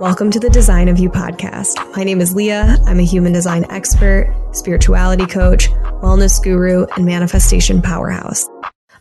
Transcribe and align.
Welcome 0.00 0.30
to 0.32 0.40
the 0.40 0.50
Design 0.50 0.88
of 0.88 0.98
You 0.98 1.10
podcast. 1.10 1.76
My 1.96 2.02
name 2.02 2.20
is 2.20 2.34
Leah. 2.34 2.76
I'm 2.86 2.98
a 2.98 3.04
human 3.04 3.32
design 3.32 3.64
expert, 3.70 4.34
spirituality 4.52 5.26
coach, 5.26 5.68
wellness 6.02 6.42
guru, 6.42 6.86
and 6.96 7.04
manifestation 7.04 7.80
powerhouse. 7.80 8.48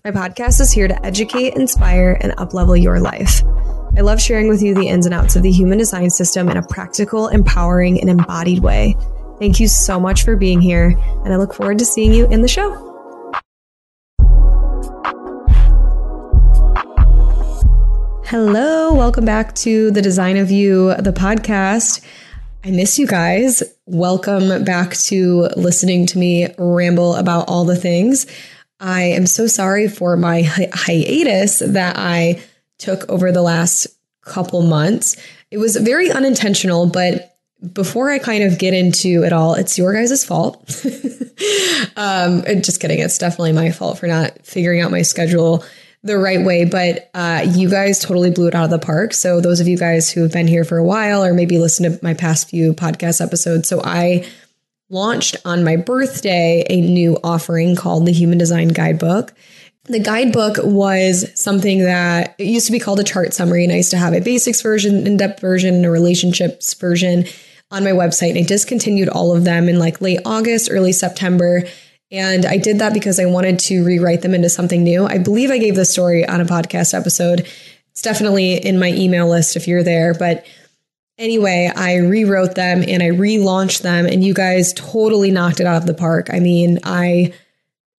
My 0.03 0.11
podcast 0.11 0.59
is 0.59 0.71
here 0.71 0.87
to 0.87 1.05
educate, 1.05 1.55
inspire, 1.55 2.17
and 2.21 2.33
uplevel 2.33 2.79
your 2.79 2.99
life. 2.99 3.41
I 3.97 4.01
love 4.01 4.21
sharing 4.21 4.47
with 4.47 4.61
you 4.61 4.75
the 4.75 4.87
ins 4.87 5.05
and 5.05 5.15
outs 5.15 5.35
of 5.35 5.43
the 5.43 5.51
human 5.51 5.77
design 5.77 6.09
system 6.09 6.49
in 6.49 6.57
a 6.57 6.67
practical, 6.67 7.29
empowering, 7.29 7.99
and 7.99 8.09
embodied 8.09 8.59
way. 8.59 8.95
Thank 9.39 9.59
you 9.59 9.67
so 9.67 9.99
much 9.99 10.23
for 10.23 10.35
being 10.35 10.61
here, 10.61 10.95
and 11.23 11.33
I 11.33 11.37
look 11.37 11.53
forward 11.53 11.79
to 11.79 11.85
seeing 11.85 12.13
you 12.13 12.27
in 12.27 12.41
the 12.41 12.47
show. 12.47 12.90
Hello, 18.31 18.93
welcome 18.93 19.25
back 19.25 19.53
to 19.55 19.91
the 19.91 20.01
Design 20.01 20.37
of 20.37 20.49
You, 20.49 20.95
the 20.95 21.11
podcast. 21.11 22.01
I 22.63 22.71
miss 22.71 22.97
you 22.97 23.05
guys. 23.05 23.61
Welcome 23.87 24.63
back 24.63 24.93
to 24.93 25.49
listening 25.57 26.05
to 26.05 26.17
me 26.17 26.47
ramble 26.57 27.15
about 27.15 27.49
all 27.49 27.65
the 27.65 27.75
things. 27.75 28.25
I 28.79 29.01
am 29.01 29.27
so 29.27 29.47
sorry 29.47 29.89
for 29.89 30.15
my 30.15 30.43
hi- 30.43 30.69
hiatus 30.71 31.59
that 31.59 31.97
I 31.97 32.41
took 32.79 33.03
over 33.09 33.33
the 33.33 33.41
last 33.41 33.87
couple 34.21 34.61
months. 34.61 35.17
It 35.51 35.57
was 35.57 35.75
very 35.75 36.09
unintentional, 36.09 36.85
but 36.85 37.37
before 37.73 38.11
I 38.11 38.17
kind 38.17 38.45
of 38.45 38.57
get 38.57 38.73
into 38.73 39.25
it 39.25 39.33
all, 39.33 39.55
it's 39.55 39.77
your 39.77 39.93
guys' 39.93 40.23
fault. 40.23 40.55
um, 41.97 42.43
just 42.61 42.79
kidding. 42.79 42.99
It's 42.99 43.17
definitely 43.17 43.51
my 43.51 43.71
fault 43.71 43.99
for 43.99 44.07
not 44.07 44.45
figuring 44.45 44.79
out 44.79 44.89
my 44.89 45.01
schedule 45.01 45.65
the 46.03 46.17
right 46.17 46.43
way, 46.43 46.65
but 46.65 47.09
uh, 47.13 47.45
you 47.47 47.69
guys 47.69 47.99
totally 47.99 48.31
blew 48.31 48.47
it 48.47 48.55
out 48.55 48.65
of 48.65 48.69
the 48.71 48.79
park. 48.79 49.13
So 49.13 49.39
those 49.39 49.59
of 49.59 49.67
you 49.67 49.77
guys 49.77 50.09
who 50.09 50.23
have 50.23 50.31
been 50.31 50.47
here 50.47 50.63
for 50.63 50.77
a 50.77 50.83
while 50.83 51.23
or 51.23 51.33
maybe 51.33 51.59
listened 51.59 51.93
to 51.93 52.03
my 52.03 52.13
past 52.13 52.49
few 52.49 52.73
podcast 52.73 53.21
episodes, 53.21 53.67
so 53.67 53.81
I 53.83 54.27
launched 54.89 55.37
on 55.45 55.63
my 55.63 55.77
birthday 55.77 56.65
a 56.69 56.81
new 56.81 57.17
offering 57.23 57.75
called 57.75 58.05
the 58.05 58.11
Human 58.11 58.37
Design 58.37 58.69
Guidebook. 58.69 59.33
The 59.85 59.99
guidebook 59.99 60.57
was 60.63 61.31
something 61.39 61.83
that 61.83 62.35
it 62.37 62.47
used 62.47 62.65
to 62.67 62.71
be 62.71 62.79
called 62.79 62.99
a 62.99 63.03
chart 63.03 63.33
summary, 63.33 63.63
and 63.63 63.73
I 63.73 63.77
used 63.77 63.91
to 63.91 63.97
have 63.97 64.13
a 64.13 64.21
basics 64.21 64.61
version, 64.61 65.07
in 65.07 65.17
depth 65.17 65.39
version, 65.39 65.85
a 65.85 65.91
relationships 65.91 66.73
version 66.73 67.25
on 67.71 67.83
my 67.83 67.91
website. 67.91 68.31
And 68.31 68.39
I 68.39 68.43
discontinued 68.43 69.09
all 69.09 69.35
of 69.35 69.43
them 69.43 69.69
in 69.69 69.79
like 69.79 70.01
late 70.01 70.19
August, 70.25 70.69
early 70.71 70.91
September. 70.91 71.63
And 72.11 72.45
I 72.45 72.57
did 72.57 72.79
that 72.79 72.93
because 72.93 73.19
I 73.19 73.25
wanted 73.25 73.59
to 73.59 73.85
rewrite 73.85 74.21
them 74.21 74.33
into 74.33 74.49
something 74.49 74.83
new. 74.83 75.05
I 75.05 75.17
believe 75.17 75.49
I 75.49 75.57
gave 75.57 75.75
the 75.75 75.85
story 75.85 76.27
on 76.27 76.41
a 76.41 76.45
podcast 76.45 76.93
episode. 76.93 77.47
It's 77.91 78.01
definitely 78.01 78.55
in 78.55 78.79
my 78.79 78.89
email 78.89 79.29
list 79.29 79.55
if 79.55 79.67
you're 79.67 79.83
there. 79.83 80.13
But 80.13 80.45
anyway, 81.17 81.71
I 81.73 81.97
rewrote 81.97 82.55
them 82.55 82.83
and 82.85 83.01
I 83.01 83.09
relaunched 83.09 83.81
them, 83.81 84.05
and 84.05 84.23
you 84.23 84.33
guys 84.33 84.73
totally 84.73 85.31
knocked 85.31 85.61
it 85.61 85.67
out 85.67 85.77
of 85.77 85.87
the 85.87 85.93
park. 85.93 86.27
I 86.31 86.39
mean, 86.39 86.79
I 86.83 87.33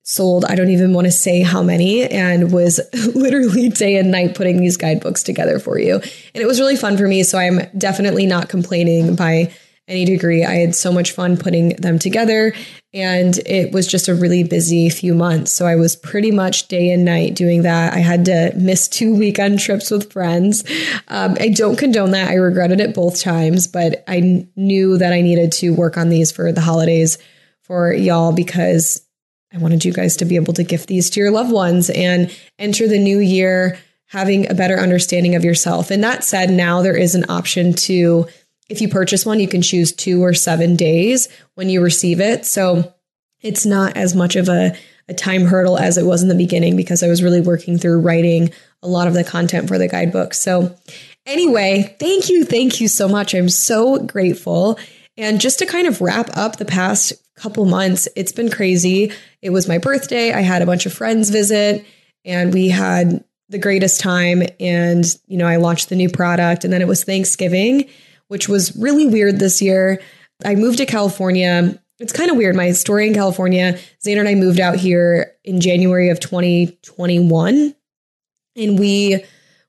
sold, 0.03 0.45
I 0.45 0.57
don't 0.57 0.71
even 0.71 0.93
want 0.93 1.07
to 1.07 1.13
say 1.13 1.43
how 1.43 1.63
many, 1.63 2.03
and 2.03 2.53
was 2.53 2.81
literally 3.15 3.69
day 3.69 3.97
and 3.97 4.11
night 4.11 4.35
putting 4.35 4.61
these 4.61 4.77
guidebooks 4.77 5.23
together 5.23 5.59
for 5.59 5.79
you. 5.79 5.95
And 5.95 6.43
it 6.43 6.47
was 6.47 6.61
really 6.61 6.77
fun 6.77 6.99
for 6.99 7.07
me. 7.07 7.23
So 7.23 7.39
I'm 7.39 7.61
definitely 7.79 8.27
not 8.27 8.49
complaining 8.49 9.15
by 9.15 9.55
any 9.93 10.05
degree. 10.05 10.45
I 10.45 10.55
had 10.55 10.75
so 10.75 10.91
much 10.91 11.13
fun 11.13 11.37
putting 11.37 11.77
them 11.77 11.99
together. 11.99 12.55
And 12.95 13.39
it 13.47 13.73
was 13.73 13.87
just 13.87 14.09
a 14.09 14.15
really 14.15 14.43
busy 14.43 14.89
few 14.89 15.15
months. 15.15 15.53
So 15.53 15.67
I 15.67 15.77
was 15.77 15.97
pretty 15.97 16.31
much 16.31 16.69
day 16.69 16.91
and 16.91 17.05
night 17.05 17.35
doing 17.35 17.63
that. 17.63 17.93
I 17.93 17.99
had 17.99 18.25
to 18.25 18.53
miss 18.57 18.89
two 18.89 19.15
weekend 19.19 19.61
trips 19.61 19.91
with 19.91 20.13
friends. 20.13 20.65
Um, 21.09 21.37
I 21.39 21.51
don't 21.51 21.79
condone 21.79 22.11
that. 22.13 22.31
I 22.31 22.35
regretted 22.35 22.81
it 22.81 22.95
both 22.95 23.21
times, 23.21 23.67
but 23.67 24.03
I 24.09 24.49
knew 24.57 24.99
that 24.99 25.13
I 25.13 25.21
needed 25.21 25.53
to 25.53 25.75
work 25.75 25.97
on 25.97 26.09
these 26.09 26.33
for 26.33 26.53
the 26.53 26.61
holidays 26.61 27.19
for 27.63 27.93
y'all 27.93 28.33
because 28.33 29.07
I 29.55 29.59
wanted 29.59 29.85
you 29.85 29.93
guys 29.93 30.17
to 30.17 30.25
be 30.25 30.37
able 30.37 30.55
to 30.55 30.65
gift 30.65 30.89
these 30.89 31.11
to 31.11 31.21
your 31.21 31.31
loved 31.31 31.53
ones 31.53 31.91
and 31.91 32.35
enter 32.59 32.89
the 32.89 32.99
new 32.99 33.19
year 33.19 33.79
having 34.07 34.51
a 34.51 34.55
better 34.55 34.79
understanding 34.79 35.35
of 35.35 35.45
yourself. 35.45 35.91
And 35.91 36.05
that 36.05 36.23
said, 36.23 36.51
now 36.51 36.83
there 36.83 36.97
is 36.97 37.15
an 37.15 37.25
option 37.31 37.73
to 37.75 38.27
if 38.73 38.81
you 38.81 38.89
purchase 38.89 39.27
one, 39.27 39.39
you 39.39 39.47
can 39.47 39.61
choose 39.61 39.93
two 39.93 40.25
or 40.25 40.33
seven 40.33 40.77
days 40.77 41.29
when 41.57 41.69
you 41.69 41.83
receive 41.83 42.21
it. 42.21 42.47
So 42.47 42.95
it's 43.43 43.67
not 43.67 43.99
as 43.99 44.15
much 44.15 44.35
of 44.35 44.49
a, 44.49 44.75
a 45.09 45.15
time 45.15 45.45
hurdle 45.45 45.77
as 45.77 45.99
it 45.99 46.07
was 46.07 46.23
in 46.23 46.31
the 46.31 46.35
beginning 46.35 46.75
because 46.75 47.03
I 47.03 47.09
was 47.09 47.23
really 47.23 47.43
working 47.43 47.77
through 47.77 48.01
writing 48.01 48.51
a 48.83 48.89
lot 48.89 49.09
of 49.09 49.13
the 49.13 49.25
content 49.25 49.69
for 49.69 49.77
the 49.77 49.89
guidebook. 49.89 50.33
So, 50.33 50.75
anyway, 51.27 51.95
thank 52.01 52.31
you. 52.31 52.47
Thank 52.47 52.81
you 52.81 52.89
so 52.89 53.09
much. 53.09 53.35
I'm 53.35 53.51
so 53.51 53.99
grateful. 53.99 54.79
And 55.19 55.39
just 55.39 55.59
to 55.59 55.67
kind 55.67 55.87
of 55.87 56.01
wrap 56.01 56.35
up 56.35 56.57
the 56.57 56.65
past 56.65 57.13
couple 57.37 57.67
months, 57.67 58.09
it's 58.17 58.33
been 58.33 58.51
crazy. 58.51 59.13
It 59.43 59.51
was 59.51 59.69
my 59.69 59.77
birthday. 59.77 60.33
I 60.33 60.41
had 60.41 60.63
a 60.63 60.67
bunch 60.67 60.87
of 60.87 60.95
friends 60.95 61.29
visit 61.29 61.85
and 62.25 62.55
we 62.55 62.71
had 62.71 63.23
the 63.51 63.59
greatest 63.59 64.01
time. 64.01 64.45
And, 64.59 65.05
you 65.27 65.37
know, 65.37 65.47
I 65.47 65.57
launched 65.57 65.91
the 65.91 65.97
new 65.97 66.09
product 66.09 66.65
and 66.65 66.73
then 66.73 66.81
it 66.81 66.89
was 66.89 67.05
Thanksgiving 67.05 67.91
which 68.33 68.49
was 68.49 68.75
really 68.77 69.07
weird 69.07 69.39
this 69.39 69.61
year. 69.61 70.01
I 70.43 70.55
moved 70.55 70.79
to 70.79 70.87
California. 70.87 71.79
It's 71.99 72.15
kind 72.15 72.31
of 72.31 72.39
weird. 72.39 72.57
My 72.57 72.73
story 72.73 73.07
in 73.07 73.13
California, 73.13 73.79
Xander 74.03 74.21
and 74.21 74.29
I 74.29 74.35
moved 74.37 74.59
out 74.59 74.77
here 74.77 75.35
in 75.45 75.61
January 75.61 76.09
of 76.09 76.19
2021. 76.19 77.75
And 78.57 78.79
we 78.79 79.23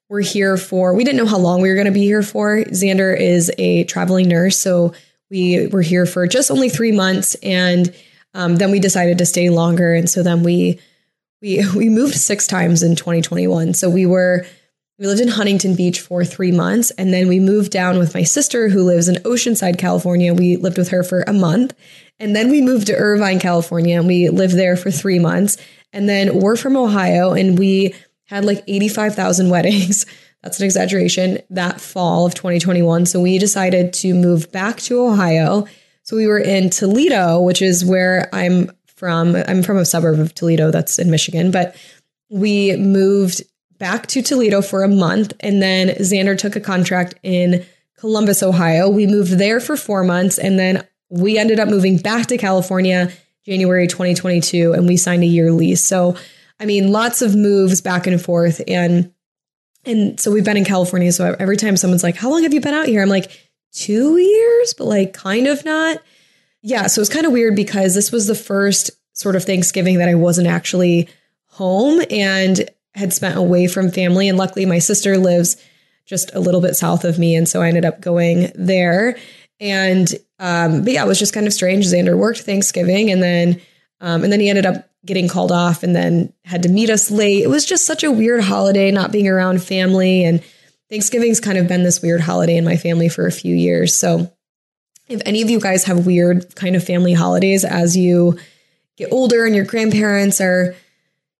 were 0.07 0.21
here 0.21 0.55
for, 0.55 0.95
we 0.95 1.03
didn't 1.03 1.17
know 1.17 1.25
how 1.25 1.39
long 1.39 1.61
we 1.61 1.67
were 1.67 1.75
going 1.75 1.87
to 1.87 1.91
be 1.91 2.05
here 2.05 2.23
for. 2.23 2.63
Xander 2.63 3.19
is 3.19 3.51
a 3.57 3.83
traveling 3.83 4.29
nurse. 4.29 4.57
So 4.57 4.93
we 5.29 5.67
were 5.67 5.81
here 5.81 6.05
for 6.05 6.25
just 6.25 6.49
only 6.49 6.69
three 6.69 6.93
months. 6.93 7.35
And 7.43 7.93
um, 8.33 8.55
then 8.55 8.71
we 8.71 8.79
decided 8.79 9.17
to 9.17 9.25
stay 9.25 9.49
longer. 9.49 9.93
And 9.93 10.09
so 10.09 10.23
then 10.23 10.41
we, 10.41 10.79
we, 11.41 11.67
we 11.75 11.89
moved 11.89 12.15
six 12.15 12.47
times 12.47 12.81
in 12.81 12.95
2021. 12.95 13.73
So 13.73 13.89
we 13.89 14.05
were 14.05 14.45
we 15.03 15.09
lived 15.09 15.19
in 15.19 15.27
Huntington 15.27 15.75
Beach 15.75 15.99
for 15.99 16.23
three 16.23 16.53
months. 16.53 16.89
And 16.91 17.13
then 17.13 17.27
we 17.27 17.37
moved 17.37 17.73
down 17.73 17.97
with 17.97 18.13
my 18.13 18.23
sister, 18.23 18.69
who 18.69 18.83
lives 18.83 19.09
in 19.09 19.15
Oceanside, 19.23 19.77
California. 19.77 20.33
We 20.33 20.55
lived 20.55 20.77
with 20.77 20.87
her 20.91 21.03
for 21.03 21.23
a 21.23 21.33
month. 21.33 21.73
And 22.19 22.33
then 22.33 22.49
we 22.49 22.61
moved 22.61 22.87
to 22.87 22.95
Irvine, 22.95 23.37
California, 23.37 23.97
and 23.97 24.07
we 24.07 24.29
lived 24.29 24.55
there 24.55 24.77
for 24.77 24.91
three 24.91 25.19
months. 25.19 25.57
And 25.91 26.07
then 26.07 26.39
we're 26.39 26.55
from 26.55 26.77
Ohio, 26.77 27.33
and 27.33 27.59
we 27.59 27.93
had 28.27 28.45
like 28.45 28.63
85,000 28.65 29.49
weddings. 29.49 30.05
That's 30.41 30.61
an 30.61 30.65
exaggeration 30.65 31.39
that 31.49 31.81
fall 31.81 32.25
of 32.25 32.33
2021. 32.33 33.05
So 33.05 33.19
we 33.19 33.37
decided 33.37 33.91
to 33.95 34.13
move 34.13 34.53
back 34.53 34.77
to 34.83 35.01
Ohio. 35.01 35.67
So 36.03 36.15
we 36.15 36.27
were 36.27 36.39
in 36.39 36.69
Toledo, 36.69 37.41
which 37.41 37.61
is 37.61 37.83
where 37.83 38.29
I'm 38.31 38.71
from. 38.95 39.35
I'm 39.35 39.63
from 39.63 39.75
a 39.75 39.85
suburb 39.85 40.21
of 40.21 40.33
Toledo 40.33 40.71
that's 40.71 40.97
in 40.97 41.11
Michigan, 41.11 41.51
but 41.51 41.75
we 42.29 42.77
moved 42.77 43.43
back 43.83 44.07
to 44.07 44.21
Toledo 44.21 44.61
for 44.61 44.81
a 44.81 44.87
month. 44.87 45.33
And 45.41 45.61
then 45.61 45.89
Xander 45.89 46.37
took 46.37 46.55
a 46.55 46.61
contract 46.61 47.15
in 47.21 47.65
Columbus, 47.99 48.41
Ohio. 48.41 48.87
We 48.87 49.07
moved 49.07 49.33
there 49.33 49.59
for 49.59 49.75
four 49.75 50.05
months. 50.05 50.37
And 50.37 50.57
then 50.57 50.87
we 51.09 51.37
ended 51.37 51.59
up 51.59 51.67
moving 51.67 51.97
back 51.97 52.27
to 52.27 52.37
California 52.37 53.11
January 53.45 53.87
2022 53.87 54.71
and 54.71 54.87
we 54.87 54.95
signed 54.95 55.23
a 55.23 55.25
year 55.25 55.51
lease. 55.51 55.83
So, 55.83 56.15
I 56.61 56.65
mean, 56.65 56.93
lots 56.93 57.21
of 57.21 57.35
moves 57.35 57.81
back 57.81 58.07
and 58.07 58.21
forth. 58.21 58.61
And 58.69 59.11
and 59.83 60.17
so 60.17 60.31
we've 60.31 60.45
been 60.45 60.55
in 60.55 60.63
California. 60.63 61.11
So 61.11 61.35
every 61.37 61.57
time 61.57 61.75
someone's 61.75 62.03
like, 62.03 62.15
How 62.15 62.29
long 62.29 62.43
have 62.43 62.53
you 62.53 62.61
been 62.61 62.73
out 62.73 62.87
here? 62.87 63.01
I'm 63.01 63.09
like, 63.09 63.37
two 63.73 64.15
years, 64.17 64.73
but 64.75 64.85
like 64.85 65.11
kind 65.11 65.45
of 65.45 65.65
not. 65.65 65.97
Yeah. 66.61 66.87
So 66.87 67.01
it's 67.01 67.13
kind 67.13 67.25
of 67.25 67.33
weird 67.33 67.57
because 67.57 67.95
this 67.95 68.13
was 68.13 68.27
the 68.27 68.33
first 68.35 68.91
sort 69.11 69.35
of 69.35 69.43
Thanksgiving 69.43 69.97
that 69.97 70.07
I 70.07 70.15
wasn't 70.15 70.47
actually 70.47 71.09
home. 71.47 72.01
And 72.09 72.69
had 72.95 73.13
spent 73.13 73.37
away 73.37 73.67
from 73.67 73.91
family. 73.91 74.27
And 74.29 74.37
luckily, 74.37 74.65
my 74.65 74.79
sister 74.79 75.17
lives 75.17 75.57
just 76.05 76.33
a 76.33 76.39
little 76.39 76.61
bit 76.61 76.75
south 76.75 77.05
of 77.05 77.17
me. 77.17 77.35
And 77.35 77.47
so 77.47 77.61
I 77.61 77.67
ended 77.67 77.85
up 77.85 78.01
going 78.01 78.51
there. 78.55 79.17
And, 79.59 80.13
um, 80.39 80.83
but 80.83 80.93
yeah, 80.93 81.03
it 81.03 81.07
was 81.07 81.19
just 81.19 81.33
kind 81.33 81.47
of 81.47 81.53
strange. 81.53 81.85
Xander 81.85 82.17
worked 82.17 82.41
Thanksgiving 82.41 83.09
and 83.09 83.23
then, 83.23 83.61
um, 84.01 84.23
and 84.23 84.31
then 84.31 84.39
he 84.39 84.49
ended 84.49 84.65
up 84.65 84.89
getting 85.05 85.27
called 85.27 85.51
off 85.51 85.83
and 85.83 85.95
then 85.95 86.33
had 86.45 86.63
to 86.63 86.69
meet 86.69 86.89
us 86.89 87.09
late. 87.09 87.43
It 87.43 87.49
was 87.49 87.65
just 87.65 87.85
such 87.85 88.03
a 88.03 88.11
weird 88.11 88.43
holiday, 88.43 88.91
not 88.91 89.11
being 89.11 89.27
around 89.27 89.63
family. 89.63 90.23
And 90.23 90.43
Thanksgiving's 90.89 91.39
kind 91.39 91.57
of 91.57 91.67
been 91.67 91.83
this 91.83 92.01
weird 92.01 92.21
holiday 92.21 92.57
in 92.57 92.65
my 92.65 92.77
family 92.77 93.09
for 93.09 93.25
a 93.25 93.31
few 93.31 93.55
years. 93.55 93.95
So 93.95 94.31
if 95.07 95.21
any 95.25 95.41
of 95.41 95.49
you 95.49 95.59
guys 95.59 95.85
have 95.85 96.05
weird 96.05 96.55
kind 96.55 96.75
of 96.75 96.83
family 96.83 97.13
holidays 97.13 97.65
as 97.65 97.95
you 97.97 98.37
get 98.97 99.11
older 99.11 99.45
and 99.45 99.55
your 99.55 99.65
grandparents 99.65 100.39
are 100.39 100.75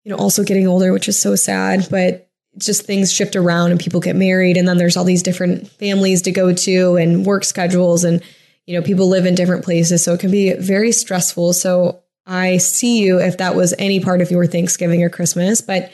you 0.04 0.12
know, 0.12 0.18
also 0.18 0.44
getting 0.44 0.68
older, 0.68 0.92
which 0.92 1.08
is 1.08 1.20
so 1.20 1.36
sad, 1.36 1.88
but 1.90 2.30
just 2.58 2.86
things 2.86 3.12
shift 3.12 3.36
around 3.36 3.72
and 3.72 3.80
people 3.80 4.00
get 4.00 4.16
married 4.16 4.58
and 4.58 4.68
then 4.68 4.78
there's 4.78 4.96
all 4.96 5.04
these 5.04 5.24
different 5.24 5.68
families 5.68 6.22
to 6.22 6.32
go 6.32 6.54
to 6.54 6.96
and 6.98 7.26
work 7.26 7.44
schedules 7.44 8.04
and 8.04 8.22
you 8.66 8.80
know, 8.80 8.86
people 8.86 9.10
live 9.10 9.26
in 9.26 9.36
different 9.36 9.66
places, 9.66 10.04
so 10.04 10.14
it 10.14 10.22
can 10.22 10.32
be 10.32 10.54
very 10.54 10.94
stressful. 10.94 11.52
So 11.52 12.02
I 12.26 12.58
see 12.58 13.00
you 13.00 13.20
if 13.20 13.38
that 13.40 13.56
was 13.56 13.74
any 13.78 14.00
part 14.00 14.22
of 14.22 14.32
your 14.32 14.46
Thanksgiving 14.46 15.04
or 15.04 15.10
Christmas, 15.10 15.60
but 15.60 15.92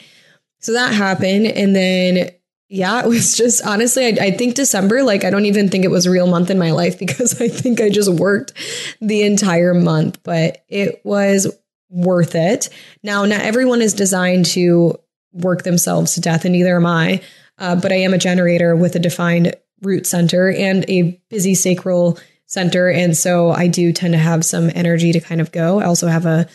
so 0.60 0.72
that 0.74 0.94
happened 0.94 1.46
and 1.46 1.74
then 1.74 2.30
yeah, 2.72 3.00
it 3.00 3.08
was 3.08 3.36
just 3.36 3.66
honestly, 3.66 4.06
I, 4.06 4.26
I, 4.26 4.30
think 4.30 4.54
December, 4.54 5.02
like, 5.02 5.24
I 5.24 5.30
don't 5.30 5.46
even 5.46 5.68
think 5.68 5.84
it 5.84 5.90
was 5.90 6.06
a 6.06 6.10
real 6.10 6.28
month 6.28 6.50
in 6.50 6.58
my 6.58 6.70
life 6.70 6.98
because 7.00 7.40
I 7.40 7.48
think 7.48 7.80
I 7.80 7.90
just 7.90 8.08
worked 8.08 8.52
the 9.00 9.22
entire 9.22 9.74
month, 9.74 10.22
but 10.22 10.64
it 10.68 11.00
was 11.04 11.52
worth 11.90 12.34
it. 12.34 12.68
Now, 13.02 13.24
not 13.24 13.40
everyone 13.40 13.82
is 13.82 13.92
designed 13.92 14.46
to 14.46 14.98
work 15.32 15.64
themselves 15.64 16.14
to 16.14 16.20
death, 16.20 16.44
and 16.44 16.52
neither 16.52 16.76
am 16.76 16.86
I, 16.86 17.20
uh, 17.58 17.76
but 17.76 17.92
I 17.92 17.96
am 17.96 18.14
a 18.14 18.18
generator 18.18 18.74
with 18.74 18.96
a 18.96 19.00
defined 19.00 19.54
root 19.82 20.06
center 20.06 20.50
and 20.50 20.88
a 20.88 21.20
busy 21.28 21.54
sacral 21.54 22.18
center. 22.46 22.90
And 22.90 23.16
so 23.16 23.50
I 23.50 23.68
do 23.68 23.92
tend 23.92 24.12
to 24.12 24.18
have 24.18 24.44
some 24.44 24.70
energy 24.74 25.12
to 25.12 25.20
kind 25.20 25.40
of 25.40 25.52
go. 25.52 25.80
I 25.80 25.84
also 25.84 26.08
have 26.08 26.26
a, 26.26 26.48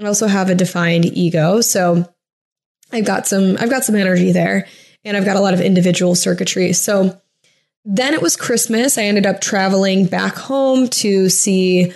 I 0.00 0.06
also 0.06 0.26
have 0.26 0.48
a 0.48 0.54
defined 0.54 1.06
ego. 1.06 1.60
So 1.60 2.08
I've 2.92 3.04
got 3.04 3.26
some, 3.26 3.56
I've 3.58 3.70
got 3.70 3.84
some 3.84 3.96
energy 3.96 4.32
there 4.32 4.66
and 5.04 5.16
I've 5.16 5.24
got 5.24 5.36
a 5.36 5.40
lot 5.40 5.54
of 5.54 5.60
individual 5.60 6.14
circuitry. 6.14 6.72
So 6.72 7.20
then 7.84 8.14
it 8.14 8.22
was 8.22 8.36
Christmas. 8.36 8.96
I 8.96 9.02
ended 9.02 9.26
up 9.26 9.40
traveling 9.40 10.06
back 10.06 10.36
home 10.36 10.88
to 10.88 11.28
see 11.28 11.92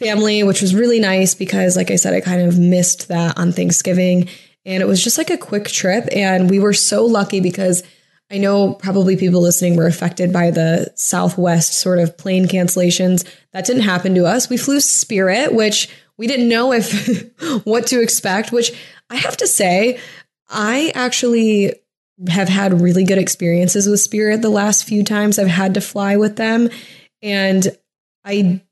family, 0.00 0.42
which 0.42 0.62
was 0.62 0.74
really 0.74 0.98
nice 0.98 1.34
because, 1.34 1.76
like 1.76 1.90
I 1.90 1.96
said, 1.96 2.14
I 2.14 2.20
kind 2.20 2.42
of 2.42 2.58
missed 2.58 3.08
that 3.08 3.38
on 3.38 3.52
Thanksgiving. 3.52 4.28
And 4.64 4.82
it 4.82 4.86
was 4.86 5.02
just 5.02 5.18
like 5.18 5.30
a 5.30 5.38
quick 5.38 5.68
trip. 5.68 6.08
And 6.10 6.50
we 6.50 6.58
were 6.58 6.72
so 6.72 7.04
lucky 7.04 7.40
because 7.40 7.82
I 8.30 8.38
know 8.38 8.74
probably 8.74 9.16
people 9.16 9.42
listening 9.42 9.76
were 9.76 9.86
affected 9.86 10.32
by 10.32 10.50
the 10.50 10.90
Southwest 10.96 11.74
sort 11.74 11.98
of 11.98 12.16
plane 12.16 12.46
cancellations. 12.46 13.28
That 13.52 13.66
didn't 13.66 13.82
happen 13.82 14.14
to 14.14 14.24
us. 14.24 14.48
We 14.48 14.56
flew 14.56 14.80
Spirit, 14.80 15.54
which 15.54 15.88
we 16.16 16.26
didn't 16.26 16.48
know 16.48 16.72
if 16.72 17.30
what 17.64 17.86
to 17.88 18.00
expect, 18.00 18.52
which 18.52 18.72
I 19.10 19.16
have 19.16 19.36
to 19.38 19.46
say, 19.46 20.00
I 20.48 20.92
actually 20.94 21.74
have 22.28 22.48
had 22.48 22.80
really 22.80 23.04
good 23.04 23.18
experiences 23.18 23.86
with 23.86 24.00
Spirit 24.00 24.42
the 24.42 24.50
last 24.50 24.84
few 24.84 25.04
times 25.04 25.38
I've 25.38 25.48
had 25.48 25.74
to 25.74 25.80
fly 25.80 26.16
with 26.16 26.36
them. 26.36 26.70
And 27.22 27.66
I 28.24 28.62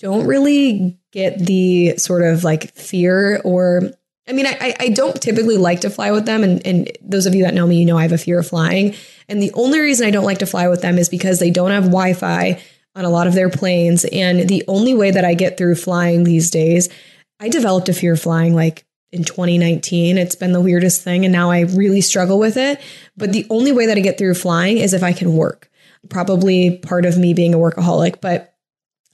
don't 0.00 0.26
really 0.26 0.98
get 1.12 1.38
the 1.38 1.96
sort 1.98 2.22
of 2.22 2.42
like 2.42 2.72
fear 2.74 3.40
or 3.44 3.92
I 4.28 4.32
mean, 4.32 4.46
I, 4.46 4.76
I 4.78 4.88
don't 4.90 5.20
typically 5.20 5.56
like 5.56 5.80
to 5.80 5.90
fly 5.90 6.12
with 6.12 6.24
them. 6.24 6.44
And, 6.44 6.64
and 6.64 6.90
those 7.02 7.26
of 7.26 7.34
you 7.34 7.42
that 7.42 7.54
know 7.54 7.66
me, 7.66 7.80
you 7.80 7.84
know 7.84 7.98
I 7.98 8.02
have 8.02 8.12
a 8.12 8.18
fear 8.18 8.38
of 8.38 8.46
flying. 8.46 8.94
And 9.28 9.42
the 9.42 9.50
only 9.54 9.80
reason 9.80 10.06
I 10.06 10.12
don't 10.12 10.24
like 10.24 10.38
to 10.38 10.46
fly 10.46 10.68
with 10.68 10.82
them 10.82 10.98
is 10.98 11.08
because 11.08 11.40
they 11.40 11.50
don't 11.50 11.72
have 11.72 11.84
Wi 11.84 12.12
Fi 12.12 12.62
on 12.94 13.04
a 13.04 13.10
lot 13.10 13.26
of 13.26 13.34
their 13.34 13.50
planes. 13.50 14.04
And 14.04 14.48
the 14.48 14.62
only 14.68 14.94
way 14.94 15.10
that 15.10 15.24
I 15.24 15.34
get 15.34 15.56
through 15.56 15.74
flying 15.74 16.22
these 16.22 16.50
days, 16.50 16.88
I 17.40 17.48
developed 17.48 17.88
a 17.88 17.92
fear 17.92 18.12
of 18.12 18.20
flying 18.20 18.54
like 18.54 18.84
in 19.10 19.24
2019. 19.24 20.16
It's 20.16 20.36
been 20.36 20.52
the 20.52 20.60
weirdest 20.60 21.02
thing. 21.02 21.24
And 21.24 21.32
now 21.32 21.50
I 21.50 21.60
really 21.62 22.00
struggle 22.00 22.38
with 22.38 22.56
it. 22.56 22.80
But 23.16 23.32
the 23.32 23.46
only 23.50 23.72
way 23.72 23.86
that 23.86 23.96
I 23.96 24.00
get 24.00 24.16
through 24.16 24.34
flying 24.34 24.78
is 24.78 24.94
if 24.94 25.02
I 25.02 25.12
can 25.12 25.34
work. 25.34 25.68
Probably 26.08 26.78
part 26.78 27.04
of 27.04 27.18
me 27.18 27.34
being 27.34 27.52
a 27.52 27.58
workaholic, 27.58 28.20
but 28.20 28.49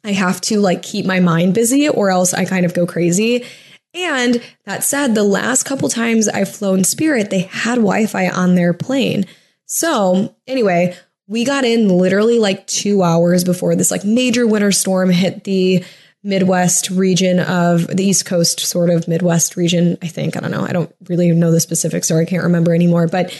I 0.06 0.12
have 0.12 0.40
to 0.42 0.60
like 0.60 0.82
keep 0.82 1.04
my 1.04 1.20
mind 1.20 1.52
busy 1.52 1.88
or 1.88 2.10
else 2.10 2.32
I 2.32 2.44
kind 2.44 2.64
of 2.64 2.72
go 2.72 2.86
crazy. 2.86 3.44
And 3.92 4.42
that 4.64 4.84
said, 4.84 5.14
the 5.14 5.24
last 5.24 5.64
couple 5.64 5.88
times 5.88 6.28
I've 6.28 6.54
flown 6.54 6.84
Spirit, 6.84 7.30
they 7.30 7.40
had 7.40 7.76
Wi 7.76 8.06
Fi 8.06 8.28
on 8.28 8.54
their 8.54 8.72
plane. 8.72 9.26
So, 9.64 10.36
anyway, 10.46 10.96
we 11.26 11.44
got 11.44 11.64
in 11.64 11.88
literally 11.88 12.38
like 12.38 12.66
two 12.66 13.02
hours 13.02 13.42
before 13.42 13.74
this 13.74 13.90
like 13.90 14.04
major 14.04 14.46
winter 14.46 14.70
storm 14.70 15.10
hit 15.10 15.44
the 15.44 15.84
Midwest 16.22 16.90
region 16.90 17.40
of 17.40 17.86
the 17.88 18.04
East 18.04 18.26
Coast, 18.26 18.60
sort 18.60 18.90
of 18.90 19.08
Midwest 19.08 19.56
region, 19.56 19.96
I 20.02 20.08
think. 20.08 20.36
I 20.36 20.40
don't 20.40 20.50
know. 20.50 20.64
I 20.64 20.72
don't 20.72 20.94
really 21.08 21.30
know 21.32 21.50
the 21.50 21.60
specifics 21.60 22.10
or 22.10 22.20
I 22.20 22.24
can't 22.24 22.44
remember 22.44 22.74
anymore. 22.74 23.06
But 23.06 23.32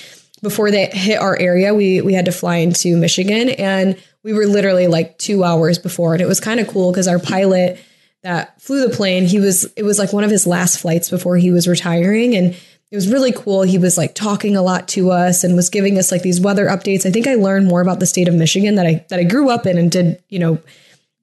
before 0.43 0.71
they 0.71 0.87
hit 0.87 1.19
our 1.21 1.37
area, 1.39 1.75
we 1.75 2.01
we 2.01 2.15
had 2.15 2.27
to 2.27 2.33
fly 2.33 2.57
into 2.57 2.97
Michigan 2.97 3.51
and 3.51 4.01
we 4.27 4.33
were 4.33 4.45
literally 4.45 4.89
like 4.89 5.17
two 5.19 5.45
hours 5.45 5.79
before. 5.79 6.13
And 6.13 6.21
it 6.21 6.27
was 6.27 6.41
kind 6.41 6.59
of 6.59 6.67
cool 6.67 6.91
because 6.91 7.07
our 7.07 7.21
pilot 7.21 7.81
that 8.25 8.61
flew 8.61 8.85
the 8.85 8.93
plane, 8.93 9.25
he 9.25 9.39
was 9.39 9.73
it 9.77 9.85
was 9.85 10.01
like 10.01 10.13
one 10.13 10.25
of 10.25 10.33
his 10.33 10.49
last 10.49 10.81
flights 10.81 11.09
before 11.09 11.37
he 11.37 11.53
was 11.53 11.69
retiring. 11.69 12.35
And 12.35 12.47
it 12.91 12.97
was 12.97 13.09
really 13.09 13.31
cool. 13.31 13.63
He 13.63 13.79
was 13.79 13.97
like 13.97 14.17
talking 14.17 14.57
a 14.57 14.63
lot 14.63 14.89
to 14.89 15.13
us 15.13 15.45
and 15.45 15.55
was 15.55 15.71
giving 15.71 15.97
us 15.97 16.11
like 16.11 16.23
these 16.23 16.41
weather 16.41 16.67
updates. 16.67 17.07
I 17.07 17.13
think 17.13 17.29
I 17.29 17.37
learned 17.37 17.69
more 17.69 17.81
about 17.81 18.01
the 18.01 18.07
state 18.07 18.27
of 18.27 18.35
Michigan 18.35 18.75
that 18.75 18.87
I 18.87 19.05
that 19.11 19.21
I 19.21 19.23
grew 19.23 19.49
up 19.49 19.65
in 19.65 19.79
and 19.79 19.93
did, 19.93 20.21
you 20.29 20.41
know, 20.41 20.59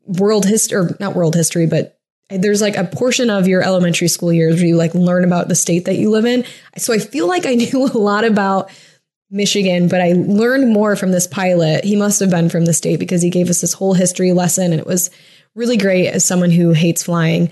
world 0.05 0.45
history 0.45 0.77
or 0.77 0.95
not 1.01 1.13
world 1.13 1.35
history, 1.35 1.67
but 1.67 1.99
there's 2.29 2.61
like 2.61 2.77
a 2.77 2.85
portion 2.85 3.29
of 3.29 3.49
your 3.49 3.61
elementary 3.61 4.07
school 4.07 4.31
years 4.31 4.55
where 4.55 4.65
you 4.65 4.77
like 4.77 4.95
learn 4.95 5.25
about 5.25 5.49
the 5.49 5.55
state 5.55 5.83
that 5.85 5.97
you 5.97 6.09
live 6.09 6.25
in. 6.25 6.45
So 6.77 6.93
I 6.93 6.99
feel 6.99 7.27
like 7.27 7.45
I 7.45 7.55
knew 7.55 7.85
a 7.85 7.97
lot 7.97 8.23
about 8.23 8.71
Michigan, 9.33 9.87
but 9.87 9.99
I 9.99 10.13
learned 10.13 10.71
more 10.71 10.95
from 10.95 11.11
this 11.11 11.25
pilot. 11.25 11.83
He 11.83 11.95
must 11.95 12.19
have 12.19 12.29
been 12.29 12.49
from 12.49 12.65
the 12.65 12.73
state 12.73 12.99
because 12.99 13.23
he 13.23 13.31
gave 13.31 13.49
us 13.49 13.61
this 13.61 13.73
whole 13.73 13.95
history 13.95 14.31
lesson 14.31 14.71
and 14.71 14.79
it 14.79 14.85
was 14.85 15.09
really 15.55 15.75
great 15.75 16.07
as 16.07 16.23
someone 16.23 16.51
who 16.51 16.71
hates 16.71 17.03
flying. 17.03 17.51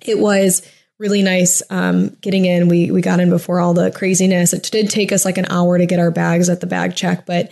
It 0.00 0.18
was 0.18 0.60
really 0.98 1.22
nice 1.22 1.62
um, 1.70 2.10
getting 2.20 2.44
in. 2.44 2.68
We 2.68 2.90
we 2.90 3.00
got 3.00 3.18
in 3.18 3.30
before 3.30 3.60
all 3.60 3.72
the 3.72 3.90
craziness. 3.90 4.52
It 4.52 4.68
did 4.70 4.90
take 4.90 5.10
us 5.10 5.24
like 5.24 5.38
an 5.38 5.46
hour 5.48 5.78
to 5.78 5.86
get 5.86 5.98
our 5.98 6.10
bags 6.10 6.50
at 6.50 6.60
the 6.60 6.66
bag 6.66 6.94
check, 6.94 7.24
but 7.24 7.50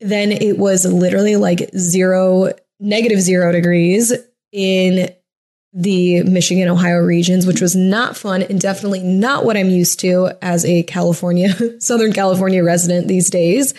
then 0.00 0.30
it 0.30 0.56
was 0.56 0.84
literally 0.84 1.34
like 1.34 1.68
zero 1.76 2.52
negative 2.78 3.20
zero 3.20 3.50
degrees 3.50 4.12
in 4.52 5.12
the 5.78 6.22
Michigan, 6.22 6.68
Ohio 6.68 6.96
regions, 6.96 7.46
which 7.46 7.60
was 7.60 7.76
not 7.76 8.16
fun 8.16 8.40
and 8.40 8.58
definitely 8.58 9.02
not 9.02 9.44
what 9.44 9.58
I'm 9.58 9.68
used 9.68 10.00
to 10.00 10.30
as 10.40 10.64
a 10.64 10.82
California, 10.84 11.54
Southern 11.80 12.14
California 12.14 12.64
resident 12.64 13.08
these 13.08 13.28
days. 13.28 13.74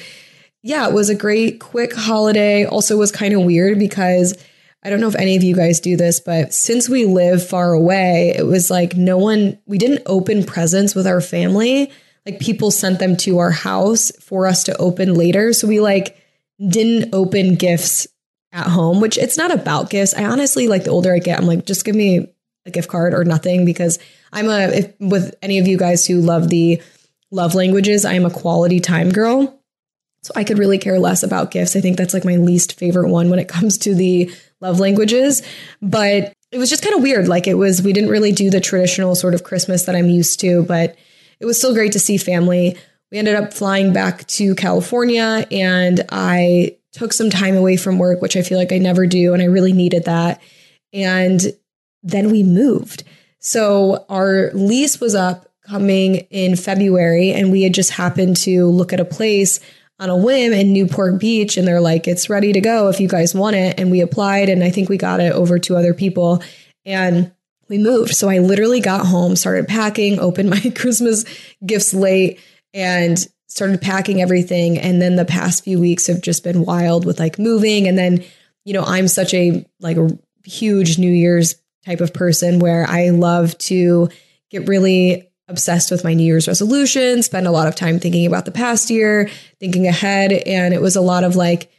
Yeah, 0.62 0.88
it 0.88 0.94
was 0.94 1.10
a 1.10 1.16
great 1.16 1.60
quick 1.60 1.96
holiday. 1.96 2.66
Also 2.66 2.98
was 2.98 3.12
kind 3.12 3.34
of 3.34 3.42
weird 3.42 3.80
because 3.80 4.38
I 4.84 4.92
don't 4.92 5.02
know 5.02 5.08
if 5.08 5.16
any 5.16 5.36
of 5.36 5.44
you 5.44 5.56
guys 5.56 5.80
do 5.80 5.98
this, 5.98 6.20
but 6.20 6.54
since 6.54 6.88
we 6.88 7.06
live 7.06 7.46
far 7.46 7.74
away, 7.74 8.36
it 8.38 8.46
was 8.46 8.70
like 8.70 8.96
no 8.96 9.18
one, 9.18 9.58
we 9.66 9.80
didn't 9.80 10.04
open 10.06 10.44
presents 10.44 10.94
with 10.94 11.08
our 11.08 11.20
family. 11.20 11.92
Like 12.28 12.40
people 12.40 12.70
sent 12.70 13.00
them 13.00 13.18
to 13.18 13.40
our 13.40 13.52
house 13.52 14.12
for 14.22 14.46
us 14.46 14.64
to 14.66 14.78
open 14.78 15.16
later. 15.16 15.52
So 15.52 15.68
we 15.68 15.80
like 15.80 16.16
didn't 16.60 17.16
open 17.16 17.56
gifts 17.56 18.06
at 18.52 18.68
home, 18.68 19.02
which 19.02 19.18
it's 19.18 19.38
not 19.38 19.52
about 19.52 19.90
gifts. 19.90 20.14
I 20.14 20.26
honestly 20.26 20.68
like 20.68 20.84
the 20.84 20.92
older 20.92 21.14
I 21.14 21.20
get, 21.20 21.40
I'm 21.40 21.46
like, 21.46 21.66
just 21.66 21.86
give 21.86 21.96
me 21.96 22.28
a 22.66 22.72
gift 22.72 22.90
card 22.90 23.14
or 23.14 23.24
nothing 23.24 23.66
because 23.66 24.00
I'm 24.32 24.48
a, 24.50 24.68
if, 24.68 24.94
with 25.00 25.36
any 25.42 25.60
of 25.60 25.68
you 25.68 25.78
guys 25.78 26.06
who 26.06 26.22
love 26.22 26.50
the 26.50 26.82
love 27.32 27.56
languages, 27.56 28.06
I 28.06 28.14
am 28.14 28.26
a 28.26 28.32
quality 28.32 28.80
time 28.80 29.12
girl. 29.12 29.54
So 30.24 30.34
I 30.36 30.44
could 30.44 30.58
really 30.58 30.78
care 30.78 31.00
less 31.00 31.24
about 31.24 31.52
gifts. 31.52 31.76
I 31.76 31.82
think 31.82 31.98
that's 31.98 32.14
like 32.14 32.26
my 32.26 32.36
least 32.36 32.78
favorite 32.78 33.10
one 33.10 33.30
when 33.30 33.40
it 33.40 33.48
comes 33.50 33.78
to 33.80 33.96
the 33.96 34.32
love 34.60 34.80
languages. 34.80 35.44
But 35.82 36.34
it 36.52 36.58
was 36.58 36.70
just 36.70 36.84
kind 36.84 36.96
of 36.96 37.02
weird. 37.02 37.28
Like 37.28 37.48
it 37.48 37.56
was, 37.56 37.82
we 37.82 37.94
didn't 37.94 38.10
really 38.10 38.32
do 38.32 38.50
the 38.50 38.62
traditional 38.62 39.16
sort 39.16 39.34
of 39.34 39.44
Christmas 39.44 39.86
that 39.86 39.96
I'm 39.96 40.10
used 40.10 40.40
to, 40.42 40.64
but 40.64 40.96
it 41.40 41.46
was 41.46 41.58
still 41.58 41.74
great 41.74 41.92
to 41.94 42.00
see 42.00 42.18
family. 42.18 42.78
We 43.12 43.18
ended 43.18 43.36
up 43.36 43.54
flying 43.54 43.94
back 43.94 44.28
to 44.28 44.56
California 44.56 45.48
and 45.52 46.06
I 46.10 46.77
took 46.94 47.14
some 47.14 47.30
time 47.30 47.56
away 47.56 47.78
from 47.78 48.00
work, 48.00 48.22
which 48.22 48.36
I 48.36 48.42
feel 48.42 48.58
like 48.58 48.72
I 48.72 48.78
never 48.78 49.06
do. 49.06 49.34
And 49.34 49.42
I 49.42 49.46
really 49.46 49.74
needed 49.74 50.06
that. 50.06 50.42
And 50.94 51.42
then 52.04 52.32
we 52.32 52.44
moved. 52.44 53.04
So 53.40 54.06
our 54.10 54.52
lease 54.54 55.00
was 55.00 55.16
up 55.16 55.48
coming 55.68 56.16
in 56.30 56.56
February, 56.56 57.32
and 57.32 57.52
we 57.52 57.64
had 57.64 57.74
just 57.74 57.92
happened 57.92 58.38
to 58.38 58.68
look 58.68 58.94
at 58.94 59.00
a 59.00 59.06
place 59.06 59.60
on 60.00 60.10
a 60.10 60.18
whim 60.18 60.54
in 60.54 60.74
Newport 60.74 61.20
Beach. 61.20 61.58
And 61.58 61.68
they're 61.68 61.82
like, 61.82 62.08
it's 62.08 62.30
ready 62.30 62.54
to 62.54 62.62
go 62.62 62.88
if 62.88 63.00
you 63.00 63.08
guys 63.08 63.36
want 63.36 63.56
it. 63.56 63.80
And 63.80 63.92
we 63.92 64.02
applied, 64.02 64.50
and 64.50 64.64
I 64.64 64.70
think 64.70 64.90
we 64.90 64.98
got 64.98 65.20
it 65.20 65.34
over 65.34 65.60
to 65.60 65.76
other 65.76 65.94
people. 65.94 66.42
And 66.86 67.32
we 67.68 67.78
moved. 67.78 68.16
So 68.16 68.30
I 68.30 68.40
literally 68.40 68.80
got 68.80 69.06
home, 69.06 69.36
started 69.36 69.68
packing, 69.68 70.20
opened 70.20 70.50
my 70.50 70.60
Christmas 70.76 71.26
gifts 71.66 71.94
late, 71.94 72.40
and 72.74 73.18
started 73.48 73.82
packing 73.82 74.22
everything. 74.22 74.78
And 74.78 75.02
then 75.02 75.16
the 75.16 75.26
past 75.26 75.64
few 75.64 75.80
weeks 75.80 76.08
have 76.08 76.22
just 76.22 76.44
been 76.44 76.66
wild 76.66 77.06
with 77.06 77.20
like 77.20 77.40
moving. 77.40 77.88
And 77.88 77.98
then 77.98 78.24
you 78.66 78.74
know 78.74 78.84
I'm 78.84 79.08
such 79.08 79.34
a 79.34 79.66
like 79.80 79.98
a 79.98 80.10
huge 80.44 80.98
new 80.98 81.12
year's 81.12 81.56
type 81.86 82.02
of 82.02 82.14
person 82.14 82.60
where 82.60 82.86
I 82.88 83.10
love 83.10 83.58
to 83.60 84.10
get 84.50 84.68
really 84.68 85.30
obsessed 85.48 85.92
with 85.92 86.04
my 86.04 86.14
new 86.14 86.26
year's 86.26 86.48
resolution 86.48 87.24
spend 87.24 87.48
a 87.48 87.52
lot 87.52 87.68
of 87.68 87.76
time 87.76 88.00
thinking 88.00 88.26
about 88.26 88.44
the 88.44 88.52
past 88.52 88.90
year 88.90 89.30
thinking 89.60 89.88
ahead. 89.88 90.34
And 90.34 90.74
it 90.74 90.82
was 90.82 90.98
a 90.98 91.02
lot 91.02 91.24
of 91.24 91.38
like 91.38 91.72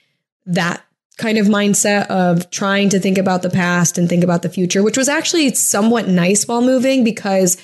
that 0.46 0.82
kind 1.18 1.36
of 1.36 1.46
mindset 1.46 2.06
of 2.06 2.50
trying 2.50 2.88
to 2.88 3.00
think 3.00 3.18
about 3.18 3.42
the 3.42 3.50
past 3.50 3.98
and 3.98 4.08
think 4.08 4.24
about 4.24 4.42
the 4.42 4.48
future 4.48 4.82
which 4.82 4.96
was 4.96 5.08
actually 5.08 5.52
somewhat 5.52 6.08
nice 6.08 6.46
while 6.46 6.62
moving 6.62 7.04
because 7.04 7.58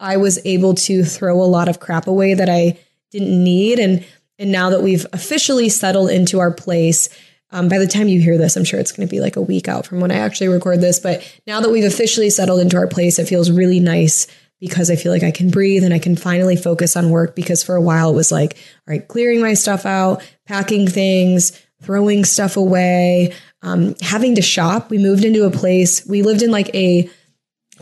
I 0.00 0.16
was 0.16 0.38
able 0.44 0.74
to 0.74 1.04
throw 1.04 1.42
a 1.42 1.44
lot 1.44 1.68
of 1.68 1.80
crap 1.80 2.06
away 2.06 2.34
that 2.34 2.48
I 2.48 2.78
didn't 3.12 3.42
need. 3.42 3.78
And 3.78 4.04
and 4.38 4.50
now 4.50 4.70
that 4.70 4.82
we've 4.82 5.06
officially 5.12 5.68
settled 5.68 6.10
into 6.10 6.40
our 6.40 6.50
place, 6.50 7.08
um, 7.50 7.68
by 7.68 7.78
the 7.78 7.86
time 7.86 8.08
you 8.08 8.20
hear 8.20 8.38
this, 8.38 8.56
I'm 8.56 8.64
sure 8.64 8.80
it's 8.80 8.90
going 8.90 9.06
to 9.06 9.10
be 9.10 9.20
like 9.20 9.36
a 9.36 9.42
week 9.42 9.68
out 9.68 9.86
from 9.86 10.00
when 10.00 10.10
I 10.10 10.16
actually 10.16 10.48
record 10.48 10.80
this. 10.80 10.98
But 10.98 11.22
now 11.46 11.60
that 11.60 11.70
we've 11.70 11.84
officially 11.84 12.30
settled 12.30 12.60
into 12.60 12.76
our 12.76 12.88
place, 12.88 13.18
it 13.18 13.28
feels 13.28 13.50
really 13.50 13.78
nice 13.78 14.26
because 14.58 14.90
I 14.90 14.96
feel 14.96 15.12
like 15.12 15.22
I 15.22 15.32
can 15.32 15.50
breathe 15.50 15.84
and 15.84 15.92
I 15.92 15.98
can 15.98 16.16
finally 16.16 16.56
focus 16.56 16.96
on 16.96 17.10
work 17.10 17.36
because 17.36 17.62
for 17.62 17.74
a 17.74 17.80
while 17.80 18.10
it 18.10 18.14
was 18.14 18.32
like, 18.32 18.54
all 18.54 18.92
right, 18.92 19.06
clearing 19.06 19.40
my 19.40 19.54
stuff 19.54 19.84
out, 19.84 20.22
packing 20.46 20.86
things, 20.86 21.52
throwing 21.82 22.24
stuff 22.24 22.56
away, 22.56 23.34
um, 23.62 23.96
having 24.00 24.36
to 24.36 24.42
shop. 24.42 24.88
We 24.88 24.98
moved 24.98 25.24
into 25.24 25.44
a 25.44 25.50
place, 25.50 26.06
we 26.06 26.22
lived 26.22 26.42
in 26.42 26.52
like 26.52 26.72
a, 26.74 27.10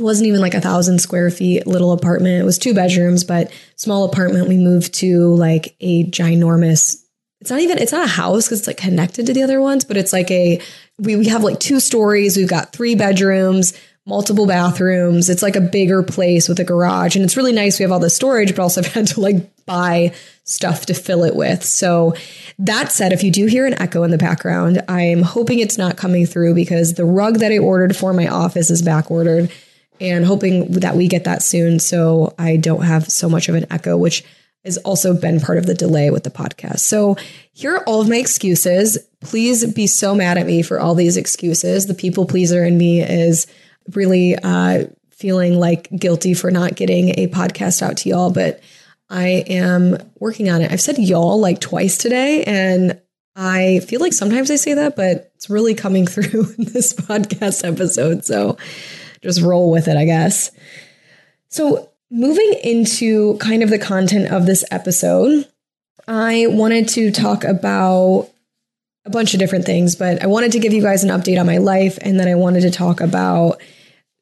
it 0.01 0.05
wasn't 0.05 0.27
even 0.29 0.41
like 0.41 0.55
a 0.55 0.63
thousand 0.63 0.99
square 1.01 1.31
feet 1.31 1.67
little 1.67 1.93
apartment. 1.93 2.41
It 2.41 2.45
was 2.45 2.59
two 2.59 2.73
bedrooms, 2.73 3.23
but 3.23 3.53
small 3.77 4.05
apartment. 4.05 4.49
We 4.49 4.57
moved 4.57 4.95
to 4.95 5.35
like 5.35 5.77
a 5.81 6.05
ginormous, 6.05 6.97
it's 7.43 7.51
not 7.51 7.61
even, 7.61 7.77
it's 7.77 7.93
not 7.93 8.07
a 8.07 8.11
house 8.11 8.47
because 8.47 8.61
it's 8.61 8.67
like 8.67 8.79
connected 8.79 9.27
to 9.27 9.35
the 9.35 9.43
other 9.43 9.61
ones, 9.61 9.85
but 9.85 9.99
it's 9.99 10.13
like 10.13 10.31
a, 10.31 10.59
we, 10.99 11.17
we 11.17 11.29
have 11.29 11.45
like 11.45 11.61
two 11.61 11.81
stories. 11.81 12.39
We've 12.39 12.49
got 12.49 12.73
three 12.73 12.95
bedrooms, 12.95 13.75
multiple 14.07 14.47
bathrooms. 14.47 15.29
It's 15.29 15.43
like 15.43 15.57
a 15.57 15.61
bigger 15.61 16.03
place 16.03 16.49
with 16.49 16.59
a 16.61 16.65
garage. 16.65 17.15
And 17.15 17.23
it's 17.23 17.37
really 17.37 17.53
nice. 17.53 17.79
We 17.79 17.83
have 17.83 17.93
all 17.93 18.01
the 18.01 18.09
storage, 18.09 18.57
but 18.57 18.63
also 18.63 18.81
I've 18.85 18.87
had 18.87 19.09
to 19.09 19.21
like 19.21 19.67
buy 19.67 20.15
stuff 20.45 20.87
to 20.87 20.95
fill 20.95 21.25
it 21.25 21.37
with. 21.37 21.63
So 21.63 22.15
that 22.59 22.91
said, 22.91 23.13
if 23.13 23.23
you 23.23 23.31
do 23.31 23.45
hear 23.45 23.67
an 23.67 23.81
echo 23.83 24.03
in 24.03 24.11
the 24.11 24.19
background, 24.19 24.83
I'm 24.89 25.21
hoping 25.21 25.59
it's 25.59 25.77
not 25.77 25.99
coming 25.99 26.25
through 26.25 26.55
because 26.55 26.95
the 26.95 27.05
rug 27.05 27.41
that 27.41 27.53
I 27.53 27.59
ordered 27.59 27.95
for 27.95 28.15
my 28.15 28.29
office 28.29 28.71
is 28.71 28.81
back 28.81 29.11
ordered 29.11 29.53
and 30.01 30.25
hoping 30.25 30.71
that 30.73 30.97
we 30.97 31.09
get 31.09 31.25
that 31.25 31.43
soon 31.43 31.79
so 31.79 32.35
I 32.39 32.57
don't 32.57 32.83
have 32.83 33.07
so 33.11 33.29
much 33.29 33.49
of 33.49 33.55
an 33.55 33.67
echo, 33.71 33.97
which 33.97 34.25
has 34.65 34.77
also 34.79 35.15
been 35.15 35.41
part 35.41 35.59
of 35.59 35.67
the 35.67 35.75
delay 35.75 36.11
with 36.11 36.25
the 36.25 36.31
podcast. 36.31 36.81
So 36.81 37.17
here 37.53 37.77
are 37.77 37.85
all 37.85 38.01
of 38.01 38.09
my 38.09 38.17
excuses. 38.17 38.99
Please 39.21 39.65
be 39.73 39.87
so 39.87 40.15
mad 40.15 40.39
at 40.39 40.47
me 40.47 40.63
for 40.63 40.81
all 40.81 40.95
these 40.95 41.17
excuses. 41.17 41.87
The 41.87 41.95
people 41.95 42.27
pleaser 42.27 42.65
in 42.65 42.77
me 42.77 43.01
is 43.03 43.47
really 43.95 44.37
uh, 44.37 44.85
feeling 45.11 45.59
like 45.59 45.89
guilty 45.91 46.35
for 46.35 46.51
not 46.51 46.75
getting 46.75 47.19
a 47.19 47.29
podcast 47.29 47.83
out 47.83 47.99
to 47.99 48.09
y'all, 48.09 48.31
but 48.31 48.61
I 49.09 49.45
am 49.49 49.97
working 50.19 50.51
on 50.51 50.63
it. 50.63 50.71
I've 50.71 50.81
said 50.81 50.99
y'all 50.99 51.41
like 51.41 51.61
twice 51.61 51.99
today, 51.99 52.45
and 52.45 53.01
I 53.35 53.81
feel 53.81 54.01
like 54.01 54.13
sometimes 54.13 54.51
I 54.51 54.57
say 54.57 54.75
that, 54.75 54.95
but 54.95 55.33
it's 55.35 55.51
really 55.51 55.75
coming 55.75 56.07
through 56.07 56.55
in 56.59 56.65
this 56.65 56.93
podcast 56.95 57.67
episode. 57.67 58.25
So 58.25 58.57
just 59.23 59.41
roll 59.41 59.71
with 59.71 59.89
it, 59.89 59.97
I 59.97 60.05
guess. 60.05 60.51
So, 61.49 61.91
moving 62.11 62.55
into 62.65 63.37
kind 63.39 63.63
of 63.63 63.71
the 63.71 63.79
content 63.79 64.33
of 64.33 64.47
this 64.47 64.65
episode, 64.71 65.47
I 66.09 66.47
wanted 66.49 66.89
to 66.91 67.11
talk 67.11 67.45
about 67.45 68.31
a 69.05 69.11
bunch 69.11 69.33
of 69.33 69.41
different 69.41 69.65
things, 69.65 69.97
but 69.97 70.23
I 70.23 70.27
wanted 70.27 70.53
to 70.53 70.59
give 70.59 70.73
you 70.73 70.83
guys 70.83 71.05
an 71.05 71.11
update 71.11 71.41
on 71.41 71.47
my 71.47 71.59
life 71.59 71.99
and 72.03 72.19
then 72.19 72.29
I 72.29 72.35
wanted 72.35 72.63
to 72.63 72.71
talk 72.71 73.01
about 73.01 73.61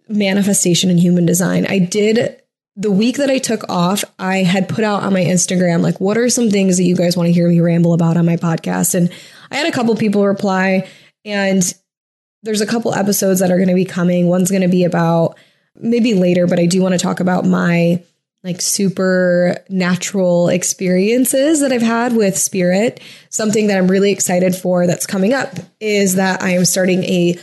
manifestation 0.09 0.90
and 0.90 1.00
human 1.00 1.26
design. 1.26 1.67
I 1.67 1.78
did 1.78 2.40
the 2.76 2.90
week 2.93 3.17
that 3.17 3.28
I 3.28 3.38
took 3.38 3.69
off, 3.69 4.05
I 4.21 4.38
had 4.45 4.69
put 4.69 4.85
out 4.85 5.02
on 5.02 5.12
my 5.12 5.25
Instagram, 5.25 5.83
like, 5.83 6.00
what 6.00 6.17
are 6.17 6.28
some 6.28 6.49
things 6.49 6.76
that 6.76 6.85
you 6.85 6.95
guys 6.95 7.17
want 7.17 7.26
to 7.26 7.33
hear 7.33 7.49
me 7.49 7.61
ramble 7.61 7.93
about 7.93 8.17
on 8.17 8.25
my 8.25 8.37
podcast? 8.37 8.95
And 8.95 9.11
I 9.50 9.57
had 9.57 9.67
a 9.67 9.73
couple 9.73 9.97
people 9.97 10.25
reply, 10.25 10.88
and 11.25 11.75
there's 12.42 12.61
a 12.61 12.66
couple 12.66 12.95
episodes 12.95 13.40
that 13.40 13.50
are 13.50 13.57
going 13.57 13.68
to 13.68 13.75
be 13.75 13.85
coming. 13.85 14.28
One's 14.28 14.50
going 14.50 14.62
to 14.62 14.68
be 14.68 14.85
about 14.85 15.37
maybe 15.76 16.14
later, 16.14 16.47
but 16.47 16.59
I 16.59 16.66
do 16.66 16.83
want 16.83 16.92
to 16.92 16.99
talk 16.99 17.21
about 17.21 17.45
my 17.45 18.02
like 18.45 18.61
super 18.61 19.57
natural 19.68 20.49
experiences 20.49 21.61
that 21.61 21.73
I've 21.73 21.83
had 21.83 22.14
with 22.14 22.38
spirit. 22.38 23.00
Something 23.30 23.66
that 23.66 23.78
I'm 23.78 23.88
really 23.88 24.12
excited 24.12 24.54
for 24.54 24.87
that's 24.87 25.07
coming 25.07 25.35
up 25.35 25.54
is 25.80 26.14
that 26.14 26.42
I 26.42 26.50
am 26.50 26.64
starting 26.64 27.02
a 27.04 27.37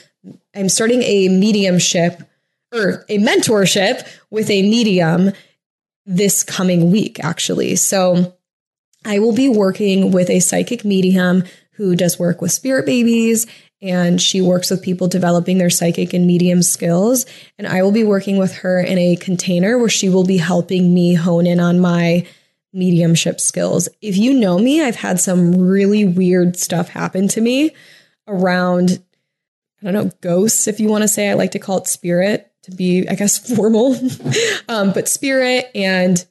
I'm 0.55 0.69
starting 0.69 1.03
a 1.03 1.27
mediumship 1.27 2.21
or 2.73 3.05
a 3.09 3.17
mentorship 3.19 4.07
with 4.29 4.49
a 4.49 4.61
medium 4.61 5.31
this 6.05 6.43
coming 6.43 6.91
week 6.91 7.23
actually. 7.23 7.75
So 7.75 8.35
I 9.03 9.19
will 9.19 9.33
be 9.33 9.49
working 9.49 10.11
with 10.11 10.29
a 10.29 10.39
psychic 10.39 10.85
medium 10.85 11.43
who 11.73 11.95
does 11.95 12.17
work 12.17 12.41
with 12.41 12.51
spirit 12.51 12.85
babies 12.85 13.45
and 13.81 14.21
she 14.21 14.41
works 14.41 14.69
with 14.69 14.81
people 14.81 15.07
developing 15.07 15.57
their 15.57 15.69
psychic 15.69 16.13
and 16.13 16.25
medium 16.25 16.63
skills. 16.63 17.25
And 17.57 17.67
I 17.67 17.83
will 17.83 17.91
be 17.91 18.03
working 18.03 18.37
with 18.37 18.53
her 18.57 18.79
in 18.79 18.97
a 18.97 19.15
container 19.15 19.77
where 19.77 19.89
she 19.89 20.09
will 20.09 20.25
be 20.25 20.37
helping 20.37 20.93
me 20.93 21.13
hone 21.13 21.45
in 21.45 21.59
on 21.59 21.79
my 21.79 22.25
mediumship 22.73 23.39
skills. 23.39 23.87
If 24.01 24.17
you 24.17 24.33
know 24.33 24.57
me, 24.57 24.83
I've 24.83 24.95
had 24.95 25.19
some 25.19 25.55
really 25.55 26.05
weird 26.05 26.57
stuff 26.57 26.89
happen 26.89 27.27
to 27.29 27.41
me 27.41 27.71
around, 28.27 29.03
I 29.81 29.85
don't 29.85 29.93
know, 29.93 30.11
ghosts, 30.21 30.67
if 30.67 30.79
you 30.79 30.89
want 30.89 31.03
to 31.03 31.07
say. 31.07 31.29
I 31.29 31.33
like 31.33 31.51
to 31.51 31.59
call 31.59 31.77
it 31.77 31.87
spirit 31.87 32.51
to 32.63 32.71
be, 32.71 33.07
I 33.07 33.15
guess, 33.15 33.37
formal, 33.55 33.95
um, 34.67 34.91
but 34.93 35.07
spirit. 35.07 35.69
And 35.75 36.23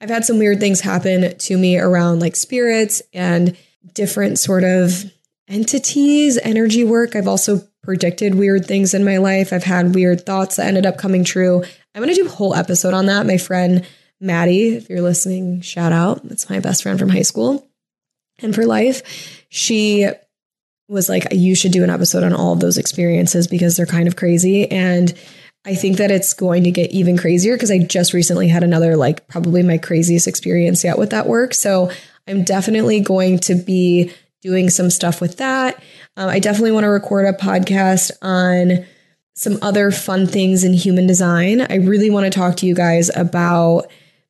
I've 0.00 0.10
had 0.10 0.24
some 0.24 0.38
weird 0.38 0.60
things 0.60 0.80
happen 0.80 1.36
to 1.36 1.56
me 1.56 1.78
around 1.78 2.20
like 2.20 2.36
spirits 2.36 3.02
and 3.12 3.56
different 3.94 4.38
sort 4.38 4.64
of 4.64 5.04
entities, 5.52 6.38
energy 6.38 6.82
work. 6.82 7.14
I've 7.14 7.28
also 7.28 7.60
predicted 7.82 8.34
weird 8.34 8.66
things 8.66 8.94
in 8.94 9.04
my 9.04 9.18
life. 9.18 9.52
I've 9.52 9.64
had 9.64 9.94
weird 9.94 10.24
thoughts 10.24 10.56
that 10.56 10.66
ended 10.66 10.86
up 10.86 10.96
coming 10.96 11.24
true. 11.24 11.62
I'm 11.94 12.02
going 12.02 12.14
to 12.14 12.20
do 12.20 12.26
a 12.26 12.30
whole 12.30 12.54
episode 12.54 12.94
on 12.94 13.06
that. 13.06 13.26
My 13.26 13.36
friend 13.36 13.86
Maddie, 14.18 14.68
if 14.68 14.88
you're 14.88 15.02
listening, 15.02 15.60
shout 15.60 15.92
out. 15.92 16.26
That's 16.26 16.48
my 16.48 16.60
best 16.60 16.82
friend 16.82 16.98
from 16.98 17.10
high 17.10 17.22
school 17.22 17.68
and 18.38 18.54
for 18.54 18.64
life. 18.64 19.44
She 19.50 20.08
was 20.88 21.08
like, 21.08 21.26
you 21.32 21.54
should 21.54 21.72
do 21.72 21.84
an 21.84 21.90
episode 21.90 22.22
on 22.22 22.32
all 22.32 22.54
of 22.54 22.60
those 22.60 22.78
experiences 22.78 23.46
because 23.46 23.76
they're 23.76 23.84
kind 23.84 24.08
of 24.08 24.16
crazy. 24.16 24.70
And 24.70 25.12
I 25.64 25.74
think 25.74 25.98
that 25.98 26.10
it's 26.10 26.32
going 26.32 26.64
to 26.64 26.70
get 26.70 26.92
even 26.92 27.18
crazier 27.18 27.56
because 27.56 27.70
I 27.70 27.78
just 27.78 28.14
recently 28.14 28.48
had 28.48 28.62
another, 28.62 28.96
like, 28.96 29.28
probably 29.28 29.62
my 29.62 29.76
craziest 29.76 30.26
experience 30.26 30.82
yet 30.82 30.98
with 30.98 31.10
that 31.10 31.26
work. 31.26 31.52
So 31.52 31.90
I'm 32.26 32.42
definitely 32.42 33.00
going 33.00 33.38
to 33.40 33.54
be 33.54 34.12
doing 34.42 34.68
some 34.68 34.90
stuff 34.90 35.20
with 35.20 35.38
that. 35.38 35.82
Um, 36.16 36.28
I 36.28 36.38
definitely 36.38 36.72
want 36.72 36.84
to 36.84 36.88
record 36.88 37.24
a 37.24 37.32
podcast 37.32 38.10
on 38.20 38.84
some 39.34 39.58
other 39.62 39.90
fun 39.90 40.26
things 40.26 40.62
in 40.64 40.74
human 40.74 41.06
design. 41.06 41.62
I 41.62 41.76
really 41.76 42.10
want 42.10 42.24
to 42.24 42.38
talk 42.38 42.56
to 42.56 42.66
you 42.66 42.74
guys 42.74 43.10
about 43.16 43.86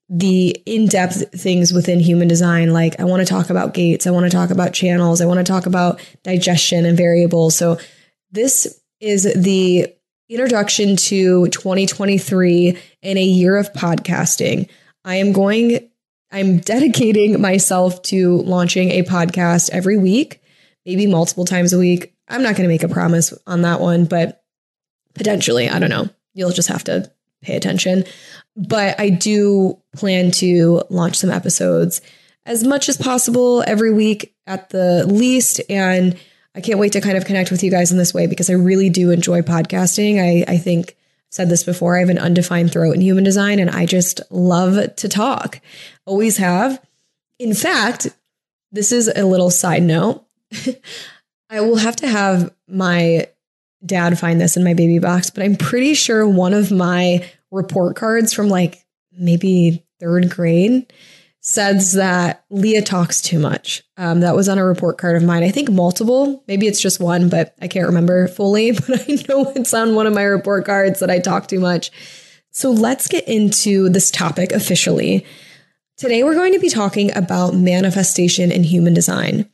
the 0.09 0.51
in 0.67 0.87
depth 0.87 1.41
things 1.41 1.73
within 1.73 1.99
human 1.99 2.29
design. 2.29 2.73
Like, 2.73 3.01
I 3.01 3.05
want 3.05 3.21
to 3.21 3.27
talk 3.27 3.51
about 3.51 3.75
gates, 3.75 4.07
I 4.07 4.11
want 4.11 4.25
to 4.25 4.31
talk 4.31 4.51
about 4.51 4.75
channels, 4.75 5.21
I 5.21 5.27
want 5.27 5.39
to 5.39 5.51
talk 5.51 5.67
about 5.67 6.01
digestion 6.23 6.85
and 6.85 6.97
variables. 6.97 7.57
So, 7.57 7.79
this 8.31 8.81
is 9.01 9.25
the 9.35 9.93
introduction 10.29 10.97
to 10.97 11.49
2023 11.49 12.79
in 13.03 13.19
a 13.19 13.23
year 13.23 13.57
of 13.57 13.73
podcasting. 13.73 14.69
I 15.05 15.17
am 15.17 15.33
going 15.33 15.91
I'm 16.33 16.59
dedicating 16.59 17.41
myself 17.41 18.03
to 18.05 18.39
launching 18.39 18.91
a 18.91 19.03
podcast 19.03 19.71
every 19.71 19.99
week, 19.99 20.43
maybe 20.87 21.07
multiple 21.07 21.45
times 21.45 21.73
a 21.73 21.79
week. 21.79 22.15
I'm 22.29 22.43
not 22.43 22.57
going 22.57 22.63
to 22.63 22.73
make 22.73 22.83
a 22.83 22.89
promise 22.89 23.35
on 23.47 23.63
that 23.63 23.81
one, 23.81 24.07
but 24.07 24.43
potentially, 25.15 25.69
I 25.69 25.79
don't 25.79 25.91
know. 25.91 26.09
You'll 26.35 26.53
just 26.53 26.69
have 26.69 26.85
to 26.85 27.13
pay 27.43 27.57
attention. 27.57 28.05
But 28.57 28.99
I 28.99 29.11
do 29.11 29.79
plan 29.95 30.31
to 30.33 30.83
launch 30.89 31.17
some 31.17 31.31
episodes 31.31 32.01
as 32.47 32.65
much 32.65 32.89
as 32.89 32.97
possible 32.97 33.63
every 33.67 33.93
week 33.93 34.35
at 34.47 34.71
the 34.71 35.07
least. 35.07 35.61
And 35.69 36.19
I 36.55 36.61
can't 36.61 36.79
wait 36.79 36.93
to 36.93 37.01
kind 37.01 37.17
of 37.17 37.27
connect 37.27 37.51
with 37.51 37.63
you 37.63 37.71
guys 37.71 37.93
in 37.93 37.99
this 37.99 38.15
way 38.15 38.27
because 38.27 38.49
I 38.49 38.55
really 38.55 38.89
do 38.89 39.11
enjoy 39.11 39.43
podcasting. 39.43 40.19
I, 40.19 40.51
I 40.51 40.57
think 40.57 40.97
said 41.33 41.49
this 41.49 41.65
before. 41.65 41.97
I 41.97 42.01
have 42.01 42.11
an 42.11 42.19
undefined 42.19 42.73
throat 42.73 42.95
in 42.95 43.01
human 43.01 43.25
design 43.25 43.59
and 43.59 43.71
I 43.71 43.87
just 43.87 44.21
love 44.31 44.95
to 44.97 45.09
talk. 45.09 45.61
Always 46.05 46.37
have. 46.37 46.81
In 47.39 47.55
fact, 47.55 48.09
this 48.71 48.93
is 48.93 49.09
a 49.09 49.25
little 49.25 49.51
side 49.51 49.83
note. 49.83 50.25
I 51.51 51.63
will 51.63 51.77
have 51.77 51.97
to 51.97 52.07
have 52.07 52.55
my 52.69 53.29
dad 53.85 54.19
find 54.19 54.41
this 54.41 54.59
in 54.59 54.63
my 54.63 54.75
baby 54.75 54.99
box, 54.99 55.31
but 55.31 55.43
I'm 55.43 55.57
pretty 55.57 55.95
sure 55.95 56.29
one 56.29 56.53
of 56.53 56.71
my 56.71 57.29
report 57.51 57.97
cards 57.97 58.35
from 58.35 58.49
like 58.49 58.85
maybe 59.11 59.85
third 60.01 60.31
grade 60.31 60.93
says 61.45 61.95
that 61.95 62.45
Leah 62.51 62.83
talks 62.83 63.21
too 63.21 63.41
much. 63.41 63.83
Um, 63.97 64.21
that 64.21 64.37
was 64.37 64.49
on 64.49 64.59
a 64.59 64.65
report 64.65 64.97
card 64.97 65.17
of 65.17 65.25
mine. 65.25 65.43
I 65.43 65.51
think 65.51 65.71
multiple, 65.71 66.43
maybe 66.47 66.69
it's 66.69 66.81
just 66.81 67.01
one, 67.01 67.29
but 67.29 67.55
I 67.61 67.67
can't 67.67 67.89
remember 67.89 68.29
fully. 68.29 68.73
But 68.87 69.01
I 69.09 69.19
know 69.29 69.53
it's 69.57 69.75
on 69.75 69.97
one 69.97 70.07
of 70.07 70.15
my 70.15 70.23
report 70.23 70.65
cards 70.65 71.01
that 71.01 71.11
I 71.11 71.19
talk 71.19 71.49
too 71.49 71.59
much. 71.59 71.91
So 72.53 72.71
let's 72.71 73.09
get 73.09 73.27
into 73.27 73.89
this 73.89 74.11
topic 74.11 74.53
officially. 74.53 75.27
Today, 75.97 76.23
we're 76.23 76.35
going 76.35 76.53
to 76.53 76.61
be 76.61 76.69
talking 76.69 77.15
about 77.17 77.55
manifestation 77.55 78.53
in 78.53 78.63
human 78.63 78.95
design. 78.95 79.49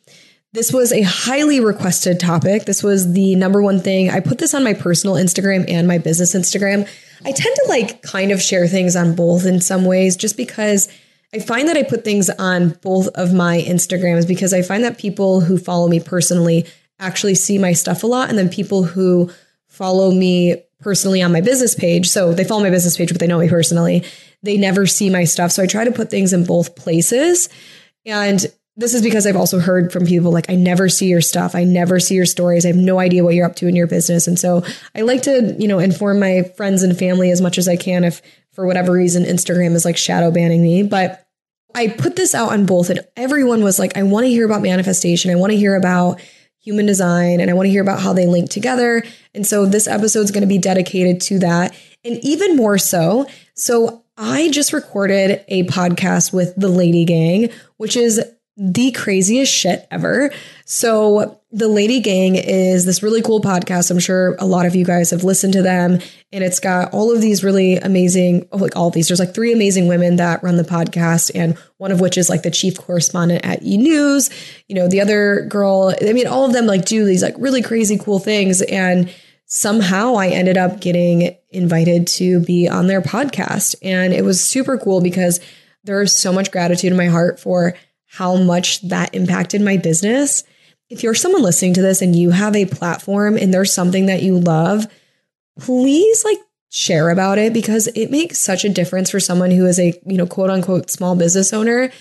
This 0.53 0.73
was 0.73 0.93
a 0.93 1.03
highly 1.03 1.61
requested 1.61 2.21
topic. 2.21 2.65
This 2.65 2.83
was 2.83 3.13
the 3.13 3.35
number 3.35 3.63
one 3.63 3.81
thing. 3.81 4.11
I 4.11 4.21
put 4.21 4.39
this 4.39 4.55
on 4.55 4.65
my 4.65 4.75
personal 4.75 5.17
Instagram 5.17 5.65
and 5.69 5.89
my 5.89 5.99
business 5.99 6.35
Instagram. 6.35 6.89
I 7.25 7.33
tend 7.33 7.57
to 7.57 7.67
like 7.69 8.03
kind 8.03 8.31
of 8.31 8.43
share 8.43 8.67
things 8.67 8.95
on 8.95 9.15
both 9.15 9.47
in 9.47 9.61
some 9.61 9.85
ways 9.85 10.17
just 10.17 10.37
because 10.37 10.89
I 11.35 11.41
find 11.41 11.69
that 11.69 11.77
I 11.77 11.83
put 11.83 12.05
things 12.05 12.31
on 12.31 12.71
both 12.83 13.09
of 13.09 13.35
my 13.35 13.61
Instagrams 13.61 14.27
because 14.27 14.55
I 14.55 14.63
find 14.63 14.83
that 14.85 14.99
people 14.99 15.41
who 15.41 15.59
follow 15.59 15.89
me 15.89 16.01
personally 16.01 16.67
actually 16.99 17.35
see 17.35 17.59
my 17.59 17.73
stuff 17.73 18.03
a 18.03 18.07
lot. 18.07 18.29
And 18.31 18.39
then 18.39 18.49
people 18.49 18.83
who 18.83 19.31
follow 19.67 20.11
me 20.11 20.63
personally 20.81 21.21
on 21.21 21.33
my 21.33 21.41
business 21.41 21.75
page, 21.75 22.09
so 22.09 22.33
they 22.33 22.45
follow 22.45 22.63
my 22.63 22.71
business 22.71 22.97
page, 22.97 23.11
but 23.11 23.21
they 23.21 23.27
know 23.27 23.39
me 23.39 23.49
personally, 23.49 24.05
they 24.43 24.57
never 24.57 24.87
see 24.87 25.11
my 25.11 25.25
stuff. 25.25 25.53
So 25.53 25.63
I 25.63 25.67
try 25.67 25.85
to 25.85 25.93
put 25.93 26.11
things 26.11 26.33
in 26.33 26.45
both 26.45 26.77
places. 26.77 27.49
And 28.07 28.47
this 28.77 28.95
is 28.95 29.03
because 29.03 29.27
I've 29.27 29.37
also 29.37 29.59
heard 29.59 29.93
from 29.93 30.07
people 30.07 30.31
like, 30.31 30.49
I 30.49 30.55
never 30.55 30.89
see 30.89 31.09
your 31.09 31.21
stuff. 31.21 31.57
I 31.57 31.65
never 31.65 31.99
see 31.99 32.15
your 32.15 32.27
stories. 32.27 32.65
I 32.65 32.69
have 32.69 32.77
no 32.77 33.01
idea 33.01 33.25
what 33.25 33.35
you're 33.35 33.47
up 33.47 33.57
to 33.57 33.67
in 33.67 33.75
your 33.75 33.89
business. 33.89 34.29
And 34.29 34.39
so 34.39 34.65
I 34.95 35.01
like 35.01 35.23
to, 35.23 35.57
you 35.59 35.67
know, 35.67 35.81
inform 35.81 36.21
my 36.21 36.45
friends 36.57 36.85
and 36.85 36.97
family 36.97 37.33
as 37.33 37.41
much 37.41 37.59
as 37.59 37.69
I 37.69 37.77
can 37.77 38.05
if 38.05 38.23
for 38.53 38.67
whatever 38.67 38.93
reason 38.93 39.25
Instagram 39.25 39.75
is 39.75 39.85
like 39.85 39.97
shadow 39.97 40.31
banning 40.31 40.63
me. 40.63 40.83
But 40.83 41.27
I 41.75 41.89
put 41.89 42.17
this 42.17 42.35
out 42.35 42.53
on 42.53 42.67
both, 42.67 42.91
and 42.91 43.01
everyone 43.17 43.63
was 43.63 43.79
like, 43.79 43.97
I 43.97 44.03
want 44.03 44.25
to 44.25 44.31
hear 44.31 44.47
about 44.47 44.63
manifestation. 44.63 45.31
I 45.31 45.37
want 45.37 45.53
to 45.53 45.59
hear 45.59 45.77
about 45.77 46.21
human 46.61 46.87
design 46.87 47.41
and 47.41 47.51
I 47.51 47.55
want 47.55 47.67
to 47.67 47.71
hear 47.71 47.81
about 47.81 48.01
how 48.01 48.13
they 48.13 48.27
link 48.27 48.51
together. 48.51 49.03
And 49.35 49.47
so 49.47 49.65
this 49.65 49.87
episode 49.87 50.21
is 50.21 50.31
going 50.31 50.43
to 50.43 50.49
be 50.49 50.59
dedicated 50.59 51.21
to 51.23 51.39
that. 51.39 51.75
And 52.05 52.23
even 52.23 52.57
more 52.57 52.77
so, 52.77 53.27
so 53.55 54.05
I 54.19 54.51
just 54.51 54.73
recorded 54.73 55.45
a 55.49 55.65
podcast 55.65 56.33
with 56.33 56.55
the 56.57 56.69
Lady 56.69 57.05
Gang, 57.05 57.51
which 57.77 57.97
is 57.97 58.21
the 58.59 58.91
craziest 58.91 59.53
shit 59.53 59.87
ever. 59.91 60.33
So, 60.65 61.41
the 61.51 61.69
Lady 61.69 62.01
Gang 62.01 62.35
is 62.35 62.85
this 62.85 63.03
really 63.03 63.23
cool 63.23 63.41
podcast. 63.41 63.91
I'm 63.91 63.99
sure 63.99 64.35
a 64.39 64.45
lot 64.45 64.67
of 64.67 64.77
you 64.77 64.85
guys 64.85 65.11
have 65.13 65.25
listened 65.25 65.55
to 65.55 65.63
them, 65.63 66.01
and 66.31 66.45
it's 66.45 66.61
got 66.61 66.93
all 66.93 67.15
of 67.15 67.23
these 67.23 67.43
really 67.43 67.77
amazing, 67.77 68.47
oh, 68.53 68.59
like 68.59 68.77
all 68.77 68.91
these. 68.91 69.09
There's 69.09 69.21
like 69.21 69.33
three 69.33 69.53
amazing 69.53 69.89
women 69.89 70.17
that 70.17 70.43
run 70.43 70.57
the 70.57 70.65
podcast, 70.65 71.31
and 71.35 71.57
one 71.79 71.91
of 71.91 72.01
which 72.01 72.19
is 72.19 72.29
like 72.29 72.43
the 72.43 72.51
chief 72.51 72.77
correspondent 72.77 73.47
at 73.47 73.63
E 73.63 73.79
News. 73.79 74.29
You 74.69 74.75
know, 74.75 74.89
the 74.89 75.01
other 75.01 75.47
girl, 75.49 75.95
I 76.03 76.13
mean, 76.13 76.27
all 76.27 76.45
of 76.45 76.53
them 76.53 76.67
like 76.67 76.85
do 76.85 77.05
these 77.05 77.23
like 77.23 77.37
really 77.39 77.63
crazy 77.63 77.97
cool 77.97 78.19
things. 78.19 78.61
And 78.61 79.11
somehow 79.47 80.17
I 80.17 80.29
ended 80.29 80.59
up 80.59 80.81
getting 80.81 81.35
invited 81.49 82.07
to 82.09 82.41
be 82.41 82.69
on 82.69 82.89
their 82.89 83.01
podcast. 83.01 83.75
And 83.83 84.13
it 84.13 84.23
was 84.23 84.45
super 84.45 84.77
cool 84.77 85.01
because 85.01 85.41
there's 85.85 86.15
so 86.15 86.33
much 86.33 86.51
gratitude 86.51 86.91
in 86.91 86.99
my 86.99 87.07
heart 87.07 87.41
for 87.41 87.75
how 88.19 88.35
much 88.35 88.81
that 88.89 89.15
impacted 89.15 89.61
my 89.61 89.77
business. 89.77 90.43
If 90.91 91.05
you're 91.05 91.15
someone 91.15 91.43
listening 91.43 91.75
to 91.75 91.83
this 91.83 92.03
and 92.03 92.17
you 92.17 92.31
have 92.31 92.57
a 92.57 92.67
platform 92.67 93.37
and 93.37 93.55
there's 93.55 93.73
something 93.73 94.07
that 94.07 94.25
you 94.25 94.41
love, 94.41 94.87
please 95.57 96.25
like 96.25 96.39
share 96.69 97.11
about 97.11 97.39
it 97.39 97.53
because 97.53 97.87
it 97.87 98.11
makes 98.11 98.37
such 98.41 98.65
a 98.65 98.69
difference 98.69 99.09
for 99.09 99.21
someone 99.21 99.53
who 99.53 99.67
is 99.67 99.79
a, 99.79 99.97
you 100.05 100.17
know, 100.17 100.27
quote 100.27 100.51
unquote 100.51 100.91
small 100.91 101.15
business 101.15 101.53
owner. 101.53 101.93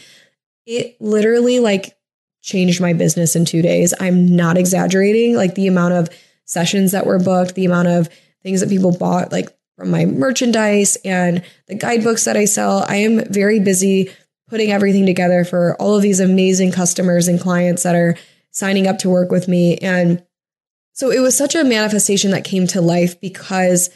It 0.65 0.99
literally 0.99 1.59
like 1.59 1.95
changed 2.41 2.81
my 2.81 2.93
business 2.93 3.35
in 3.35 3.45
2 3.45 3.61
days. 3.61 3.93
I'm 3.99 4.35
not 4.35 4.57
exaggerating, 4.57 5.35
like 5.35 5.53
the 5.53 5.67
amount 5.67 5.93
of 5.93 6.09
sessions 6.45 6.93
that 6.93 7.05
were 7.05 7.19
booked, 7.19 7.53
the 7.53 7.65
amount 7.65 7.89
of 7.89 8.09
things 8.41 8.61
that 8.61 8.69
people 8.69 8.97
bought 8.97 9.31
like 9.31 9.55
from 9.77 9.91
my 9.91 10.05
merchandise 10.05 10.97
and 11.05 11.43
the 11.67 11.75
guidebooks 11.75 12.25
that 12.25 12.35
I 12.35 12.45
sell. 12.45 12.83
I 12.87 12.95
am 12.95 13.23
very 13.31 13.59
busy 13.59 14.09
putting 14.49 14.71
everything 14.71 15.05
together 15.05 15.43
for 15.43 15.75
all 15.79 15.95
of 15.95 16.01
these 16.01 16.19
amazing 16.19 16.71
customers 16.71 17.27
and 17.27 17.39
clients 17.39 17.83
that 17.83 17.95
are 17.95 18.15
signing 18.51 18.87
up 18.87 18.99
to 18.99 19.09
work 19.09 19.31
with 19.31 19.47
me. 19.47 19.77
And 19.77 20.23
so 20.93 21.11
it 21.11 21.19
was 21.19 21.37
such 21.37 21.53
a 21.53 21.63
manifestation 21.63 22.31
that 22.31 22.43
came 22.43 22.65
to 22.67 22.81
life 22.81 23.19
because 23.19 23.89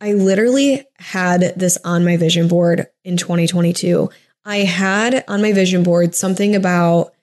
I 0.00 0.14
literally 0.14 0.84
had 0.98 1.40
this 1.56 1.78
on 1.84 2.04
my 2.04 2.16
vision 2.16 2.48
board 2.48 2.88
in 3.04 3.16
2022. 3.16 4.10
I 4.44 4.58
had 4.58 5.24
on 5.28 5.40
my 5.40 5.52
vision 5.52 5.84
board 5.84 6.14
something 6.14 6.56
about 6.56 7.14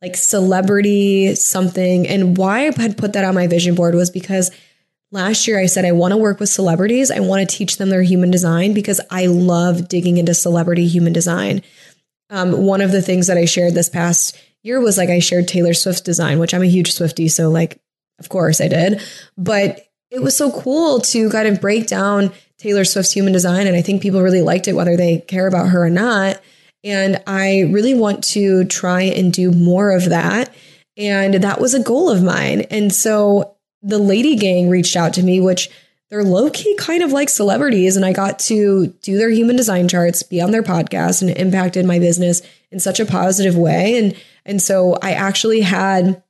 like 0.00 0.16
celebrity 0.16 1.34
something. 1.34 2.06
And 2.06 2.36
why 2.36 2.68
I 2.68 2.80
had 2.80 2.96
put 2.96 3.14
that 3.14 3.24
on 3.24 3.34
my 3.34 3.48
vision 3.48 3.74
board 3.74 3.94
was 3.94 4.10
because 4.10 4.52
last 5.10 5.48
year 5.48 5.58
I 5.58 5.66
said 5.66 5.84
I 5.84 5.92
want 5.92 6.12
to 6.12 6.16
work 6.16 6.38
with 6.38 6.48
celebrities. 6.48 7.10
I 7.10 7.20
want 7.20 7.48
to 7.48 7.56
teach 7.56 7.78
them 7.78 7.90
their 7.90 8.02
human 8.02 8.30
design 8.30 8.74
because 8.74 9.00
I 9.10 9.26
love 9.26 9.88
digging 9.88 10.18
into 10.18 10.34
celebrity 10.34 10.86
human 10.86 11.12
design. 11.12 11.62
Um, 12.30 12.52
one 12.64 12.80
of 12.80 12.92
the 12.92 13.02
things 13.02 13.26
that 13.26 13.38
I 13.38 13.44
shared 13.44 13.74
this 13.74 13.88
past 13.88 14.38
year 14.62 14.80
was 14.80 14.98
like 14.98 15.08
I 15.08 15.18
shared 15.18 15.48
Taylor 15.48 15.74
Swift's 15.74 16.00
design, 16.00 16.38
which 16.38 16.52
I'm 16.52 16.62
a 16.62 16.66
huge 16.66 16.92
Swifty, 16.92 17.28
so 17.28 17.48
like 17.48 17.80
of 18.18 18.28
course 18.28 18.60
I 18.60 18.68
did. 18.68 19.00
But 19.36 19.86
it 20.10 20.22
was 20.22 20.36
so 20.36 20.50
cool 20.50 21.00
to 21.00 21.30
kind 21.30 21.48
of 21.48 21.60
break 21.60 21.86
down 21.86 22.32
Taylor 22.58 22.84
Swift's 22.84 23.12
human 23.12 23.32
design, 23.32 23.66
and 23.66 23.76
I 23.76 23.82
think 23.82 24.02
people 24.02 24.22
really 24.22 24.42
liked 24.42 24.68
it, 24.68 24.72
whether 24.72 24.96
they 24.96 25.20
care 25.20 25.46
about 25.46 25.68
her 25.68 25.84
or 25.84 25.90
not. 25.90 26.40
And 26.84 27.22
I 27.26 27.62
really 27.70 27.94
want 27.94 28.24
to 28.24 28.64
try 28.64 29.02
and 29.02 29.32
do 29.32 29.50
more 29.50 29.90
of 29.90 30.10
that. 30.10 30.54
And 30.96 31.34
that 31.34 31.60
was 31.60 31.74
a 31.74 31.82
goal 31.82 32.10
of 32.10 32.22
mine. 32.22 32.62
And 32.70 32.92
so 32.92 33.56
the 33.82 33.98
Lady 33.98 34.36
Gang 34.36 34.68
reached 34.68 34.96
out 34.96 35.14
to 35.14 35.22
me, 35.22 35.40
which 35.40 35.70
they're 36.10 36.24
low 36.24 36.50
key 36.50 36.74
kind 36.76 37.02
of 37.02 37.12
like 37.12 37.28
celebrities. 37.28 37.96
And 37.96 38.04
I 38.04 38.12
got 38.12 38.38
to 38.40 38.88
do 39.02 39.18
their 39.18 39.30
human 39.30 39.56
design 39.56 39.88
charts, 39.88 40.22
be 40.22 40.40
on 40.40 40.50
their 40.50 40.62
podcast, 40.62 41.20
and 41.20 41.30
it 41.30 41.38
impacted 41.38 41.84
my 41.84 41.98
business 41.98 42.42
in 42.70 42.80
such 42.80 43.00
a 43.00 43.06
positive 43.06 43.56
way. 43.56 43.98
And 43.98 44.16
and 44.44 44.62
so 44.62 44.98
I 45.02 45.12
actually 45.12 45.60
had 45.60 46.22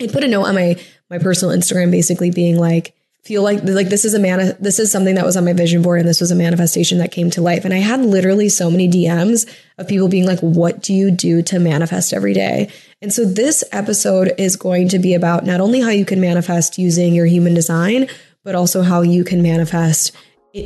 I 0.00 0.06
put 0.06 0.24
a 0.24 0.28
note 0.28 0.44
on 0.44 0.54
my 0.54 0.76
my 1.10 1.18
personal 1.18 1.56
Instagram 1.56 1.90
basically 1.90 2.30
being 2.30 2.58
like, 2.58 2.94
feel 3.24 3.42
like 3.42 3.64
like 3.64 3.88
this 3.88 4.04
is 4.04 4.14
a 4.14 4.18
man 4.20 4.56
this 4.60 4.78
is 4.78 4.92
something 4.92 5.16
that 5.16 5.26
was 5.26 5.36
on 5.36 5.44
my 5.44 5.52
vision 5.52 5.82
board 5.82 5.98
and 6.00 6.08
this 6.08 6.20
was 6.20 6.30
a 6.30 6.36
manifestation 6.36 6.98
that 6.98 7.10
came 7.10 7.28
to 7.30 7.42
life. 7.42 7.64
And 7.64 7.74
I 7.74 7.78
had 7.78 8.00
literally 8.00 8.48
so 8.48 8.70
many 8.70 8.88
DMs 8.88 9.52
of 9.78 9.88
people 9.88 10.08
being 10.08 10.26
like, 10.26 10.38
what 10.40 10.80
do 10.80 10.94
you 10.94 11.10
do 11.10 11.42
to 11.42 11.58
manifest 11.58 12.12
every 12.12 12.34
day? 12.34 12.70
And 13.02 13.12
so 13.12 13.24
this 13.24 13.62
episode 13.72 14.32
is 14.38 14.56
going 14.56 14.88
to 14.88 14.98
be 14.98 15.14
about 15.14 15.44
not 15.44 15.60
only 15.60 15.80
how 15.80 15.90
you 15.90 16.04
can 16.04 16.20
manifest 16.20 16.78
using 16.78 17.14
your 17.14 17.26
human 17.26 17.54
design, 17.54 18.08
but 18.44 18.54
also 18.54 18.82
how 18.82 19.02
you 19.02 19.24
can 19.24 19.42
manifest 19.42 20.12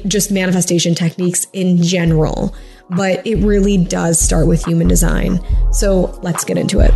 just 0.07 0.31
manifestation 0.31 0.95
techniques 0.95 1.47
in 1.53 1.83
general. 1.83 2.55
But 2.91 3.27
it 3.27 3.37
really 3.37 3.79
does 3.79 4.19
start 4.19 4.47
with 4.47 4.65
human 4.65 4.89
design. 4.89 5.41
So 5.73 6.19
let's 6.23 6.45
get 6.45 6.59
into 6.59 6.81
it. 6.81 6.93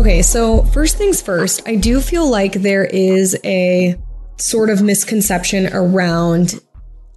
Okay, 0.00 0.22
so 0.22 0.64
first 0.64 0.96
things 0.96 1.20
first, 1.20 1.68
I 1.68 1.76
do 1.76 2.00
feel 2.00 2.26
like 2.28 2.54
there 2.54 2.84
is 2.84 3.38
a 3.44 3.96
sort 4.38 4.70
of 4.70 4.80
misconception 4.80 5.68
around 5.74 6.58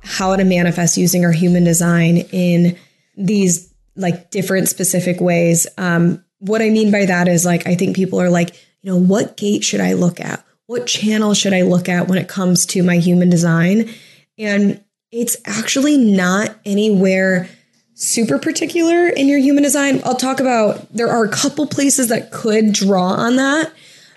how 0.02 0.36
to 0.36 0.44
manifest 0.44 0.98
using 0.98 1.24
our 1.24 1.32
human 1.32 1.64
design 1.64 2.18
in 2.34 2.78
these 3.16 3.74
like 3.96 4.32
different 4.32 4.68
specific 4.68 5.22
ways. 5.22 5.66
Um, 5.78 6.26
what 6.44 6.62
I 6.62 6.70
mean 6.70 6.92
by 6.92 7.06
that 7.06 7.30
is 7.30 7.46
like, 7.46 7.66
I 7.68 7.76
think 7.76 7.96
people 7.96 8.20
are 8.20 8.30
like, 8.30 8.54
you 8.82 8.92
know, 8.92 8.98
what 8.98 9.38
gate 9.38 9.64
should 9.64 9.80
I 9.80 9.94
look 9.94 10.20
at? 10.20 10.46
What 10.66 10.88
channel 10.88 11.34
should 11.34 11.54
I 11.54 11.62
look 11.62 11.88
at 11.88 12.10
when 12.10 12.18
it 12.18 12.28
comes 12.28 12.66
to 12.68 12.84
my 12.84 12.98
human 12.98 13.30
design? 13.30 13.90
And 14.38 14.84
it's 15.10 15.38
actually 15.46 15.98
not 15.98 16.54
anywhere 16.66 17.48
super 17.94 18.38
particular 18.38 19.08
in 19.08 19.30
your 19.30 19.40
human 19.40 19.64
design. 19.64 20.02
I'll 20.04 20.16
talk 20.16 20.42
about 20.42 20.94
there 20.94 21.10
are 21.10 21.24
a 21.24 21.30
couple 21.30 21.66
places 21.66 22.10
that 22.10 22.32
could 22.32 22.74
draw 22.74 23.12
on 23.14 23.38
that, 23.38 23.72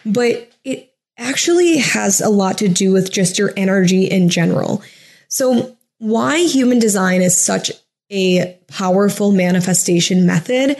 but 0.04 0.50
it 0.64 0.92
actually 1.18 1.76
has 1.76 2.20
a 2.20 2.28
lot 2.28 2.58
to 2.58 2.68
do 2.68 2.92
with 2.92 3.12
just 3.12 3.38
your 3.38 3.52
energy 3.56 4.04
in 4.04 4.30
general. 4.30 4.82
So, 5.28 5.76
why 5.98 6.38
human 6.38 6.78
design 6.78 7.22
is 7.22 7.40
such 7.40 7.70
a 8.10 8.58
powerful 8.66 9.32
manifestation 9.32 10.26
method 10.26 10.76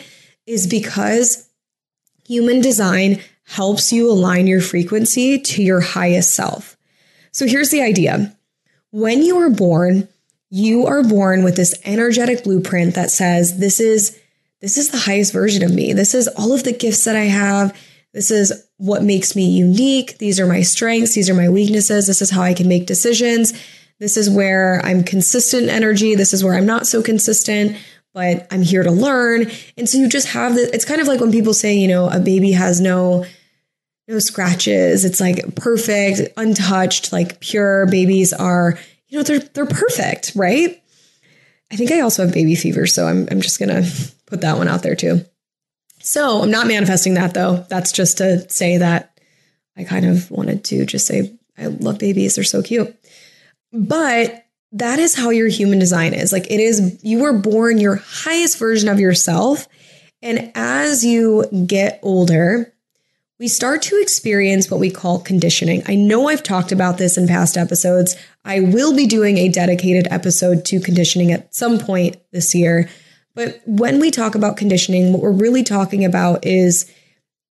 is 0.47 0.67
because 0.67 1.49
human 2.27 2.61
design 2.61 3.21
helps 3.45 3.93
you 3.93 4.11
align 4.11 4.47
your 4.47 4.61
frequency 4.61 5.39
to 5.39 5.63
your 5.63 5.81
highest 5.81 6.35
self. 6.35 6.77
So 7.33 7.47
here's 7.47 7.71
the 7.71 7.83
idea. 7.83 8.37
When 8.91 9.23
you 9.23 9.39
are 9.39 9.51
born, 9.51 10.09
you 10.51 10.87
are 10.87 11.03
born 11.03 11.45
with 11.45 11.57
this 11.57 11.79
energetic 11.85 12.45
blueprint 12.45 12.95
that 12.95 13.11
says 13.11 13.59
this 13.59 13.81
is 13.81 14.19
this 14.61 14.79
is 14.79 14.89
the 14.89 14.99
highest 14.99 15.33
version 15.33 15.63
of 15.63 15.75
me. 15.75 15.93
This 15.93 16.15
is 16.15 16.29
all 16.29 16.53
of 16.53 16.65
the 16.65 16.73
gifts 16.73 17.05
that 17.05 17.15
I 17.15 17.25
have. 17.25 17.77
This 18.15 18.31
is 18.31 18.67
what 18.79 19.03
makes 19.03 19.37
me 19.37 19.45
unique. 19.45 20.17
These 20.19 20.41
are 20.41 20.47
my 20.47 20.63
strengths, 20.63 21.15
these 21.15 21.29
are 21.29 21.35
my 21.35 21.49
weaknesses. 21.49 22.07
This 22.07 22.23
is 22.23 22.31
how 22.31 22.43
I 22.43 22.55
can 22.55 22.69
make 22.69 22.87
decisions. 22.87 23.53
This 23.99 24.17
is 24.17 24.31
where 24.31 24.81
I'm 24.85 25.05
consistent 25.05 25.69
energy. 25.69 26.15
This 26.15 26.33
is 26.33 26.43
where 26.43 26.55
I'm 26.55 26.67
not 26.67 26.87
so 26.87 27.03
consistent 27.03 27.77
but 28.17 28.47
I'm 28.51 28.63
here 28.63 28.83
to 28.83 28.91
learn. 28.91 29.51
And 29.77 29.87
so 29.87 29.99
you 29.99 30.09
just 30.09 30.29
have 30.29 30.55
the, 30.55 30.71
it's 30.73 30.87
kind 30.87 31.03
of 31.03 31.07
like 31.07 31.21
when 31.21 31.31
people 31.31 31.53
say, 31.53 31.75
you 31.77 31.87
know, 31.87 32.09
a 32.09 32.19
baby 32.19 32.53
has 32.53 32.81
no, 32.81 33.27
no 34.09 34.19
scratches. 34.21 35.05
It's 35.05 35.21
like 35.21 35.55
perfect, 35.55 36.33
untouched, 36.39 37.13
like 37.13 37.41
pure 37.41 37.85
babies 37.89 38.33
are, 38.33 38.79
you 39.09 39.19
know, 39.19 39.23
they're, 39.23 39.41
they're 39.41 39.67
perfect, 39.67 40.33
right? 40.35 40.83
I 41.71 41.77
think 41.77 41.93
I 41.93 42.01
also 42.01 42.25
have 42.25 42.33
baby 42.33 42.55
fever. 42.55 42.87
So 42.87 43.07
I'm, 43.07 43.29
I'm 43.31 43.43
just 43.43 43.59
to 43.59 43.87
put 44.25 44.41
that 44.41 44.57
one 44.57 44.69
out 44.69 44.83
there 44.83 44.97
too. 44.97 45.23
So 46.01 46.41
I'm 46.41 46.51
not 46.51 46.69
manifesting 46.69 47.15
that 47.15 47.35
though. 47.35 47.67
That's 47.69 47.93
just 47.93 48.17
to 48.17 48.49
say 48.49 48.79
that 48.79 49.21
I 49.77 49.85
kind 49.85 50.07
of 50.07 50.31
wanted 50.31 50.65
to 50.65 50.87
just 50.87 51.07
say, 51.07 51.37
I 51.59 51.67
love 51.67 51.99
babies. 51.99 52.37
They're 52.37 52.45
so 52.45 52.63
cute. 52.63 52.97
But 53.75 54.46
that 54.79 54.99
is 54.99 55.15
how 55.15 55.31
your 55.31 55.49
human 55.49 55.79
design 55.79 56.13
is. 56.13 56.33
Like 56.33 56.51
it 56.51 56.61
is, 56.61 56.99
you 57.03 57.21
were 57.21 57.33
born 57.33 57.79
your 57.79 57.97
highest 57.97 58.59
version 58.59 58.89
of 58.89 59.01
yourself. 59.01 59.69
And 60.23 60.53
as 60.55 61.05
you 61.05 61.47
get 61.67 61.99
older, 62.03 62.73
we 63.39 63.49
start 63.49 63.83
to 63.83 64.01
experience 64.01 64.71
what 64.71 64.81
we 64.81 64.91
call 64.91 65.21
conditioning. 65.21 65.83
I 65.87 65.95
know 65.95 66.29
I've 66.29 66.43
talked 66.43 66.73
about 66.73 66.99
this 66.99 67.17
in 67.17 67.27
past 67.27 67.57
episodes. 67.57 68.17
I 68.45 68.61
will 68.61 68.95
be 68.95 69.07
doing 69.07 69.39
a 69.39 69.49
dedicated 69.49 70.09
episode 70.11 70.65
to 70.67 70.81
conditioning 70.81 71.33
at 71.33 71.55
some 71.55 71.79
point 71.79 72.17
this 72.33 72.55
year. 72.55 72.89
But 73.35 73.61
when 73.67 73.99
we 74.01 74.11
talk 74.11 74.35
about 74.35 74.57
conditioning, 74.57 75.13
what 75.13 75.23
we're 75.23 75.33
really 75.33 75.63
talking 75.63 76.05
about 76.05 76.47
is, 76.47 76.91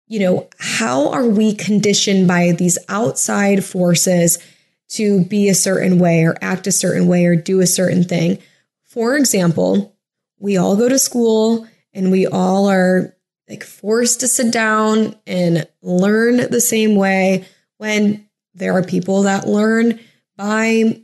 you 0.07 0.19
know, 0.19 0.49
how 0.59 1.09
are 1.09 1.25
we 1.25 1.55
conditioned 1.55 2.27
by 2.27 2.51
these 2.51 2.77
outside 2.89 3.63
forces 3.63 4.39
to 4.89 5.25
be 5.25 5.49
a 5.49 5.55
certain 5.55 5.99
way 5.99 6.23
or 6.23 6.35
act 6.41 6.67
a 6.67 6.71
certain 6.71 7.07
way 7.07 7.25
or 7.25 7.35
do 7.35 7.61
a 7.61 7.67
certain 7.67 8.03
thing? 8.03 8.39
For 8.83 9.15
example, 9.17 9.95
we 10.39 10.57
all 10.57 10.75
go 10.75 10.87
to 10.87 10.99
school 10.99 11.67
and 11.93 12.11
we 12.11 12.27
all 12.27 12.69
are 12.69 13.15
like 13.49 13.63
forced 13.63 14.19
to 14.21 14.27
sit 14.27 14.51
down 14.51 15.15
and 15.27 15.67
learn 15.81 16.49
the 16.49 16.61
same 16.61 16.95
way 16.95 17.45
when 17.77 18.27
there 18.53 18.73
are 18.73 18.83
people 18.83 19.23
that 19.23 19.47
learn 19.47 19.99
by 20.37 21.01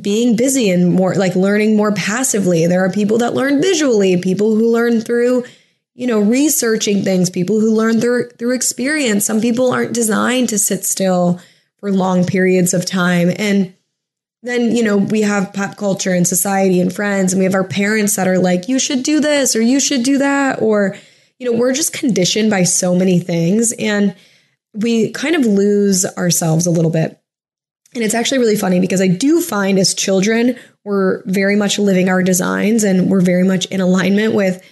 being 0.00 0.36
busy 0.36 0.70
and 0.70 0.92
more 0.92 1.14
like 1.14 1.36
learning 1.36 1.76
more 1.76 1.92
passively. 1.92 2.66
There 2.66 2.84
are 2.84 2.90
people 2.90 3.18
that 3.18 3.34
learn 3.34 3.62
visually, 3.62 4.20
people 4.20 4.56
who 4.56 4.70
learn 4.70 5.00
through, 5.00 5.44
you 5.94 6.06
know, 6.06 6.20
researching 6.20 7.02
things, 7.02 7.30
people 7.30 7.60
who 7.60 7.72
learn 7.72 8.00
through 8.00 8.30
through 8.30 8.54
experience. 8.54 9.24
Some 9.24 9.40
people 9.40 9.72
aren't 9.72 9.94
designed 9.94 10.48
to 10.48 10.58
sit 10.58 10.84
still 10.84 11.40
for 11.84 11.92
long 11.92 12.24
periods 12.24 12.72
of 12.72 12.86
time. 12.86 13.30
And 13.36 13.74
then, 14.42 14.74
you 14.74 14.82
know, 14.82 14.96
we 14.96 15.20
have 15.20 15.52
pop 15.52 15.76
culture 15.76 16.14
and 16.14 16.26
society 16.26 16.80
and 16.80 16.90
friends, 16.90 17.30
and 17.30 17.38
we 17.38 17.44
have 17.44 17.54
our 17.54 17.62
parents 17.62 18.16
that 18.16 18.26
are 18.26 18.38
like, 18.38 18.70
you 18.70 18.78
should 18.78 19.02
do 19.02 19.20
this 19.20 19.54
or 19.54 19.60
you 19.60 19.80
should 19.80 20.02
do 20.02 20.16
that, 20.16 20.62
or 20.62 20.96
you 21.38 21.44
know, 21.44 21.58
we're 21.58 21.74
just 21.74 21.92
conditioned 21.92 22.48
by 22.48 22.62
so 22.62 22.94
many 22.94 23.18
things 23.18 23.74
and 23.78 24.16
we 24.72 25.10
kind 25.10 25.36
of 25.36 25.44
lose 25.44 26.06
ourselves 26.16 26.66
a 26.66 26.70
little 26.70 26.90
bit. 26.90 27.20
And 27.94 28.02
it's 28.02 28.14
actually 28.14 28.38
really 28.38 28.56
funny 28.56 28.80
because 28.80 29.02
I 29.02 29.08
do 29.08 29.42
find 29.42 29.78
as 29.78 29.92
children, 29.92 30.58
we're 30.84 31.22
very 31.26 31.54
much 31.54 31.78
living 31.78 32.08
our 32.08 32.22
designs 32.22 32.82
and 32.82 33.10
we're 33.10 33.20
very 33.20 33.44
much 33.44 33.66
in 33.66 33.82
alignment 33.82 34.32
with 34.32 34.64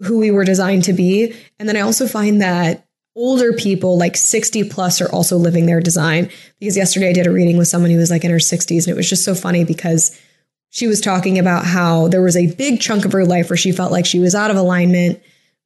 who 0.00 0.18
we 0.18 0.30
were 0.30 0.44
designed 0.44 0.84
to 0.84 0.92
be. 0.92 1.34
And 1.58 1.66
then 1.66 1.78
I 1.78 1.80
also 1.80 2.06
find 2.06 2.42
that 2.42 2.86
older 3.20 3.52
people, 3.52 3.98
like 3.98 4.16
60 4.16 4.64
plus, 4.70 5.00
are 5.00 5.10
also 5.12 5.36
living 5.36 5.66
their 5.66 5.80
design. 5.80 6.30
Because 6.58 6.76
yesterday 6.76 7.10
I 7.10 7.12
did 7.12 7.26
a 7.26 7.30
reading 7.30 7.58
with 7.58 7.68
someone 7.68 7.90
who 7.90 7.98
was 7.98 8.10
like 8.10 8.24
in 8.24 8.30
her 8.30 8.38
60s, 8.38 8.86
and 8.86 8.88
it 8.88 8.96
was 8.96 9.08
just 9.08 9.24
so 9.24 9.34
funny 9.34 9.64
because 9.64 10.18
she 10.70 10.86
was 10.86 11.00
talking 11.00 11.38
about 11.38 11.64
how 11.64 12.08
there 12.08 12.22
was 12.22 12.36
a 12.36 12.54
big 12.54 12.80
chunk 12.80 13.04
of 13.04 13.12
her 13.12 13.24
life 13.24 13.50
where 13.50 13.56
she 13.56 13.72
felt 13.72 13.92
like 13.92 14.06
she 14.06 14.20
was 14.20 14.34
out 14.34 14.50
of 14.50 14.56
alignment 14.56 15.20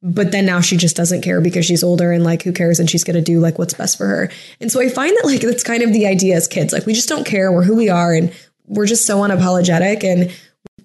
but 0.07 0.31
then 0.31 0.45
now 0.45 0.61
she 0.61 0.77
just 0.77 0.95
doesn't 0.95 1.21
care 1.21 1.41
because 1.41 1.65
she's 1.65 1.83
older 1.83 2.11
and 2.11 2.23
like 2.23 2.43
who 2.43 2.53
cares? 2.53 2.79
And 2.79 2.87
she's 2.87 3.03
going 3.03 3.15
to 3.15 3.23
do 3.23 3.39
like 3.39 3.57
what's 3.57 3.73
best 3.73 3.97
for 3.97 4.05
her. 4.05 4.31
And 4.61 4.71
so 4.71 4.79
i 4.79 4.87
find 4.87 5.17
that 5.17 5.25
like 5.25 5.41
that's 5.41 5.63
kind 5.63 5.81
of 5.81 5.93
the 5.93 6.05
idea 6.05 6.35
as 6.35 6.47
kids. 6.47 6.71
Like 6.71 6.85
we 6.85 6.93
just 6.93 7.09
don't 7.09 7.25
care. 7.25 7.51
We're 7.51 7.63
who 7.63 7.75
we 7.75 7.89
are 7.89 8.13
and 8.13 8.31
we're 8.67 8.85
just 8.85 9.07
so 9.07 9.17
unapologetic 9.17 10.03
and 10.03 10.31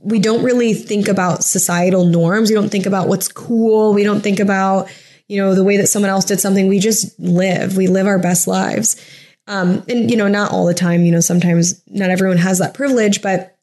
we 0.03 0.19
don't 0.19 0.43
really 0.43 0.73
think 0.73 1.07
about 1.07 1.45
societal 1.45 2.07
norms. 2.07 2.49
We 2.49 2.55
don't 2.55 2.71
think 2.71 2.87
about 2.87 3.09
what's 3.09 3.29
cool. 3.29 3.93
We 3.93 4.05
don't 4.05 4.23
think 4.23 4.41
about 4.41 4.91
you 5.31 5.37
know 5.37 5.55
the 5.55 5.65
way 5.65 5.77
that 5.77 5.87
someone 5.87 6.11
else 6.11 6.25
did 6.25 6.41
something 6.41 6.67
we 6.67 6.81
just 6.81 7.19
live 7.21 7.77
we 7.77 7.87
live 7.87 8.07
our 8.07 8.19
best 8.19 8.49
lives 8.49 9.01
um, 9.47 9.83
and 9.89 10.11
you 10.11 10.17
know 10.17 10.29
not 10.29 10.51
all 10.51 10.67
the 10.67 10.75
time 10.75 11.05
you 11.05 11.13
know 11.13 11.21
sometimes 11.21 11.81
not 11.87 12.11
everyone 12.11 12.37
has 12.37 12.59
that 12.59 12.75
privilege 12.75 13.23
but 13.23 13.57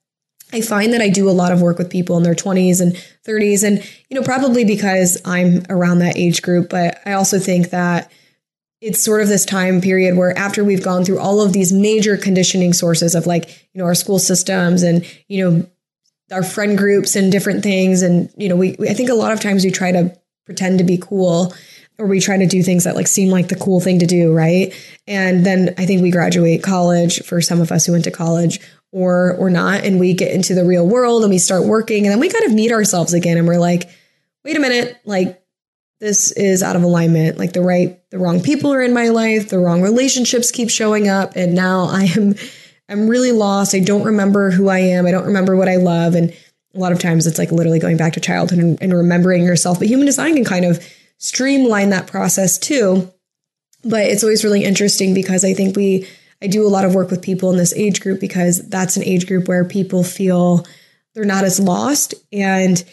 I 0.53 0.61
find 0.61 0.93
that 0.93 1.01
I 1.01 1.09
do 1.09 1.29
a 1.29 1.31
lot 1.31 1.51
of 1.51 1.61
work 1.61 1.77
with 1.77 1.89
people 1.89 2.15
in 2.15 2.23
their 2.23 2.33
20s 2.33 2.79
and 2.79 2.93
30s. 3.27 3.63
And, 3.63 3.83
you 4.09 4.17
know, 4.17 4.23
probably 4.23 4.63
because 4.63 5.21
I'm 5.25 5.65
around 5.69 5.99
that 5.99 6.17
age 6.17 6.41
group, 6.41 6.69
but 6.69 7.01
I 7.05 7.13
also 7.13 7.37
think 7.37 7.71
that 7.71 8.09
it's 8.79 9.03
sort 9.03 9.21
of 9.21 9.27
this 9.27 9.43
time 9.43 9.81
period 9.81 10.15
where 10.15 10.37
after 10.37 10.63
we've 10.63 10.83
gone 10.83 11.03
through 11.03 11.19
all 11.19 11.41
of 11.41 11.51
these 11.51 11.73
major 11.73 12.15
conditioning 12.15 12.71
sources 12.71 13.13
of 13.13 13.27
like, 13.27 13.49
you 13.73 13.79
know, 13.79 13.83
our 13.83 13.95
school 13.95 14.19
systems 14.19 14.83
and, 14.83 15.05
you 15.27 15.49
know, 15.49 15.67
our 16.31 16.43
friend 16.43 16.77
groups 16.77 17.17
and 17.17 17.29
different 17.29 17.61
things. 17.61 18.01
And, 18.01 18.29
you 18.37 18.47
know, 18.47 18.55
we, 18.55 18.77
we 18.79 18.87
I 18.87 18.93
think 18.93 19.09
a 19.09 19.15
lot 19.15 19.33
of 19.33 19.41
times 19.41 19.65
we 19.65 19.71
try 19.71 19.91
to 19.91 20.17
pretend 20.47 20.79
to 20.79 20.83
be 20.83 20.97
cool. 20.97 21.53
Or 21.99 22.07
we 22.07 22.19
try 22.19 22.37
to 22.37 22.47
do 22.47 22.63
things 22.63 22.85
that 22.85 22.95
like 22.95 23.07
seem 23.07 23.29
like 23.29 23.49
the 23.49 23.55
cool 23.55 23.79
thing 23.79 23.99
to 23.99 24.07
do, 24.07 24.33
right? 24.33 24.73
And 25.05 25.45
then 25.45 25.75
I 25.77 25.85
think 25.85 26.01
we 26.01 26.09
graduate 26.09 26.63
college 26.63 27.23
for 27.23 27.41
some 27.41 27.61
of 27.61 27.71
us 27.71 27.85
who 27.85 27.91
went 27.91 28.05
to 28.05 28.11
college 28.11 28.59
or 28.91 29.35
or 29.37 29.49
not 29.49 29.83
and 29.83 29.99
we 29.99 30.13
get 30.13 30.31
into 30.31 30.55
the 30.55 30.63
real 30.63 30.87
world 30.87 31.21
and 31.23 31.29
we 31.29 31.37
start 31.37 31.65
working 31.65 32.05
and 32.05 32.11
then 32.11 32.21
we 32.21 32.29
kind 32.29 32.45
of 32.45 32.53
meet 32.53 32.71
ourselves 32.71 33.13
again 33.13 33.37
and 33.37 33.45
we're 33.45 33.59
like 33.59 33.89
wait 34.45 34.55
a 34.55 34.61
minute 34.61 34.97
like 35.03 35.43
this 35.99 36.31
is 36.31 36.61
out 36.61 36.75
of 36.75 36.83
alignment. 36.83 37.37
Like 37.37 37.53
the 37.53 37.61
right 37.61 37.99
the 38.11 38.19
wrong 38.19 38.41
people 38.41 38.73
are 38.73 38.81
in 38.81 38.93
my 38.93 39.09
life. 39.09 39.49
The 39.49 39.59
wrong 39.59 39.81
relationships 39.81 40.51
keep 40.51 40.69
showing 40.69 41.07
up 41.07 41.33
and 41.35 41.55
now 41.55 41.85
i 41.91 42.03
am 42.15 42.35
i'm 42.89 43.07
really 43.07 43.31
lost. 43.31 43.75
I 43.75 43.79
don't 43.79 44.03
remember 44.03 44.51
who 44.51 44.69
i 44.69 44.79
am. 44.79 45.05
I 45.05 45.11
don't 45.11 45.25
remember 45.25 45.55
what 45.55 45.69
i 45.69 45.77
love. 45.77 46.15
And 46.15 46.35
a 46.77 46.79
lot 46.79 46.91
of 46.91 46.99
times 46.99 47.27
it's 47.27 47.39
like 47.39 47.51
literally 47.51 47.79
going 47.79 47.97
back 47.97 48.13
to 48.13 48.19
childhood 48.19 48.59
and, 48.59 48.81
and 48.81 48.93
remembering 48.93 49.43
yourself 49.43 49.79
but 49.79 49.87
human 49.87 50.05
design 50.05 50.35
can 50.35 50.45
kind 50.45 50.65
of 50.65 50.81
streamline 51.17 51.89
that 51.89 52.07
process 52.07 52.57
too 52.57 53.11
but 53.83 54.05
it's 54.05 54.23
always 54.23 54.43
really 54.43 54.63
interesting 54.63 55.13
because 55.13 55.43
i 55.43 55.53
think 55.53 55.75
we 55.75 56.07
I 56.41 56.47
do 56.47 56.65
a 56.65 56.69
lot 56.69 56.85
of 56.85 56.93
work 56.93 57.09
with 57.09 57.21
people 57.21 57.49
in 57.51 57.57
this 57.57 57.73
age 57.73 58.01
group 58.01 58.19
because 58.19 58.67
that's 58.69 58.97
an 58.97 59.03
age 59.03 59.27
group 59.27 59.47
where 59.47 59.65
people 59.65 60.03
feel 60.03 60.65
they're 61.13 61.25
not 61.25 61.43
as 61.43 61.59
lost. 61.59 62.13
And 62.31 62.83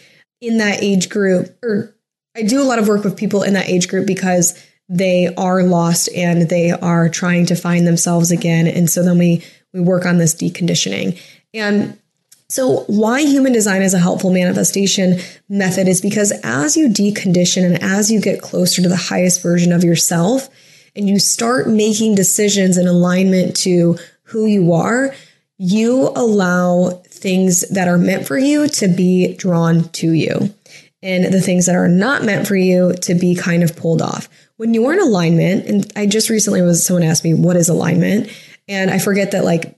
in 0.41 0.57
that 0.57 0.81
age 0.81 1.09
group, 1.09 1.55
or 1.63 1.95
I 2.35 2.41
do 2.41 2.61
a 2.61 2.65
lot 2.65 2.79
of 2.79 2.87
work 2.87 3.03
with 3.03 3.17
people 3.17 3.43
in 3.43 3.53
that 3.53 3.69
age 3.69 3.87
group 3.87 4.07
because 4.07 4.61
they 4.89 5.33
are 5.35 5.63
lost 5.63 6.09
and 6.15 6.49
they 6.49 6.71
are 6.71 7.09
trying 7.09 7.45
to 7.47 7.55
find 7.55 7.85
themselves 7.85 8.31
again. 8.31 8.67
And 8.67 8.89
so 8.89 9.03
then 9.03 9.17
we 9.17 9.43
we 9.73 9.81
work 9.81 10.05
on 10.05 10.17
this 10.17 10.33
deconditioning. 10.33 11.19
And 11.53 11.99
so, 12.47 12.83
why 12.87 13.21
human 13.21 13.53
design 13.53 13.81
is 13.81 13.95
a 13.95 13.99
helpful 13.99 14.31
manifestation 14.31 15.19
method 15.49 15.87
is 15.87 15.99
because 15.99 16.31
as 16.43 16.77
you 16.77 16.87
decondition 16.87 17.65
and 17.65 17.81
as 17.81 18.11
you 18.11 18.21
get 18.21 18.41
closer 18.41 18.83
to 18.83 18.89
the 18.89 18.95
highest 18.95 19.41
version 19.41 19.73
of 19.73 19.83
yourself, 19.83 20.49
and 20.95 21.09
you 21.09 21.19
start 21.19 21.67
making 21.67 22.15
decisions 22.15 22.77
in 22.77 22.87
alignment 22.87 23.55
to 23.57 23.97
who 24.23 24.45
you 24.45 24.73
are, 24.73 25.13
you 25.57 26.09
allow 26.15 27.01
things 27.07 27.67
that 27.69 27.87
are 27.87 27.97
meant 27.97 28.27
for 28.27 28.37
you 28.37 28.67
to 28.67 28.87
be 28.87 29.35
drawn 29.35 29.89
to 29.89 30.11
you 30.11 30.53
and 31.01 31.25
the 31.25 31.41
things 31.41 31.65
that 31.65 31.75
are 31.75 31.87
not 31.87 32.23
meant 32.23 32.47
for 32.47 32.55
you 32.55 32.93
to 32.93 33.13
be 33.13 33.35
kind 33.35 33.63
of 33.63 33.75
pulled 33.75 34.01
off. 34.01 34.27
When 34.57 34.73
you're 34.73 34.93
in 34.93 34.99
alignment, 34.99 35.65
and 35.67 35.91
I 35.95 36.05
just 36.05 36.29
recently 36.29 36.61
was 36.61 36.85
someone 36.85 37.03
asked 37.03 37.23
me, 37.23 37.33
what 37.33 37.55
is 37.55 37.69
alignment? 37.69 38.29
And 38.67 38.89
I 38.89 38.99
forget 38.99 39.31
that 39.31 39.43
like 39.43 39.77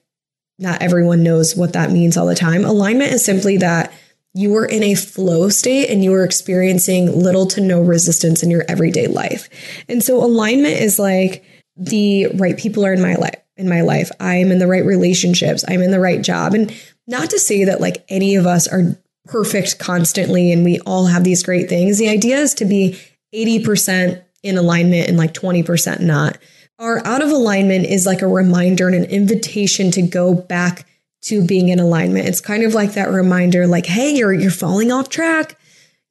not 0.60 0.82
everyone 0.82 1.24
knows 1.24 1.56
what 1.56 1.74
that 1.74 1.92
means 1.92 2.18
all 2.18 2.26
the 2.26 2.36
time. 2.36 2.66
Alignment 2.66 3.12
is 3.12 3.24
simply 3.24 3.58
that 3.58 3.94
you 4.34 4.52
were 4.52 4.66
in 4.66 4.84
a 4.84 4.96
flow 4.96 5.50
state 5.50 5.90
and 5.90 6.04
you 6.04 6.12
were 6.12 6.24
experiencing 6.24 7.20
little 7.20 7.48
to 7.48 7.62
no 7.62 7.82
resistance 7.82 8.44
in 8.44 8.52
your 8.52 8.66
everyday 8.68 9.08
life. 9.08 9.50
And 9.90 10.04
so 10.04 10.24
alignment 10.24 10.80
is 10.80 11.00
like 11.00 11.44
the 11.76 12.28
right 12.36 12.58
people 12.58 12.86
are 12.86 12.94
in 12.94 13.02
my 13.02 13.16
life 13.16 13.36
in 13.58 13.68
my 13.68 13.82
life. 13.82 14.12
I'm 14.20 14.52
in 14.52 14.60
the 14.60 14.68
right 14.68 14.86
relationships. 14.86 15.66
I'm 15.68 15.82
in 15.82 15.92
the 15.92 16.00
right 16.00 16.22
job. 16.22 16.54
And 16.54 16.74
not 17.08 17.32
to 17.32 17.40
say 17.40 17.66
that 17.66 17.82
like 17.82 18.06
any 18.08 18.36
of 18.36 18.46
us 18.46 18.68
are 18.68 18.98
perfect 19.26 19.80
constantly 19.80 20.52
and 20.52 20.64
we 20.64 20.80
all 20.82 21.08
have 21.08 21.24
these 21.24 21.44
great 21.44 21.68
things. 21.68 21.98
The 21.98 22.10
idea 22.10 22.38
is 22.38 22.54
to 22.56 22.66
be 22.66 23.00
80% 23.34 24.24
in 24.44 24.58
alignment 24.58 25.10
and 25.10 25.18
like 25.18 25.34
20% 25.34 26.00
not. 26.00 26.38
Our 26.80 27.06
out 27.06 27.24
of 27.24 27.32
alignment 27.32 27.86
is 27.88 28.06
like 28.06 28.22
a 28.22 28.28
reminder 28.28 28.88
and 28.88 28.96
an 28.96 29.06
invitation 29.06 29.90
to 29.92 30.02
go 30.04 30.36
back 30.36 30.86
to 31.24 31.44
being 31.46 31.70
in 31.70 31.80
alignment. 31.80 32.28
It's 32.28 32.42
kind 32.42 32.64
of 32.64 32.74
like 32.74 32.94
that 32.94 33.10
reminder 33.10 33.66
like, 33.66 33.88
hey, 33.88 34.16
you're 34.16 34.34
you're 34.34 34.52
falling 34.52 34.92
off 34.92 35.10
track. 35.10 35.58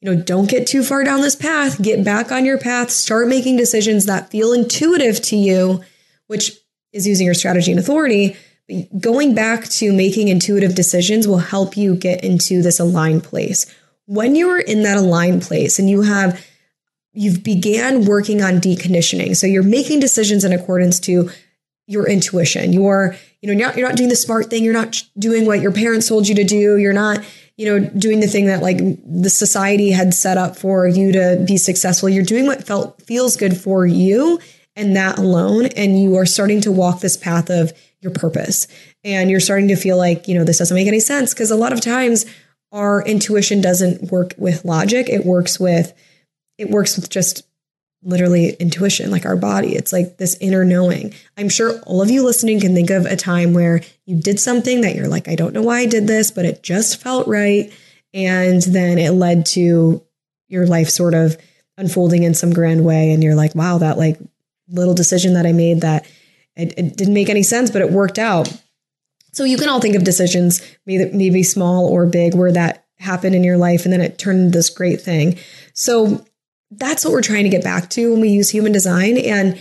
You 0.01 0.15
know, 0.15 0.23
don't 0.23 0.51
get 0.51 0.67
too 0.67 0.83
far 0.83 1.05
down 1.05 1.21
this 1.21 1.37
path. 1.37 1.81
Get 1.81 2.05
back 2.05 2.33
on 2.33 2.45
your 2.45 2.59
path. 2.59 2.91
Start 2.91 3.29
making 3.29 3.57
decisions 3.57 4.07
that 4.07 4.31
feel 4.31 4.53
intuitive 4.53 5.23
to 5.23 5.37
you, 5.37 5.83
which 6.27 6.53
is 6.93 7.07
using 7.07 7.27
your 7.27 7.35
strategy 7.35 7.71
and 7.71 7.81
authority. 7.81 8.37
Going 8.99 9.35
back 9.35 9.69
to 9.69 9.93
making 9.93 10.29
intuitive 10.29 10.75
decisions 10.75 11.29
will 11.29 11.39
help 11.39 11.77
you 11.77 11.95
get 11.95 12.25
into 12.25 12.61
this 12.61 12.81
aligned 12.81 13.23
place. 13.23 13.73
When 14.07 14.35
you 14.35 14.51
are 14.51 14.61
in 14.61 14.83
that 14.83 14.99
aligned 14.99 15.43
place 15.43 15.79
and 15.79 15.89
you 15.89 16.03
have 16.03 16.45
you've 17.17 17.43
began 17.43 18.05
working 18.05 18.43
on 18.43 18.61
deconditioning. 18.61 19.35
So 19.35 19.47
you're 19.47 19.63
making 19.63 20.01
decisions 20.01 20.45
in 20.45 20.53
accordance 20.53 21.01
to 21.01 21.31
your 21.87 22.07
intuition. 22.07 22.73
You're, 22.73 23.17
you 23.41 23.47
know, 23.47 23.59
you're 23.59 23.69
not, 23.69 23.77
you're 23.77 23.89
not 23.89 23.97
doing 23.97 24.11
the 24.11 24.17
smart 24.17 24.51
thing. 24.51 24.63
You're 24.63 24.75
not 24.75 25.03
doing 25.19 25.47
what 25.47 25.61
your 25.61 25.73
parents 25.73 26.09
told 26.09 26.29
you 26.29 26.35
to 26.35 26.45
do. 26.45 26.77
You're 26.77 26.93
not, 26.93 27.25
you 27.57 27.67
know, 27.67 27.89
doing 27.91 28.21
the 28.21 28.27
thing 28.27 28.47
that 28.47 28.63
like 28.63 28.79
the 28.79 29.31
society 29.31 29.91
had 29.93 30.13
set 30.13 30.37
up 30.37 30.57
for 30.57 30.87
you 30.87 31.13
to 31.13 31.43
be 31.47 31.57
successful. 31.57 32.09
You're 32.09 32.25
doing 32.25 32.47
what 32.47 32.67
felt 32.67 33.01
feels 33.03 33.37
good 33.37 33.57
for 33.57 33.87
you 33.87 34.39
and 34.75 34.95
that 34.95 35.19
alone. 35.19 35.67
And 35.77 35.99
you 35.99 36.17
are 36.17 36.27
starting 36.27 36.61
to 36.63 36.73
walk 36.73 37.01
this 37.01 37.17
path 37.17 37.49
of 37.49 37.73
your 38.01 38.13
purpose. 38.13 38.69
And 39.05 39.31
you're 39.31 39.41
starting 39.41 39.69
to 39.69 39.77
feel 39.77 39.97
like, 39.97 40.29
you 40.29 40.35
know, 40.35 40.45
this 40.45 40.59
doesn't 40.59 40.75
make 40.75 40.89
any 40.89 41.01
sense. 41.01 41.33
Cause 41.33 41.51
a 41.51 41.57
lot 41.57 41.73
of 41.73 41.81
times 41.81 42.27
our 42.73 43.03
intuition 43.05 43.63
doesn't 43.63 44.11
work 44.11 44.35
with 44.37 44.67
logic. 44.67 45.09
It 45.09 45.25
works 45.25 45.59
with, 45.59 45.95
it 46.59 46.71
works 46.71 46.97
with 46.97 47.11
just 47.11 47.43
literally 48.03 48.51
intuition, 48.51 49.11
like 49.11 49.27
our 49.27 49.37
body. 49.37 49.75
It's 49.75 49.93
like 49.93 50.17
this 50.17 50.37
inner 50.41 50.65
knowing. 50.65 51.13
I'm 51.37 51.49
sure 51.49 51.81
all 51.81 52.03
of 52.03 52.11
you 52.11 52.25
listening 52.25 52.61
can 52.61 52.75
think 52.75 52.91
of 52.91 53.05
a 53.05 53.17
time 53.17 53.53
where 53.53 53.83
you 54.05 54.17
did 54.17 54.39
something 54.39 54.83
that 54.83 54.95
you're 54.95 55.09
like, 55.09 55.29
I 55.29 55.35
don't 55.35 55.53
know 55.53 55.63
why 55.63 55.81
I 55.81 55.87
did 55.87 56.07
this, 56.07 56.31
but 56.31 56.45
it 56.45 56.63
just 56.63 57.01
felt 57.01 57.27
right. 57.27 57.73
And 58.15 58.63
then 58.63 58.99
it 58.99 59.11
led 59.11 59.47
to 59.47 60.03
your 60.49 60.67
life 60.67 60.89
sort 60.89 61.15
of 61.15 61.37
unfolding 61.77 62.23
in 62.23 62.35
some 62.35 62.53
grand 62.53 62.85
way. 62.85 63.13
And 63.13 63.23
you're 63.23 63.35
like, 63.35 63.55
wow, 63.55 63.79
that 63.79 63.99
like 63.99 64.19
little 64.69 64.95
decision 64.95 65.35
that 65.35 65.47
I 65.47 65.53
made 65.53 65.81
that 65.81 66.07
it, 66.55 66.75
it 66.79 66.97
didn't 66.97 67.15
make 67.15 67.29
any 67.29 67.43
sense, 67.43 67.71
but 67.71 67.83
it 67.83 67.91
worked 67.91 68.19
out. 68.19 68.53
So 69.33 69.45
you 69.45 69.59
can 69.59 69.69
all 69.69 69.81
think 69.81 69.97
of 69.97 70.05
decisions, 70.05 70.63
maybe, 70.87 71.11
maybe 71.13 71.43
small 71.43 71.87
or 71.89 72.07
big, 72.07 72.35
where 72.35 72.53
that 72.53 72.87
happened 72.99 73.35
in 73.35 73.45
your 73.45 73.59
life 73.59 73.85
and 73.85 73.93
then 73.93 74.01
it 74.01 74.19
turned 74.19 74.41
into 74.41 74.59
this 74.59 74.71
great 74.71 75.01
thing. 75.01 75.39
So 75.75 76.25
that's 76.71 77.05
what 77.05 77.13
we're 77.13 77.23
trying 77.23 77.45
to 77.45 77.51
get 77.51 77.65
back 77.65 77.91
to 77.91 78.13
when 78.13 78.21
we 78.21 78.29
use 78.29 78.51
human 78.51 78.73
design. 78.73 79.19
And 79.19 79.61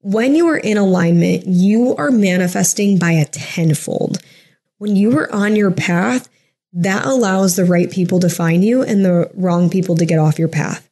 when 0.00 0.34
you 0.34 0.48
are 0.48 0.56
in 0.56 0.76
alignment, 0.76 1.46
you 1.46 1.94
are 1.96 2.10
manifesting 2.10 2.98
by 2.98 3.12
a 3.12 3.26
tenfold. 3.26 4.18
When 4.78 4.96
you 4.96 5.16
are 5.18 5.32
on 5.32 5.56
your 5.56 5.70
path, 5.70 6.28
that 6.72 7.04
allows 7.04 7.56
the 7.56 7.64
right 7.64 7.90
people 7.90 8.20
to 8.20 8.28
find 8.28 8.64
you 8.64 8.82
and 8.82 9.04
the 9.04 9.30
wrong 9.34 9.68
people 9.70 9.96
to 9.96 10.06
get 10.06 10.18
off 10.18 10.38
your 10.38 10.48
path. 10.48 10.88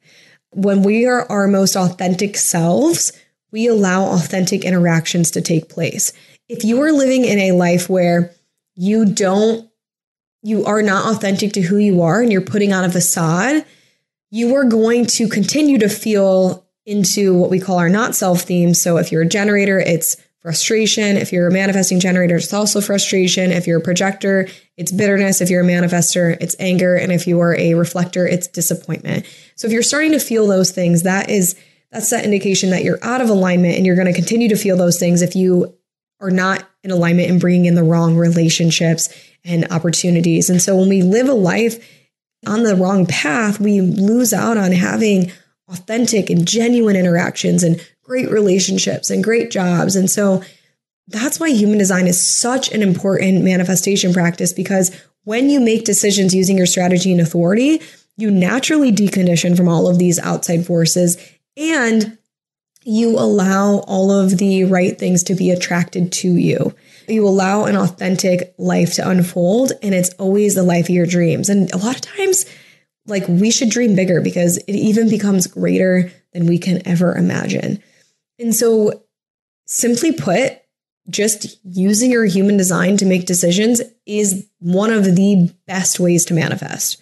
When 0.50 0.82
we 0.82 1.06
are 1.06 1.30
our 1.30 1.46
most 1.46 1.76
authentic 1.76 2.36
selves, 2.36 3.12
we 3.50 3.66
allow 3.66 4.12
authentic 4.12 4.64
interactions 4.64 5.30
to 5.32 5.40
take 5.40 5.68
place. 5.68 6.12
If 6.48 6.64
you 6.64 6.82
are 6.82 6.92
living 6.92 7.24
in 7.24 7.38
a 7.38 7.52
life 7.52 7.88
where 7.88 8.32
you 8.74 9.04
don't, 9.04 9.70
you 10.42 10.64
are 10.64 10.82
not 10.82 11.14
authentic 11.14 11.52
to 11.54 11.60
who 11.60 11.78
you 11.78 12.02
are 12.02 12.20
and 12.20 12.32
you're 12.32 12.40
putting 12.40 12.72
on 12.72 12.84
a 12.84 12.90
facade, 12.90 13.64
you 14.30 14.54
are 14.54 14.64
going 14.64 15.06
to 15.06 15.28
continue 15.28 15.78
to 15.78 15.88
feel 15.88 16.66
into 16.84 17.34
what 17.34 17.50
we 17.50 17.60
call 17.60 17.78
our 17.78 17.88
not 17.88 18.14
self 18.14 18.42
theme. 18.42 18.74
So 18.74 18.96
if 18.96 19.12
you're 19.12 19.22
a 19.22 19.28
generator, 19.28 19.78
it's 19.78 20.16
frustration. 20.40 21.16
If 21.16 21.32
you're 21.32 21.48
a 21.48 21.52
manifesting 21.52 22.00
generator, 22.00 22.36
it's 22.36 22.52
also 22.52 22.80
frustration. 22.80 23.50
If 23.50 23.66
you're 23.66 23.78
a 23.78 23.82
projector, 23.82 24.48
it's 24.76 24.92
bitterness. 24.92 25.40
If 25.40 25.50
you're 25.50 25.62
a 25.62 25.66
manifester, 25.66 26.36
it's 26.40 26.56
anger. 26.58 26.96
And 26.96 27.12
if 27.12 27.26
you 27.26 27.40
are 27.40 27.54
a 27.56 27.74
reflector, 27.74 28.26
it's 28.26 28.46
disappointment. 28.46 29.26
So 29.56 29.66
if 29.66 29.72
you're 29.72 29.82
starting 29.82 30.12
to 30.12 30.20
feel 30.20 30.46
those 30.46 30.70
things, 30.70 31.02
that 31.02 31.28
is 31.28 31.56
that's 31.90 32.10
that 32.10 32.24
indication 32.24 32.70
that 32.70 32.84
you're 32.84 33.02
out 33.02 33.20
of 33.20 33.30
alignment 33.30 33.76
and 33.76 33.86
you're 33.86 33.96
going 33.96 34.06
to 34.06 34.14
continue 34.14 34.48
to 34.50 34.56
feel 34.56 34.76
those 34.76 34.98
things 34.98 35.22
if 35.22 35.34
you 35.34 35.74
are 36.20 36.30
not 36.30 36.68
in 36.82 36.90
alignment 36.90 37.30
and 37.30 37.40
bringing 37.40 37.64
in 37.64 37.74
the 37.74 37.82
wrong 37.82 38.16
relationships 38.16 39.08
and 39.44 39.66
opportunities. 39.70 40.50
And 40.50 40.60
so 40.60 40.76
when 40.76 40.88
we 40.88 41.02
live 41.02 41.28
a 41.28 41.34
life 41.34 41.97
on 42.46 42.62
the 42.62 42.76
wrong 42.76 43.06
path, 43.06 43.60
we 43.60 43.80
lose 43.80 44.32
out 44.32 44.56
on 44.56 44.72
having 44.72 45.32
authentic 45.68 46.30
and 46.30 46.46
genuine 46.46 46.96
interactions 46.96 47.62
and 47.62 47.80
great 48.02 48.30
relationships 48.30 49.10
and 49.10 49.22
great 49.22 49.50
jobs. 49.50 49.96
And 49.96 50.10
so 50.10 50.42
that's 51.08 51.40
why 51.40 51.50
human 51.50 51.78
design 51.78 52.06
is 52.06 52.24
such 52.24 52.72
an 52.72 52.82
important 52.82 53.44
manifestation 53.44 54.12
practice 54.12 54.52
because 54.52 54.94
when 55.24 55.50
you 55.50 55.60
make 55.60 55.84
decisions 55.84 56.34
using 56.34 56.56
your 56.56 56.66
strategy 56.66 57.12
and 57.12 57.20
authority, 57.20 57.82
you 58.16 58.30
naturally 58.30 58.92
decondition 58.92 59.56
from 59.56 59.68
all 59.68 59.88
of 59.88 59.98
these 59.98 60.18
outside 60.18 60.66
forces 60.66 61.16
and 61.56 62.18
you 62.84 63.18
allow 63.18 63.78
all 63.86 64.10
of 64.10 64.38
the 64.38 64.64
right 64.64 64.98
things 64.98 65.22
to 65.24 65.34
be 65.34 65.50
attracted 65.50 66.12
to 66.12 66.34
you. 66.34 66.74
You 67.08 67.26
allow 67.26 67.64
an 67.64 67.76
authentic 67.76 68.54
life 68.58 68.94
to 68.94 69.08
unfold, 69.08 69.72
and 69.82 69.94
it's 69.94 70.10
always 70.14 70.54
the 70.54 70.62
life 70.62 70.86
of 70.86 70.94
your 70.94 71.06
dreams. 71.06 71.48
And 71.48 71.72
a 71.72 71.78
lot 71.78 71.96
of 71.96 72.02
times, 72.02 72.44
like 73.06 73.26
we 73.28 73.50
should 73.50 73.70
dream 73.70 73.94
bigger 73.94 74.20
because 74.20 74.58
it 74.58 74.74
even 74.74 75.08
becomes 75.08 75.46
greater 75.46 76.12
than 76.32 76.46
we 76.46 76.58
can 76.58 76.86
ever 76.86 77.16
imagine. 77.16 77.82
And 78.38 78.54
so, 78.54 79.02
simply 79.66 80.12
put, 80.12 80.58
just 81.10 81.58
using 81.64 82.10
your 82.10 82.26
human 82.26 82.56
design 82.56 82.96
to 82.98 83.06
make 83.06 83.26
decisions 83.26 83.80
is 84.06 84.46
one 84.58 84.92
of 84.92 85.04
the 85.04 85.52
best 85.66 85.98
ways 85.98 86.24
to 86.26 86.34
manifest. 86.34 87.00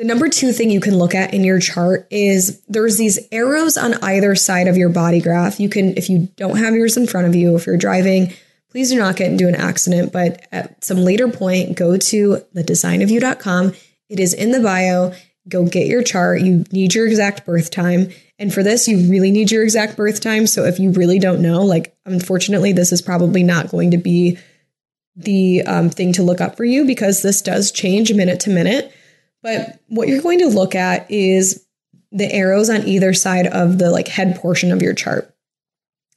The 0.00 0.06
number 0.06 0.30
two 0.30 0.52
thing 0.52 0.70
you 0.70 0.80
can 0.80 0.96
look 0.96 1.14
at 1.14 1.34
in 1.34 1.44
your 1.44 1.60
chart 1.60 2.06
is 2.10 2.62
there's 2.68 2.96
these 2.96 3.18
arrows 3.30 3.76
on 3.76 4.02
either 4.02 4.34
side 4.34 4.66
of 4.66 4.78
your 4.78 4.88
body 4.88 5.20
graph. 5.20 5.60
You 5.60 5.68
can, 5.68 5.96
if 5.98 6.08
you 6.08 6.28
don't 6.36 6.56
have 6.56 6.74
yours 6.74 6.96
in 6.96 7.06
front 7.06 7.26
of 7.26 7.34
you, 7.34 7.54
if 7.54 7.66
you're 7.66 7.76
driving, 7.76 8.32
please 8.70 8.90
do 8.90 8.98
not 8.98 9.16
get 9.16 9.30
into 9.30 9.48
an 9.48 9.54
accident. 9.54 10.12
But 10.12 10.46
at 10.52 10.82
some 10.84 10.98
later 10.98 11.28
point, 11.28 11.76
go 11.76 11.96
to 11.96 12.44
thedesignofyou.com. 12.54 13.72
It 14.08 14.20
is 14.20 14.34
in 14.34 14.52
the 14.52 14.60
bio. 14.60 15.12
Go 15.48 15.64
get 15.64 15.86
your 15.86 16.02
chart. 16.02 16.40
You 16.42 16.64
need 16.70 16.94
your 16.94 17.06
exact 17.06 17.46
birth 17.46 17.70
time. 17.70 18.10
And 18.38 18.52
for 18.52 18.62
this, 18.62 18.88
you 18.88 19.10
really 19.10 19.30
need 19.30 19.50
your 19.50 19.62
exact 19.62 19.96
birth 19.96 20.20
time. 20.20 20.46
So 20.46 20.64
if 20.64 20.78
you 20.78 20.90
really 20.92 21.18
don't 21.18 21.42
know, 21.42 21.62
like, 21.62 21.96
unfortunately, 22.06 22.72
this 22.72 22.92
is 22.92 23.02
probably 23.02 23.42
not 23.42 23.70
going 23.70 23.90
to 23.90 23.98
be 23.98 24.38
the 25.16 25.62
um, 25.62 25.90
thing 25.90 26.12
to 26.14 26.22
look 26.22 26.40
up 26.40 26.56
for 26.56 26.64
you 26.64 26.86
because 26.86 27.22
this 27.22 27.42
does 27.42 27.72
change 27.72 28.12
minute 28.12 28.40
to 28.40 28.50
minute. 28.50 28.92
But 29.42 29.80
what 29.88 30.08
you're 30.08 30.22
going 30.22 30.38
to 30.40 30.48
look 30.48 30.74
at 30.74 31.10
is 31.10 31.66
the 32.12 32.32
arrows 32.32 32.70
on 32.70 32.86
either 32.86 33.12
side 33.14 33.46
of 33.46 33.78
the 33.78 33.90
like 33.90 34.08
head 34.08 34.36
portion 34.36 34.72
of 34.72 34.82
your 34.82 34.94
chart. 34.94 35.34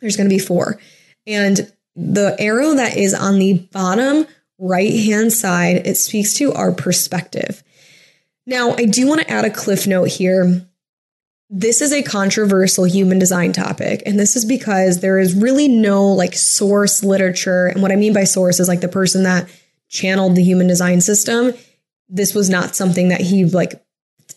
There's 0.01 0.17
going 0.17 0.29
to 0.29 0.35
be 0.35 0.39
four. 0.39 0.79
And 1.25 1.71
the 1.95 2.35
arrow 2.39 2.73
that 2.73 2.97
is 2.97 3.13
on 3.13 3.39
the 3.39 3.59
bottom 3.71 4.25
right 4.57 4.93
hand 4.93 5.33
side, 5.33 5.87
it 5.87 5.95
speaks 5.95 6.33
to 6.35 6.53
our 6.53 6.71
perspective. 6.71 7.63
Now, 8.45 8.71
I 8.71 8.85
do 8.85 9.07
want 9.07 9.21
to 9.21 9.29
add 9.29 9.45
a 9.45 9.49
cliff 9.49 9.87
note 9.87 10.09
here. 10.09 10.65
This 11.49 11.81
is 11.81 11.93
a 11.93 12.01
controversial 12.01 12.85
human 12.85 13.19
design 13.19 13.53
topic, 13.53 14.01
and 14.05 14.19
this 14.19 14.35
is 14.35 14.43
because 14.43 15.01
there 15.01 15.19
is 15.19 15.35
really 15.35 15.67
no 15.67 16.07
like 16.07 16.33
source 16.33 17.03
literature. 17.03 17.67
And 17.67 17.81
what 17.81 17.91
I 17.91 17.95
mean 17.95 18.13
by 18.13 18.23
source 18.23 18.59
is 18.59 18.67
like 18.67 18.81
the 18.81 18.87
person 18.87 19.23
that 19.23 19.47
channeled 19.87 20.35
the 20.35 20.43
human 20.43 20.67
design 20.67 20.99
system 21.01 21.53
this 22.13 22.35
was 22.35 22.49
not 22.49 22.75
something 22.75 23.09
that 23.09 23.21
he 23.21 23.45
like 23.45 23.83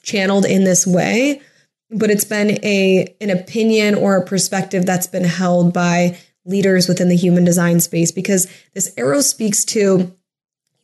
channeled 0.02 0.46
in 0.46 0.64
this 0.64 0.86
way, 0.86 1.42
but 1.90 2.10
it's 2.10 2.24
been 2.24 2.52
a 2.64 3.14
an 3.20 3.30
opinion 3.30 3.94
or 3.94 4.16
a 4.16 4.24
perspective 4.24 4.86
that's 4.86 5.06
been 5.06 5.24
held 5.24 5.72
by 5.72 6.18
leaders 6.46 6.88
within 6.88 7.08
the 7.08 7.16
human 7.16 7.44
design 7.44 7.80
space 7.80 8.12
because 8.12 8.46
this 8.74 8.92
arrow 8.96 9.20
speaks 9.20 9.64
to 9.64 10.16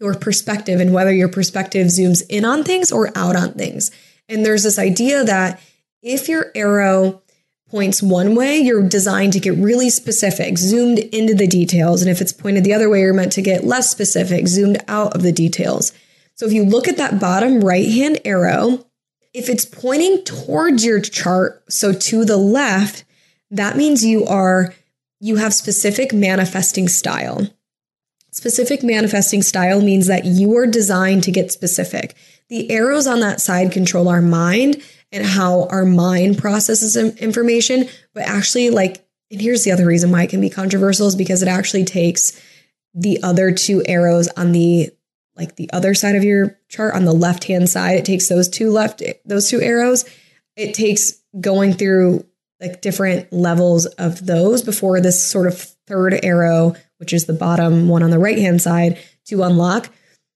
your 0.01 0.15
perspective 0.15 0.81
and 0.81 0.93
whether 0.93 1.13
your 1.13 1.29
perspective 1.29 1.87
zooms 1.87 2.23
in 2.29 2.45
on 2.45 2.65
things 2.65 2.91
or 2.91 3.17
out 3.17 3.37
on 3.37 3.53
things. 3.55 3.91
And 4.29 4.45
there's 4.45 4.65
this 4.65 4.79
idea 4.79 5.25
that 5.25 5.61
if 6.03 6.29
your 6.29 6.51
arrow 6.55 7.23
points 7.69 8.03
one 8.03 8.35
way, 8.35 8.59
you're 8.59 8.87
designed 8.87 9.33
to 9.33 9.41
get 9.41 9.55
really 9.55 9.89
specific, 9.89 10.59
zoomed 10.59 10.99
into 10.99 11.35
the 11.35 11.47
details. 11.47 12.03
And 12.03 12.11
if 12.11 12.21
it's 12.21 12.33
pointed 12.33 12.65
the 12.65 12.75
other 12.75 12.91
way, 12.91 13.01
you're 13.01 13.15
meant 13.15 13.33
to 13.33 13.43
get 13.43 13.65
less 13.65 13.91
specific, 13.91 14.47
zoomed 14.47 14.79
out 14.89 15.15
of 15.15 15.23
the 15.23 15.33
details. 15.33 15.93
So 16.35 16.47
if 16.47 16.53
you 16.53 16.65
look 16.65 16.89
at 16.89 16.99
that 16.99 17.21
bottom 17.21 17.61
right 17.61 17.89
hand 17.89 18.19
arrow, 18.25 18.85
if 19.33 19.49
it's 19.49 19.65
pointing 19.65 20.25
towards 20.25 20.85
your 20.85 21.01
chart, 21.01 21.63
so 21.73 21.93
to 21.93 22.25
the 22.25 22.37
left, 22.37 23.05
that 23.51 23.77
means 23.77 24.05
you 24.05 24.27
are 24.27 24.75
you 25.23 25.37
have 25.37 25.55
specific 25.55 26.13
manifesting 26.13 26.89
style. 26.89 27.47
Specific 28.33 28.83
manifesting 28.83 29.41
style 29.41 29.81
means 29.81 30.09
that 30.09 30.25
you 30.25 30.57
are 30.57 30.67
designed 30.67 31.23
to 31.23 31.31
get 31.31 31.53
specific. 31.53 32.17
The 32.49 32.69
arrows 32.73 33.07
on 33.07 33.21
that 33.21 33.41
side 33.41 33.71
control 33.71 34.09
our 34.09 34.21
mind 34.21 34.83
and 35.13 35.25
how 35.25 35.67
our 35.67 35.85
mind 35.85 36.39
processes 36.39 36.97
information, 36.97 37.89
but 38.15 38.25
actually 38.25 38.71
like 38.71 39.07
and 39.31 39.41
here's 39.41 39.63
the 39.63 39.71
other 39.71 39.87
reason 39.87 40.11
why 40.11 40.25
it 40.25 40.31
can 40.31 40.41
be 40.41 40.51
controversial 40.51 41.07
is 41.07 41.15
because 41.15 41.41
it 41.41 41.49
actually 41.49 41.85
takes 41.85 42.39
the 42.93 43.23
other 43.23 43.53
two 43.53 43.83
arrows 43.87 44.29
on 44.37 44.51
the 44.51 44.91
like 45.37 45.55
the 45.55 45.71
other 45.73 45.95
side 45.95 46.17
of 46.17 46.25
your 46.25 46.59
chart 46.69 46.95
on 46.95 47.05
the 47.05 47.15
left 47.15 47.45
hand 47.45 47.69
side 47.71 47.97
it 47.97 48.05
takes 48.05 48.29
those 48.29 48.49
two 48.49 48.71
left 48.71 49.03
those 49.25 49.49
two 49.49 49.61
arrows 49.63 50.05
it 50.57 50.75
takes 50.75 51.23
going 51.41 51.73
through 51.73 52.27
like 52.63 52.81
different 52.81 53.33
levels 53.33 53.87
of 53.87 54.25
those 54.25 54.63
before 54.63 55.01
this 55.01 55.23
sort 55.23 55.49
of 55.49 55.59
third 55.87 56.19
arrow 56.23 56.75
which 56.99 57.13
is 57.13 57.27
the 57.27 57.33
bottom 57.33 57.89
one 57.89 58.05
on 58.05 58.11
the 58.11 58.19
right 58.19 58.39
hand 58.39 58.63
side 58.63 58.97
to 59.25 59.43
unlock. 59.43 59.91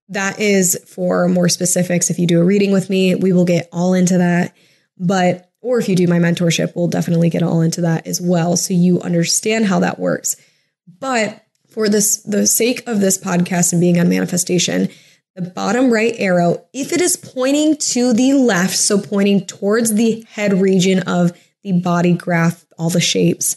That 0.09 0.41
is 0.41 0.77
for 0.89 1.29
more 1.29 1.49
specifics. 1.49 2.11
If 2.11 2.19
you 2.19 2.27
do 2.27 2.41
a 2.41 2.45
reading 2.45 2.73
with 2.73 2.91
me 2.91 3.15
we 3.15 3.33
will 3.33 3.45
get 3.45 3.69
all 3.73 3.95
into 3.95 4.19
that. 4.19 4.55
But 4.99 5.51
or 5.63 5.79
if 5.79 5.89
you 5.89 5.95
do 5.95 6.09
my 6.09 6.19
mentorship 6.19 6.75
we'll 6.75 6.89
definitely 6.89 7.31
get 7.31 7.45
all 7.45 7.61
into 7.61 7.83
that 7.83 8.07
as 8.07 8.21
well 8.21 8.57
so 8.57 8.75
you 8.75 9.01
understand 9.01 9.67
how 9.67 9.79
that 9.81 10.01
works. 10.01 10.37
But 10.99 11.45
for 11.69 11.89
this 11.89 12.23
the 12.23 12.47
sake 12.47 12.83
of 12.89 13.01
this 13.01 13.19
podcast 13.19 13.73
and 13.73 13.81
being 13.81 14.01
on 14.01 14.09
manifestation, 14.09 14.89
the 15.37 15.43
bottom 15.43 15.93
right 15.93 16.15
arrow, 16.17 16.67
if 16.73 16.93
it 16.93 17.01
is 17.01 17.17
pointing 17.17 17.77
to 17.77 18.15
the 18.15 18.33
left, 18.33 18.75
so 18.75 18.99
pointing 18.99 19.47
towards 19.47 19.95
the 19.95 20.25
head 20.31 20.55
region 20.55 21.01
of 21.01 21.39
the 21.67 21.81
body 21.81 22.15
graph, 22.15 22.65
all 22.79 22.91
the 22.91 23.01
shapes, 23.01 23.57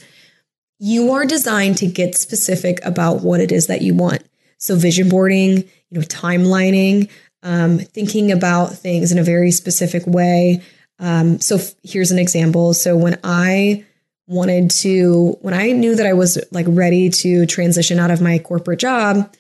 you 0.80 1.12
are 1.12 1.26
designed 1.26 1.78
to 1.78 1.86
get 1.88 2.16
specific 2.16 2.84
about 2.84 3.22
what 3.22 3.40
it 3.40 3.52
is 3.52 3.68
that 3.68 3.82
you 3.82 3.94
want. 3.94 4.24
So 4.58 4.76
vision 4.76 5.10
boarding, 5.10 5.58
you 5.90 6.00
know, 6.00 6.02
timelining, 6.02 7.10
um, 7.44 7.78
thinking 7.80 8.32
about 8.32 8.74
things 8.74 9.12
in 9.12 9.20
a 9.20 9.24
very 9.24 9.52
specific 9.52 10.06
way, 10.08 10.62
Um, 11.02 11.40
so 11.40 11.56
f- 11.56 11.76
here's 11.82 12.12
an 12.12 12.20
example. 12.20 12.74
So 12.74 12.98
when 12.98 13.18
I 13.24 13.86
wanted 14.28 14.70
to, 14.82 15.38
when 15.42 15.54
I 15.54 15.72
knew 15.72 15.96
that 15.96 16.06
I 16.06 16.12
was 16.14 16.38
like 16.52 16.66
ready 16.68 17.10
to 17.10 17.46
transition 17.46 18.00
out 18.00 18.12
of 18.12 18.22
my 18.22 18.38
corporate 18.40 18.80
job, 18.80 19.34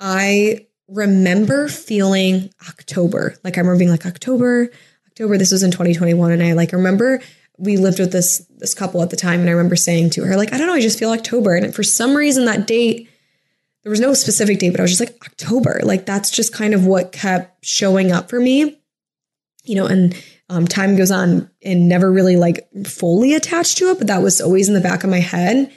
I 0.00 0.66
remember 0.88 1.68
feeling 1.68 2.50
October. 2.68 3.36
Like 3.44 3.58
I 3.58 3.60
remember 3.60 3.78
being 3.78 3.90
like 3.90 4.06
October, 4.06 4.70
October. 5.08 5.36
This 5.36 5.52
was 5.52 5.62
in 5.62 5.70
2021, 5.70 6.32
and 6.32 6.42
I 6.42 6.52
like 6.54 6.72
remember 6.72 7.20
we 7.58 7.76
lived 7.76 7.98
with 7.98 8.12
this 8.12 8.46
this 8.56 8.74
couple 8.74 9.02
at 9.02 9.10
the 9.10 9.16
time, 9.16 9.40
and 9.40 9.48
I 9.48 9.52
remember 9.52 9.76
saying 9.76 10.10
to 10.10 10.24
her 10.24 10.36
like, 10.36 10.52
I 10.52 10.58
don't 10.58 10.66
know, 10.66 10.74
I 10.74 10.80
just 10.80 10.98
feel 10.98 11.10
October, 11.10 11.54
and 11.54 11.74
for 11.74 11.82
some 11.82 12.14
reason 12.14 12.44
that 12.46 12.66
date. 12.66 13.10
There 13.82 13.90
was 13.90 14.00
no 14.00 14.14
specific 14.14 14.60
date, 14.60 14.70
but 14.70 14.80
I 14.80 14.84
was 14.84 14.96
just 14.96 15.02
like 15.02 15.22
October. 15.26 15.78
Like 15.82 16.06
that's 16.06 16.30
just 16.30 16.54
kind 16.54 16.72
of 16.72 16.86
what 16.86 17.12
kept 17.12 17.62
showing 17.66 18.12
up 18.12 18.30
for 18.30 18.40
me. 18.40 18.80
You 19.64 19.74
know, 19.74 19.84
and 19.84 20.16
um, 20.48 20.66
time 20.66 20.96
goes 20.96 21.10
on 21.10 21.50
and 21.62 21.86
never 21.88 22.10
really 22.10 22.36
like 22.36 22.66
fully 22.86 23.34
attached 23.34 23.76
to 23.78 23.90
it, 23.90 23.98
but 23.98 24.06
that 24.06 24.22
was 24.22 24.40
always 24.40 24.68
in 24.68 24.74
the 24.74 24.80
back 24.80 25.04
of 25.04 25.10
my 25.10 25.20
head. 25.20 25.70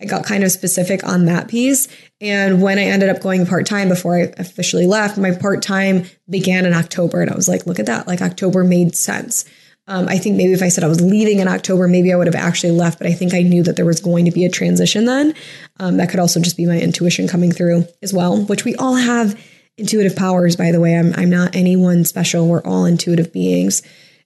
I 0.00 0.06
got 0.06 0.24
kind 0.24 0.44
of 0.44 0.50
specific 0.50 1.04
on 1.04 1.26
that 1.26 1.48
piece. 1.48 1.88
And 2.20 2.60
when 2.60 2.78
I 2.78 2.84
ended 2.84 3.08
up 3.08 3.20
going 3.20 3.46
part 3.46 3.66
time 3.66 3.88
before 3.88 4.16
I 4.16 4.32
officially 4.38 4.86
left, 4.86 5.16
my 5.16 5.30
part 5.30 5.62
time 5.62 6.04
began 6.28 6.66
in 6.66 6.74
October. 6.74 7.22
And 7.22 7.30
I 7.30 7.36
was 7.36 7.48
like, 7.48 7.66
look 7.66 7.78
at 7.78 7.86
that. 7.86 8.06
Like 8.06 8.20
October 8.20 8.64
made 8.64 8.96
sense. 8.96 9.44
Um, 9.86 10.08
I 10.08 10.16
think 10.16 10.36
maybe 10.36 10.52
if 10.52 10.62
I 10.62 10.68
said 10.68 10.82
I 10.82 10.88
was 10.88 11.00
leaving 11.00 11.40
in 11.40 11.48
October, 11.48 11.86
maybe 11.88 12.12
I 12.12 12.16
would 12.16 12.26
have 12.26 12.34
actually 12.34 12.72
left. 12.72 12.98
But 12.98 13.06
I 13.06 13.12
think 13.12 13.34
I 13.34 13.42
knew 13.42 13.62
that 13.64 13.76
there 13.76 13.84
was 13.84 14.00
going 14.00 14.24
to 14.24 14.30
be 14.30 14.44
a 14.44 14.50
transition 14.50 15.04
then. 15.04 15.34
Um, 15.78 15.98
that 15.98 16.08
could 16.08 16.20
also 16.20 16.40
just 16.40 16.56
be 16.56 16.66
my 16.66 16.78
intuition 16.78 17.28
coming 17.28 17.52
through 17.52 17.86
as 18.02 18.12
well, 18.12 18.44
which 18.44 18.64
we 18.64 18.74
all 18.76 18.94
have 18.94 19.38
intuitive 19.76 20.16
powers, 20.16 20.56
by 20.56 20.72
the 20.72 20.80
way. 20.80 20.96
I'm, 20.96 21.12
I'm 21.16 21.30
not 21.30 21.54
anyone 21.54 22.04
special. 22.04 22.48
We're 22.48 22.62
all 22.62 22.86
intuitive 22.86 23.32
beings 23.32 23.82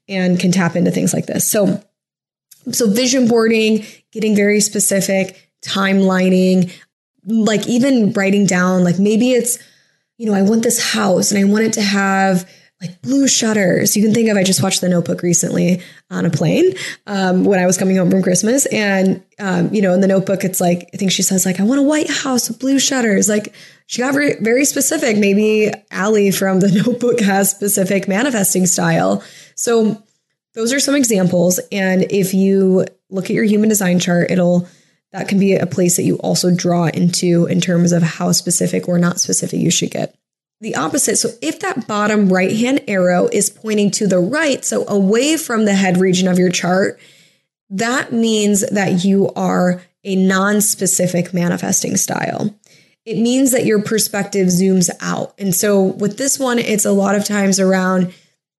and 0.08 0.38
can 0.38 0.52
tap 0.52 0.76
into 0.76 0.90
things 0.90 1.12
like 1.12 1.26
this. 1.26 1.50
So, 1.50 1.82
so 2.70 2.88
vision 2.90 3.28
boarding, 3.28 3.84
getting 4.12 4.36
very 4.36 4.60
specific, 4.60 5.50
timelining, 5.64 6.72
like 7.24 7.66
even 7.66 8.12
writing 8.12 8.46
down, 8.46 8.84
like 8.84 8.98
maybe 8.98 9.32
it's, 9.32 9.58
you 10.18 10.26
know, 10.26 10.34
I 10.34 10.42
want 10.42 10.62
this 10.62 10.92
house 10.92 11.30
and 11.30 11.38
I 11.38 11.50
want 11.50 11.64
it 11.64 11.72
to 11.74 11.82
have 11.82 12.48
like 12.80 13.02
blue 13.02 13.26
shutters. 13.26 13.96
You 13.96 14.04
can 14.04 14.14
think 14.14 14.28
of, 14.28 14.36
I 14.36 14.44
just 14.44 14.62
watched 14.62 14.80
The 14.80 14.88
Notebook 14.88 15.22
recently 15.22 15.82
on 16.10 16.24
a 16.24 16.30
plane 16.30 16.72
um, 17.06 17.44
when 17.44 17.58
I 17.58 17.66
was 17.66 17.76
coming 17.76 17.96
home 17.96 18.10
from 18.10 18.22
Christmas. 18.22 18.66
And, 18.66 19.22
um, 19.40 19.74
you 19.74 19.82
know, 19.82 19.92
in 19.94 20.00
The 20.00 20.06
Notebook, 20.06 20.44
it's 20.44 20.60
like, 20.60 20.88
I 20.94 20.96
think 20.96 21.10
she 21.10 21.22
says, 21.22 21.44
like, 21.44 21.58
I 21.58 21.64
want 21.64 21.80
a 21.80 21.84
white 21.84 22.08
house 22.08 22.48
with 22.48 22.60
blue 22.60 22.78
shutters. 22.78 23.28
Like, 23.28 23.52
she 23.86 24.02
got 24.02 24.12
very, 24.12 24.34
very 24.40 24.64
specific. 24.64 25.16
Maybe 25.16 25.72
Allie 25.90 26.30
from 26.30 26.60
The 26.60 26.70
Notebook 26.86 27.20
has 27.20 27.50
specific 27.50 28.06
manifesting 28.06 28.66
style. 28.66 29.24
So, 29.56 30.02
those 30.54 30.72
are 30.72 30.80
some 30.80 30.94
examples. 30.94 31.60
And 31.70 32.10
if 32.10 32.34
you 32.34 32.84
look 33.10 33.26
at 33.26 33.30
your 33.30 33.44
human 33.44 33.68
design 33.68 33.98
chart, 33.98 34.30
it'll, 34.30 34.68
that 35.12 35.28
can 35.28 35.38
be 35.38 35.54
a 35.54 35.66
place 35.66 35.96
that 35.96 36.02
you 36.02 36.16
also 36.16 36.54
draw 36.54 36.86
into 36.86 37.46
in 37.46 37.60
terms 37.60 37.92
of 37.92 38.02
how 38.02 38.32
specific 38.32 38.88
or 38.88 38.98
not 38.98 39.20
specific 39.20 39.60
you 39.60 39.70
should 39.70 39.90
get 39.90 40.16
the 40.60 40.74
opposite. 40.74 41.16
So 41.16 41.30
if 41.40 41.60
that 41.60 41.86
bottom 41.86 42.32
right 42.32 42.54
hand 42.54 42.80
arrow 42.88 43.28
is 43.32 43.50
pointing 43.50 43.90
to 43.92 44.06
the 44.06 44.18
right, 44.18 44.64
so 44.64 44.86
away 44.88 45.36
from 45.36 45.64
the 45.64 45.74
head 45.74 45.98
region 45.98 46.28
of 46.28 46.38
your 46.38 46.50
chart, 46.50 46.98
that 47.70 48.12
means 48.12 48.68
that 48.70 49.04
you 49.04 49.30
are 49.34 49.82
a 50.04 50.16
non 50.16 50.60
specific 50.60 51.34
manifesting 51.34 51.96
style. 51.96 52.54
It 53.04 53.18
means 53.18 53.52
that 53.52 53.64
your 53.64 53.82
perspective 53.82 54.48
zooms 54.48 54.90
out. 55.00 55.34
And 55.38 55.54
so 55.54 55.82
with 55.82 56.18
this 56.18 56.38
one, 56.38 56.58
it's 56.58 56.84
a 56.84 56.92
lot 56.92 57.14
of 57.14 57.24
times 57.24 57.58
around 57.58 58.12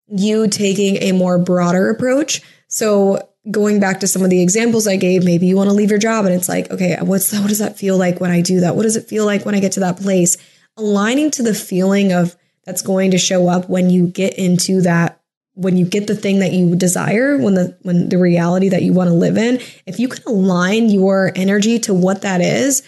you 0.08 0.48
taking 0.48 0.98
a 0.98 1.12
more 1.12 1.38
broader 1.38 1.90
approach. 1.90 2.42
So 2.68 3.28
going 3.52 3.80
back 3.80 4.00
to 4.00 4.08
some 4.08 4.24
of 4.24 4.30
the 4.30 4.42
examples 4.42 4.88
I 4.88 4.96
gave, 4.96 5.24
maybe 5.24 5.48
you 5.48 5.56
want 5.56 5.70
to 5.70 5.76
leave 5.76 5.90
your 5.90 6.00
job 6.00 6.26
and 6.26 6.34
it's 6.34 6.50
like, 6.50 6.70
okay, 6.72 6.98
what's 7.02 7.32
that? 7.32 7.42
What 7.42 7.50
does 7.50 7.60
that 7.60 7.78
feel 7.78 7.98
like 7.98 8.20
when 8.20 8.32
I 8.32 8.42
do 8.42 8.62
that? 8.62 8.76
What 8.76 8.84
does 8.84 8.96
it 8.96 9.08
feel 9.08 9.26
like 9.26 9.46
when 9.46 9.56
I 9.56 9.60
get 9.60 9.74
to 9.74 9.82
that 9.82 9.98
place? 9.98 10.38
Aligning 10.80 11.32
to 11.32 11.44
the 11.44 11.54
feeling 11.54 12.12
of 12.12 12.36
that's 12.66 12.82
going 12.82 13.12
to 13.12 13.18
show 13.18 13.48
up 13.48 13.70
when 13.70 13.90
you 13.90 14.08
get 14.08 14.38
into 14.38 14.82
that 14.82 15.22
when 15.54 15.76
you 15.76 15.86
get 15.86 16.08
the 16.08 16.16
thing 16.16 16.40
that 16.40 16.54
you 16.54 16.76
desire 16.76 17.38
when 17.38 17.54
the 17.54 17.78
when 17.82 18.10
the 18.10 18.18
reality 18.18 18.70
that 18.70 18.84
you 18.84 18.94
want 18.94 19.10
to 19.10 19.14
live 19.14 19.38
in 19.38 19.60
if 19.86 20.00
you 20.00 20.08
can 20.08 20.24
align 20.26 20.90
your 20.90 21.32
energy 21.36 21.80
to 21.80 21.94
what 21.94 22.22
that 22.22 22.42
is 22.42 22.84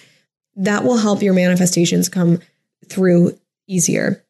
that 0.55 0.83
will 0.83 0.97
help 0.97 1.21
your 1.21 1.33
manifestations 1.33 2.09
come 2.09 2.39
through 2.87 3.37
easier 3.67 4.23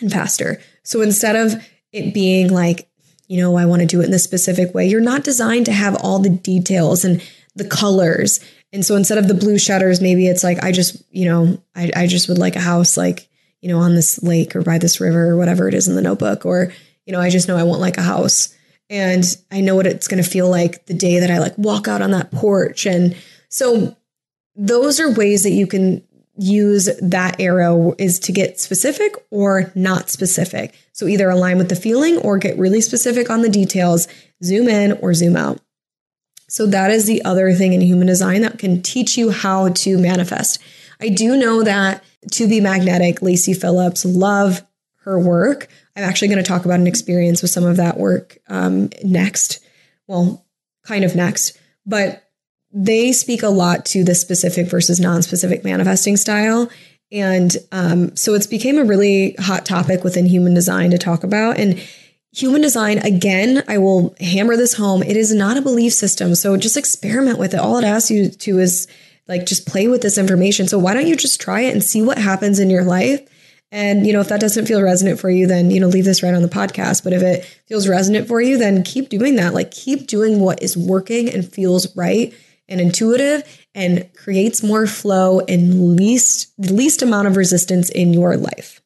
and 0.00 0.10
faster. 0.10 0.60
So 0.82 1.00
instead 1.00 1.36
of 1.36 1.64
it 1.92 2.12
being 2.12 2.52
like 2.52 2.88
you 3.28 3.40
know 3.40 3.56
i 3.56 3.64
want 3.64 3.80
to 3.80 3.86
do 3.86 4.00
it 4.00 4.04
in 4.04 4.10
this 4.10 4.24
specific 4.24 4.74
way 4.74 4.86
you're 4.86 5.00
not 5.00 5.24
designed 5.24 5.64
to 5.64 5.72
have 5.72 5.96
all 6.02 6.18
the 6.18 6.28
details 6.28 7.04
and 7.04 7.22
the 7.54 7.64
colors 7.64 8.40
and 8.74 8.84
so 8.84 8.96
instead 8.96 9.18
of 9.18 9.28
the 9.28 9.34
blue 9.34 9.56
shutters, 9.56 10.00
maybe 10.00 10.26
it's 10.26 10.42
like, 10.42 10.62
I 10.64 10.72
just, 10.72 11.00
you 11.12 11.26
know, 11.26 11.62
I, 11.76 11.92
I 11.94 12.06
just 12.08 12.28
would 12.28 12.38
like 12.38 12.56
a 12.56 12.60
house 12.60 12.96
like, 12.96 13.28
you 13.60 13.68
know, 13.68 13.78
on 13.78 13.94
this 13.94 14.20
lake 14.20 14.56
or 14.56 14.62
by 14.62 14.78
this 14.78 15.00
river 15.00 15.30
or 15.30 15.36
whatever 15.36 15.68
it 15.68 15.74
is 15.74 15.86
in 15.86 15.94
the 15.94 16.02
notebook. 16.02 16.44
Or, 16.44 16.72
you 17.06 17.12
know, 17.12 17.20
I 17.20 17.30
just 17.30 17.46
know 17.46 17.56
I 17.56 17.62
want 17.62 17.80
like 17.80 17.98
a 17.98 18.02
house. 18.02 18.52
And 18.90 19.24
I 19.52 19.60
know 19.60 19.76
what 19.76 19.86
it's 19.86 20.08
going 20.08 20.22
to 20.22 20.28
feel 20.28 20.50
like 20.50 20.86
the 20.86 20.94
day 20.94 21.20
that 21.20 21.30
I 21.30 21.38
like 21.38 21.56
walk 21.56 21.86
out 21.86 22.02
on 22.02 22.10
that 22.10 22.32
porch. 22.32 22.84
And 22.84 23.16
so 23.48 23.96
those 24.56 24.98
are 24.98 25.14
ways 25.14 25.44
that 25.44 25.52
you 25.52 25.68
can 25.68 26.02
use 26.36 26.90
that 27.00 27.40
arrow 27.40 27.94
is 27.96 28.18
to 28.18 28.32
get 28.32 28.58
specific 28.58 29.14
or 29.30 29.70
not 29.76 30.10
specific. 30.10 30.74
So 30.92 31.06
either 31.06 31.30
align 31.30 31.58
with 31.58 31.68
the 31.68 31.76
feeling 31.76 32.18
or 32.18 32.38
get 32.38 32.58
really 32.58 32.80
specific 32.80 33.30
on 33.30 33.42
the 33.42 33.48
details, 33.48 34.08
zoom 34.42 34.66
in 34.66 34.98
or 34.98 35.14
zoom 35.14 35.36
out. 35.36 35.60
So 36.54 36.66
that 36.66 36.92
is 36.92 37.06
the 37.06 37.20
other 37.24 37.52
thing 37.52 37.72
in 37.72 37.80
human 37.80 38.06
design 38.06 38.42
that 38.42 38.60
can 38.60 38.80
teach 38.80 39.18
you 39.18 39.30
how 39.30 39.70
to 39.70 39.98
manifest. 39.98 40.60
I 41.00 41.08
do 41.08 41.36
know 41.36 41.64
that 41.64 42.04
to 42.30 42.46
be 42.46 42.60
magnetic, 42.60 43.20
Lacy 43.20 43.54
Phillips, 43.54 44.04
love 44.04 44.64
her 44.98 45.18
work. 45.18 45.66
I'm 45.96 46.04
actually 46.04 46.28
going 46.28 46.38
to 46.38 46.48
talk 46.48 46.64
about 46.64 46.78
an 46.78 46.86
experience 46.86 47.42
with 47.42 47.50
some 47.50 47.64
of 47.64 47.78
that 47.78 47.96
work 47.96 48.38
um, 48.48 48.90
next. 49.02 49.58
Well, 50.06 50.46
kind 50.84 51.02
of 51.02 51.16
next, 51.16 51.58
but 51.86 52.22
they 52.70 53.10
speak 53.10 53.42
a 53.42 53.48
lot 53.48 53.84
to 53.86 54.04
the 54.04 54.14
specific 54.14 54.68
versus 54.68 55.00
non-specific 55.00 55.64
manifesting 55.64 56.16
style. 56.16 56.70
And 57.10 57.56
um, 57.72 58.14
so 58.14 58.32
it's 58.34 58.46
became 58.46 58.78
a 58.78 58.84
really 58.84 59.34
hot 59.40 59.66
topic 59.66 60.04
within 60.04 60.24
human 60.24 60.54
design 60.54 60.92
to 60.92 60.98
talk 60.98 61.24
about. 61.24 61.58
And 61.58 61.82
Human 62.34 62.60
design, 62.60 62.98
again, 62.98 63.62
I 63.68 63.78
will 63.78 64.14
hammer 64.18 64.56
this 64.56 64.74
home. 64.74 65.04
It 65.04 65.16
is 65.16 65.32
not 65.32 65.56
a 65.56 65.62
belief 65.62 65.92
system. 65.92 66.34
So 66.34 66.56
just 66.56 66.76
experiment 66.76 67.38
with 67.38 67.54
it. 67.54 67.60
All 67.60 67.78
it 67.78 67.84
asks 67.84 68.10
you 68.10 68.28
to 68.28 68.58
is 68.58 68.88
like 69.28 69.46
just 69.46 69.68
play 69.68 69.86
with 69.86 70.02
this 70.02 70.18
information. 70.18 70.66
So 70.66 70.78
why 70.78 70.94
don't 70.94 71.06
you 71.06 71.14
just 71.14 71.40
try 71.40 71.60
it 71.60 71.72
and 71.72 71.82
see 71.82 72.02
what 72.02 72.18
happens 72.18 72.58
in 72.58 72.70
your 72.70 72.82
life? 72.84 73.20
And, 73.70 74.06
you 74.06 74.12
know, 74.12 74.20
if 74.20 74.28
that 74.28 74.40
doesn't 74.40 74.66
feel 74.66 74.82
resonant 74.82 75.20
for 75.20 75.30
you, 75.30 75.46
then, 75.46 75.70
you 75.70 75.80
know, 75.80 75.86
leave 75.86 76.04
this 76.04 76.22
right 76.22 76.34
on 76.34 76.42
the 76.42 76.48
podcast. 76.48 77.04
But 77.04 77.12
if 77.12 77.22
it 77.22 77.44
feels 77.68 77.88
resonant 77.88 78.26
for 78.26 78.40
you, 78.40 78.58
then 78.58 78.82
keep 78.82 79.08
doing 79.08 79.36
that. 79.36 79.54
Like 79.54 79.70
keep 79.70 80.06
doing 80.06 80.40
what 80.40 80.62
is 80.62 80.76
working 80.76 81.28
and 81.28 81.48
feels 81.48 81.94
right 81.96 82.34
and 82.68 82.80
intuitive 82.80 83.42
and 83.74 84.08
creates 84.14 84.62
more 84.62 84.86
flow 84.86 85.40
and 85.40 85.96
least, 85.96 86.52
least 86.58 87.02
amount 87.02 87.28
of 87.28 87.36
resistance 87.36 87.90
in 87.90 88.12
your 88.12 88.36
life. 88.36 88.80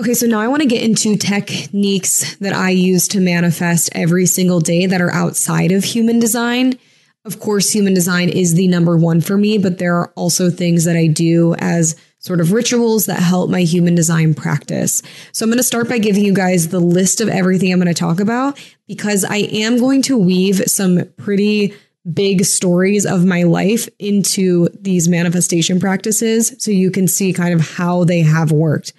Okay, 0.00 0.14
so 0.14 0.26
now 0.26 0.40
I 0.40 0.48
want 0.48 0.62
to 0.62 0.68
get 0.68 0.82
into 0.82 1.16
techniques 1.16 2.36
that 2.36 2.54
I 2.54 2.70
use 2.70 3.06
to 3.08 3.20
manifest 3.20 3.90
every 3.92 4.24
single 4.24 4.58
day 4.58 4.86
that 4.86 5.02
are 5.02 5.12
outside 5.12 5.70
of 5.70 5.84
human 5.84 6.18
design. 6.18 6.78
Of 7.26 7.40
course, 7.40 7.70
human 7.70 7.92
design 7.92 8.30
is 8.30 8.54
the 8.54 8.68
number 8.68 8.96
one 8.96 9.20
for 9.20 9.36
me, 9.36 9.58
but 9.58 9.76
there 9.76 9.94
are 9.96 10.08
also 10.16 10.48
things 10.48 10.86
that 10.86 10.96
I 10.96 11.08
do 11.08 11.54
as 11.58 11.94
sort 12.20 12.40
of 12.40 12.52
rituals 12.52 13.04
that 13.04 13.20
help 13.20 13.50
my 13.50 13.62
human 13.64 13.94
design 13.94 14.32
practice. 14.32 15.02
So 15.32 15.44
I'm 15.44 15.50
going 15.50 15.58
to 15.58 15.62
start 15.62 15.90
by 15.90 15.98
giving 15.98 16.24
you 16.24 16.32
guys 16.32 16.68
the 16.68 16.80
list 16.80 17.20
of 17.20 17.28
everything 17.28 17.70
I'm 17.70 17.78
going 17.78 17.92
to 17.92 17.94
talk 17.94 18.18
about 18.18 18.58
because 18.86 19.24
I 19.24 19.38
am 19.38 19.76
going 19.78 20.00
to 20.02 20.16
weave 20.16 20.62
some 20.68 21.04
pretty 21.18 21.74
big 22.10 22.44
stories 22.44 23.04
of 23.04 23.24
my 23.24 23.42
life 23.42 23.88
into 23.98 24.68
these 24.80 25.08
manifestation 25.08 25.78
practices 25.78 26.54
so 26.58 26.70
you 26.70 26.90
can 26.90 27.06
see 27.06 27.32
kind 27.32 27.52
of 27.54 27.60
how 27.60 28.04
they 28.04 28.20
have 28.20 28.50
worked. 28.50 28.92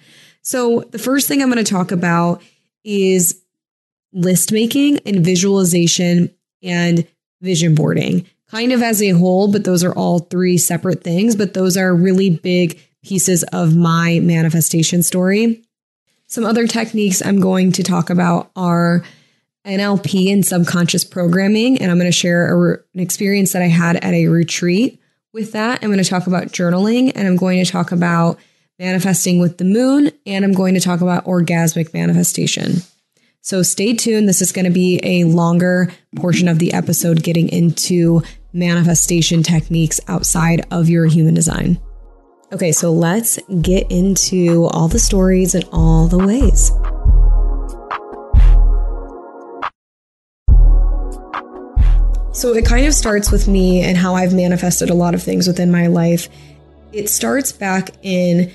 So, 0.44 0.80
the 0.90 0.98
first 0.98 1.26
thing 1.26 1.42
I'm 1.42 1.50
going 1.50 1.64
to 1.64 1.70
talk 1.70 1.90
about 1.90 2.42
is 2.84 3.42
list 4.12 4.52
making 4.52 4.98
and 5.00 5.24
visualization 5.24 6.32
and 6.62 7.06
vision 7.40 7.74
boarding, 7.74 8.26
kind 8.48 8.72
of 8.72 8.82
as 8.82 9.02
a 9.02 9.10
whole, 9.10 9.50
but 9.50 9.64
those 9.64 9.82
are 9.82 9.94
all 9.94 10.20
three 10.20 10.58
separate 10.58 11.02
things, 11.02 11.34
but 11.34 11.54
those 11.54 11.76
are 11.76 11.94
really 11.94 12.30
big 12.30 12.80
pieces 13.02 13.42
of 13.52 13.74
my 13.74 14.20
manifestation 14.20 15.02
story. 15.02 15.62
Some 16.26 16.44
other 16.44 16.66
techniques 16.66 17.24
I'm 17.24 17.40
going 17.40 17.72
to 17.72 17.82
talk 17.82 18.10
about 18.10 18.50
are 18.54 19.04
NLP 19.66 20.32
and 20.32 20.44
subconscious 20.44 21.04
programming. 21.04 21.80
And 21.80 21.90
I'm 21.90 21.98
going 21.98 22.10
to 22.10 22.12
share 22.12 22.72
a, 22.72 22.78
an 22.94 23.00
experience 23.00 23.52
that 23.52 23.62
I 23.62 23.68
had 23.68 23.96
at 23.96 24.14
a 24.14 24.28
retreat 24.28 25.00
with 25.32 25.52
that. 25.52 25.82
I'm 25.82 25.90
going 25.90 26.02
to 26.02 26.08
talk 26.08 26.26
about 26.26 26.44
journaling 26.48 27.12
and 27.14 27.26
I'm 27.26 27.36
going 27.36 27.64
to 27.64 27.70
talk 27.70 27.92
about 27.92 28.38
manifesting 28.78 29.38
with 29.38 29.58
the 29.58 29.64
moon, 29.64 30.10
and 30.26 30.44
I'm 30.44 30.52
going 30.52 30.74
to 30.74 30.80
talk 30.80 31.00
about 31.00 31.24
orgasmic 31.24 31.94
manifestation. 31.94 32.82
So 33.40 33.62
stay 33.62 33.94
tuned. 33.94 34.28
This 34.28 34.42
is 34.42 34.52
going 34.52 34.64
to 34.64 34.70
be 34.70 35.00
a 35.02 35.24
longer 35.24 35.92
portion 36.16 36.48
of 36.48 36.58
the 36.58 36.72
episode 36.72 37.22
getting 37.22 37.48
into 37.50 38.22
manifestation 38.52 39.42
techniques 39.42 40.00
outside 40.08 40.66
of 40.70 40.88
your 40.88 41.06
human 41.06 41.34
design. 41.34 41.78
Okay, 42.52 42.72
so 42.72 42.92
let's 42.92 43.38
get 43.60 43.90
into 43.90 44.66
all 44.70 44.88
the 44.88 44.98
stories 44.98 45.54
and 45.54 45.64
all 45.72 46.06
the 46.06 46.18
ways. 46.18 46.70
So 52.32 52.52
it 52.54 52.64
kind 52.64 52.86
of 52.86 52.94
starts 52.94 53.30
with 53.30 53.46
me 53.46 53.82
and 53.82 53.96
how 53.96 54.14
I've 54.14 54.34
manifested 54.34 54.90
a 54.90 54.94
lot 54.94 55.14
of 55.14 55.22
things 55.22 55.46
within 55.46 55.70
my 55.70 55.86
life. 55.86 56.28
It 56.92 57.08
starts 57.08 57.52
back 57.52 57.90
in 58.02 58.52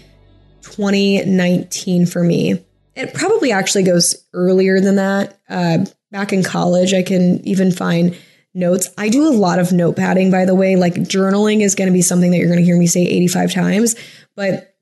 2019 0.62 2.06
for 2.06 2.24
me. 2.24 2.64
It 2.96 3.14
probably 3.14 3.52
actually 3.52 3.84
goes 3.84 4.16
earlier 4.34 4.80
than 4.80 4.98
that. 4.98 5.40
Uh, 5.50 5.86
back 6.12 6.34
in 6.34 6.44
college, 6.44 6.94
I 6.94 7.04
can 7.04 7.46
even 7.48 7.72
find 7.72 8.18
notes. 8.54 8.90
I 8.98 9.10
do 9.10 9.28
a 9.28 9.32
lot 9.32 9.60
of 9.60 9.68
notepadding, 9.68 10.32
by 10.32 10.46
the 10.46 10.56
way. 10.56 10.76
Like 10.76 10.96
journaling 10.96 11.62
is 11.62 11.76
going 11.76 11.88
to 11.88 11.94
be 11.94 12.02
something 12.02 12.32
that 12.32 12.38
you're 12.38 12.48
going 12.48 12.60
to 12.60 12.66
hear 12.66 12.78
me 12.78 12.88
say 12.88 13.02
85 13.02 13.54
times, 13.54 13.96
but 14.36 14.76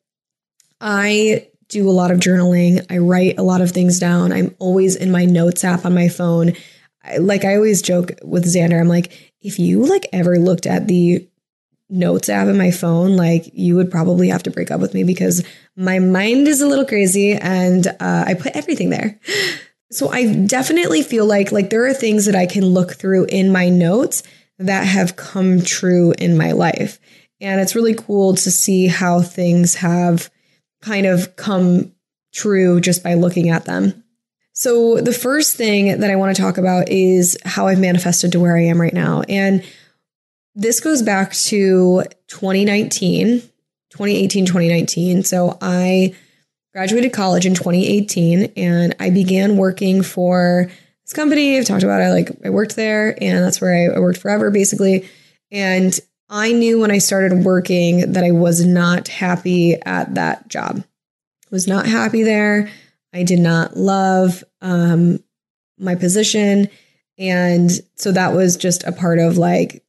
I 0.79 1.47
do 1.69 1.89
a 1.89 1.91
lot 1.91 2.11
of 2.11 2.19
journaling. 2.19 2.85
I 2.89 2.99
write 2.99 3.37
a 3.37 3.43
lot 3.43 3.61
of 3.61 3.71
things 3.71 3.99
down. 3.99 4.31
I'm 4.31 4.55
always 4.59 4.95
in 4.95 5.11
my 5.11 5.25
notes 5.25 5.63
app 5.63 5.85
on 5.85 5.93
my 5.93 6.07
phone. 6.07 6.53
I, 7.03 7.17
like 7.17 7.45
I 7.45 7.55
always 7.55 7.81
joke 7.81 8.11
with 8.23 8.45
Xander, 8.45 8.79
I'm 8.79 8.87
like, 8.87 9.33
if 9.41 9.59
you 9.59 9.85
like 9.85 10.07
ever 10.13 10.37
looked 10.37 10.65
at 10.65 10.87
the 10.87 11.27
notes 11.89 12.29
app 12.29 12.47
in 12.47 12.57
my 12.57 12.71
phone, 12.71 13.15
like 13.15 13.49
you 13.53 13.75
would 13.75 13.89
probably 13.89 14.29
have 14.29 14.43
to 14.43 14.51
break 14.51 14.71
up 14.71 14.81
with 14.81 14.93
me 14.93 15.03
because 15.03 15.45
my 15.75 15.99
mind 15.99 16.47
is 16.47 16.61
a 16.61 16.67
little 16.67 16.85
crazy 16.85 17.33
and 17.33 17.87
uh, 17.87 18.23
I 18.27 18.33
put 18.33 18.55
everything 18.55 18.89
there. 18.89 19.19
So 19.91 20.09
I 20.09 20.33
definitely 20.33 21.01
feel 21.01 21.25
like 21.25 21.51
like 21.51 21.69
there 21.69 21.85
are 21.85 21.93
things 21.93 22.25
that 22.25 22.35
I 22.35 22.45
can 22.45 22.65
look 22.65 22.93
through 22.93 23.25
in 23.25 23.51
my 23.51 23.69
notes 23.69 24.23
that 24.59 24.85
have 24.85 25.15
come 25.15 25.61
true 25.61 26.13
in 26.17 26.37
my 26.37 26.51
life. 26.51 26.99
And 27.39 27.61
it's 27.61 27.75
really 27.75 27.93
cool 27.93 28.35
to 28.35 28.51
see 28.51 28.87
how 28.87 29.21
things 29.21 29.75
have 29.75 30.29
kind 30.81 31.05
of 31.05 31.35
come 31.35 31.93
true 32.33 32.81
just 32.81 33.03
by 33.03 33.13
looking 33.13 33.49
at 33.49 33.65
them. 33.65 34.03
So 34.53 34.99
the 34.99 35.13
first 35.13 35.55
thing 35.55 35.99
that 35.99 36.09
I 36.09 36.15
want 36.15 36.35
to 36.35 36.41
talk 36.41 36.57
about 36.57 36.89
is 36.89 37.37
how 37.45 37.67
I've 37.67 37.79
manifested 37.79 38.31
to 38.31 38.39
where 38.39 38.57
I 38.57 38.63
am 38.63 38.81
right 38.81 38.93
now. 38.93 39.21
And 39.29 39.63
this 40.57 40.79
goes 40.79 41.03
back 41.03 41.33
to 41.33 42.03
2019, 42.29 43.41
2018, 43.41 44.45
2019. 44.47 45.23
So 45.23 45.55
I 45.61 46.15
graduated 46.73 47.13
college 47.13 47.45
in 47.45 47.53
2018 47.53 48.53
and 48.57 48.95
I 48.99 49.11
began 49.11 49.57
working 49.57 50.01
for 50.01 50.69
this 51.05 51.13
company. 51.13 51.57
I've 51.57 51.65
talked 51.65 51.83
about 51.83 52.01
I 52.01 52.11
like 52.11 52.31
I 52.43 52.49
worked 52.49 52.75
there 52.75 53.15
and 53.21 53.43
that's 53.43 53.61
where 53.61 53.93
I, 53.93 53.97
I 53.97 53.99
worked 53.99 54.19
forever 54.19 54.49
basically. 54.49 55.07
And 55.51 55.97
I 56.27 56.51
knew 56.53 56.79
when 56.79 56.91
I 56.91 56.97
started 56.97 57.45
working 57.45 58.13
that 58.13 58.23
I 58.23 58.31
was 58.31 58.65
not 58.65 59.07
happy 59.07 59.75
at 59.75 60.15
that 60.15 60.47
job. 60.47 60.77
I 60.79 61.47
was 61.51 61.67
not 61.67 61.85
happy 61.85 62.23
there. 62.23 62.71
I 63.13 63.21
did 63.21 63.39
not 63.39 63.77
love 63.77 64.43
um, 64.61 65.19
my 65.77 65.93
position. 65.93 66.67
And 67.19 67.69
so 67.95 68.11
that 68.11 68.33
was 68.33 68.57
just 68.57 68.83
a 68.85 68.91
part 68.91 69.19
of 69.19 69.37
like 69.37 69.83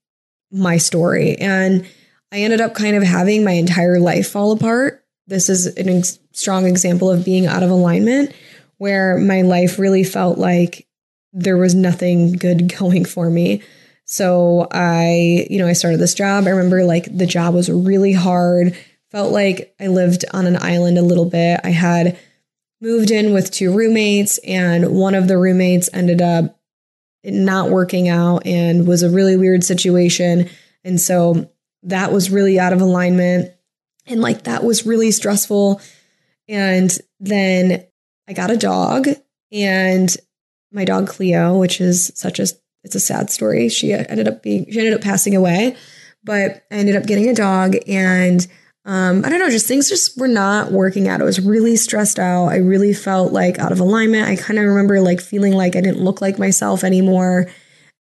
my 0.50 0.76
story. 0.76 1.36
And 1.36 1.86
I 2.32 2.40
ended 2.40 2.60
up 2.60 2.74
kind 2.74 2.96
of 2.96 3.02
having 3.02 3.44
my 3.44 3.52
entire 3.52 3.98
life 3.98 4.30
fall 4.30 4.52
apart. 4.52 5.04
This 5.26 5.48
is 5.48 5.66
a 5.66 5.96
ex- 5.96 6.18
strong 6.32 6.66
example 6.66 7.10
of 7.10 7.24
being 7.24 7.46
out 7.46 7.62
of 7.62 7.70
alignment 7.70 8.32
where 8.78 9.18
my 9.18 9.42
life 9.42 9.78
really 9.78 10.04
felt 10.04 10.38
like 10.38 10.86
there 11.32 11.56
was 11.56 11.74
nothing 11.74 12.32
good 12.32 12.74
going 12.78 13.04
for 13.04 13.28
me. 13.28 13.62
So 14.04 14.66
I, 14.72 15.46
you 15.50 15.58
know, 15.58 15.66
I 15.66 15.74
started 15.74 16.00
this 16.00 16.14
job. 16.14 16.46
I 16.46 16.50
remember 16.50 16.84
like 16.84 17.14
the 17.14 17.26
job 17.26 17.54
was 17.54 17.70
really 17.70 18.12
hard. 18.12 18.76
Felt 19.10 19.32
like 19.32 19.74
I 19.78 19.88
lived 19.88 20.24
on 20.32 20.46
an 20.46 20.56
island 20.56 20.96
a 20.98 21.02
little 21.02 21.26
bit. 21.26 21.60
I 21.62 21.70
had 21.70 22.18
moved 22.80 23.10
in 23.10 23.32
with 23.32 23.50
two 23.50 23.74
roommates 23.74 24.38
and 24.38 24.94
one 24.94 25.14
of 25.14 25.28
the 25.28 25.36
roommates 25.36 25.90
ended 25.92 26.22
up 26.22 26.57
not 27.24 27.70
working 27.70 28.08
out 28.08 28.46
and 28.46 28.86
was 28.86 29.02
a 29.02 29.10
really 29.10 29.36
weird 29.36 29.64
situation. 29.64 30.48
And 30.84 31.00
so 31.00 31.50
that 31.82 32.12
was 32.12 32.30
really 32.30 32.58
out 32.58 32.72
of 32.72 32.80
alignment. 32.80 33.52
And 34.06 34.20
like 34.20 34.44
that 34.44 34.64
was 34.64 34.86
really 34.86 35.10
stressful. 35.10 35.80
And 36.48 36.96
then 37.20 37.84
I 38.28 38.32
got 38.32 38.50
a 38.50 38.56
dog 38.56 39.08
and 39.52 40.14
my 40.72 40.84
dog 40.84 41.08
Cleo, 41.08 41.58
which 41.58 41.80
is 41.80 42.12
such 42.14 42.38
a 42.38 42.46
it's 42.84 42.94
a 42.94 43.00
sad 43.00 43.30
story. 43.30 43.68
She 43.68 43.92
ended 43.92 44.28
up 44.28 44.42
being 44.42 44.70
she 44.70 44.78
ended 44.78 44.94
up 44.94 45.00
passing 45.00 45.34
away, 45.36 45.76
but 46.24 46.64
I 46.70 46.76
ended 46.76 46.96
up 46.96 47.06
getting 47.06 47.28
a 47.28 47.34
dog 47.34 47.76
and 47.86 48.46
um, 48.88 49.22
I 49.22 49.28
don't 49.28 49.38
know, 49.38 49.50
just 49.50 49.68
things 49.68 49.90
just 49.90 50.18
were 50.18 50.26
not 50.26 50.72
working 50.72 51.08
out. 51.08 51.20
I 51.20 51.24
was 51.24 51.44
really 51.44 51.76
stressed 51.76 52.18
out. 52.18 52.46
I 52.46 52.56
really 52.56 52.94
felt 52.94 53.34
like 53.34 53.58
out 53.58 53.70
of 53.70 53.80
alignment. 53.80 54.26
I 54.26 54.36
kind 54.36 54.58
of 54.58 54.64
remember 54.64 55.02
like 55.02 55.20
feeling 55.20 55.52
like 55.52 55.76
I 55.76 55.82
didn't 55.82 56.02
look 56.02 56.22
like 56.22 56.38
myself 56.38 56.82
anymore. 56.82 57.50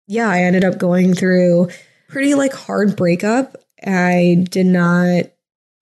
Yeah, 0.08 0.28
I 0.28 0.40
ended 0.40 0.64
up 0.64 0.78
going 0.78 1.14
through 1.14 1.68
pretty 2.08 2.34
like 2.34 2.52
hard 2.52 2.96
breakup. 2.96 3.56
I 3.86 4.44
did 4.50 4.66
not 4.66 5.26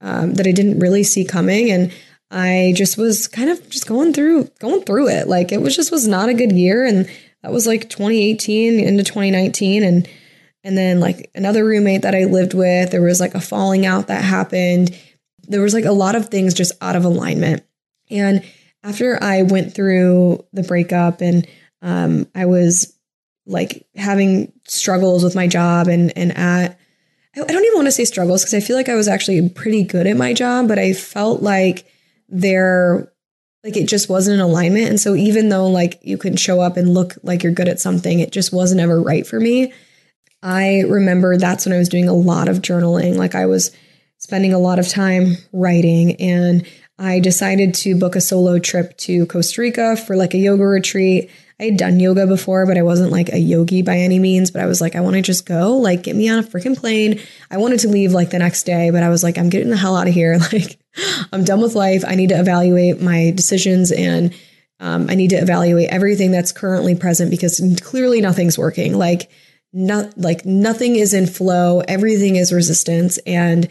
um, 0.03 0.35
that 0.35 0.47
I 0.47 0.53
didn't 0.53 0.81
really 0.81 1.05
see 1.05 1.25
coming, 1.25 1.71
and 1.71 1.91
I 2.31 2.75
just 2.77 2.99
was 2.99 3.29
kind 3.29 3.49
of 3.49 3.67
just 3.71 3.87
going 3.87 4.13
through 4.13 4.51
going 4.61 4.83
through 4.83 5.09
it. 5.09 5.27
Like 5.27 5.53
it 5.53 5.63
was 5.63 5.75
just 5.75 5.91
was 5.91 6.07
not 6.07 6.29
a 6.29 6.35
good 6.35 6.53
year, 6.53 6.85
and 6.85 7.09
that 7.43 7.51
was 7.51 7.67
like 7.67 7.89
2018 7.89 8.79
into 8.79 9.05
2019, 9.05 9.85
and 9.85 10.07
and 10.65 10.77
then 10.77 11.01
like 11.01 11.31
another 11.35 11.65
roommate 11.65 12.03
that 12.03 12.15
I 12.15 12.25
lived 12.25 12.55
with, 12.55 12.91
there 12.91 13.03
was 13.03 13.21
like 13.21 13.35
a 13.35 13.41
falling 13.41 13.87
out 13.87 14.07
that 14.07 14.25
happened. 14.25 14.97
There 15.49 15.61
was 15.61 15.75
like 15.75 15.85
a 15.85 15.93
lot 15.93 16.15
of 16.15 16.29
things 16.29 16.55
just 16.55 16.73
out 16.81 16.97
of 16.97 17.05
alignment. 17.05 17.65
And 18.11 18.45
after 18.85 19.23
I 19.23 19.43
went 19.43 19.75
through 19.75 20.45
the 20.53 20.63
breakup 20.63 21.21
and 21.21 21.47
um, 21.81 22.29
I 22.35 22.47
was 22.47 22.97
like 23.47 23.87
having 23.97 24.53
struggles 24.69 25.25
with 25.25 25.35
my 25.35 25.49
job 25.49 25.89
and 25.89 26.17
and 26.17 26.37
at 26.37 26.79
I 27.35 27.41
don't 27.41 27.65
even 27.65 27.77
want 27.77 27.87
to 27.87 27.93
say 27.93 28.05
struggles 28.05 28.43
because 28.43 28.55
I 28.55 28.61
feel 28.61 28.77
like 28.77 28.91
I 28.91 28.95
was 28.95 29.09
actually 29.09 29.49
pretty 29.49 29.85
good 29.85 30.07
at 30.07 30.19
my 30.19 30.35
job, 30.35 30.69
but 30.69 30.79
I 30.79 30.93
felt 30.93 31.43
like 31.43 31.87
there 32.29 33.11
like 33.65 33.77
it 33.77 33.89
just 33.89 34.09
wasn't 34.09 34.35
in 34.35 34.41
alignment. 34.41 34.89
And 34.89 35.01
so 35.01 35.15
even 35.15 35.49
though 35.49 35.67
like 35.69 35.99
you 36.03 36.19
can 36.19 36.37
show 36.37 36.61
up 36.61 36.77
and 36.77 36.93
look 36.93 37.15
like 37.23 37.43
you're 37.43 37.53
good 37.53 37.69
at 37.69 37.81
something, 37.81 38.21
it 38.21 38.33
just 38.33 38.53
wasn't 38.53 38.81
ever 38.81 39.01
right 39.01 39.27
for 39.27 39.41
me. 39.41 39.73
I 40.43 40.81
remember 40.81 41.37
that's 41.37 41.67
when 41.67 41.73
I 41.73 41.79
was 41.79 41.89
doing 41.89 42.09
a 42.09 42.15
lot 42.15 42.49
of 42.49 42.59
journaling. 42.59 43.17
Like 43.17 43.35
I 43.35 43.47
was 43.47 43.71
spending 44.19 44.53
a 44.53 44.59
lot 44.59 44.79
of 44.79 44.89
time 44.89 45.37
writing 45.53 46.17
and 46.21 46.67
I 46.99 47.21
decided 47.21 47.75
to 47.75 47.97
book 47.97 48.15
a 48.15 48.21
solo 48.21 48.59
trip 48.59 48.97
to 48.99 49.27
Costa 49.27 49.61
Rica 49.61 49.97
for 49.97 50.15
like 50.17 50.35
a 50.35 50.39
yoga 50.39 50.65
retreat. 50.65 51.31
I 51.59 51.65
had 51.65 51.77
done 51.77 52.01
yoga 52.01 52.27
before, 52.27 52.67
but 52.67 52.77
I 52.77 52.83
wasn't 52.83 53.13
like 53.13 53.33
a 53.33 53.39
yogi 53.39 53.83
by 53.83 53.99
any 53.99 54.19
means. 54.19 54.51
But 54.51 54.63
I 54.63 54.67
was 54.67 54.81
like, 54.81 54.97
I 54.97 55.01
want 55.01 55.15
to 55.17 55.23
just 55.23 55.47
go, 55.47 55.77
like, 55.77 56.03
get 56.03 56.17
me 56.17 56.29
on 56.29 56.39
a 56.39 56.43
freaking 56.43 56.77
plane. 56.77 57.21
I 57.51 57.57
wanted 57.57 57.81
to 57.81 57.89
leave 57.89 58.13
like 58.13 58.31
the 58.31 58.39
next 58.39 58.65
day, 58.65 58.91
but 58.91 59.03
I 59.03 59.09
was 59.09 59.23
like, 59.23 59.39
I'm 59.39 59.49
getting 59.49 59.71
the 59.71 59.77
hell 59.77 59.97
out 59.97 60.09
of 60.09 60.15
here. 60.15 60.39
Like, 60.53 60.79
I'm 61.33 61.45
done 61.45 61.63
with 61.63 61.75
life. 61.75 62.05
I 62.07 62.17
need 62.17 62.29
to 62.29 62.39
evaluate 62.39 63.01
my 63.01 63.33
decisions 63.35 63.91
and 63.91 64.35
um, 64.79 65.09
I 65.09 65.15
need 65.15 65.31
to 65.31 65.37
evaluate 65.37 65.89
everything 65.89 66.31
that's 66.33 66.53
currently 66.53 66.95
present 66.95 67.31
because 67.31 67.63
clearly 67.83 68.21
nothing's 68.21 68.59
working. 68.59 68.99
Like, 68.99 69.31
not 69.73 70.17
like 70.19 70.45
nothing 70.45 70.97
is 70.97 71.15
in 71.15 71.27
flow, 71.27 71.81
everything 71.81 72.37
is 72.37 72.53
resistance. 72.53 73.19
And 73.27 73.69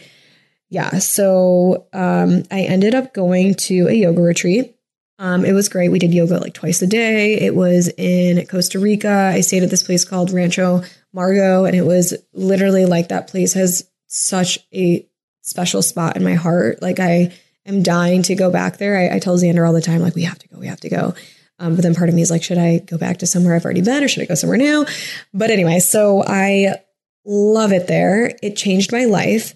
yeah, 0.70 0.99
so 0.99 1.88
um, 1.93 2.43
I 2.49 2.62
ended 2.62 2.95
up 2.95 3.14
going 3.14 3.56
to 3.56 3.88
a 3.88 3.93
yoga 3.93 4.22
retreat. 4.22 4.76
Um, 5.20 5.45
it 5.45 5.54
was 5.54 5.70
great. 5.70 5.89
We 5.89 5.99
did 5.99 6.14
yoga 6.14 6.39
like 6.39 6.54
twice 6.54 6.82
a 6.82 6.88
day. 6.88 7.36
It 7.39 7.56
was 7.56 7.89
in 7.97 8.45
Costa 8.47 8.80
Rica. 8.80 9.32
I 9.34 9.41
stayed 9.41 9.64
at 9.64 9.70
this 9.70 9.84
place 9.84 10.04
called 10.04 10.32
Rancho 10.32 10.82
Margot, 11.14 11.66
and 11.66 11.76
it 11.76 11.86
was 11.86 12.16
literally 12.34 12.86
like 12.86 13.10
that 13.10 13.28
place 13.28 13.54
has 13.54 13.88
such 14.08 14.60
a 14.74 15.08
special 15.41 15.82
spot 15.82 16.16
in 16.16 16.24
my 16.24 16.34
heart. 16.34 16.82
Like 16.82 16.99
I 16.99 17.34
am 17.66 17.84
dying 17.84 18.24
to 18.24 18.36
go 18.36 18.49
back 18.49 18.78
there. 18.78 18.97
I, 18.97 19.18
I 19.18 19.20
tell 19.20 19.38
Xander 19.38 19.68
all 19.68 19.74
the 19.74 19.82
time, 19.82 20.02
like, 20.02 20.16
we 20.16 20.24
have 20.24 20.39
to 20.39 20.47
go, 20.47 20.58
we 20.58 20.68
have 20.68 20.82
to 20.82 20.89
go. 20.89 21.14
Um, 21.62 21.76
but 21.76 21.84
then 21.84 21.93
part 21.93 22.09
of 22.09 22.16
me 22.16 22.24
is 22.24 22.32
like, 22.32 22.41
should 22.41 22.57
I 22.57 22.80
go 22.80 22.97
back 22.97 23.20
to 23.20 23.28
somewhere 23.28 23.55
I've 23.55 23.64
already 23.64 23.84
been 23.84 24.03
or 24.03 24.07
should 24.07 24.24
I 24.24 24.26
go 24.26 24.34
somewhere 24.34 24.57
new? 24.57 24.84
But 25.32 25.51
anyway, 25.51 25.80
so 25.80 26.24
I 26.26 26.74
love 27.24 27.72
it 27.72 27.86
there. 27.86 28.36
It 28.41 28.57
changed 28.57 28.91
my 28.91 29.05
life. 29.05 29.53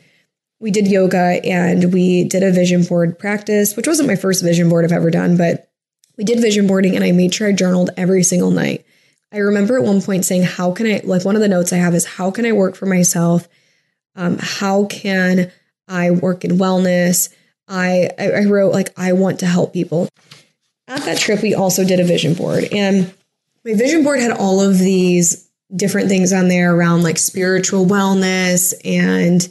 We 0.60 0.70
did 0.70 0.88
yoga 0.88 1.44
and 1.44 1.92
we 1.92 2.24
did 2.24 2.44
a 2.44 2.52
vision 2.52 2.84
board 2.84 3.18
practice, 3.18 3.76
which 3.76 3.88
wasn't 3.88 4.08
my 4.08 4.16
first 4.16 4.44
vision 4.44 4.70
board 4.70 4.86
I've 4.86 4.92
ever 4.92 5.10
done, 5.10 5.36
but 5.36 5.72
we 6.16 6.24
did 6.24 6.40
vision 6.42 6.68
boarding 6.68 6.96
and 6.96 7.04
I 7.04 7.12
made 7.12 7.34
sure 7.34 7.48
I 7.48 7.54
journaled 7.54 7.90
every 7.98 8.22
single 8.22 8.52
night. 8.52 8.86
I 9.32 9.40
remember 9.40 9.76
at 9.76 9.84
one 9.84 10.02
point 10.02 10.26
saying, 10.26 10.44
How 10.44 10.72
can 10.74 10.86
I, 10.86 11.02
like, 11.04 11.26
one 11.26 11.36
of 11.36 11.42
the 11.42 11.48
notes 11.48 11.74
I 11.74 11.78
have 11.78 11.96
is, 11.96 12.06
How 12.06 12.30
can 12.30 12.46
I 12.46 12.52
work 12.52 12.76
for 12.76 12.86
myself? 12.86 13.50
Um, 14.16 14.38
how 14.40 14.86
can 14.86 15.52
I 15.88 16.12
work 16.12 16.46
in 16.46 16.52
wellness? 16.52 17.34
I, 17.68 18.12
I 18.18 18.46
wrote, 18.46 18.72
like, 18.72 18.98
I 18.98 19.14
want 19.14 19.40
to 19.40 19.48
help 19.48 19.74
people. 19.74 20.08
At 20.88 21.04
that 21.04 21.18
trip, 21.18 21.42
we 21.42 21.54
also 21.54 21.84
did 21.84 22.00
a 22.00 22.04
vision 22.04 22.34
board. 22.34 22.66
And 22.72 23.14
my 23.64 23.74
vision 23.74 24.04
board 24.04 24.20
had 24.20 24.32
all 24.32 24.62
of 24.62 24.78
these 24.78 25.50
different 25.76 26.10
things 26.10 26.32
on 26.32 26.48
there 26.48 26.74
around 26.76 27.04
like 27.04 27.18
spiritual 27.18 27.86
wellness 27.86 28.74
and 28.86 29.48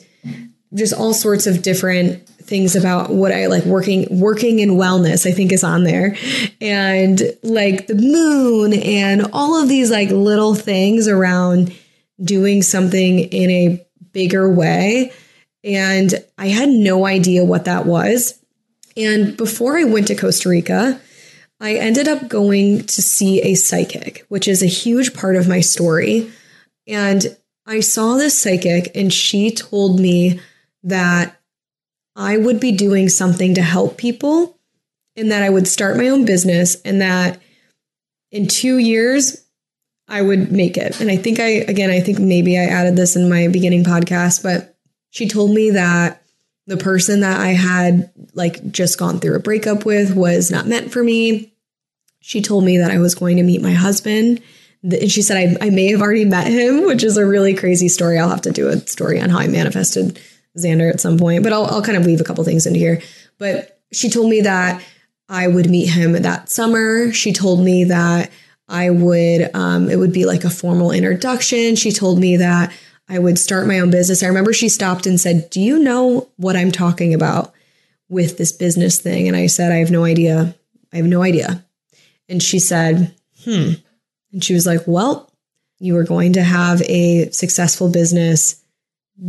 just 0.72 0.92
all 0.94 1.12
sorts 1.12 1.46
of 1.46 1.62
different 1.62 2.26
things 2.44 2.76
about 2.76 3.10
what 3.10 3.32
I 3.32 3.46
like 3.46 3.64
working 3.64 4.06
working 4.10 4.58
in 4.58 4.70
wellness 4.72 5.26
I 5.26 5.32
think 5.32 5.50
is 5.50 5.64
on 5.64 5.84
there 5.84 6.14
and 6.60 7.22
like 7.42 7.86
the 7.86 7.94
moon 7.94 8.74
and 8.74 9.26
all 9.32 9.60
of 9.60 9.68
these 9.68 9.90
like 9.90 10.10
little 10.10 10.54
things 10.54 11.08
around 11.08 11.74
doing 12.22 12.62
something 12.62 13.18
in 13.18 13.50
a 13.50 13.86
bigger 14.12 14.52
way 14.52 15.10
and 15.64 16.14
I 16.36 16.48
had 16.48 16.68
no 16.68 17.06
idea 17.06 17.44
what 17.44 17.64
that 17.64 17.86
was 17.86 18.38
and 18.94 19.36
before 19.36 19.78
I 19.78 19.84
went 19.84 20.06
to 20.08 20.14
Costa 20.14 20.50
Rica 20.50 21.00
I 21.60 21.74
ended 21.74 22.08
up 22.08 22.28
going 22.28 22.84
to 22.84 23.02
see 23.02 23.40
a 23.42 23.54
psychic 23.54 24.24
which 24.28 24.48
is 24.48 24.62
a 24.62 24.66
huge 24.66 25.14
part 25.14 25.36
of 25.36 25.48
my 25.48 25.60
story 25.60 26.30
and 26.86 27.36
I 27.66 27.80
saw 27.80 28.16
this 28.16 28.38
psychic 28.38 28.94
and 28.94 29.12
she 29.12 29.50
told 29.50 29.98
me 29.98 30.40
that 30.82 31.40
I 32.16 32.36
would 32.36 32.60
be 32.60 32.72
doing 32.72 33.08
something 33.08 33.54
to 33.54 33.62
help 33.62 33.96
people 33.96 34.58
and 35.16 35.30
that 35.30 35.42
I 35.42 35.50
would 35.50 35.66
start 35.66 35.96
my 35.96 36.08
own 36.08 36.24
business 36.24 36.80
and 36.82 37.00
that 37.00 37.40
in 38.30 38.46
two 38.48 38.78
years 38.78 39.44
I 40.08 40.20
would 40.20 40.52
make 40.52 40.76
it. 40.76 41.00
And 41.00 41.10
I 41.10 41.16
think 41.16 41.40
I, 41.40 41.48
again, 41.48 41.90
I 41.90 42.00
think 42.00 42.18
maybe 42.18 42.58
I 42.58 42.64
added 42.64 42.96
this 42.96 43.16
in 43.16 43.30
my 43.30 43.48
beginning 43.48 43.84
podcast, 43.84 44.42
but 44.42 44.76
she 45.10 45.28
told 45.28 45.52
me 45.52 45.70
that 45.70 46.22
the 46.66 46.76
person 46.76 47.20
that 47.20 47.40
I 47.40 47.48
had 47.48 48.10
like 48.32 48.70
just 48.70 48.98
gone 48.98 49.20
through 49.20 49.36
a 49.36 49.40
breakup 49.40 49.84
with 49.84 50.14
was 50.14 50.50
not 50.50 50.66
meant 50.66 50.92
for 50.92 51.02
me. 51.02 51.52
She 52.20 52.40
told 52.40 52.64
me 52.64 52.78
that 52.78 52.90
I 52.90 52.98
was 52.98 53.14
going 53.14 53.36
to 53.36 53.42
meet 53.42 53.60
my 53.62 53.72
husband. 53.72 54.40
And 54.82 55.10
she 55.10 55.22
said 55.22 55.36
I, 55.36 55.66
I 55.66 55.70
may 55.70 55.90
have 55.90 56.00
already 56.00 56.24
met 56.24 56.46
him, 56.46 56.86
which 56.86 57.04
is 57.04 57.16
a 57.16 57.26
really 57.26 57.54
crazy 57.54 57.88
story. 57.88 58.18
I'll 58.18 58.28
have 58.28 58.42
to 58.42 58.50
do 58.50 58.68
a 58.68 58.78
story 58.86 59.20
on 59.20 59.30
how 59.30 59.38
I 59.38 59.48
manifested 59.48 60.20
Xander 60.56 60.90
at 60.90 61.00
some 61.00 61.18
point, 61.18 61.42
but 61.42 61.52
I'll, 61.52 61.66
I'll 61.66 61.82
kind 61.82 61.98
of 61.98 62.06
weave 62.06 62.20
a 62.20 62.24
couple 62.24 62.44
things 62.44 62.66
into 62.66 62.78
here. 62.78 63.02
But 63.38 63.80
she 63.92 64.08
told 64.08 64.30
me 64.30 64.42
that 64.42 64.82
I 65.28 65.48
would 65.48 65.68
meet 65.68 65.86
him 65.86 66.12
that 66.12 66.50
summer. 66.50 67.12
She 67.12 67.32
told 67.32 67.60
me 67.60 67.84
that 67.84 68.30
I 68.68 68.90
would, 68.90 69.50
um, 69.54 69.90
it 69.90 69.96
would 69.96 70.12
be 70.12 70.24
like 70.26 70.44
a 70.44 70.50
formal 70.50 70.92
introduction. 70.92 71.76
She 71.76 71.92
told 71.92 72.18
me 72.18 72.38
that 72.38 72.72
I 73.08 73.18
would 73.18 73.38
start 73.38 73.66
my 73.66 73.80
own 73.80 73.90
business. 73.90 74.22
I 74.22 74.28
remember 74.28 74.52
she 74.52 74.68
stopped 74.68 75.06
and 75.06 75.20
said, 75.20 75.50
Do 75.50 75.60
you 75.60 75.78
know 75.78 76.28
what 76.36 76.56
I'm 76.56 76.72
talking 76.72 77.12
about 77.14 77.52
with 78.08 78.38
this 78.38 78.52
business 78.52 78.98
thing? 78.98 79.28
And 79.28 79.36
I 79.36 79.46
said, 79.46 79.72
I 79.72 79.76
have 79.76 79.90
no 79.90 80.04
idea. 80.04 80.54
I 80.92 80.96
have 80.96 81.06
no 81.06 81.22
idea. 81.22 81.64
And 82.28 82.42
she 82.42 82.58
said, 82.58 83.14
Hmm. 83.44 83.72
And 84.32 84.42
she 84.42 84.54
was 84.54 84.66
like, 84.66 84.82
Well, 84.86 85.30
you 85.78 85.96
are 85.96 86.04
going 86.04 86.32
to 86.34 86.42
have 86.42 86.80
a 86.82 87.30
successful 87.30 87.90
business 87.90 88.62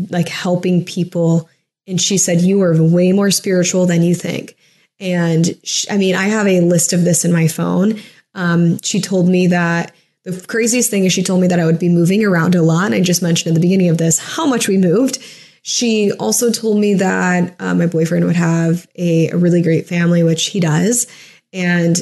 like 0.09 0.30
helping 0.30 0.86
people. 0.86 1.49
And 1.86 1.99
she 1.99 2.17
said, 2.17 2.41
You 2.41 2.61
are 2.61 2.82
way 2.82 3.11
more 3.11 3.32
spiritual 3.32 3.86
than 3.86 4.03
you 4.03 4.15
think. 4.15 4.55
And 4.99 5.59
she, 5.63 5.89
I 5.89 5.97
mean, 5.97 6.15
I 6.15 6.28
have 6.28 6.47
a 6.47 6.61
list 6.61 6.93
of 6.93 7.03
this 7.03 7.26
in 7.26 7.34
my 7.34 7.47
phone. 7.49 7.99
Um, 8.34 8.80
she 8.82 9.01
told 9.01 9.28
me 9.28 9.47
that 9.47 9.93
the 10.26 10.45
craziest 10.47 10.89
thing 10.89 11.05
is 11.05 11.13
she 11.13 11.23
told 11.23 11.39
me 11.39 11.47
that 11.47 11.59
I 11.59 11.65
would 11.65 11.80
be 11.80 11.89
moving 11.89 12.23
around 12.26 12.55
a 12.55 12.63
lot. 12.63 12.88
And 12.88 12.95
I 12.95 13.01
just 13.01 13.21
mentioned 13.21 13.49
in 13.49 13.53
the 13.53 13.65
beginning 13.65 13.89
of 13.89 13.99
this 13.99 14.17
how 14.17 14.45
much 14.45 14.67
we 14.67 14.78
moved. 14.78 15.19
She 15.61 16.11
also 16.13 16.51
told 16.51 16.80
me 16.80 16.95
that 16.95 17.55
uh, 17.59 17.76
my 17.76 17.86
boyfriend 17.86 18.26
would 18.26 18.36
have 18.36 18.88
a, 18.95 19.30
a, 19.30 19.38
really 19.38 19.61
great 19.61 19.88
family, 19.88 20.23
which 20.23 20.47
he 20.47 20.59
does. 20.59 21.07
And 21.53 22.01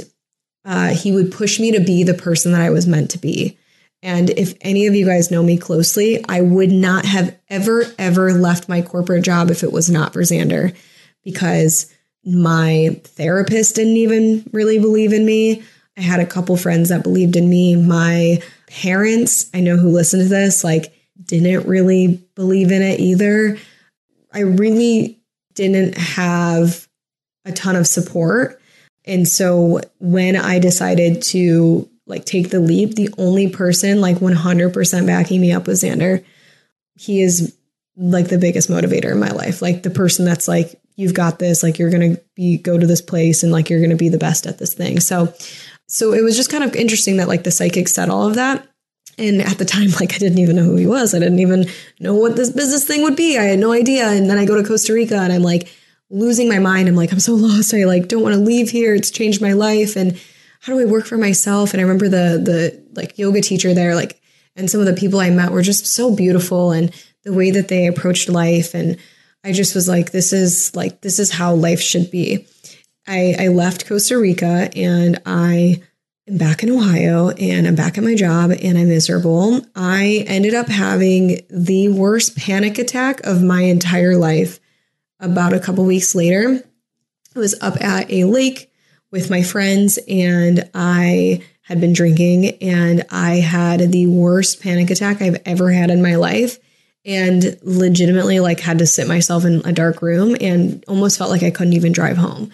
uh, 0.66 0.90
he 0.90 1.12
would 1.12 1.32
push 1.32 1.60
me 1.60 1.72
to 1.72 1.80
be 1.82 2.04
the 2.04 2.14
person 2.14 2.54
that 2.54 2.62
I 2.62 2.70
was 2.70 2.88
meant 2.88 3.12
to 3.12 3.18
be. 3.18 3.58
And 4.02 4.30
if 4.32 4.54
any 4.62 4.88
of 4.88 4.96
you 4.96 5.06
guys 5.06 5.32
know 5.32 5.44
me 5.44 5.58
closely, 5.58 6.24
I 6.28 6.42
would 6.42 6.72
not 6.72 7.06
have 7.06 7.38
ever, 7.50 7.86
ever 7.98 8.34
left 8.34 8.68
my 8.68 8.82
corporate 8.82 9.24
job 9.24 9.50
if 9.50 9.64
it 9.64 9.72
was 9.72 9.90
not 9.90 10.12
for 10.12 10.22
Xander 10.22 10.76
because 11.24 11.94
my 12.26 13.00
therapist 13.04 13.76
didn't 13.76 13.98
even 13.98 14.50
really 14.52 14.80
believe 14.80 15.14
in 15.14 15.26
me. 15.26 15.64
I 15.98 16.02
had 16.02 16.20
a 16.20 16.26
couple 16.26 16.58
friends 16.58 16.90
that 16.90 17.04
believed 17.04 17.36
in 17.36 17.50
me. 17.50 17.76
My 17.76 18.42
parents, 18.68 19.50
I 19.54 19.60
know 19.60 19.78
who 19.78 19.90
listened 19.90 20.24
to 20.24 20.30
this, 20.30 20.64
like 20.64 20.94
didn't 21.24 21.68
really 21.68 22.26
believe 22.36 22.72
in 22.72 22.82
it 22.82 23.00
either. 23.00 23.58
I 24.34 24.40
really 24.40 25.20
didn't 25.54 25.98
have 25.98 26.88
a 27.46 27.52
ton 27.52 27.76
of 27.76 27.86
support. 27.86 28.60
And 29.06 29.28
so 29.28 29.82
when 30.00 30.36
I 30.36 30.60
decided 30.60 31.22
to 31.24 31.90
like 32.06 32.26
take 32.26 32.50
the 32.50 32.60
leap. 32.60 32.96
The 32.96 33.14
only 33.18 33.50
person 33.50 34.02
like 34.02 34.18
100% 34.18 35.08
backing 35.08 35.42
me 35.42 35.52
up 35.52 35.68
was 35.68 35.84
Xander. 35.84 36.24
He 36.96 37.22
is 37.22 37.56
like 37.96 38.28
the 38.28 38.38
biggest 38.38 38.70
motivator 38.70 39.12
in 39.12 39.20
my 39.20 39.30
life. 39.30 39.62
Like 39.62 39.84
the 39.84 39.90
person 39.90 40.26
that's 40.26 40.48
like, 40.48 40.80
you've 40.96 41.14
got 41.14 41.40
this, 41.40 41.64
like 41.64 41.80
you're 41.80 41.90
going 41.90 42.16
to 42.16 42.22
be, 42.36 42.58
go 42.58 42.78
to 42.78 42.86
this 42.86 43.02
place 43.02 43.44
and 43.44 43.52
like 43.52 43.70
you're 43.70 43.80
going 43.80 43.90
to 43.90 43.96
be 43.96 44.10
the 44.10 44.18
best 44.18 44.46
at 44.46 44.58
this 44.58 44.74
thing. 44.74 45.00
So, 45.00 45.34
so 45.94 46.12
it 46.12 46.24
was 46.24 46.36
just 46.36 46.50
kind 46.50 46.64
of 46.64 46.76
interesting 46.76 47.18
that 47.18 47.28
like 47.28 47.44
the 47.44 47.52
psychic 47.52 47.88
said 47.88 48.10
all 48.10 48.28
of 48.28 48.34
that. 48.34 48.68
And 49.20 49.44
at 49.44 49.60
the 49.60 49.66
time, 49.66 49.92
like 50.00 50.16
I 50.16 50.18
didn't 50.18 50.40
even 50.40 50.56
know 50.56 50.64
who 50.64 50.76
he 50.76 50.88
was. 50.88 51.14
I 51.14 51.20
didn't 51.20 51.38
even 51.38 51.68
know 52.00 52.16
what 52.16 52.36
this 52.36 52.50
business 52.50 52.84
thing 52.84 53.04
would 53.04 53.16
be. 53.16 53.38
I 53.38 53.44
had 53.44 53.60
no 53.60 53.72
idea. 53.72 54.08
And 54.08 54.28
then 54.28 54.40
I 54.40 54.46
go 54.46 54.56
to 54.56 54.68
Costa 54.68 54.92
Rica 54.92 55.18
and 55.18 55.32
I'm 55.32 55.44
like 55.44 55.72
losing 56.10 56.50
my 56.50 56.58
mind. 56.58 56.88
I'm 56.88 56.96
like, 56.96 57.12
I'm 57.12 57.20
so 57.20 57.36
lost. 57.36 57.76
I 57.76 57.84
like 57.84 58.08
don't 58.08 58.24
want 58.24 58.34
to 58.34 58.42
leave 58.42 58.72
here. 58.72 58.96
It's 58.96 59.12
changed 59.12 59.40
my 59.40 59.54
life. 59.54 59.96
And 59.96 60.20
how 60.62 60.74
do 60.74 60.80
I 60.80 60.86
work 60.86 61.06
for 61.06 61.18
myself? 61.18 61.74
And 61.74 61.80
I 61.80 61.84
remember 61.84 62.10
the 62.10 62.42
the 62.44 62.84
like 62.96 63.20
yoga 63.20 63.42
teacher 63.42 63.76
there, 63.76 63.94
like, 63.94 64.20
and 64.56 64.72
some 64.72 64.80
of 64.80 64.88
the 64.88 64.94
people 64.94 65.20
I 65.20 65.30
met 65.30 65.52
were 65.52 65.62
just 65.62 65.86
so 65.86 66.16
beautiful 66.16 66.72
and 66.72 66.92
the 67.22 67.34
way 67.34 67.52
that 67.52 67.68
they 67.68 67.86
approached 67.86 68.30
life. 68.30 68.74
And 68.74 68.98
I 69.44 69.52
just 69.52 69.76
was 69.76 69.88
like, 69.88 70.10
this 70.10 70.34
is 70.34 70.76
like 70.76 71.02
this 71.02 71.20
is 71.20 71.30
how 71.30 71.54
life 71.54 71.82
should 71.82 72.10
be. 72.10 72.48
I, 73.08 73.36
I 73.38 73.48
left 73.50 73.88
Costa 73.88 74.18
Rica 74.18 74.70
and 74.76 75.22
I 75.26 75.82
am 76.28 76.38
back 76.38 76.64
in 76.64 76.70
Ohio 76.70 77.30
and 77.32 77.68
I'm 77.68 77.76
back 77.76 77.98
at 77.98 78.04
my 78.04 78.16
job 78.16 78.52
and 78.52 78.78
I'm 78.78 78.88
miserable. 78.88 79.62
I 79.76 80.24
ended 80.28 80.54
up 80.54 80.68
having 80.68 81.42
the 81.50 81.90
worst 81.90 82.38
panic 82.38 82.78
attack 82.78 83.20
of 83.26 83.44
my 83.44 83.62
entire 83.62 84.16
life 84.16 84.60
about 85.20 85.54
a 85.54 85.60
couple 85.60 85.86
weeks 85.86 86.16
later. 86.16 86.64
I 87.36 87.40
was 87.40 87.60
up 87.62 87.82
at 87.82 88.12
a 88.12 88.24
lake 88.26 88.72
with 89.12 89.30
my 89.30 89.44
friends 89.44 90.00
and 90.08 90.70
I 90.74 91.44
had 91.62 91.82
been 91.82 91.94
drinking 91.94 92.58
and 92.62 93.06
I 93.10 93.36
had 93.36 93.92
the 93.92 94.08
worst 94.08 94.62
panic 94.62 94.90
attack 94.90 95.22
I've 95.22 95.42
ever 95.46 95.72
had 95.72 95.90
in 95.90 96.02
my 96.02 96.16
life 96.16 96.60
and 97.06 97.58
legitimately 97.64 98.40
like 98.40 98.60
had 98.60 98.80
to 98.80 98.88
sit 98.88 99.08
myself 99.08 99.44
in 99.44 99.62
a 99.66 99.74
dark 99.74 100.02
room 100.02 100.38
and 100.40 100.84
almost 100.88 101.18
felt 101.18 101.30
like 101.30 101.44
I 101.44 101.52
couldn't 101.52 101.74
even 101.74 101.92
drive 101.92 102.18
home. 102.18 102.52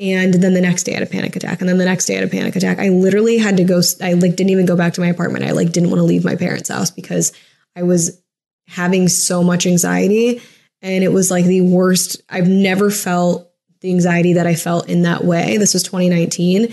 And 0.00 0.34
then 0.34 0.54
the 0.54 0.60
next 0.60 0.84
day 0.84 0.92
I 0.92 1.00
had 1.00 1.02
a 1.02 1.10
panic 1.10 1.34
attack 1.34 1.60
and 1.60 1.68
then 1.68 1.78
the 1.78 1.84
next 1.84 2.06
day 2.06 2.14
I 2.14 2.20
had 2.20 2.28
a 2.28 2.30
panic 2.30 2.54
attack. 2.54 2.78
I 2.78 2.88
literally 2.90 3.38
had 3.38 3.56
to 3.56 3.64
go 3.64 3.80
I 4.00 4.12
like 4.12 4.36
didn't 4.36 4.50
even 4.50 4.66
go 4.66 4.76
back 4.76 4.94
to 4.94 5.00
my 5.00 5.08
apartment. 5.08 5.44
I 5.44 5.50
like 5.52 5.72
didn't 5.72 5.90
want 5.90 5.98
to 5.98 6.04
leave 6.04 6.24
my 6.24 6.36
parents' 6.36 6.68
house 6.68 6.90
because 6.90 7.32
I 7.74 7.82
was 7.82 8.22
having 8.68 9.08
so 9.08 9.42
much 9.42 9.66
anxiety 9.66 10.40
and 10.82 11.02
it 11.02 11.12
was 11.12 11.30
like 11.30 11.46
the 11.46 11.62
worst 11.62 12.22
I've 12.28 12.48
never 12.48 12.90
felt 12.90 13.50
the 13.80 13.90
anxiety 13.90 14.34
that 14.34 14.46
I 14.46 14.54
felt 14.54 14.88
in 14.88 15.02
that 15.02 15.24
way. 15.24 15.56
This 15.56 15.74
was 15.74 15.82
2019. 15.82 16.72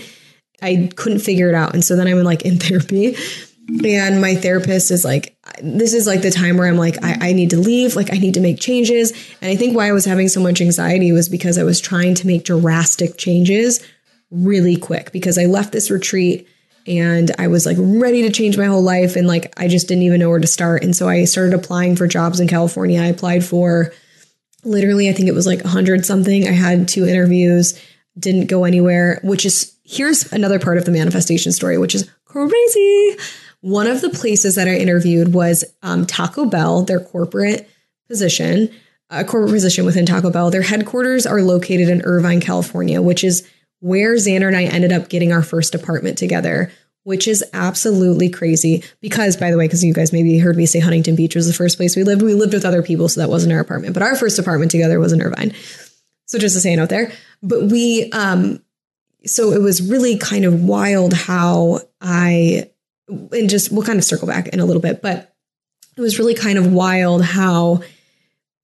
I 0.62 0.90
couldn't 0.96 1.20
figure 1.20 1.48
it 1.48 1.54
out. 1.54 1.74
And 1.74 1.84
so 1.84 1.96
then 1.96 2.06
I'm 2.06 2.22
like 2.22 2.42
in 2.42 2.58
therapy. 2.58 3.16
And 3.84 4.20
my 4.20 4.36
therapist 4.36 4.90
is 4.90 5.04
like, 5.04 5.35
this 5.62 5.94
is 5.94 6.06
like 6.06 6.22
the 6.22 6.30
time 6.30 6.56
where 6.56 6.68
I'm 6.68 6.76
like, 6.76 7.02
I, 7.02 7.30
I 7.30 7.32
need 7.32 7.50
to 7.50 7.58
leave. 7.58 7.96
Like, 7.96 8.12
I 8.12 8.18
need 8.18 8.34
to 8.34 8.40
make 8.40 8.60
changes. 8.60 9.12
And 9.40 9.50
I 9.50 9.56
think 9.56 9.76
why 9.76 9.88
I 9.88 9.92
was 9.92 10.04
having 10.04 10.28
so 10.28 10.40
much 10.40 10.60
anxiety 10.60 11.12
was 11.12 11.28
because 11.28 11.58
I 11.58 11.64
was 11.64 11.80
trying 11.80 12.14
to 12.16 12.26
make 12.26 12.44
drastic 12.44 13.16
changes 13.16 13.84
really 14.30 14.76
quick 14.76 15.12
because 15.12 15.38
I 15.38 15.46
left 15.46 15.72
this 15.72 15.90
retreat 15.90 16.48
and 16.86 17.30
I 17.38 17.48
was 17.48 17.66
like 17.66 17.76
ready 17.78 18.22
to 18.22 18.30
change 18.30 18.56
my 18.56 18.66
whole 18.66 18.82
life. 18.82 19.16
And 19.16 19.26
like, 19.26 19.52
I 19.56 19.68
just 19.68 19.88
didn't 19.88 20.02
even 20.02 20.20
know 20.20 20.28
where 20.28 20.38
to 20.38 20.46
start. 20.46 20.84
And 20.84 20.94
so 20.94 21.08
I 21.08 21.24
started 21.24 21.54
applying 21.54 21.96
for 21.96 22.06
jobs 22.06 22.38
in 22.40 22.48
California. 22.48 23.00
I 23.00 23.06
applied 23.06 23.44
for 23.44 23.92
literally, 24.64 25.08
I 25.08 25.12
think 25.12 25.28
it 25.28 25.34
was 25.34 25.46
like 25.46 25.62
100 25.62 26.04
something. 26.04 26.46
I 26.46 26.52
had 26.52 26.88
two 26.88 27.06
interviews, 27.06 27.80
didn't 28.18 28.46
go 28.46 28.64
anywhere, 28.64 29.20
which 29.22 29.44
is 29.44 29.74
here's 29.84 30.32
another 30.32 30.58
part 30.58 30.78
of 30.78 30.84
the 30.84 30.90
manifestation 30.90 31.52
story, 31.52 31.78
which 31.78 31.94
is 31.94 32.10
crazy. 32.24 33.16
One 33.60 33.86
of 33.86 34.00
the 34.00 34.10
places 34.10 34.54
that 34.54 34.68
I 34.68 34.76
interviewed 34.76 35.32
was 35.32 35.64
um, 35.82 36.06
Taco 36.06 36.46
Bell, 36.46 36.82
their 36.82 37.00
corporate 37.00 37.68
position, 38.08 38.70
a 39.10 39.24
corporate 39.24 39.52
position 39.52 39.84
within 39.84 40.06
Taco 40.06 40.30
Bell. 40.30 40.50
Their 40.50 40.62
headquarters 40.62 41.26
are 41.26 41.42
located 41.42 41.88
in 41.88 42.02
Irvine, 42.02 42.40
California, 42.40 43.02
which 43.02 43.24
is 43.24 43.48
where 43.80 44.14
Xander 44.14 44.46
and 44.46 44.56
I 44.56 44.64
ended 44.64 44.92
up 44.92 45.08
getting 45.08 45.32
our 45.32 45.42
first 45.42 45.74
apartment 45.74 46.18
together 46.18 46.70
which 47.06 47.28
is 47.28 47.44
absolutely 47.52 48.28
crazy. 48.28 48.82
Because, 49.00 49.36
by 49.36 49.52
the 49.52 49.56
way, 49.56 49.66
because 49.66 49.84
you 49.84 49.94
guys 49.94 50.12
maybe 50.12 50.38
heard 50.38 50.56
me 50.56 50.66
say 50.66 50.80
Huntington 50.80 51.14
Beach 51.14 51.36
was 51.36 51.46
the 51.46 51.52
first 51.52 51.76
place 51.76 51.94
we 51.94 52.02
lived. 52.02 52.20
We 52.20 52.34
lived 52.34 52.52
with 52.52 52.64
other 52.64 52.82
people, 52.82 53.08
so 53.08 53.20
that 53.20 53.30
wasn't 53.30 53.52
our 53.52 53.60
apartment. 53.60 53.94
But 53.94 54.02
our 54.02 54.16
first 54.16 54.40
apartment 54.40 54.72
together 54.72 54.98
was 54.98 55.12
in 55.12 55.22
Irvine. 55.22 55.54
So 56.24 56.36
just 56.36 56.66
a 56.66 56.74
note 56.74 56.88
there. 56.88 57.12
But 57.44 57.66
we, 57.66 58.10
um, 58.10 58.60
so 59.24 59.52
it 59.52 59.62
was 59.62 59.88
really 59.88 60.18
kind 60.18 60.44
of 60.44 60.64
wild 60.64 61.12
how 61.12 61.82
I, 62.00 62.72
and 63.08 63.48
just 63.48 63.70
we'll 63.72 63.84
kind 63.84 63.98
of 63.98 64.04
circle 64.04 64.26
back 64.26 64.48
in 64.48 64.60
a 64.60 64.64
little 64.64 64.82
bit, 64.82 65.02
but 65.02 65.34
it 65.96 66.00
was 66.00 66.18
really 66.18 66.34
kind 66.34 66.58
of 66.58 66.72
wild 66.72 67.24
how 67.24 67.80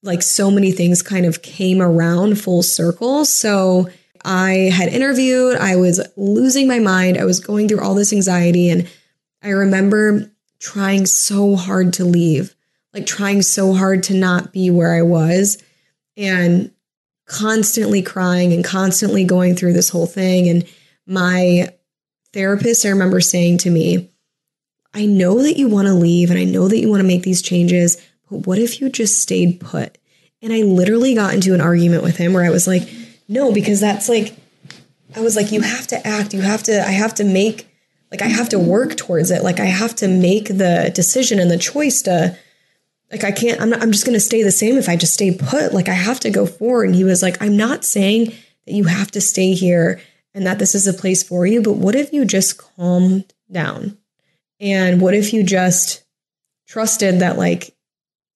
like 0.03 0.21
so 0.21 0.51
many 0.51 0.71
things 0.71 1.01
kind 1.01 1.25
of 1.25 1.41
came 1.41 1.81
around 1.81 2.39
full 2.39 2.61
circle. 2.61 3.25
So 3.25 3.89
I 4.25 4.71
had 4.73 4.89
interviewed, 4.89 5.57
I 5.57 5.77
was 5.77 6.05
losing 6.15 6.67
my 6.67 6.79
mind, 6.79 7.17
I 7.17 7.25
was 7.25 7.39
going 7.39 7.67
through 7.67 7.81
all 7.81 7.95
this 7.95 8.13
anxiety, 8.13 8.69
and 8.69 8.89
I 9.41 9.49
remember 9.49 10.31
trying 10.59 11.05
so 11.05 11.55
hard 11.55 11.93
to 11.93 12.05
leave, 12.05 12.55
like 12.93 13.05
trying 13.05 13.41
so 13.41 13.73
hard 13.73 14.03
to 14.03 14.13
not 14.13 14.53
be 14.53 14.69
where 14.69 14.93
I 14.93 15.01
was, 15.01 15.61
and 16.15 16.71
constantly 17.25 18.01
crying 18.01 18.53
and 18.53 18.63
constantly 18.63 19.23
going 19.23 19.55
through 19.55 19.73
this 19.73 19.89
whole 19.89 20.05
thing. 20.05 20.49
And 20.49 20.65
my 21.05 21.73
therapist, 22.33 22.85
I 22.85 22.89
remember 22.89 23.19
saying 23.21 23.59
to 23.59 23.69
me, 23.69 24.09
I 24.93 25.05
know 25.05 25.41
that 25.41 25.57
you 25.57 25.67
want 25.67 25.87
to 25.87 25.93
leave 25.93 26.29
and 26.29 26.39
I 26.39 26.43
know 26.43 26.67
that 26.67 26.79
you 26.79 26.89
want 26.89 27.01
to 27.01 27.07
make 27.07 27.23
these 27.23 27.41
changes, 27.41 27.97
but 28.29 28.45
what 28.47 28.59
if 28.59 28.79
you 28.79 28.89
just 28.89 29.21
stayed 29.21 29.59
put? 29.59 29.97
And 30.41 30.53
I 30.53 30.61
literally 30.61 31.15
got 31.15 31.33
into 31.33 31.53
an 31.53 31.61
argument 31.61 32.03
with 32.03 32.17
him 32.17 32.33
where 32.33 32.43
I 32.43 32.49
was 32.49 32.67
like, 32.67 32.87
no, 33.27 33.51
because 33.53 33.79
that's 33.79 34.09
like, 34.09 34.35
I 35.15 35.21
was 35.21 35.35
like, 35.35 35.51
you 35.51 35.61
have 35.61 35.87
to 35.87 36.07
act. 36.07 36.33
You 36.33 36.41
have 36.41 36.63
to, 36.63 36.81
I 36.81 36.91
have 36.91 37.13
to 37.15 37.23
make, 37.23 37.67
like, 38.11 38.21
I 38.21 38.27
have 38.27 38.49
to 38.49 38.59
work 38.59 38.95
towards 38.95 39.31
it. 39.31 39.43
Like, 39.43 39.59
I 39.59 39.65
have 39.65 39.95
to 39.97 40.07
make 40.07 40.47
the 40.47 40.91
decision 40.93 41.39
and 41.39 41.49
the 41.49 41.57
choice 41.57 42.01
to, 42.03 42.37
like, 43.11 43.23
I 43.23 43.31
can't, 43.31 43.61
I'm 43.61 43.69
not, 43.69 43.81
I'm 43.81 43.91
just 43.91 44.05
going 44.05 44.15
to 44.15 44.19
stay 44.19 44.43
the 44.43 44.51
same 44.51 44.75
if 44.75 44.89
I 44.89 44.95
just 44.95 45.13
stay 45.13 45.35
put. 45.35 45.73
Like, 45.73 45.87
I 45.87 45.93
have 45.93 46.19
to 46.21 46.29
go 46.29 46.45
forward. 46.45 46.85
And 46.85 46.95
he 46.95 47.03
was 47.03 47.21
like, 47.21 47.41
I'm 47.41 47.55
not 47.55 47.85
saying 47.85 48.33
that 48.65 48.73
you 48.73 48.85
have 48.85 49.11
to 49.11 49.21
stay 49.21 49.53
here 49.53 50.01
and 50.33 50.45
that 50.47 50.59
this 50.59 50.75
is 50.75 50.87
a 50.87 50.93
place 50.93 51.23
for 51.23 51.45
you, 51.45 51.61
but 51.61 51.73
what 51.73 51.95
if 51.95 52.11
you 52.11 52.25
just 52.25 52.57
calmed 52.57 53.31
down? 53.51 53.97
And 54.63 55.01
what 55.01 55.13
if 55.13 55.33
you 55.33 55.43
just 55.43 56.03
trusted 56.67 57.19
that, 57.19 57.37
like, 57.37 57.75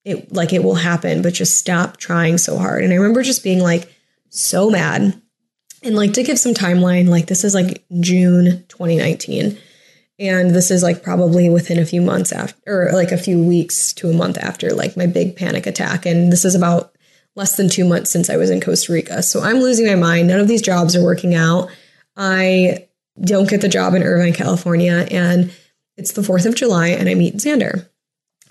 it, 0.04 0.34
like 0.34 0.52
it 0.52 0.64
will 0.64 0.76
happen, 0.76 1.22
but 1.22 1.34
just 1.34 1.58
stop 1.58 1.98
trying 1.98 2.38
so 2.38 2.58
hard. 2.58 2.84
And 2.84 2.92
I 2.92 2.98
remember 2.98 3.24
just 3.24 3.44
being 3.44 3.60
like, 3.60 3.92
so 4.30 4.70
mad. 4.70 5.20
And 5.84 5.96
like 5.96 6.14
to 6.14 6.24
give 6.24 6.38
some 6.38 6.54
timeline, 6.54 7.08
like 7.08 7.28
this 7.28 7.44
is 7.44 7.54
like 7.56 7.86
June 8.02 8.66
2019. 8.68 9.58
And 10.20 10.52
this 10.52 10.70
is 10.70 10.84
like 10.84 11.02
probably 11.02 11.50
within 11.50 11.80
a 11.80 11.86
few 11.86 12.02
months 12.02 12.32
after, 12.34 12.90
or 12.90 12.92
like 12.94 13.12
a 13.12 13.18
few 13.18 13.42
weeks 13.42 13.94
to 13.94 14.10
a 14.10 14.14
month 14.14 14.38
after 14.38 14.72
like 14.72 14.98
my 14.98 15.06
big 15.06 15.36
panic 15.36 15.66
attack. 15.66 16.06
And 16.06 16.32
this 16.32 16.44
is 16.44 16.56
about 16.56 16.94
less 17.36 17.56
than 17.56 17.70
two 17.70 17.86
months 17.86 18.10
since 18.10 18.30
I 18.30 18.36
was 18.36 18.50
in 18.50 18.60
Costa 18.60 18.92
Rica. 18.92 19.24
So 19.24 19.42
I'm 19.42 19.60
losing 19.60 19.86
my 19.86 19.96
mind. 19.96 20.28
None 20.28 20.40
of 20.40 20.48
these 20.48 20.62
jobs 20.62 20.96
are 20.96 21.04
working 21.04 21.36
out. 21.36 21.70
I 22.18 22.88
don't 23.22 23.50
get 23.50 23.62
the 23.62 23.70
job 23.70 23.94
in 23.94 24.04
Irvine, 24.04 24.34
California. 24.34 25.08
And 25.12 25.54
it's 25.98 26.14
the 26.14 26.22
4th 26.22 26.46
of 26.46 26.56
July 26.56 26.90
and 26.90 27.10
I 27.10 27.16
meet 27.16 27.36
Xander. 27.36 27.88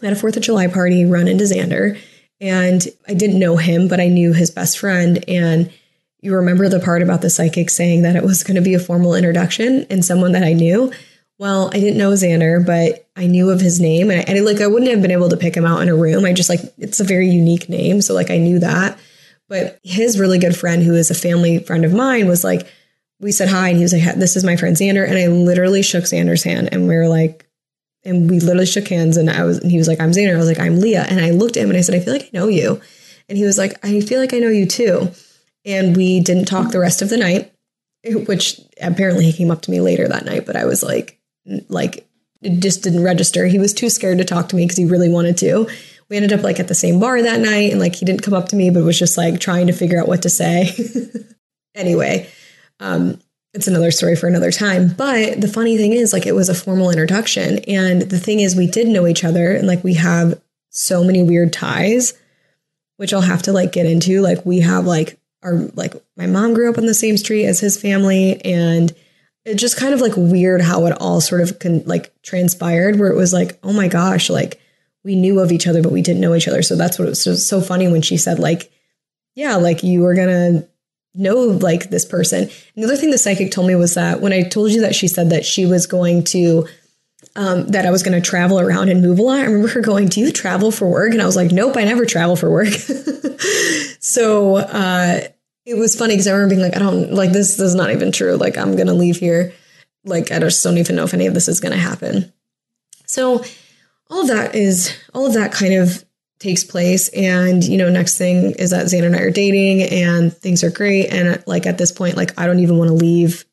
I 0.02 0.06
had 0.06 0.16
a 0.16 0.20
4th 0.20 0.36
of 0.36 0.42
July 0.42 0.66
party, 0.66 1.04
run 1.04 1.28
into 1.28 1.44
Xander. 1.44 1.98
And 2.40 2.86
I 3.08 3.14
didn't 3.14 3.38
know 3.38 3.56
him, 3.56 3.88
but 3.88 4.00
I 4.00 4.08
knew 4.08 4.34
his 4.34 4.50
best 4.50 4.78
friend. 4.78 5.24
And 5.26 5.72
you 6.20 6.34
remember 6.34 6.68
the 6.68 6.80
part 6.80 7.02
about 7.02 7.22
the 7.22 7.30
psychic 7.30 7.70
saying 7.70 8.02
that 8.02 8.16
it 8.16 8.22
was 8.22 8.42
going 8.42 8.56
to 8.56 8.60
be 8.60 8.74
a 8.74 8.78
formal 8.78 9.14
introduction 9.14 9.86
and 9.88 10.04
someone 10.04 10.32
that 10.32 10.42
I 10.42 10.52
knew. 10.52 10.92
Well, 11.38 11.68
I 11.72 11.80
didn't 11.80 11.98
know 11.98 12.12
Xander, 12.12 12.64
but 12.64 13.08
I 13.14 13.26
knew 13.26 13.50
of 13.50 13.60
his 13.60 13.78
name, 13.78 14.10
and, 14.10 14.20
I, 14.20 14.24
and 14.24 14.44
like 14.44 14.60
I 14.60 14.66
wouldn't 14.66 14.90
have 14.90 15.02
been 15.02 15.10
able 15.10 15.28
to 15.28 15.36
pick 15.36 15.54
him 15.54 15.66
out 15.66 15.82
in 15.82 15.88
a 15.88 15.94
room. 15.94 16.24
I 16.24 16.32
just 16.32 16.48
like 16.48 16.60
it's 16.78 16.98
a 16.98 17.04
very 17.04 17.28
unique 17.28 17.68
name, 17.68 18.00
so 18.00 18.14
like 18.14 18.30
I 18.30 18.38
knew 18.38 18.58
that. 18.58 18.98
But 19.48 19.78
his 19.84 20.18
really 20.18 20.38
good 20.38 20.56
friend, 20.56 20.82
who 20.82 20.94
is 20.94 21.10
a 21.10 21.14
family 21.14 21.58
friend 21.58 21.84
of 21.84 21.92
mine, 21.92 22.26
was 22.26 22.42
like, 22.42 22.66
we 23.20 23.32
said 23.32 23.48
hi, 23.48 23.68
and 23.68 23.76
he 23.76 23.82
was 23.82 23.92
like, 23.92 24.16
"This 24.16 24.36
is 24.36 24.44
my 24.44 24.56
friend 24.56 24.76
Xander," 24.76 25.06
and 25.06 25.18
I 25.18 25.26
literally 25.28 25.82
shook 25.82 26.04
Xander's 26.04 26.42
hand, 26.42 26.68
and 26.72 26.88
we 26.88 26.94
were 26.96 27.08
like, 27.08 27.46
and 28.06 28.30
we 28.30 28.38
literally 28.38 28.66
shook 28.66 28.88
hands 28.88 29.16
and 29.16 29.28
I 29.28 29.44
was 29.44 29.58
and 29.58 29.70
he 29.70 29.78
was 29.78 29.88
like, 29.88 30.00
I'm 30.00 30.12
Xander. 30.12 30.34
I 30.34 30.38
was 30.38 30.46
like, 30.46 30.60
I'm 30.60 30.80
Leah. 30.80 31.06
And 31.08 31.20
I 31.20 31.30
looked 31.30 31.56
at 31.56 31.64
him 31.64 31.70
and 31.70 31.78
I 31.78 31.82
said, 31.82 31.96
I 31.96 32.00
feel 32.00 32.12
like 32.12 32.22
I 32.22 32.30
know 32.32 32.46
you. 32.46 32.80
And 33.28 33.36
he 33.36 33.44
was 33.44 33.58
like, 33.58 33.84
I 33.84 34.00
feel 34.00 34.20
like 34.20 34.32
I 34.32 34.38
know 34.38 34.48
you 34.48 34.64
too. 34.64 35.10
And 35.64 35.96
we 35.96 36.20
didn't 36.20 36.44
talk 36.46 36.70
the 36.70 36.78
rest 36.78 37.02
of 37.02 37.10
the 37.10 37.16
night, 37.16 37.52
eh, 38.04 38.14
which 38.14 38.60
apparently 38.80 39.24
he 39.24 39.32
came 39.32 39.50
up 39.50 39.62
to 39.62 39.72
me 39.72 39.80
later 39.80 40.06
that 40.06 40.24
night, 40.24 40.46
but 40.46 40.54
I 40.54 40.64
was 40.64 40.84
like, 40.84 41.18
like 41.68 42.08
it 42.42 42.60
just 42.60 42.84
didn't 42.84 43.02
register. 43.02 43.46
He 43.46 43.58
was 43.58 43.74
too 43.74 43.90
scared 43.90 44.18
to 44.18 44.24
talk 44.24 44.48
to 44.50 44.56
me 44.56 44.64
because 44.64 44.76
he 44.76 44.84
really 44.84 45.08
wanted 45.10 45.36
to. 45.38 45.68
We 46.08 46.16
ended 46.16 46.32
up 46.32 46.44
like 46.44 46.60
at 46.60 46.68
the 46.68 46.74
same 46.76 47.00
bar 47.00 47.20
that 47.20 47.40
night 47.40 47.72
and 47.72 47.80
like 47.80 47.96
he 47.96 48.06
didn't 48.06 48.22
come 48.22 48.34
up 48.34 48.50
to 48.50 48.56
me, 48.56 48.70
but 48.70 48.84
was 48.84 48.98
just 48.98 49.18
like 49.18 49.40
trying 49.40 49.66
to 49.66 49.72
figure 49.72 50.00
out 50.00 50.06
what 50.06 50.22
to 50.22 50.30
say. 50.30 50.70
anyway, 51.74 52.30
um, 52.80 53.20
it's 53.54 53.66
another 53.66 53.90
story 53.90 54.16
for 54.16 54.26
another 54.26 54.52
time. 54.52 54.88
But 54.88 55.40
the 55.40 55.48
funny 55.48 55.76
thing 55.78 55.92
is, 55.92 56.12
like, 56.12 56.26
it 56.26 56.34
was 56.34 56.48
a 56.48 56.54
formal 56.54 56.90
introduction. 56.90 57.60
And 57.60 58.02
the 58.02 58.18
thing 58.18 58.40
is, 58.40 58.54
we 58.54 58.66
did 58.66 58.86
know 58.86 59.06
each 59.06 59.24
other 59.24 59.52
and 59.52 59.66
like 59.66 59.82
we 59.82 59.94
have 59.94 60.40
so 60.70 61.02
many 61.02 61.22
weird 61.22 61.52
ties, 61.52 62.12
which 62.96 63.14
I'll 63.14 63.22
have 63.22 63.42
to 63.42 63.52
like 63.52 63.72
get 63.72 63.86
into. 63.86 64.20
Like, 64.20 64.44
we 64.44 64.60
have 64.60 64.84
like 64.84 65.18
our, 65.42 65.54
like, 65.74 65.94
my 66.16 66.26
mom 66.26 66.54
grew 66.54 66.68
up 66.68 66.76
on 66.76 66.86
the 66.86 66.94
same 66.94 67.16
street 67.16 67.46
as 67.46 67.60
his 67.60 67.80
family. 67.80 68.44
And 68.44 68.94
it 69.46 69.54
just 69.54 69.78
kind 69.78 69.94
of 69.94 70.00
like 70.00 70.14
weird 70.16 70.60
how 70.60 70.84
it 70.86 71.00
all 71.00 71.20
sort 71.20 71.40
of 71.40 71.58
con- 71.58 71.84
like 71.86 72.12
transpired, 72.22 72.98
where 72.98 73.10
it 73.10 73.16
was 73.16 73.32
like, 73.32 73.58
oh 73.62 73.72
my 73.72 73.88
gosh, 73.88 74.28
like 74.28 74.60
we 75.04 75.14
knew 75.14 75.38
of 75.40 75.52
each 75.52 75.66
other, 75.66 75.82
but 75.82 75.92
we 75.92 76.02
didn't 76.02 76.20
know 76.20 76.34
each 76.34 76.48
other. 76.48 76.62
So 76.62 76.74
that's 76.74 76.98
what 76.98 77.06
it 77.06 77.10
was 77.10 77.22
so, 77.22 77.36
so 77.36 77.60
funny 77.60 77.86
when 77.88 78.02
she 78.02 78.16
said, 78.16 78.38
like, 78.38 78.70
yeah, 79.36 79.56
like 79.56 79.82
you 79.84 80.00
were 80.00 80.14
gonna 80.14 80.66
know 81.16 81.40
like 81.40 81.90
this 81.90 82.04
person. 82.04 82.42
And 82.42 82.50
the 82.76 82.84
other 82.84 82.96
thing 82.96 83.10
the 83.10 83.18
psychic 83.18 83.50
told 83.50 83.68
me 83.68 83.74
was 83.74 83.94
that 83.94 84.20
when 84.20 84.32
I 84.32 84.42
told 84.42 84.72
you 84.72 84.82
that 84.82 84.94
she 84.94 85.08
said 85.08 85.30
that 85.30 85.44
she 85.44 85.66
was 85.66 85.86
going 85.86 86.24
to 86.24 86.66
um, 87.36 87.66
that 87.68 87.84
I 87.84 87.90
was 87.90 88.02
going 88.02 88.20
to 88.20 88.26
travel 88.26 88.58
around 88.58 88.88
and 88.88 89.02
move 89.02 89.18
a 89.18 89.22
lot. 89.22 89.38
I 89.38 89.44
remember 89.44 89.68
her 89.68 89.82
going, 89.82 90.08
"Do 90.08 90.20
you 90.20 90.32
travel 90.32 90.70
for 90.70 90.88
work?" 90.88 91.12
And 91.12 91.20
I 91.20 91.26
was 91.26 91.36
like, 91.36 91.52
"Nope, 91.52 91.76
I 91.76 91.84
never 91.84 92.06
travel 92.06 92.34
for 92.34 92.50
work." 92.50 92.68
so 94.00 94.56
uh, 94.56 95.20
it 95.66 95.74
was 95.74 95.94
funny 95.94 96.14
because 96.14 96.26
I 96.26 96.32
remember 96.32 96.54
being 96.54 96.62
like, 96.62 96.76
"I 96.76 96.78
don't 96.78 97.12
like 97.12 97.32
this. 97.32 97.56
This 97.56 97.68
is 97.68 97.74
not 97.74 97.90
even 97.90 98.10
true. 98.10 98.36
Like 98.36 98.56
I'm 98.56 98.74
going 98.74 98.86
to 98.86 98.94
leave 98.94 99.18
here. 99.18 99.52
Like 100.04 100.32
I 100.32 100.38
just 100.38 100.64
don't 100.64 100.78
even 100.78 100.96
know 100.96 101.04
if 101.04 101.12
any 101.12 101.26
of 101.26 101.34
this 101.34 101.48
is 101.48 101.60
going 101.60 101.72
to 101.72 101.78
happen." 101.78 102.32
So 103.06 103.44
all 104.08 104.22
of 104.22 104.28
that 104.28 104.54
is 104.54 104.96
all 105.12 105.26
of 105.26 105.34
that 105.34 105.52
kind 105.52 105.74
of 105.74 106.05
takes 106.38 106.64
place. 106.64 107.08
And 107.10 107.64
you 107.64 107.78
know 107.78 107.88
next 107.88 108.18
thing 108.18 108.52
is 108.58 108.70
that 108.70 108.86
Xander 108.86 109.06
and 109.06 109.16
I 109.16 109.20
are 109.20 109.30
dating 109.30 109.82
and 109.82 110.36
things 110.36 110.62
are 110.62 110.70
great. 110.70 111.12
And 111.12 111.42
like 111.46 111.66
at 111.66 111.78
this 111.78 111.92
point 111.92 112.16
like 112.16 112.38
I 112.38 112.46
don't 112.46 112.60
even 112.60 112.78
want 112.78 112.88
to 112.88 112.94
leave 112.94 113.44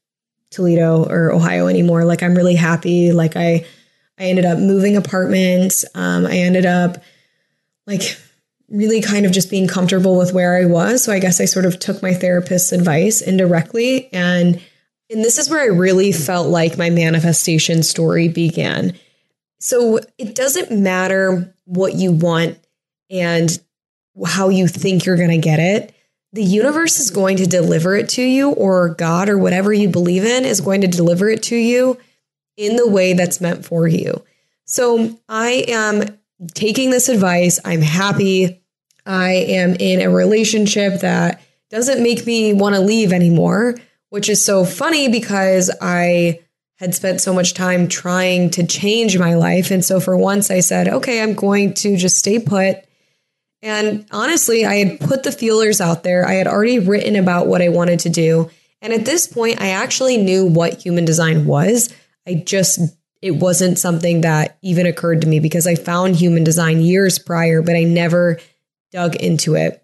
Toledo 0.49 1.05
or 1.05 1.31
Ohio 1.31 1.67
anymore. 1.67 2.05
Like 2.05 2.23
I'm 2.23 2.35
really 2.35 2.55
happy. 2.55 3.11
Like 3.11 3.35
I 3.35 3.65
I 4.19 4.25
ended 4.25 4.45
up 4.45 4.59
moving 4.59 4.95
apartments. 4.95 5.83
Um, 5.95 6.25
I 6.25 6.37
ended 6.37 6.65
up 6.65 7.03
like 7.87 8.17
really 8.69 9.01
kind 9.01 9.25
of 9.25 9.31
just 9.31 9.49
being 9.49 9.67
comfortable 9.67 10.17
with 10.17 10.33
where 10.33 10.55
I 10.55 10.65
was. 10.65 11.03
So 11.03 11.11
I 11.11 11.19
guess 11.19 11.41
I 11.41 11.45
sort 11.45 11.65
of 11.65 11.79
took 11.79 12.01
my 12.01 12.13
therapist's 12.13 12.71
advice 12.71 13.21
indirectly. 13.21 14.11
And 14.13 14.61
and 15.09 15.23
this 15.23 15.37
is 15.37 15.49
where 15.49 15.61
I 15.61 15.75
really 15.75 16.11
felt 16.11 16.47
like 16.47 16.77
my 16.77 16.89
manifestation 16.89 17.83
story 17.83 18.29
began. 18.29 18.97
So 19.59 19.99
it 20.17 20.35
doesn't 20.35 20.71
matter 20.71 21.55
what 21.65 21.93
you 21.95 22.11
want 22.11 22.57
and 23.13 23.57
how 24.25 24.49
you 24.49 24.67
think 24.67 25.05
you're 25.05 25.15
going 25.15 25.29
to 25.29 25.37
get 25.37 25.59
it, 25.59 25.95
the 26.33 26.43
universe 26.43 26.99
is 26.99 27.11
going 27.11 27.37
to 27.37 27.45
deliver 27.45 27.95
it 27.95 28.09
to 28.09 28.23
you, 28.23 28.49
or 28.49 28.89
God 28.89 29.29
or 29.29 29.37
whatever 29.37 29.71
you 29.71 29.87
believe 29.87 30.25
in 30.25 30.45
is 30.45 30.61
going 30.61 30.81
to 30.81 30.87
deliver 30.87 31.29
it 31.29 31.43
to 31.43 31.55
you 31.55 31.99
in 32.57 32.75
the 32.75 32.89
way 32.89 33.13
that's 33.13 33.39
meant 33.39 33.65
for 33.65 33.87
you. 33.87 34.23
So 34.65 35.15
I 35.29 35.65
am 35.67 36.17
taking 36.55 36.89
this 36.89 37.07
advice. 37.07 37.59
I'm 37.63 37.81
happy. 37.81 38.61
I 39.05 39.31
am 39.31 39.75
in 39.75 40.01
a 40.01 40.09
relationship 40.09 41.01
that 41.01 41.41
doesn't 41.69 42.01
make 42.01 42.25
me 42.25 42.53
want 42.53 42.75
to 42.75 42.81
leave 42.81 43.13
anymore, 43.13 43.75
which 44.09 44.29
is 44.29 44.43
so 44.43 44.65
funny 44.65 45.09
because 45.09 45.69
I 45.81 46.39
had 46.77 46.95
spent 46.95 47.21
so 47.21 47.33
much 47.33 47.53
time 47.53 47.87
trying 47.87 48.49
to 48.51 48.65
change 48.65 49.17
my 49.17 49.35
life. 49.35 49.69
And 49.69 49.85
so 49.85 49.99
for 49.99 50.17
once 50.17 50.49
I 50.49 50.61
said, 50.61 50.87
okay, 50.87 51.21
I'm 51.21 51.33
going 51.33 51.73
to 51.75 51.95
just 51.95 52.17
stay 52.17 52.39
put 52.39 52.77
and 53.63 54.05
honestly, 54.11 54.65
I 54.65 54.75
had 54.75 54.99
put 54.99 55.23
the 55.23 55.31
feelers 55.31 55.79
out 55.79 56.03
there. 56.03 56.27
I 56.27 56.33
had 56.33 56.47
already 56.47 56.79
written 56.79 57.15
about 57.15 57.47
what 57.47 57.61
I 57.61 57.69
wanted 57.69 58.01
to 58.01 58.09
do. 58.09 58.51
And 58.81 58.91
at 58.91 59.05
this 59.05 59.25
point, 59.25 59.61
I 59.61 59.69
actually 59.69 60.17
knew 60.17 60.45
what 60.45 60.83
human 60.83 61.05
design 61.05 61.45
was. 61.45 61.93
I 62.27 62.43
just, 62.45 62.81
it 63.21 63.31
wasn't 63.31 63.79
something 63.79 64.21
that 64.21 64.57
even 64.61 64.85
occurred 64.85 65.21
to 65.21 65.27
me 65.27 65.39
because 65.39 65.65
I 65.65 65.75
found 65.75 66.17
human 66.17 66.43
design 66.43 66.81
years 66.81 67.19
prior, 67.19 67.61
but 67.61 67.77
I 67.77 67.83
never 67.83 68.37
dug 68.91 69.15
into 69.15 69.55
it. 69.55 69.81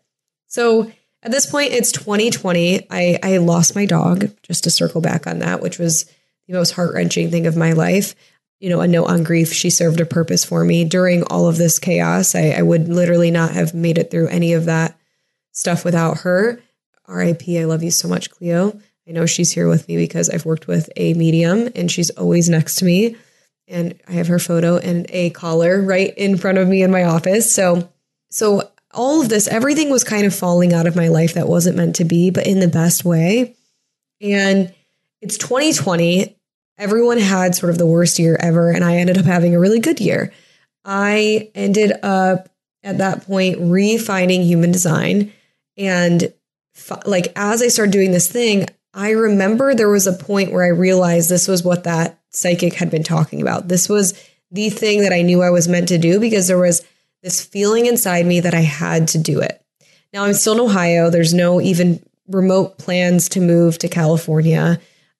So 0.48 0.92
at 1.24 1.32
this 1.32 1.46
point, 1.46 1.72
it's 1.72 1.94
2020. 1.94 2.86
I, 2.92 3.18
I 3.24 3.38
lost 3.38 3.76
my 3.76 3.86
dog, 3.86 4.30
just 4.44 4.66
to 4.66 4.72
circle 4.72 5.00
back 5.00 5.26
on 5.26 5.40
that, 5.40 5.62
which 5.62 5.80
was 5.80 6.04
the 6.48 6.54
most 6.54 6.72
heart 6.72 6.94
wrenching 6.94 7.32
thing 7.32 7.48
of 7.48 7.56
my 7.56 7.72
life 7.72 8.14
you 8.60 8.70
know, 8.70 8.82
a 8.82 8.88
note 8.88 9.06
on 9.06 9.24
grief. 9.24 9.54
She 9.54 9.70
served 9.70 10.02
a 10.02 10.06
purpose 10.06 10.44
for 10.44 10.64
me 10.66 10.84
during 10.84 11.24
all 11.24 11.48
of 11.48 11.58
this 11.58 11.80
chaos. 11.80 12.36
I, 12.36 12.50
I 12.50 12.62
would 12.62 12.90
literally 12.90 13.32
not 13.32 13.52
have 13.52 13.74
made 13.74 13.98
it 13.98 14.12
through 14.12 14.28
any 14.28 14.54
of 14.54 14.66
that 14.66 14.98
stuff 15.52 15.86
without 15.86 16.20
her. 16.20 16.62
RIP, 17.08 17.44
I 17.50 17.64
love 17.66 17.84
you 17.84 17.92
so 17.92 18.08
much, 18.08 18.30
Cleo. 18.30 18.80
I 19.08 19.12
know 19.12 19.26
she's 19.26 19.52
here 19.52 19.68
with 19.68 19.88
me 19.88 19.98
because 19.98 20.30
I've 20.30 20.46
worked 20.46 20.68
with 20.68 20.90
a 20.96 21.14
medium 21.16 21.70
and 21.76 21.92
she's 21.92 22.12
always 22.12 22.50
next 22.50 22.76
to 22.76 22.86
me. 22.86 23.16
And 23.68 24.00
I 24.08 24.14
have 24.14 24.28
her 24.28 24.40
photo 24.40 24.78
and 24.78 25.08
a 25.10 25.32
collar 25.32 25.82
right 25.82 26.14
in 26.16 26.38
front 26.38 26.58
of 26.58 26.68
me 26.68 26.84
in 26.84 26.92
my 26.92 27.04
office. 27.04 27.54
So, 27.54 27.90
so 28.30 28.70
all 28.92 29.22
of 29.22 29.30
this, 29.30 29.48
everything 29.48 29.90
was 29.90 30.04
kind 30.04 30.26
of 30.26 30.36
falling 30.36 30.74
out 30.74 30.88
of 30.88 30.96
my 30.96 31.08
life 31.08 31.34
that 31.34 31.48
wasn't 31.48 31.78
meant 31.78 31.96
to 31.98 32.06
be, 32.06 32.30
but 32.30 32.46
in 32.46 32.60
the 32.60 32.68
best 32.68 33.06
way. 33.06 33.56
And 34.22 34.74
it's 35.22 35.38
2020. 35.38 36.36
Everyone 36.80 37.20
had 37.20 37.54
sort 37.54 37.70
of 37.70 37.78
the 37.78 37.86
worst 37.86 38.18
year 38.18 38.38
ever. 38.40 38.72
And 38.72 38.84
I 38.84 38.96
ended 38.96 39.18
up 39.18 39.26
having 39.26 39.54
a 39.54 39.60
really 39.60 39.80
good 39.80 40.00
year. 40.00 40.34
I 40.86 41.52
ended 41.54 41.92
up 42.02 42.50
at 42.82 42.98
that 42.98 43.26
point 43.26 43.58
refining 43.60 44.42
human 44.42 44.72
design. 44.72 45.32
And 45.78 46.34
like, 47.06 47.34
as 47.36 47.62
I 47.62 47.68
started 47.68 47.92
doing 47.92 48.12
this 48.12 48.32
thing, 48.32 48.66
I 48.94 49.12
remember 49.12 49.76
there 49.76 49.90
was 49.90 50.08
a 50.08 50.14
point 50.14 50.52
where 50.52 50.64
I 50.64 50.70
realized 50.70 51.30
this 51.30 51.48
was 51.48 51.64
what 51.64 51.84
that 51.84 52.20
psychic 52.32 52.74
had 52.74 52.90
been 52.90 53.04
talking 53.04 53.42
about. 53.42 53.68
This 53.68 53.88
was 53.88 54.14
the 54.52 54.70
thing 54.70 55.02
that 55.02 55.14
I 55.14 55.22
knew 55.22 55.42
I 55.42 55.52
was 55.52 55.68
meant 55.68 55.90
to 55.90 55.98
do 55.98 56.20
because 56.20 56.48
there 56.48 56.58
was 56.58 56.84
this 57.22 57.44
feeling 57.44 57.86
inside 57.86 58.26
me 58.26 58.40
that 58.40 58.54
I 58.54 58.62
had 58.62 59.10
to 59.10 59.18
do 59.18 59.42
it. 59.42 59.64
Now 60.14 60.24
I'm 60.24 60.34
still 60.34 60.54
in 60.54 60.60
Ohio. 60.60 61.10
There's 61.10 61.34
no 61.34 61.62
even 61.62 62.02
remote 62.28 62.78
plans 62.78 63.30
to 63.30 63.42
move 63.42 63.78
to 63.80 63.88
California. 63.90 64.80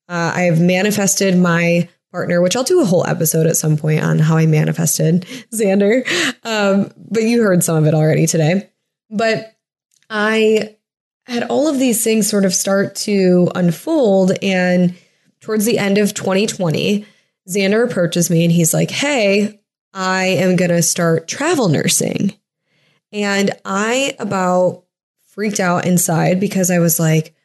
Uh, 0.10 0.34
I 0.36 0.42
have 0.42 0.60
manifested 0.60 1.38
my 1.38 1.88
partner, 2.12 2.42
which 2.42 2.56
I'll 2.56 2.64
do 2.64 2.82
a 2.82 2.86
whole 2.86 3.06
episode 3.06 3.46
at 3.46 3.58
some 3.58 3.78
point 3.78 4.04
on 4.04 4.18
how 4.20 4.38
I 4.38 4.48
manifested 4.48 5.22
Xander. 5.54 6.04
Um, 6.44 6.92
but 6.98 7.24
you 7.24 7.44
heard 7.44 7.64
some 7.64 7.78
of 7.78 7.86
it 7.86 7.94
already 7.94 8.26
today. 8.26 8.70
But 9.12 9.56
I 10.10 10.78
had 11.26 11.44
all 11.44 11.68
of 11.68 11.78
these 11.78 12.04
things 12.04 12.28
sort 12.28 12.46
of 12.46 12.54
start 12.56 12.96
to 12.96 13.52
unfold. 13.54 14.32
And 14.42 14.96
towards 15.42 15.66
the 15.66 15.78
end 15.78 16.00
of 16.00 16.16
2020, 16.16 17.06
Xander 17.48 17.88
approaches 17.88 18.30
me 18.32 18.44
and 18.44 18.52
he's 18.52 18.74
like, 18.74 18.90
Hey, 18.90 19.60
I 19.94 20.26
am 20.26 20.56
going 20.56 20.72
to 20.72 20.82
start 20.82 21.28
travel 21.28 21.70
nursing. 21.70 22.34
And 23.12 23.52
I 23.66 24.16
about 24.20 24.86
freaked 25.28 25.60
out 25.60 25.86
inside 25.86 26.40
because 26.40 26.70
I 26.70 26.80
was 26.80 27.00
like, 27.00 27.36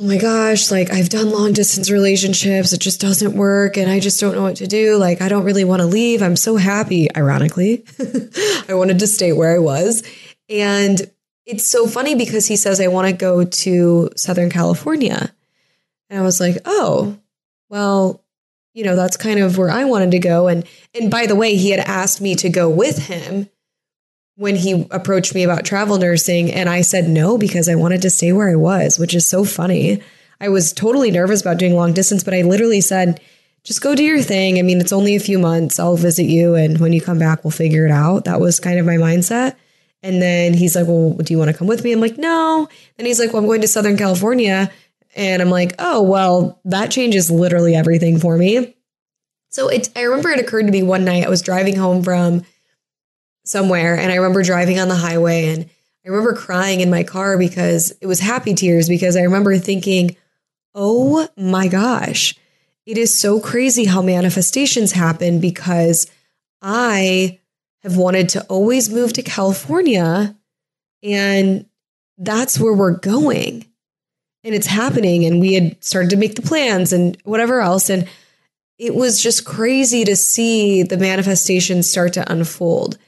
oh 0.00 0.04
my 0.04 0.16
gosh, 0.16 0.70
like 0.70 0.90
I've 0.92 1.08
done 1.08 1.30
long 1.30 1.52
distance 1.52 1.90
relationships. 1.90 2.72
It 2.72 2.80
just 2.80 3.00
doesn't 3.00 3.34
work. 3.34 3.76
And 3.76 3.90
I 3.90 4.00
just 4.00 4.20
don't 4.20 4.34
know 4.34 4.42
what 4.42 4.56
to 4.56 4.66
do. 4.66 4.96
Like, 4.96 5.20
I 5.20 5.28
don't 5.28 5.44
really 5.44 5.64
want 5.64 5.80
to 5.80 5.86
leave. 5.86 6.22
I'm 6.22 6.36
so 6.36 6.56
happy, 6.56 7.14
ironically. 7.16 7.84
I 8.68 8.74
wanted 8.74 9.00
to 9.00 9.06
stay 9.06 9.32
where 9.32 9.54
I 9.54 9.58
was. 9.58 10.02
And 10.48 11.10
it's 11.46 11.66
so 11.66 11.86
funny 11.86 12.14
because 12.14 12.46
he 12.46 12.56
says, 12.56 12.80
I 12.80 12.88
want 12.88 13.08
to 13.08 13.12
go 13.14 13.44
to 13.44 14.10
Southern 14.16 14.50
California. 14.50 15.32
And 16.10 16.18
I 16.18 16.22
was 16.22 16.40
like, 16.40 16.58
oh, 16.64 17.18
well, 17.68 18.22
you 18.74 18.84
know, 18.84 18.94
that's 18.94 19.16
kind 19.16 19.40
of 19.40 19.58
where 19.58 19.70
I 19.70 19.84
wanted 19.84 20.12
to 20.12 20.18
go. 20.20 20.46
And 20.46 20.64
and 20.94 21.10
by 21.10 21.26
the 21.26 21.34
way, 21.34 21.56
he 21.56 21.70
had 21.70 21.80
asked 21.80 22.20
me 22.20 22.34
to 22.36 22.48
go 22.48 22.70
with 22.70 23.08
him 23.08 23.48
when 24.38 24.54
he 24.54 24.86
approached 24.92 25.34
me 25.34 25.42
about 25.42 25.64
travel 25.64 25.98
nursing 25.98 26.52
and 26.52 26.68
I 26.68 26.82
said 26.82 27.08
no 27.08 27.36
because 27.36 27.68
I 27.68 27.74
wanted 27.74 28.02
to 28.02 28.10
stay 28.10 28.32
where 28.32 28.48
I 28.48 28.54
was, 28.54 28.96
which 28.96 29.12
is 29.12 29.28
so 29.28 29.44
funny. 29.44 30.00
I 30.40 30.48
was 30.48 30.72
totally 30.72 31.10
nervous 31.10 31.40
about 31.40 31.58
doing 31.58 31.74
long 31.74 31.92
distance, 31.92 32.22
but 32.22 32.34
I 32.34 32.42
literally 32.42 32.80
said, 32.80 33.20
just 33.64 33.82
go 33.82 33.96
do 33.96 34.04
your 34.04 34.22
thing. 34.22 34.56
I 34.56 34.62
mean, 34.62 34.80
it's 34.80 34.92
only 34.92 35.16
a 35.16 35.20
few 35.20 35.40
months. 35.40 35.80
I'll 35.80 35.96
visit 35.96 36.26
you. 36.26 36.54
And 36.54 36.78
when 36.78 36.92
you 36.92 37.00
come 37.00 37.18
back, 37.18 37.42
we'll 37.42 37.50
figure 37.50 37.84
it 37.84 37.90
out. 37.90 38.26
That 38.26 38.38
was 38.38 38.60
kind 38.60 38.78
of 38.78 38.86
my 38.86 38.94
mindset. 38.94 39.56
And 40.04 40.22
then 40.22 40.54
he's 40.54 40.76
like, 40.76 40.86
Well, 40.86 41.14
do 41.14 41.34
you 41.34 41.38
want 41.38 41.50
to 41.50 41.56
come 41.56 41.66
with 41.66 41.82
me? 41.82 41.90
I'm 41.90 42.00
like, 42.00 42.16
No. 42.16 42.68
And 42.96 43.08
he's 43.08 43.18
like, 43.18 43.32
Well, 43.32 43.42
I'm 43.42 43.48
going 43.48 43.62
to 43.62 43.68
Southern 43.68 43.96
California. 43.96 44.70
And 45.16 45.42
I'm 45.42 45.50
like, 45.50 45.74
Oh, 45.80 46.00
well, 46.00 46.60
that 46.64 46.92
changes 46.92 47.28
literally 47.28 47.74
everything 47.74 48.20
for 48.20 48.38
me. 48.38 48.76
So 49.48 49.66
it, 49.68 49.88
I 49.96 50.02
remember 50.02 50.30
it 50.30 50.38
occurred 50.38 50.66
to 50.66 50.72
me 50.72 50.84
one 50.84 51.04
night 51.04 51.26
I 51.26 51.28
was 51.28 51.42
driving 51.42 51.74
home 51.74 52.04
from 52.04 52.44
somewhere. 53.48 53.96
And 53.96 54.12
I 54.12 54.16
remember 54.16 54.42
driving 54.42 54.78
on 54.78 54.88
the 54.88 54.94
highway 54.94 55.48
and 55.48 55.64
I 56.04 56.08
remember 56.08 56.34
crying 56.34 56.80
in 56.80 56.90
my 56.90 57.02
car 57.02 57.36
because 57.36 57.92
it 58.00 58.06
was 58.06 58.20
happy 58.20 58.54
tears 58.54 58.88
because 58.88 59.16
I 59.16 59.22
remember 59.22 59.56
thinking, 59.58 60.16
oh 60.74 61.28
my 61.36 61.68
gosh, 61.68 62.34
it 62.86 62.96
is 62.96 63.18
so 63.18 63.40
crazy 63.40 63.84
how 63.84 64.00
manifestations 64.00 64.92
happen 64.92 65.40
because 65.40 66.10
I 66.62 67.38
have 67.82 67.96
wanted 67.96 68.30
to 68.30 68.44
always 68.44 68.90
move 68.90 69.12
to 69.14 69.22
California 69.22 70.34
and 71.02 71.66
that's 72.16 72.58
where 72.58 72.72
we're 72.72 72.96
going. 72.96 73.64
And 74.44 74.54
it's 74.54 74.66
happening. 74.66 75.24
And 75.24 75.40
we 75.40 75.54
had 75.54 75.82
started 75.84 76.10
to 76.10 76.16
make 76.16 76.34
the 76.34 76.42
plans 76.42 76.92
and 76.92 77.16
whatever 77.24 77.60
else. 77.60 77.90
And 77.90 78.08
it 78.78 78.94
was 78.94 79.22
just 79.22 79.44
crazy 79.44 80.04
to 80.04 80.16
see 80.16 80.82
the 80.82 80.96
manifestations 80.96 81.90
start 81.90 82.12
to 82.14 82.32
unfold. 82.32 82.98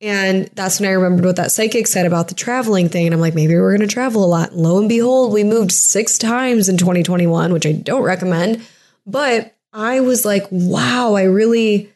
And 0.00 0.48
that's 0.54 0.78
when 0.78 0.90
I 0.90 0.92
remembered 0.92 1.24
what 1.24 1.36
that 1.36 1.52
psychic 1.52 1.86
said 1.86 2.06
about 2.06 2.28
the 2.28 2.34
traveling 2.34 2.88
thing. 2.88 3.06
And 3.06 3.14
I'm 3.14 3.20
like, 3.20 3.34
maybe 3.34 3.54
we're 3.54 3.76
going 3.76 3.88
to 3.88 3.92
travel 3.92 4.24
a 4.24 4.26
lot. 4.26 4.54
Lo 4.54 4.78
and 4.78 4.88
behold, 4.88 5.32
we 5.32 5.42
moved 5.42 5.72
six 5.72 6.18
times 6.18 6.68
in 6.68 6.76
2021, 6.76 7.52
which 7.52 7.66
I 7.66 7.72
don't 7.72 8.02
recommend. 8.02 8.66
But 9.06 9.54
I 9.72 10.00
was 10.00 10.24
like, 10.24 10.46
wow, 10.50 11.14
I 11.14 11.22
really, 11.22 11.92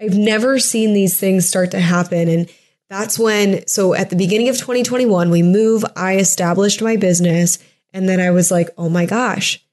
I've 0.00 0.16
never 0.16 0.58
seen 0.58 0.92
these 0.92 1.18
things 1.18 1.48
start 1.48 1.70
to 1.70 1.80
happen. 1.80 2.28
And 2.28 2.50
that's 2.90 3.18
when, 3.18 3.66
so 3.66 3.94
at 3.94 4.10
the 4.10 4.16
beginning 4.16 4.48
of 4.48 4.56
2021, 4.58 5.30
we 5.30 5.42
move, 5.42 5.84
I 5.96 6.16
established 6.16 6.82
my 6.82 6.96
business. 6.96 7.58
And 7.92 8.08
then 8.08 8.20
I 8.20 8.30
was 8.30 8.50
like, 8.50 8.68
oh 8.76 8.88
my 8.88 9.06
gosh, 9.06 9.64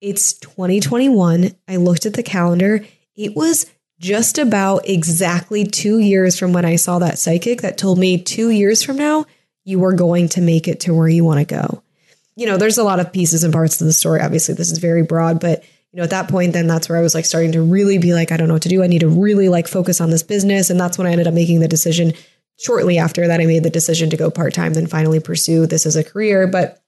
it's 0.00 0.32
2021. 0.34 1.54
I 1.68 1.76
looked 1.76 2.06
at 2.06 2.14
the 2.14 2.22
calendar. 2.22 2.84
It 3.14 3.36
was 3.36 3.70
just 4.00 4.38
about 4.38 4.88
exactly 4.88 5.64
two 5.64 5.98
years 5.98 6.38
from 6.38 6.52
when 6.52 6.64
I 6.64 6.76
saw 6.76 6.98
that 6.98 7.18
psychic 7.18 7.62
that 7.62 7.78
told 7.78 7.98
me 7.98 8.22
two 8.22 8.50
years 8.50 8.82
from 8.82 8.96
now, 8.96 9.24
you 9.64 9.82
are 9.84 9.92
going 9.92 10.28
to 10.30 10.40
make 10.40 10.68
it 10.68 10.80
to 10.80 10.94
where 10.94 11.08
you 11.08 11.24
want 11.24 11.40
to 11.40 11.54
go. 11.54 11.82
You 12.36 12.46
know, 12.46 12.56
there's 12.56 12.78
a 12.78 12.84
lot 12.84 13.00
of 13.00 13.12
pieces 13.12 13.44
and 13.44 13.52
parts 13.52 13.76
to 13.78 13.84
the 13.84 13.92
story. 13.92 14.20
Obviously, 14.20 14.54
this 14.54 14.72
is 14.72 14.78
very 14.78 15.02
broad, 15.02 15.40
but 15.40 15.64
you 15.92 15.98
know, 15.98 16.04
at 16.04 16.10
that 16.10 16.28
point, 16.28 16.52
then 16.52 16.66
that's 16.66 16.88
where 16.88 16.98
I 16.98 17.02
was 17.02 17.14
like 17.14 17.24
starting 17.24 17.52
to 17.52 17.62
really 17.62 17.98
be 17.98 18.14
like, 18.14 18.32
I 18.32 18.36
don't 18.36 18.48
know 18.48 18.54
what 18.54 18.64
to 18.64 18.68
do. 18.68 18.82
I 18.82 18.88
need 18.88 19.02
to 19.02 19.08
really 19.08 19.48
like 19.48 19.68
focus 19.68 20.00
on 20.00 20.10
this 20.10 20.24
business. 20.24 20.68
And 20.68 20.78
that's 20.78 20.98
when 20.98 21.06
I 21.06 21.12
ended 21.12 21.28
up 21.28 21.34
making 21.34 21.60
the 21.60 21.68
decision 21.68 22.14
shortly 22.58 22.98
after 22.98 23.28
that. 23.28 23.40
I 23.40 23.46
made 23.46 23.62
the 23.62 23.70
decision 23.70 24.10
to 24.10 24.16
go 24.16 24.28
part 24.28 24.54
time, 24.54 24.74
then 24.74 24.88
finally 24.88 25.20
pursue 25.20 25.66
this 25.66 25.86
as 25.86 25.94
a 25.94 26.02
career. 26.02 26.48
But 26.48 26.82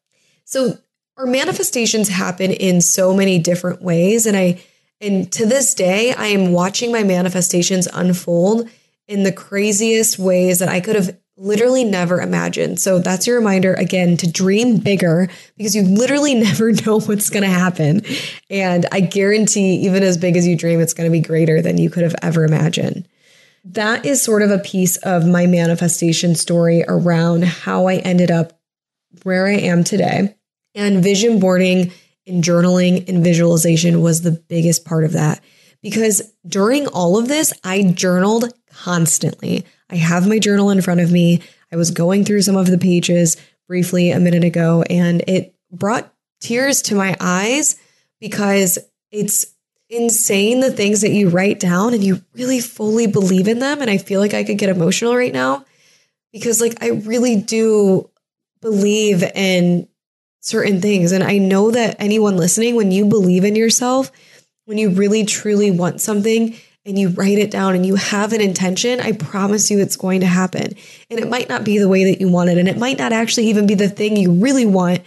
so 0.44 0.76
our 1.16 1.26
manifestations 1.26 2.08
happen 2.08 2.50
in 2.50 2.80
so 2.80 3.14
many 3.14 3.38
different 3.38 3.80
ways. 3.80 4.26
And 4.26 4.36
I, 4.36 4.60
and 5.00 5.30
to 5.32 5.46
this 5.46 5.74
day, 5.74 6.12
I 6.14 6.26
am 6.26 6.52
watching 6.52 6.90
my 6.90 7.02
manifestations 7.02 7.86
unfold 7.92 8.68
in 9.06 9.22
the 9.22 9.32
craziest 9.32 10.18
ways 10.18 10.58
that 10.58 10.68
I 10.68 10.80
could 10.80 10.96
have 10.96 11.16
literally 11.36 11.84
never 11.84 12.20
imagined. 12.20 12.80
So 12.80 12.98
that's 12.98 13.26
your 13.26 13.38
reminder 13.38 13.74
again 13.74 14.16
to 14.18 14.30
dream 14.30 14.78
bigger 14.78 15.28
because 15.56 15.76
you 15.76 15.82
literally 15.82 16.34
never 16.40 16.72
know 16.72 17.00
what's 17.00 17.30
going 17.30 17.42
to 17.42 17.48
happen. 17.48 18.02
And 18.48 18.86
I 18.90 19.00
guarantee, 19.00 19.84
even 19.86 20.02
as 20.02 20.16
big 20.16 20.36
as 20.36 20.46
you 20.46 20.56
dream, 20.56 20.80
it's 20.80 20.94
going 20.94 21.10
to 21.10 21.12
be 21.12 21.20
greater 21.20 21.60
than 21.60 21.78
you 21.78 21.90
could 21.90 22.02
have 22.02 22.16
ever 22.22 22.44
imagined. 22.44 23.06
That 23.64 24.06
is 24.06 24.22
sort 24.22 24.42
of 24.42 24.50
a 24.50 24.60
piece 24.60 24.96
of 24.98 25.26
my 25.26 25.46
manifestation 25.46 26.36
story 26.36 26.84
around 26.88 27.44
how 27.44 27.86
I 27.86 27.96
ended 27.96 28.30
up 28.30 28.58
where 29.24 29.46
I 29.46 29.54
am 29.54 29.84
today. 29.84 30.36
And 30.74 31.02
vision 31.02 31.40
boarding 31.40 31.92
and 32.26 32.42
journaling 32.42 33.08
and 33.08 33.22
visualization 33.22 34.02
was 34.02 34.22
the 34.22 34.32
biggest 34.32 34.84
part 34.84 35.04
of 35.04 35.12
that. 35.12 35.42
Because 35.82 36.34
during 36.46 36.86
all 36.88 37.16
of 37.18 37.28
this, 37.28 37.52
I 37.62 37.82
journaled 37.82 38.52
constantly. 38.70 39.64
I 39.90 39.96
have 39.96 40.26
my 40.26 40.38
journal 40.38 40.70
in 40.70 40.82
front 40.82 41.00
of 41.00 41.12
me. 41.12 41.42
I 41.72 41.76
was 41.76 41.90
going 41.90 42.24
through 42.24 42.42
some 42.42 42.56
of 42.56 42.66
the 42.66 42.78
pages 42.78 43.36
briefly 43.68 44.10
a 44.10 44.20
minute 44.20 44.44
ago, 44.44 44.82
and 44.88 45.22
it 45.28 45.54
brought 45.70 46.12
tears 46.40 46.82
to 46.82 46.94
my 46.94 47.16
eyes 47.20 47.76
because 48.20 48.78
it's 49.10 49.46
insane 49.88 50.60
the 50.60 50.72
things 50.72 51.02
that 51.02 51.10
you 51.10 51.28
write 51.28 51.60
down 51.60 51.94
and 51.94 52.02
you 52.02 52.20
really 52.34 52.60
fully 52.60 53.06
believe 53.06 53.46
in 53.46 53.60
them. 53.60 53.80
And 53.80 53.90
I 53.90 53.98
feel 53.98 54.20
like 54.20 54.34
I 54.34 54.44
could 54.44 54.58
get 54.58 54.68
emotional 54.68 55.16
right 55.16 55.32
now 55.32 55.64
because, 56.32 56.60
like, 56.60 56.82
I 56.82 56.88
really 56.88 57.36
do 57.36 58.10
believe 58.60 59.22
in 59.22 59.88
certain 60.46 60.80
things. 60.80 61.12
And 61.12 61.24
I 61.24 61.38
know 61.38 61.72
that 61.72 61.96
anyone 61.98 62.36
listening, 62.36 62.76
when 62.76 62.92
you 62.92 63.04
believe 63.06 63.44
in 63.44 63.56
yourself, 63.56 64.12
when 64.64 64.78
you 64.78 64.90
really 64.90 65.24
truly 65.24 65.70
want 65.70 66.00
something 66.00 66.56
and 66.84 66.98
you 66.98 67.08
write 67.08 67.38
it 67.38 67.50
down 67.50 67.74
and 67.74 67.84
you 67.84 67.96
have 67.96 68.32
an 68.32 68.40
intention, 68.40 69.00
I 69.00 69.12
promise 69.12 69.70
you 69.70 69.80
it's 69.80 69.96
going 69.96 70.20
to 70.20 70.26
happen. 70.26 70.74
And 71.10 71.18
it 71.18 71.28
might 71.28 71.48
not 71.48 71.64
be 71.64 71.78
the 71.78 71.88
way 71.88 72.04
that 72.04 72.20
you 72.20 72.28
want 72.28 72.50
it. 72.50 72.58
And 72.58 72.68
it 72.68 72.78
might 72.78 72.98
not 72.98 73.12
actually 73.12 73.48
even 73.48 73.66
be 73.66 73.74
the 73.74 73.88
thing 73.88 74.16
you 74.16 74.32
really 74.34 74.66
want, 74.66 75.02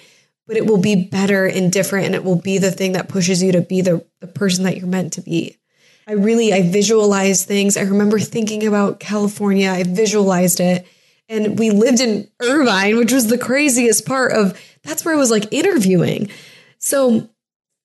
but 0.45 0.57
it 0.57 0.65
will 0.65 0.77
be 0.77 0.95
better 0.95 1.45
and 1.45 1.71
different. 1.71 2.07
And 2.07 2.15
it 2.15 2.25
will 2.25 2.41
be 2.41 2.57
the 2.57 2.71
thing 2.71 2.91
that 2.93 3.07
pushes 3.07 3.41
you 3.41 3.53
to 3.53 3.61
be 3.61 3.81
the, 3.81 4.05
the 4.19 4.27
person 4.27 4.65
that 4.65 4.75
you're 4.75 4.87
meant 4.87 5.13
to 5.13 5.21
be. 5.21 5.57
I 6.05 6.13
really, 6.13 6.51
I 6.51 6.63
visualize 6.63 7.45
things. 7.45 7.77
I 7.77 7.83
remember 7.83 8.19
thinking 8.19 8.67
about 8.67 8.99
California. 8.99 9.69
I 9.69 9.83
visualized 9.83 10.59
it. 10.59 10.85
And 11.29 11.59
we 11.59 11.69
lived 11.69 12.01
in 12.01 12.27
Irvine, 12.41 12.97
which 12.97 13.13
was 13.13 13.27
the 13.27 13.37
craziest 13.37 14.05
part 14.05 14.31
of 14.31 14.59
that's 14.83 15.05
where 15.05 15.13
I 15.13 15.17
was 15.17 15.31
like 15.31 15.51
interviewing. 15.51 16.29
So 16.77 17.29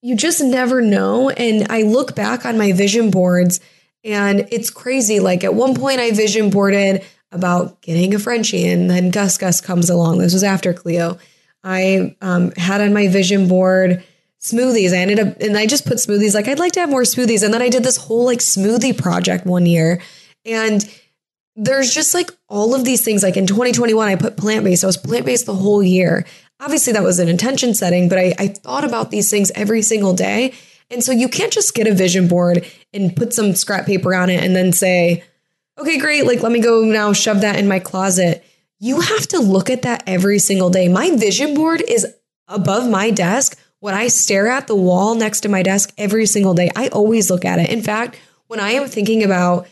you 0.01 0.15
just 0.15 0.41
never 0.41 0.81
know. 0.81 1.29
And 1.29 1.67
I 1.69 1.81
look 1.81 2.15
back 2.15 2.45
on 2.45 2.57
my 2.57 2.71
vision 2.71 3.11
boards 3.11 3.59
and 4.05 4.47
it's 4.51 4.69
crazy. 4.69 5.19
Like 5.19 5.43
at 5.43 5.55
one 5.55 5.73
point, 5.75 5.99
I 5.99 6.11
vision 6.11 6.51
boarded 6.51 7.03
about 7.31 7.81
getting 7.81 8.13
a 8.13 8.19
Frenchie, 8.19 8.67
and 8.67 8.89
then 8.89 9.09
Gus 9.09 9.37
Gus 9.37 9.59
comes 9.59 9.89
along. 9.89 10.19
This 10.19 10.33
was 10.33 10.43
after 10.43 10.73
Cleo. 10.73 11.17
I 11.63 12.15
um, 12.21 12.51
had 12.51 12.81
on 12.81 12.93
my 12.93 13.07
vision 13.07 13.47
board 13.47 14.03
smoothies. 14.39 14.93
I 14.93 14.97
ended 14.97 15.19
up, 15.19 15.41
and 15.41 15.57
I 15.57 15.65
just 15.65 15.87
put 15.87 15.97
smoothies. 15.97 16.35
Like 16.35 16.47
I'd 16.47 16.59
like 16.59 16.73
to 16.73 16.81
have 16.81 16.89
more 16.89 17.01
smoothies. 17.01 17.43
And 17.43 17.53
then 17.53 17.63
I 17.63 17.69
did 17.69 17.83
this 17.83 17.97
whole 17.97 18.25
like 18.25 18.39
smoothie 18.39 18.95
project 18.97 19.45
one 19.45 19.65
year, 19.65 20.01
and 20.45 20.87
there's 21.55 21.93
just 21.93 22.13
like 22.13 22.29
all 22.47 22.75
of 22.75 22.85
these 22.85 23.03
things. 23.03 23.23
Like 23.23 23.37
in 23.37 23.47
2021, 23.47 24.07
I 24.07 24.15
put 24.15 24.37
plant 24.37 24.63
based. 24.63 24.83
I 24.83 24.87
was 24.87 24.97
plant 24.97 25.25
based 25.25 25.47
the 25.47 25.55
whole 25.55 25.81
year. 25.81 26.25
Obviously, 26.59 26.93
that 26.93 27.03
was 27.03 27.19
an 27.19 27.27
intention 27.27 27.73
setting, 27.73 28.07
but 28.07 28.17
I, 28.17 28.33
I 28.39 28.47
thought 28.47 28.85
about 28.85 29.11
these 29.11 29.29
things 29.29 29.51
every 29.55 29.81
single 29.81 30.13
day. 30.13 30.53
And 30.89 31.03
so 31.03 31.11
you 31.11 31.27
can't 31.27 31.51
just 31.51 31.73
get 31.73 31.87
a 31.87 31.93
vision 31.93 32.27
board 32.27 32.65
and 32.93 33.15
put 33.15 33.33
some 33.33 33.55
scrap 33.55 33.85
paper 33.85 34.13
on 34.13 34.29
it 34.29 34.43
and 34.43 34.55
then 34.55 34.71
say, 34.71 35.23
okay, 35.77 35.97
great, 35.97 36.25
like 36.25 36.41
let 36.41 36.51
me 36.51 36.61
go 36.61 36.83
now 36.83 37.11
shove 37.13 37.41
that 37.41 37.57
in 37.59 37.67
my 37.67 37.79
closet. 37.79 38.45
You 38.79 39.01
have 39.01 39.27
to 39.29 39.39
look 39.39 39.69
at 39.69 39.81
that 39.81 40.03
every 40.07 40.39
single 40.39 40.69
day. 40.69 40.87
My 40.87 41.15
vision 41.15 41.53
board 41.53 41.81
is 41.81 42.05
above 42.47 42.89
my 42.89 43.09
desk. 43.09 43.57
When 43.79 43.93
I 43.93 44.07
stare 44.07 44.47
at 44.47 44.67
the 44.67 44.75
wall 44.75 45.15
next 45.15 45.41
to 45.41 45.49
my 45.49 45.63
desk 45.63 45.93
every 45.97 46.25
single 46.25 46.53
day, 46.53 46.69
I 46.75 46.87
always 46.89 47.29
look 47.29 47.45
at 47.45 47.59
it. 47.59 47.69
In 47.69 47.81
fact, 47.81 48.19
when 48.47 48.59
I 48.59 48.71
am 48.71 48.87
thinking 48.87 49.23
about 49.23 49.67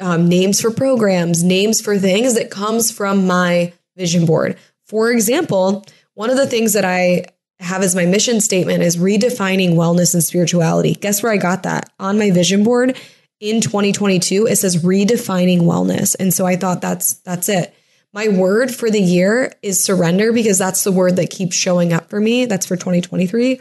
um, 0.00 0.28
names 0.28 0.60
for 0.60 0.70
programs, 0.70 1.42
names 1.42 1.80
for 1.80 1.98
things, 1.98 2.34
that 2.34 2.50
comes 2.50 2.90
from 2.90 3.26
my 3.26 3.72
vision 3.96 4.26
board. 4.26 4.58
For 4.84 5.10
example, 5.10 5.84
one 6.16 6.30
of 6.30 6.38
the 6.38 6.46
things 6.46 6.72
that 6.72 6.84
I 6.84 7.26
have 7.60 7.82
as 7.82 7.94
my 7.94 8.06
mission 8.06 8.40
statement 8.40 8.82
is 8.82 8.96
redefining 8.96 9.74
wellness 9.74 10.14
and 10.14 10.24
spirituality. 10.24 10.94
Guess 10.94 11.22
where 11.22 11.30
I 11.30 11.36
got 11.36 11.62
that? 11.62 11.92
On 11.98 12.18
my 12.18 12.30
vision 12.30 12.64
board 12.64 12.96
in 13.38 13.60
2022, 13.60 14.46
it 14.46 14.56
says 14.56 14.82
redefining 14.82 15.60
wellness. 15.60 16.16
And 16.18 16.32
so 16.32 16.46
I 16.46 16.56
thought 16.56 16.80
that's 16.80 17.14
that's 17.20 17.48
it. 17.50 17.74
My 18.14 18.28
word 18.28 18.74
for 18.74 18.90
the 18.90 19.00
year 19.00 19.52
is 19.62 19.84
surrender 19.84 20.32
because 20.32 20.58
that's 20.58 20.84
the 20.84 20.92
word 20.92 21.16
that 21.16 21.28
keeps 21.28 21.54
showing 21.54 21.92
up 21.92 22.08
for 22.08 22.18
me. 22.18 22.46
That's 22.46 22.64
for 22.64 22.76
2023. 22.76 23.60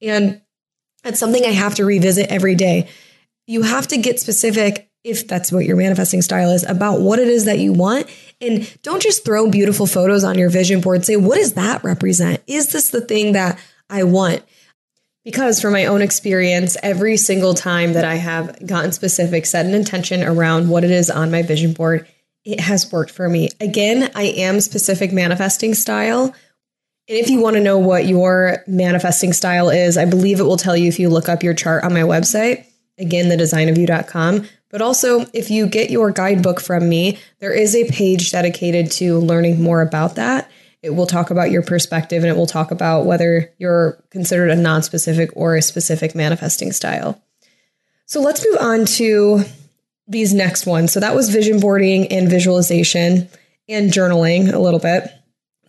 And 0.00 0.40
that's 1.02 1.18
something 1.18 1.44
I 1.44 1.50
have 1.50 1.74
to 1.76 1.84
revisit 1.84 2.30
every 2.30 2.54
day. 2.54 2.88
You 3.48 3.62
have 3.62 3.88
to 3.88 3.96
get 3.96 4.20
specific 4.20 4.87
if 5.04 5.26
that's 5.26 5.52
what 5.52 5.64
your 5.64 5.76
manifesting 5.76 6.22
style 6.22 6.50
is 6.50 6.64
about 6.64 7.00
what 7.00 7.18
it 7.18 7.28
is 7.28 7.44
that 7.44 7.58
you 7.58 7.72
want 7.72 8.06
and 8.40 8.70
don't 8.82 9.02
just 9.02 9.24
throw 9.24 9.50
beautiful 9.50 9.86
photos 9.86 10.24
on 10.24 10.38
your 10.38 10.50
vision 10.50 10.80
board. 10.80 11.04
Say, 11.04 11.16
what 11.16 11.36
does 11.36 11.54
that 11.54 11.82
represent? 11.84 12.42
Is 12.46 12.72
this 12.72 12.90
the 12.90 13.00
thing 13.00 13.32
that 13.32 13.58
I 13.88 14.04
want? 14.04 14.42
Because 15.24 15.60
from 15.60 15.72
my 15.72 15.86
own 15.86 16.02
experience, 16.02 16.76
every 16.82 17.16
single 17.16 17.54
time 17.54 17.92
that 17.92 18.04
I 18.04 18.14
have 18.14 18.66
gotten 18.66 18.92
specific, 18.92 19.46
set 19.46 19.66
an 19.66 19.74
intention 19.74 20.22
around 20.22 20.68
what 20.68 20.84
it 20.84 20.90
is 20.90 21.10
on 21.10 21.30
my 21.30 21.42
vision 21.42 21.72
board, 21.72 22.06
it 22.44 22.60
has 22.60 22.90
worked 22.90 23.10
for 23.10 23.28
me. 23.28 23.50
Again, 23.60 24.10
I 24.14 24.24
am 24.24 24.60
specific 24.60 25.12
manifesting 25.12 25.74
style. 25.74 26.34
And 27.08 27.16
if 27.18 27.28
you 27.28 27.40
want 27.40 27.56
to 27.56 27.62
know 27.62 27.78
what 27.78 28.06
your 28.06 28.64
manifesting 28.66 29.32
style 29.32 29.68
is, 29.68 29.98
I 29.98 30.04
believe 30.04 30.40
it 30.40 30.44
will 30.44 30.56
tell 30.56 30.76
you 30.76 30.88
if 30.88 30.98
you 30.98 31.08
look 31.08 31.28
up 31.28 31.42
your 31.42 31.54
chart 31.54 31.84
on 31.84 31.92
my 31.92 32.00
website, 32.00 32.64
again, 32.98 33.26
thedesignofyou.com. 33.26 34.46
But 34.70 34.82
also, 34.82 35.24
if 35.32 35.50
you 35.50 35.66
get 35.66 35.90
your 35.90 36.10
guidebook 36.10 36.60
from 36.60 36.88
me, 36.88 37.18
there 37.38 37.52
is 37.52 37.74
a 37.74 37.90
page 37.90 38.32
dedicated 38.32 38.90
to 38.92 39.18
learning 39.18 39.62
more 39.62 39.80
about 39.80 40.16
that. 40.16 40.50
It 40.82 40.90
will 40.90 41.06
talk 41.06 41.30
about 41.30 41.50
your 41.50 41.62
perspective 41.62 42.22
and 42.22 42.30
it 42.30 42.36
will 42.36 42.46
talk 42.46 42.70
about 42.70 43.06
whether 43.06 43.52
you're 43.58 44.02
considered 44.10 44.50
a 44.50 44.56
non 44.56 44.82
specific 44.82 45.30
or 45.34 45.56
a 45.56 45.62
specific 45.62 46.14
manifesting 46.14 46.72
style. 46.72 47.20
So 48.06 48.20
let's 48.20 48.44
move 48.44 48.58
on 48.60 48.84
to 48.84 49.42
these 50.06 50.32
next 50.32 50.66
ones. 50.66 50.92
So 50.92 51.00
that 51.00 51.14
was 51.14 51.30
vision 51.30 51.60
boarding 51.60 52.10
and 52.12 52.28
visualization 52.28 53.28
and 53.68 53.90
journaling 53.90 54.52
a 54.52 54.58
little 54.58 54.80
bit. 54.80 55.10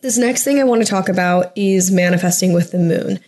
This 0.02 0.18
next 0.18 0.44
thing 0.44 0.60
I 0.60 0.64
want 0.64 0.82
to 0.82 0.88
talk 0.88 1.10
about 1.10 1.52
is 1.58 1.92
manifesting 1.92 2.54
with 2.54 2.72
the 2.72 2.80
moon. 2.80 3.20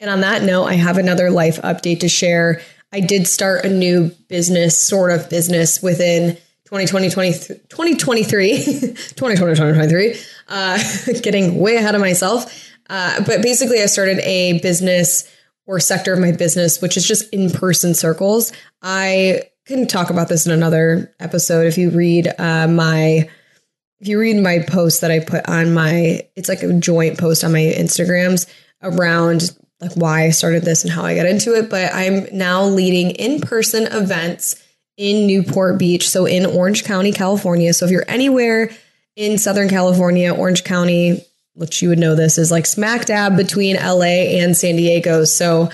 And 0.00 0.10
on 0.10 0.22
that 0.22 0.42
note, 0.42 0.64
I 0.64 0.74
have 0.74 0.98
another 0.98 1.30
life 1.30 1.60
update 1.62 2.00
to 2.00 2.08
share. 2.08 2.60
I 2.92 3.00
did 3.00 3.26
start 3.26 3.64
a 3.64 3.68
new 3.68 4.10
business, 4.28 4.80
sort 4.80 5.12
of 5.12 5.30
business 5.30 5.82
within 5.82 6.36
2020, 6.64 7.08
2023, 7.08 7.38
2020, 7.68 7.96
2023, 9.14 10.20
uh, 10.48 10.78
getting 11.22 11.58
way 11.58 11.76
ahead 11.76 11.94
of 11.94 12.00
myself. 12.00 12.70
Uh, 12.88 13.22
but 13.24 13.42
basically, 13.42 13.80
I 13.80 13.86
started 13.86 14.18
a 14.20 14.60
business 14.60 15.30
or 15.66 15.78
sector 15.78 16.12
of 16.12 16.18
my 16.18 16.32
business, 16.32 16.82
which 16.82 16.96
is 16.96 17.06
just 17.06 17.32
in 17.32 17.50
person 17.50 17.94
circles. 17.94 18.52
I 18.82 19.42
can 19.66 19.86
talk 19.86 20.10
about 20.10 20.28
this 20.28 20.46
in 20.46 20.52
another 20.52 21.14
episode. 21.20 21.66
If 21.66 21.78
you 21.78 21.90
read 21.90 22.28
uh, 22.38 22.66
my, 22.66 23.28
if 24.00 24.08
you 24.08 24.18
read 24.18 24.42
my 24.42 24.64
post 24.66 25.02
that 25.02 25.12
I 25.12 25.20
put 25.20 25.48
on 25.48 25.72
my, 25.72 26.22
it's 26.34 26.48
like 26.48 26.64
a 26.64 26.72
joint 26.72 27.18
post 27.18 27.44
on 27.44 27.52
my 27.52 27.72
Instagrams 27.76 28.46
around 28.82 29.56
like 29.80 29.92
why 29.94 30.24
I 30.24 30.30
started 30.30 30.62
this 30.62 30.84
and 30.84 30.92
how 30.92 31.04
I 31.04 31.14
got 31.14 31.26
into 31.26 31.54
it, 31.54 31.70
but 31.70 31.92
I'm 31.94 32.26
now 32.32 32.64
leading 32.64 33.10
in-person 33.12 33.86
events 33.86 34.62
in 34.96 35.26
Newport 35.26 35.78
Beach, 35.78 36.08
so 36.08 36.26
in 36.26 36.44
Orange 36.44 36.84
County, 36.84 37.12
California. 37.12 37.72
So 37.72 37.86
if 37.86 37.90
you're 37.90 38.04
anywhere 38.06 38.70
in 39.16 39.38
Southern 39.38 39.70
California, 39.70 40.34
Orange 40.34 40.64
County, 40.64 41.24
which 41.54 41.80
you 41.80 41.88
would 41.88 41.98
know 41.98 42.14
this 42.14 42.36
is 42.36 42.50
like 42.50 42.66
smack 42.66 43.06
dab 43.06 43.36
between 43.36 43.76
LA 43.76 44.38
and 44.40 44.56
San 44.56 44.76
Diego. 44.76 45.24
So 45.24 45.70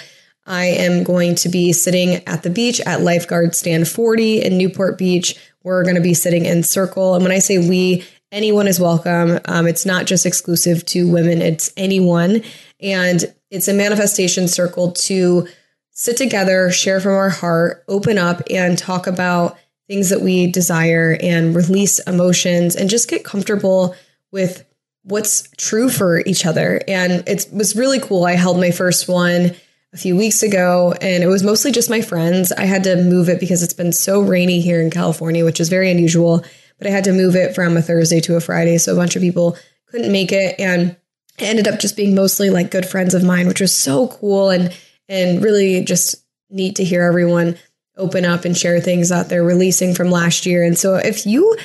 I 0.47 0.67
am 0.67 1.03
going 1.03 1.35
to 1.37 1.49
be 1.49 1.73
sitting 1.73 2.23
at 2.27 2.45
the 2.45 2.51
beach 2.51 2.81
at 2.83 3.01
Lifeguard 3.01 3.55
Stand 3.57 3.89
40 3.89 4.43
in 4.43 4.57
Newport 4.57 4.97
Beach. 4.97 5.37
We're 5.65 5.83
going 5.83 5.97
to 5.97 6.01
be 6.01 6.15
sitting 6.15 6.45
in 6.45 6.63
circle. 6.63 7.15
And 7.15 7.25
when 7.25 7.33
I 7.33 7.41
say 7.41 7.59
we, 7.59 8.05
anyone 8.31 8.69
is 8.69 8.79
welcome. 8.79 9.41
Um, 9.47 9.67
it's 9.67 9.85
not 9.85 10.07
just 10.07 10.25
exclusive 10.25 10.87
to 10.87 11.11
women, 11.11 11.43
it's 11.43 11.73
anyone. 11.77 12.43
And 12.81 13.25
it's 13.51 13.69
a 13.69 13.75
manifestation 13.75 14.49
circle 14.49 14.93
to 14.93 15.49
sit 15.93 16.17
together, 16.17 16.71
share 16.71 17.01
from 17.01 17.13
our 17.13 17.31
heart, 17.31 17.85
open 17.89 18.19
up, 18.19 18.43
and 18.51 18.77
talk 18.77 19.07
about 19.07 19.59
things 19.89 20.11
that 20.11 20.21
we 20.21 20.51
desire 20.51 21.17
and 21.23 21.55
release 21.55 21.99
emotions 22.01 22.77
and 22.77 22.91
just 22.91 23.09
get 23.09 23.25
comfortable 23.25 23.95
with 24.33 24.65
what's 25.05 25.49
true 25.57 25.89
for 25.89 26.21
each 26.27 26.45
other. 26.45 26.83
And 26.89 27.27
it 27.29 27.47
was 27.53 27.77
really 27.77 28.01
cool. 28.01 28.25
I 28.25 28.33
held 28.33 28.59
my 28.59 28.73
first 28.73 29.09
one 29.09 29.55
a 29.93 29.97
few 29.97 30.17
weeks 30.17 30.43
ago 30.43 30.95
and 31.01 31.23
it 31.23 31.29
was 31.29 31.45
mostly 31.45 31.71
just 31.71 31.89
my 31.89 32.01
friends. 32.01 32.51
I 32.53 32.65
had 32.65 32.85
to 32.85 32.97
move 32.97 33.29
it 33.29 33.39
because 33.39 33.63
it's 33.63 33.73
been 33.73 33.93
so 33.93 34.21
rainy 34.21 34.61
here 34.61 34.81
in 34.81 34.91
California, 34.91 35.45
which 35.45 35.61
is 35.61 35.69
very 35.69 35.91
unusual, 35.91 36.45
but 36.79 36.89
I 36.89 36.91
had 36.91 37.05
to 37.05 37.13
move 37.13 37.37
it 37.37 37.55
from 37.55 37.77
a 37.77 37.83
Thursday 37.83 38.21
to 38.23 38.37
a 38.37 38.41
Friday. 38.41 38.79
So 38.79 38.93
a 38.93 38.97
bunch 38.97 39.15
of 39.15 39.23
people 39.23 39.57
couldn't 39.87 40.13
make 40.13 40.33
it. 40.33 40.59
And 40.59 40.97
ended 41.39 41.69
up 41.69 41.81
just 41.81 41.97
being 41.97 42.15
mostly 42.15 42.51
like 42.51 42.71
good 42.71 42.87
friends 42.87 43.15
of 43.15 43.25
mine, 43.25 43.47
which 43.47 43.61
was 43.61 43.75
so 43.75 44.09
cool 44.09 44.51
and 44.51 44.75
and 45.09 45.43
really 45.43 45.85
just 45.85 46.17
neat 46.51 46.77
to 46.77 46.85
hear 46.85 47.03
everyone 47.03 47.57
open 47.97 48.25
up 48.25 48.45
and 48.45 48.57
share 48.57 48.81
things 48.81 49.09
that 49.09 49.29
they're 49.29 49.45
releasing 49.45 49.95
from 49.95 50.11
last 50.11 50.47
year. 50.47 50.63
And 50.63 50.77
so 50.77 50.97
if 50.97 51.27
you 51.27 51.57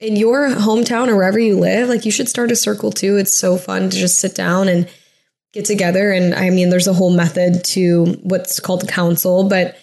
in 0.00 0.16
your 0.16 0.48
hometown 0.48 1.08
or 1.08 1.16
wherever 1.16 1.38
you 1.38 1.58
live, 1.58 1.88
like 1.88 2.04
you 2.04 2.10
should 2.10 2.28
start 2.28 2.50
a 2.50 2.56
circle 2.56 2.90
too. 2.90 3.16
It's 3.16 3.36
so 3.36 3.56
fun 3.56 3.90
to 3.90 3.96
just 3.96 4.18
sit 4.18 4.34
down 4.34 4.68
and 4.68 4.88
get 5.52 5.66
together. 5.66 6.10
And 6.10 6.34
I 6.34 6.50
mean, 6.50 6.70
there's 6.70 6.88
a 6.88 6.94
whole 6.94 7.14
method 7.14 7.64
to 7.64 8.06
what's 8.22 8.60
called 8.60 8.88
council. 8.88 9.48
But 9.48 9.76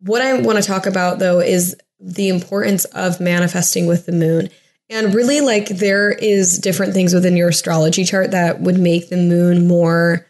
what 0.00 0.22
I 0.22 0.40
want 0.40 0.58
to 0.58 0.64
talk 0.64 0.86
about 0.86 1.18
though 1.18 1.40
is 1.40 1.76
the 2.00 2.30
importance 2.30 2.86
of 2.86 3.20
manifesting 3.20 3.86
with 3.86 4.06
the 4.06 4.12
moon. 4.12 4.48
And 4.90 5.14
really, 5.14 5.40
like, 5.40 5.68
there 5.68 6.10
is 6.10 6.58
different 6.58 6.94
things 6.94 7.14
within 7.14 7.36
your 7.36 7.48
astrology 7.48 8.04
chart 8.04 8.32
that 8.32 8.60
would 8.60 8.76
make 8.76 9.08
the 9.08 9.16
moon 9.16 9.68
more 9.68 10.26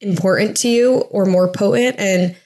important 0.00 0.58
to 0.58 0.68
you 0.68 0.98
or 1.10 1.24
more 1.24 1.50
potent. 1.50 1.96
And 1.98 2.36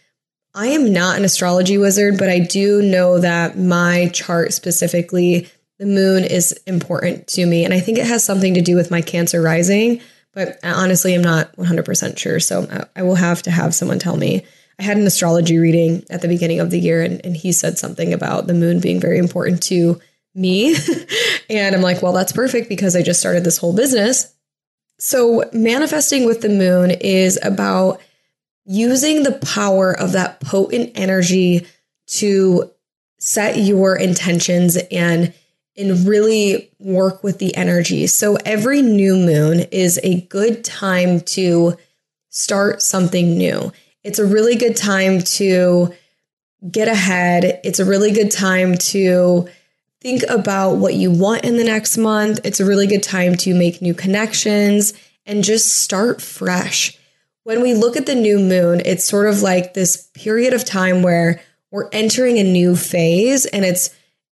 I 0.55 0.69
am 0.69 0.93
not 0.93 1.19
an 1.19 1.25
astrology 1.25 1.77
wizard, 1.77 2.19
but 2.19 2.31
I 2.31 2.39
do 2.39 2.83
know 2.83 3.19
that 3.19 3.59
my 3.59 4.11
chart 4.15 4.53
specifically, 4.53 5.49
the 5.79 5.87
moon 5.87 6.23
is 6.23 6.53
important 6.67 7.27
to 7.29 7.45
me. 7.45 7.65
And 7.65 7.75
I 7.75 7.81
think 7.81 7.99
it 7.99 8.07
has 8.07 8.25
something 8.25 8.55
to 8.55 8.63
do 8.63 8.77
with 8.77 8.93
my 8.93 9.03
Cancer 9.03 9.43
rising, 9.43 10.01
but 10.33 10.59
I 10.63 10.71
honestly 10.71 11.15
am 11.15 11.23
not 11.23 11.55
100% 11.57 12.17
sure. 12.17 12.39
So 12.39 12.87
I 12.95 13.03
will 13.03 13.17
have 13.17 13.43
to 13.43 13.51
have 13.51 13.75
someone 13.75 13.99
tell 13.99 14.17
me. 14.17 14.47
I 14.79 14.85
had 14.85 14.99
an 14.99 15.07
astrology 15.07 15.59
reading 15.59 16.05
at 16.11 16.23
the 16.23 16.29
beginning 16.29 16.61
of 16.61 16.71
the 16.71 16.79
year, 16.79 17.03
and, 17.03 17.21
and 17.25 17.37
he 17.37 17.51
said 17.53 17.77
something 17.77 18.13
about 18.13 18.47
the 18.47 18.55
moon 18.55 18.79
being 18.79 19.01
very 19.01 19.19
important 19.19 19.63
to 19.65 20.01
me. 20.37 20.77
and 21.51 21.75
I'm 21.75 21.83
like, 21.83 22.03
well, 22.03 22.13
that's 22.13 22.33
perfect 22.33 22.69
because 22.69 22.95
I 22.95 23.03
just 23.03 23.21
started 23.21 23.45
this 23.45 23.59
whole 23.59 23.75
business. 23.75 24.33
So, 24.99 25.45
manifesting 25.53 26.25
with 26.25 26.41
the 26.41 26.49
moon 26.49 26.91
is 26.91 27.39
about 27.43 28.01
using 28.65 29.23
the 29.23 29.33
power 29.33 29.93
of 29.93 30.13
that 30.13 30.41
potent 30.41 30.93
energy 30.95 31.67
to 32.07 32.71
set 33.19 33.59
your 33.59 33.97
intentions 33.97 34.77
and 34.91 35.33
and 35.77 36.07
really 36.07 36.71
work 36.79 37.23
with 37.23 37.39
the 37.39 37.55
energy. 37.55 38.07
So 38.07 38.37
every 38.47 38.81
new 38.81 39.15
moon 39.15 39.61
is 39.73 40.01
a 40.03 40.23
good 40.23 40.65
time 40.65 41.21
to 41.21 41.77
start 42.31 42.83
something 42.83 43.37
new. 43.37 43.73
it's 44.03 44.19
a 44.19 44.27
really 44.27 44.55
good 44.55 44.77
time 44.77 45.21
to 45.21 45.93
get 46.71 46.87
ahead. 46.87 47.61
It's 47.65 47.81
a 47.81 47.85
really 47.85 48.13
good 48.13 48.31
time 48.31 48.77
to 48.93 49.49
think 50.07 50.23
about 50.31 50.77
what 50.77 50.95
you 50.95 51.11
want 51.11 51.45
in 51.45 51.57
the 51.57 51.65
next 51.65 51.97
month. 51.97 52.39
It's 52.45 52.61
a 52.61 52.65
really 52.65 52.87
good 52.87 53.03
time 53.03 53.35
to 53.39 53.53
make 53.53 53.83
new 53.83 53.93
connections 53.93 54.93
and 55.27 55.43
just 55.43 55.79
start 55.83 56.23
fresh. 56.23 56.97
When 57.43 57.61
we 57.61 57.75
look 57.75 57.97
at 57.97 58.07
the 58.07 58.15
new 58.15 58.39
moon, 58.39 58.81
it's 58.85 59.05
sort 59.05 59.27
of 59.27 59.43
like 59.43 59.75
this 59.75 60.09
period 60.15 60.55
of 60.55 60.65
time 60.65 61.03
where 61.03 61.43
we're 61.73 61.89
entering 61.91 62.39
a 62.39 62.45
new 62.45 62.77
phase 62.77 63.47
and 63.47 63.65
it's 63.65 63.91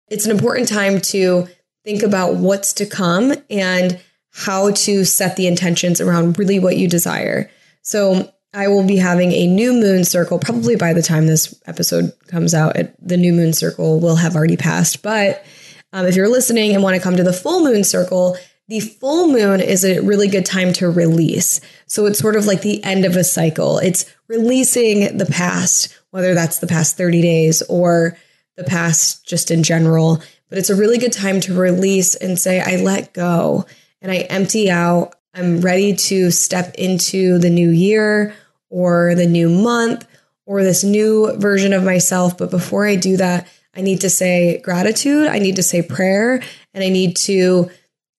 it's 0.09 0.25
an 0.25 0.31
important 0.31 0.69
time 0.69 1.03
to 1.03 1.47
think 1.85 2.03
about 2.03 2.37
what's 2.37 2.73
to 2.73 2.87
come 2.87 3.35
and 3.51 4.01
how 4.33 4.71
to 4.71 5.05
set 5.05 5.37
the 5.37 5.47
intentions 5.47 6.01
around 6.01 6.39
really 6.39 6.59
what 6.59 6.79
you 6.79 6.89
desire. 6.89 7.51
So, 7.83 8.33
I 8.55 8.69
will 8.69 8.87
be 8.87 8.97
having 8.97 9.33
a 9.33 9.47
new 9.47 9.75
moon 9.75 10.05
circle 10.05 10.39
probably 10.39 10.75
by 10.75 10.95
the 10.95 11.03
time 11.03 11.27
this 11.27 11.55
episode 11.67 12.15
comes 12.29 12.55
out. 12.55 12.77
It, 12.77 12.97
the 13.07 13.19
new 13.19 13.35
moon 13.35 13.53
circle 13.53 14.01
will 14.01 14.17
have 14.17 14.35
already 14.35 14.57
passed. 14.57 15.03
But 15.03 15.45
um, 15.93 16.07
if 16.07 16.17
you're 16.17 16.29
listening 16.29 16.75
and 16.75 16.83
want 16.83 16.97
to 16.97 17.03
come 17.03 17.17
to 17.17 17.23
the 17.23 17.33
full 17.33 17.63
moon 17.65 17.85
circle, 17.85 18.37
the 18.69 18.81
full 18.81 19.29
moon 19.29 19.61
is 19.61 19.85
a 19.85 20.01
really 20.01 20.29
good 20.29 20.45
time 20.45 20.73
to 20.75 20.91
release. 20.91 21.61
So 21.87 22.05
it's 22.05 22.19
sort 22.19 22.37
of 22.37 22.45
like 22.45 22.61
the 22.61 22.83
end 22.85 23.07
of 23.07 23.17
a 23.17 23.25
cycle. 23.25 23.79
It's 23.79 24.05
releasing 24.29 25.17
the 25.17 25.27
past, 25.27 25.97
whether 26.11 26.35
that's 26.35 26.59
the 26.59 26.67
past 26.67 26.97
30 26.97 27.23
days 27.23 27.63
or 27.63 28.19
the 28.57 28.65
past 28.65 29.27
just 29.27 29.51
in 29.51 29.63
general. 29.63 30.23
But 30.51 30.59
it's 30.59 30.71
a 30.71 30.77
really 30.77 30.99
good 30.99 31.13
time 31.13 31.41
to 31.43 31.59
release 31.59 32.15
and 32.15 32.39
say, 32.39 32.61
I 32.61 32.77
let 32.77 33.15
go 33.15 33.65
and 34.03 34.13
I 34.13 34.19
empty 34.19 34.71
out. 34.71 35.15
I'm 35.35 35.61
ready 35.61 35.95
to 35.95 36.31
step 36.31 36.75
into 36.75 37.39
the 37.39 37.51
new 37.51 37.71
year 37.71 38.35
or 38.69 39.15
the 39.15 39.27
new 39.27 39.49
month 39.49 40.07
or 40.45 40.63
this 40.63 40.85
new 40.85 41.35
version 41.39 41.73
of 41.73 41.85
myself. 41.85 42.37
But 42.37 42.51
before 42.51 42.87
I 42.87 42.97
do 42.97 43.17
that, 43.17 43.47
I 43.79 43.81
need 43.81 44.01
to 44.01 44.11
say 44.11 44.59
gratitude. 44.59 45.29
I 45.29 45.39
need 45.39 45.57
to 45.57 45.63
say 45.63 45.83
prayer 45.83 46.43
and 46.75 46.83
I 46.83 46.89
need 46.89 47.17
to 47.19 47.71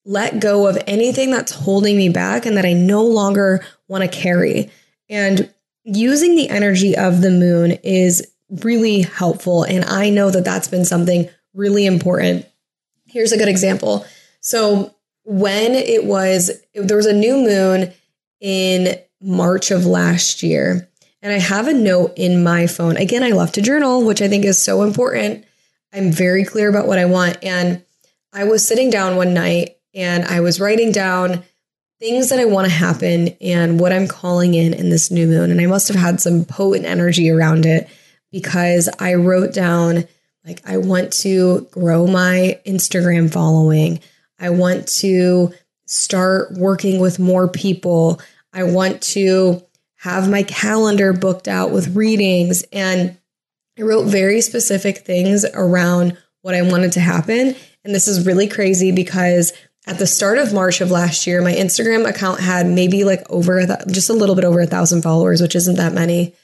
let 0.06 0.40
go 0.40 0.66
of 0.66 0.78
anything 0.86 1.30
that's 1.30 1.52
holding 1.52 1.98
me 1.98 2.08
back 2.08 2.46
and 2.46 2.56
that 2.56 2.64
I 2.64 2.72
no 2.72 3.04
longer 3.04 3.62
want 3.86 4.02
to 4.02 4.08
carry. 4.08 4.70
And 5.10 5.52
using 5.84 6.34
the 6.34 6.48
energy 6.48 6.96
of 6.96 7.20
the 7.20 7.30
moon 7.30 7.72
is 7.84 8.26
really 8.62 9.02
helpful. 9.02 9.64
And 9.64 9.84
I 9.84 10.08
know 10.08 10.30
that 10.30 10.46
that's 10.46 10.68
been 10.68 10.86
something 10.86 11.28
really 11.52 11.84
important. 11.84 12.46
Here's 13.04 13.32
a 13.32 13.36
good 13.36 13.48
example. 13.48 14.06
So, 14.40 14.94
when 15.24 15.74
it 15.74 16.04
was, 16.04 16.50
there 16.74 16.96
was 16.96 17.06
a 17.06 17.12
new 17.12 17.36
moon 17.36 17.92
in 18.40 18.98
March 19.20 19.70
of 19.70 19.84
last 19.84 20.42
year, 20.42 20.88
and 21.20 21.32
I 21.32 21.38
have 21.38 21.68
a 21.68 21.74
note 21.74 22.14
in 22.16 22.42
my 22.42 22.66
phone. 22.66 22.96
Again, 22.96 23.22
I 23.22 23.30
love 23.30 23.52
to 23.52 23.62
journal, 23.62 24.04
which 24.04 24.22
I 24.22 24.28
think 24.28 24.46
is 24.46 24.60
so 24.60 24.82
important. 24.82 25.44
I'm 25.92 26.12
very 26.12 26.44
clear 26.44 26.68
about 26.68 26.86
what 26.86 26.98
I 26.98 27.06
want. 27.06 27.38
And 27.42 27.82
I 28.32 28.44
was 28.44 28.66
sitting 28.66 28.90
down 28.90 29.16
one 29.16 29.34
night 29.34 29.76
and 29.94 30.24
I 30.24 30.40
was 30.40 30.60
writing 30.60 30.92
down 30.92 31.42
things 31.98 32.30
that 32.30 32.38
I 32.38 32.46
want 32.46 32.66
to 32.66 32.72
happen 32.72 33.28
and 33.40 33.78
what 33.78 33.92
I'm 33.92 34.08
calling 34.08 34.54
in 34.54 34.72
in 34.72 34.88
this 34.88 35.10
new 35.10 35.26
moon. 35.26 35.50
And 35.50 35.60
I 35.60 35.66
must 35.66 35.88
have 35.88 35.96
had 35.96 36.20
some 36.20 36.44
potent 36.44 36.86
energy 36.86 37.28
around 37.30 37.66
it 37.66 37.88
because 38.30 38.88
I 38.98 39.14
wrote 39.14 39.52
down, 39.52 40.06
like, 40.44 40.62
I 40.64 40.78
want 40.78 41.12
to 41.14 41.68
grow 41.72 42.06
my 42.06 42.58
Instagram 42.64 43.30
following. 43.30 44.00
I 44.38 44.50
want 44.50 44.88
to 44.88 45.52
start 45.86 46.52
working 46.52 47.00
with 47.00 47.18
more 47.18 47.48
people. 47.48 48.20
I 48.52 48.62
want 48.62 49.02
to 49.02 49.62
have 49.96 50.30
my 50.30 50.44
calendar 50.44 51.12
booked 51.12 51.48
out 51.48 51.72
with 51.72 51.94
readings. 51.94 52.64
And 52.72 53.18
I 53.80 53.82
wrote 53.82 54.04
very 54.04 54.42
specific 54.42 54.98
things 54.98 55.46
around 55.54 56.16
what 56.42 56.54
I 56.54 56.62
wanted 56.62 56.92
to 56.92 57.00
happen. 57.00 57.56
And 57.82 57.94
this 57.94 58.08
is 58.08 58.26
really 58.26 58.46
crazy 58.46 58.92
because 58.92 59.54
at 59.86 59.98
the 59.98 60.06
start 60.06 60.36
of 60.36 60.52
March 60.52 60.82
of 60.82 60.90
last 60.90 61.26
year, 61.26 61.40
my 61.40 61.54
Instagram 61.54 62.06
account 62.06 62.40
had 62.40 62.66
maybe 62.66 63.04
like 63.04 63.28
over 63.30 63.64
just 63.88 64.10
a 64.10 64.14
little 64.14 64.34
bit 64.34 64.44
over 64.44 64.60
a 64.60 64.66
thousand 64.66 65.00
followers, 65.02 65.40
which 65.40 65.56
isn't 65.56 65.76
that 65.76 65.94
many. 65.94 66.34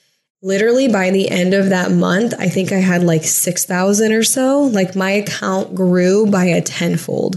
Literally 0.42 0.88
by 0.88 1.10
the 1.10 1.28
end 1.28 1.52
of 1.52 1.68
that 1.68 1.90
month, 1.90 2.32
I 2.38 2.48
think 2.48 2.72
I 2.72 2.78
had 2.78 3.02
like 3.02 3.24
6,000 3.24 4.12
or 4.12 4.22
so. 4.22 4.62
Like 4.62 4.96
my 4.96 5.10
account 5.10 5.74
grew 5.74 6.30
by 6.30 6.46
a 6.46 6.62
tenfold. 6.62 7.36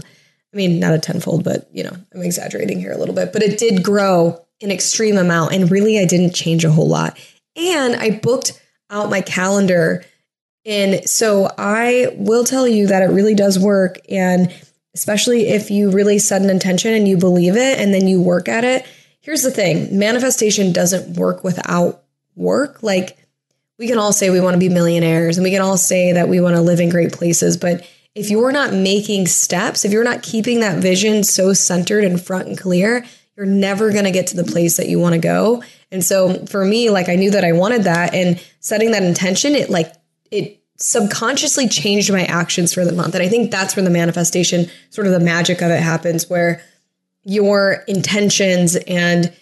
I 0.52 0.56
mean, 0.56 0.80
not 0.80 0.94
a 0.94 0.98
tenfold, 0.98 1.44
but 1.44 1.68
you 1.72 1.84
know, 1.84 1.96
I'm 2.14 2.22
exaggerating 2.22 2.80
here 2.80 2.92
a 2.92 2.98
little 2.98 3.14
bit, 3.14 3.34
but 3.34 3.42
it 3.42 3.58
did 3.58 3.82
grow 3.82 4.46
an 4.62 4.70
extreme 4.70 5.18
amount. 5.18 5.52
And 5.52 5.70
really, 5.70 5.98
I 5.98 6.06
didn't 6.06 6.34
change 6.34 6.64
a 6.64 6.70
whole 6.70 6.88
lot. 6.88 7.18
And 7.56 7.96
I 7.96 8.10
booked 8.10 8.59
out 8.90 9.10
my 9.10 9.20
calendar. 9.20 10.04
And 10.66 11.08
so 11.08 11.50
I 11.56 12.14
will 12.16 12.44
tell 12.44 12.68
you 12.68 12.88
that 12.88 13.02
it 13.02 13.06
really 13.06 13.34
does 13.34 13.58
work. 13.58 13.98
And 14.08 14.52
especially 14.94 15.48
if 15.48 15.70
you 15.70 15.90
really 15.90 16.18
set 16.18 16.42
an 16.42 16.50
intention 16.50 16.92
and 16.92 17.06
you 17.06 17.16
believe 17.16 17.56
it 17.56 17.78
and 17.78 17.94
then 17.94 18.06
you 18.06 18.20
work 18.20 18.48
at 18.48 18.64
it. 18.64 18.86
Here's 19.20 19.42
the 19.42 19.50
thing 19.50 19.98
manifestation 19.98 20.72
doesn't 20.72 21.16
work 21.16 21.44
without 21.44 22.02
work. 22.36 22.82
Like, 22.82 23.16
we 23.78 23.88
can 23.88 23.98
all 23.98 24.12
say 24.12 24.28
we 24.28 24.40
want 24.40 24.54
to 24.54 24.60
be 24.60 24.68
millionaires 24.68 25.38
and 25.38 25.44
we 25.44 25.50
can 25.50 25.62
all 25.62 25.78
say 25.78 26.12
that 26.12 26.28
we 26.28 26.40
want 26.40 26.54
to 26.54 26.60
live 26.60 26.80
in 26.80 26.90
great 26.90 27.12
places. 27.12 27.56
But 27.56 27.88
if 28.14 28.28
you're 28.28 28.52
not 28.52 28.74
making 28.74 29.26
steps, 29.26 29.84
if 29.84 29.92
you're 29.92 30.04
not 30.04 30.22
keeping 30.22 30.60
that 30.60 30.82
vision 30.82 31.24
so 31.24 31.54
centered 31.54 32.04
and 32.04 32.20
front 32.20 32.48
and 32.48 32.58
clear, 32.58 33.06
you're 33.36 33.46
never 33.46 33.90
going 33.90 34.04
to 34.04 34.10
get 34.10 34.26
to 34.28 34.36
the 34.36 34.44
place 34.44 34.76
that 34.76 34.88
you 34.88 34.98
want 34.98 35.14
to 35.14 35.20
go. 35.20 35.62
And 35.92 36.04
so 36.04 36.46
for 36.46 36.64
me, 36.64 36.90
like 36.90 37.08
I 37.08 37.16
knew 37.16 37.30
that 37.32 37.44
I 37.44 37.52
wanted 37.52 37.84
that 37.84 38.14
and 38.14 38.40
setting 38.60 38.92
that 38.92 39.02
intention, 39.02 39.54
it 39.54 39.70
like, 39.70 39.92
it 40.30 40.60
subconsciously 40.76 41.68
changed 41.68 42.12
my 42.12 42.24
actions 42.24 42.72
for 42.72 42.84
the 42.84 42.92
month. 42.92 43.14
And 43.14 43.22
I 43.22 43.28
think 43.28 43.50
that's 43.50 43.76
where 43.76 43.84
the 43.84 43.90
manifestation, 43.90 44.70
sort 44.90 45.06
of 45.06 45.12
the 45.12 45.20
magic 45.20 45.62
of 45.62 45.70
it 45.70 45.82
happens, 45.82 46.30
where 46.30 46.62
your 47.24 47.84
intentions 47.86 48.76
and 48.76 49.32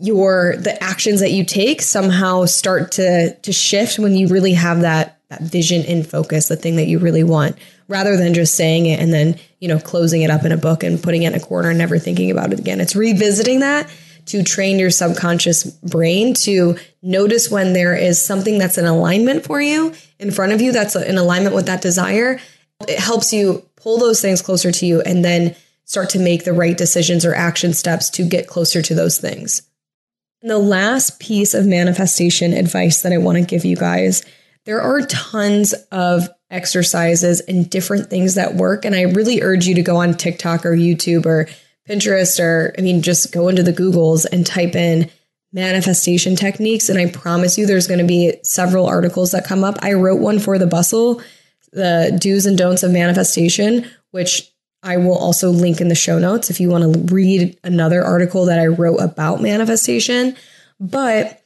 your 0.00 0.56
the 0.56 0.82
actions 0.82 1.20
that 1.20 1.30
you 1.30 1.44
take 1.44 1.80
somehow 1.80 2.44
start 2.44 2.92
to 2.92 3.34
to 3.36 3.52
shift 3.52 3.98
when 3.98 4.14
you 4.14 4.28
really 4.28 4.54
have 4.54 4.80
that 4.80 5.20
that 5.30 5.40
vision 5.40 5.84
in 5.84 6.02
focus, 6.02 6.48
the 6.48 6.56
thing 6.56 6.76
that 6.76 6.86
you 6.86 6.98
really 6.98 7.24
want, 7.24 7.56
rather 7.88 8.16
than 8.16 8.34
just 8.34 8.54
saying 8.54 8.86
it 8.86 9.00
and 9.00 9.12
then, 9.12 9.38
you 9.60 9.68
know, 9.68 9.78
closing 9.78 10.22
it 10.22 10.30
up 10.30 10.44
in 10.44 10.52
a 10.52 10.56
book 10.56 10.82
and 10.82 11.02
putting 11.02 11.22
it 11.22 11.32
in 11.32 11.40
a 11.40 11.44
corner 11.44 11.70
and 11.70 11.78
never 11.78 11.98
thinking 11.98 12.30
about 12.30 12.52
it 12.52 12.58
again. 12.58 12.80
It's 12.80 12.96
revisiting 12.96 13.60
that 13.60 13.88
to 14.26 14.42
train 14.42 14.78
your 14.78 14.90
subconscious 14.90 15.64
brain 15.64 16.34
to 16.34 16.76
notice 17.02 17.50
when 17.50 17.72
there 17.72 17.94
is 17.94 18.24
something 18.24 18.58
that's 18.58 18.78
an 18.78 18.86
alignment 18.86 19.44
for 19.44 19.60
you 19.60 19.94
in 20.18 20.30
front 20.30 20.52
of 20.52 20.60
you 20.60 20.72
that's 20.72 20.96
in 20.96 21.18
alignment 21.18 21.54
with 21.54 21.66
that 21.66 21.82
desire. 21.82 22.40
It 22.88 22.98
helps 22.98 23.32
you 23.32 23.68
pull 23.76 23.98
those 23.98 24.20
things 24.20 24.42
closer 24.42 24.72
to 24.72 24.86
you 24.86 25.00
and 25.02 25.24
then 25.24 25.54
start 25.84 26.10
to 26.10 26.18
make 26.18 26.44
the 26.44 26.52
right 26.52 26.76
decisions 26.76 27.24
or 27.24 27.34
action 27.34 27.72
steps 27.72 28.08
to 28.10 28.24
get 28.26 28.46
closer 28.46 28.80
to 28.82 28.94
those 28.94 29.18
things. 29.18 29.62
And 30.40 30.50
the 30.50 30.58
last 30.58 31.20
piece 31.20 31.54
of 31.54 31.66
manifestation 31.66 32.52
advice 32.52 33.02
that 33.02 33.12
I 33.12 33.18
want 33.18 33.38
to 33.38 33.44
give 33.44 33.64
you 33.64 33.76
guys 33.76 34.24
there 34.64 34.80
are 34.80 35.02
tons 35.02 35.74
of 35.92 36.28
exercises 36.50 37.40
and 37.40 37.68
different 37.68 38.08
things 38.08 38.34
that 38.34 38.54
work. 38.54 38.84
And 38.84 38.94
I 38.94 39.02
really 39.02 39.42
urge 39.42 39.66
you 39.66 39.74
to 39.74 39.82
go 39.82 39.96
on 39.96 40.14
TikTok 40.14 40.64
or 40.64 40.72
YouTube 40.72 41.26
or 41.26 41.48
Pinterest 41.88 42.40
or, 42.40 42.74
I 42.78 42.80
mean, 42.80 43.02
just 43.02 43.32
go 43.32 43.48
into 43.48 43.62
the 43.62 43.72
Googles 43.72 44.26
and 44.30 44.46
type 44.46 44.74
in 44.74 45.10
manifestation 45.52 46.34
techniques. 46.36 46.88
And 46.88 46.98
I 46.98 47.10
promise 47.10 47.56
you, 47.56 47.66
there's 47.66 47.86
going 47.86 48.00
to 48.00 48.06
be 48.06 48.34
several 48.42 48.86
articles 48.86 49.30
that 49.32 49.46
come 49.46 49.64
up. 49.64 49.78
I 49.82 49.92
wrote 49.92 50.20
one 50.20 50.38
for 50.38 50.58
the 50.58 50.66
Bustle, 50.66 51.22
the 51.72 52.16
do's 52.20 52.46
and 52.46 52.58
don'ts 52.58 52.82
of 52.82 52.90
manifestation, 52.90 53.88
which 54.10 54.50
I 54.82 54.98
will 54.98 55.16
also 55.16 55.50
link 55.50 55.80
in 55.80 55.88
the 55.88 55.94
show 55.94 56.18
notes 56.18 56.50
if 56.50 56.60
you 56.60 56.68
want 56.68 57.08
to 57.08 57.14
read 57.14 57.58
another 57.64 58.04
article 58.04 58.46
that 58.46 58.58
I 58.58 58.66
wrote 58.66 58.98
about 58.98 59.40
manifestation. 59.40 60.36
But 60.78 61.42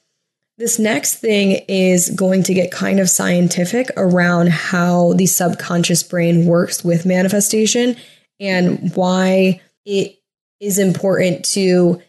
this 0.57 0.79
next 0.79 1.17
thing 1.17 1.65
is 1.69 2.11
going 2.11 2.43
to 2.45 2.55
get 2.55 2.73
kind 2.73 2.99
of 2.99 3.09
scientific 3.09 3.91
around 3.97 4.49
how 4.49 5.13
the 5.13 5.27
subconscious 5.27 6.03
brain 6.03 6.47
works 6.47 6.85
with 6.85 7.07
manifestation 7.07 7.97
and 8.41 8.93
why 8.97 9.61
it 9.85 10.18
is 10.61 10.79
important 10.79 11.45
to 11.45 12.01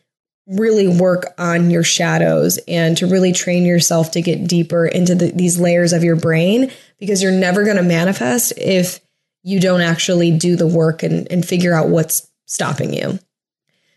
really 0.47 0.87
work 0.87 1.25
on 1.37 1.69
your 1.69 1.83
shadows 1.83 2.59
and 2.67 2.97
to 2.97 3.05
really 3.05 3.31
train 3.31 3.65
yourself 3.65 4.11
to 4.11 4.21
get 4.21 4.47
deeper 4.47 4.87
into 4.87 5.13
the, 5.13 5.31
these 5.31 5.59
layers 5.59 5.93
of 5.93 6.03
your 6.03 6.15
brain 6.15 6.71
because 6.99 7.21
you're 7.21 7.31
never 7.31 7.63
going 7.63 7.77
to 7.77 7.83
manifest 7.83 8.53
if 8.57 8.99
you 9.43 9.59
don't 9.59 9.81
actually 9.81 10.31
do 10.35 10.55
the 10.55 10.67
work 10.67 11.03
and, 11.03 11.31
and 11.31 11.45
figure 11.45 11.73
out 11.73 11.89
what's 11.89 12.29
stopping 12.45 12.93
you. 12.93 13.19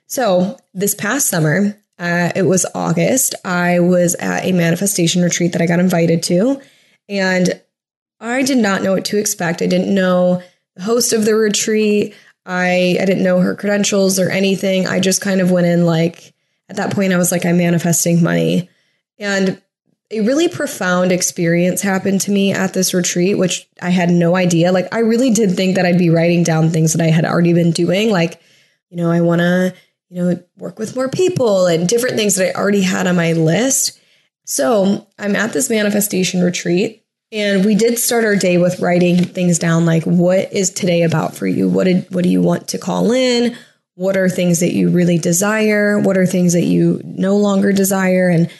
So, 0.06 0.58
this 0.74 0.94
past 0.94 1.28
summer, 1.28 1.74
uh, 1.98 2.32
it 2.36 2.42
was 2.42 2.66
August. 2.74 3.34
I 3.44 3.80
was 3.80 4.14
at 4.16 4.44
a 4.44 4.52
manifestation 4.52 5.22
retreat 5.22 5.52
that 5.52 5.62
I 5.62 5.66
got 5.66 5.80
invited 5.80 6.22
to, 6.24 6.60
and 7.08 7.60
I 8.20 8.42
did 8.42 8.58
not 8.58 8.82
know 8.82 8.92
what 8.92 9.06
to 9.06 9.18
expect. 9.18 9.62
I 9.62 9.66
didn't 9.66 9.94
know 9.94 10.42
the 10.76 10.82
host 10.82 11.12
of 11.12 11.24
the 11.24 11.34
retreat. 11.34 12.14
I 12.44 12.96
I 13.00 13.04
didn't 13.04 13.24
know 13.24 13.40
her 13.40 13.54
credentials 13.54 14.18
or 14.18 14.30
anything. 14.30 14.86
I 14.86 15.00
just 15.00 15.20
kind 15.20 15.40
of 15.40 15.50
went 15.50 15.66
in 15.66 15.86
like 15.86 16.34
at 16.68 16.76
that 16.76 16.94
point 16.94 17.12
I 17.12 17.18
was 17.18 17.32
like 17.32 17.44
I'm 17.44 17.58
manifesting 17.58 18.22
money. 18.22 18.68
And 19.18 19.60
a 20.12 20.20
really 20.20 20.48
profound 20.48 21.10
experience 21.10 21.80
happened 21.80 22.20
to 22.22 22.30
me 22.30 22.52
at 22.52 22.74
this 22.74 22.92
retreat, 22.92 23.38
which 23.38 23.66
I 23.80 23.88
had 23.88 24.10
no 24.10 24.36
idea. 24.36 24.70
Like, 24.70 24.92
I 24.92 24.98
really 24.98 25.30
did 25.30 25.56
think 25.56 25.76
that 25.76 25.86
I'd 25.86 25.98
be 25.98 26.10
writing 26.10 26.42
down 26.42 26.68
things 26.68 26.92
that 26.92 27.02
I 27.02 27.10
had 27.10 27.24
already 27.24 27.54
been 27.54 27.70
doing. 27.70 28.10
Like, 28.10 28.40
you 28.90 28.98
know, 28.98 29.10
I 29.10 29.22
want 29.22 29.40
to, 29.40 29.74
you 30.10 30.22
know, 30.22 30.42
work 30.58 30.78
with 30.78 30.94
more 30.94 31.08
people 31.08 31.66
and 31.66 31.88
different 31.88 32.16
things 32.16 32.34
that 32.34 32.54
I 32.54 32.60
already 32.60 32.82
had 32.82 33.06
on 33.06 33.16
my 33.16 33.32
list. 33.32 33.98
So 34.44 35.06
I'm 35.18 35.34
at 35.34 35.54
this 35.54 35.70
manifestation 35.70 36.42
retreat 36.42 37.01
and 37.32 37.64
we 37.64 37.74
did 37.74 37.98
start 37.98 38.24
our 38.24 38.36
day 38.36 38.58
with 38.58 38.78
writing 38.80 39.24
things 39.24 39.58
down 39.58 39.86
like 39.86 40.04
what 40.04 40.52
is 40.52 40.70
today 40.70 41.02
about 41.02 41.34
for 41.34 41.46
you? 41.46 41.68
What 41.68 41.84
did 41.84 42.06
what 42.14 42.24
do 42.24 42.30
you 42.30 42.42
want 42.42 42.68
to 42.68 42.78
call 42.78 43.10
in? 43.10 43.56
What 43.94 44.16
are 44.16 44.28
things 44.28 44.60
that 44.60 44.74
you 44.74 44.90
really 44.90 45.18
desire? 45.18 45.98
What 45.98 46.16
are 46.16 46.26
things 46.26 46.52
that 46.52 46.64
you 46.64 47.00
no 47.04 47.36
longer 47.36 47.72
desire? 47.72 48.28
And 48.28 48.50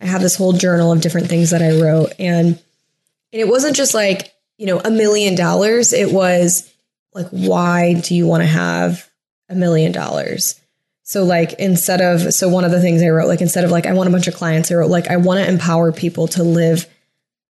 I 0.00 0.06
have 0.06 0.22
this 0.22 0.36
whole 0.36 0.52
journal 0.52 0.92
of 0.92 1.00
different 1.00 1.28
things 1.28 1.50
that 1.50 1.62
I 1.62 1.80
wrote. 1.80 2.12
And, 2.18 2.46
and 2.48 3.40
it 3.40 3.48
wasn't 3.48 3.76
just 3.76 3.94
like, 3.94 4.34
you 4.58 4.66
know, 4.66 4.80
a 4.80 4.90
million 4.90 5.34
dollars. 5.34 5.92
It 5.92 6.12
was 6.12 6.70
like, 7.14 7.28
why 7.28 7.94
do 7.94 8.14
you 8.14 8.26
want 8.26 8.42
to 8.42 8.48
have 8.48 9.08
a 9.48 9.54
million 9.54 9.92
dollars? 9.92 10.58
So, 11.04 11.24
like, 11.24 11.54
instead 11.54 12.00
of, 12.00 12.32
so 12.32 12.48
one 12.48 12.64
of 12.64 12.70
the 12.70 12.80
things 12.80 13.02
I 13.02 13.08
wrote, 13.08 13.28
like, 13.28 13.40
instead 13.40 13.64
of 13.64 13.70
like, 13.70 13.86
I 13.86 13.92
want 13.92 14.08
a 14.08 14.12
bunch 14.12 14.28
of 14.28 14.34
clients, 14.34 14.70
I 14.70 14.76
wrote, 14.76 14.90
like, 14.90 15.08
I 15.08 15.16
want 15.16 15.40
to 15.40 15.48
empower 15.48 15.92
people 15.92 16.28
to 16.28 16.42
live 16.42 16.86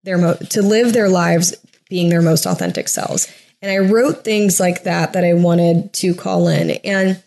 their, 0.05 0.19
mo- 0.19 0.37
to 0.51 0.63
live 0.63 0.93
their 0.93 1.09
lives 1.09 1.55
being 1.89 2.09
their 2.09 2.23
most 2.23 2.47
authentic 2.47 2.89
selves. 2.89 3.33
And 3.61 3.71
I 3.71 3.79
wrote 3.79 4.25
things 4.25 4.59
like 4.59 4.85
that 4.85 5.13
that 5.13 5.25
I 5.25 5.35
wanted 5.35 5.93
to 5.95 6.15
call 6.15 6.49
in. 6.49 6.71
And 6.85 7.23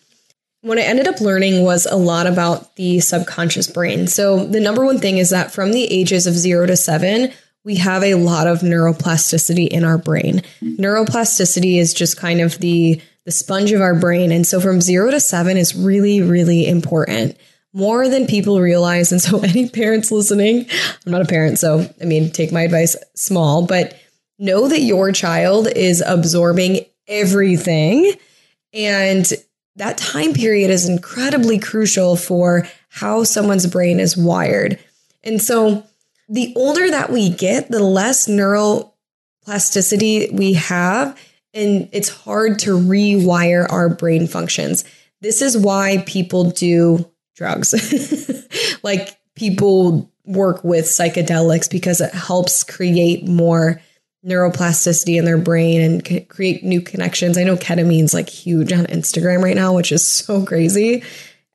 what 0.61 0.79
I 0.79 0.81
ended 0.81 1.07
up 1.07 1.21
learning 1.21 1.63
was 1.63 1.85
a 1.85 1.95
lot 1.95 2.27
about 2.27 2.75
the 2.75 2.99
subconscious 2.99 3.67
brain. 3.67 4.07
So, 4.07 4.45
the 4.45 4.59
number 4.59 4.83
one 4.83 4.97
thing 4.97 5.19
is 5.19 5.29
that 5.29 5.53
from 5.53 5.71
the 5.71 5.83
ages 5.85 6.25
of 6.25 6.33
zero 6.33 6.65
to 6.65 6.75
seven, 6.75 7.31
we 7.63 7.75
have 7.75 8.03
a 8.03 8.15
lot 8.15 8.47
of 8.47 8.59
neuroplasticity 8.59 9.67
in 9.67 9.83
our 9.83 9.97
brain. 9.97 10.43
Neuroplasticity 10.61 11.77
is 11.77 11.93
just 11.93 12.17
kind 12.17 12.41
of 12.41 12.57
the 12.59 13.01
the 13.25 13.31
sponge 13.31 13.71
of 13.71 13.81
our 13.81 13.95
brain. 13.95 14.31
And 14.31 14.45
so 14.45 14.61
from 14.61 14.81
0 14.81 15.09
to 15.09 15.19
7 15.19 15.57
is 15.57 15.75
really 15.75 16.21
really 16.21 16.67
important. 16.67 17.37
More 17.75 18.09
than 18.09 18.25
people 18.25 18.59
realize 18.59 19.11
and 19.11 19.21
so 19.21 19.39
any 19.43 19.69
parents 19.69 20.11
listening, 20.11 20.65
I'm 21.05 21.11
not 21.11 21.21
a 21.21 21.25
parent 21.25 21.59
so 21.59 21.87
I 22.01 22.05
mean 22.05 22.31
take 22.31 22.51
my 22.51 22.63
advice 22.63 22.95
small, 23.13 23.67
but 23.67 23.95
know 24.39 24.67
that 24.67 24.81
your 24.81 25.11
child 25.11 25.67
is 25.75 26.03
absorbing 26.05 26.85
everything 27.07 28.13
and 28.73 29.31
that 29.75 29.97
time 29.97 30.33
period 30.33 30.71
is 30.71 30.87
incredibly 30.87 31.59
crucial 31.59 32.15
for 32.15 32.65
how 32.89 33.23
someone's 33.23 33.67
brain 33.67 33.99
is 33.99 34.15
wired. 34.15 34.79
And 35.23 35.41
so 35.41 35.85
the 36.29 36.53
older 36.55 36.89
that 36.89 37.11
we 37.11 37.29
get, 37.29 37.69
the 37.69 37.83
less 37.83 38.27
neuroplasticity 38.27 40.31
we 40.31 40.53
have, 40.53 41.19
and 41.53 41.89
it's 41.91 42.09
hard 42.09 42.59
to 42.59 42.71
rewire 42.71 43.69
our 43.69 43.89
brain 43.89 44.27
functions. 44.27 44.85
This 45.21 45.41
is 45.41 45.57
why 45.57 46.03
people 46.05 46.51
do 46.51 47.09
drugs. 47.35 47.73
like 48.83 49.17
people 49.35 50.11
work 50.25 50.63
with 50.63 50.85
psychedelics 50.85 51.69
because 51.69 52.01
it 52.01 52.13
helps 52.13 52.63
create 52.63 53.27
more 53.27 53.81
neuroplasticity 54.25 55.17
in 55.17 55.25
their 55.25 55.37
brain 55.37 55.81
and 55.81 56.07
c- 56.07 56.21
create 56.21 56.63
new 56.63 56.81
connections. 56.81 57.37
I 57.37 57.43
know 57.43 57.55
ketamine's 57.55 58.13
like 58.13 58.29
huge 58.29 58.73
on 58.73 58.85
Instagram 58.87 59.43
right 59.43 59.55
now, 59.55 59.73
which 59.73 59.91
is 59.91 60.05
so 60.05 60.43
crazy. 60.45 61.03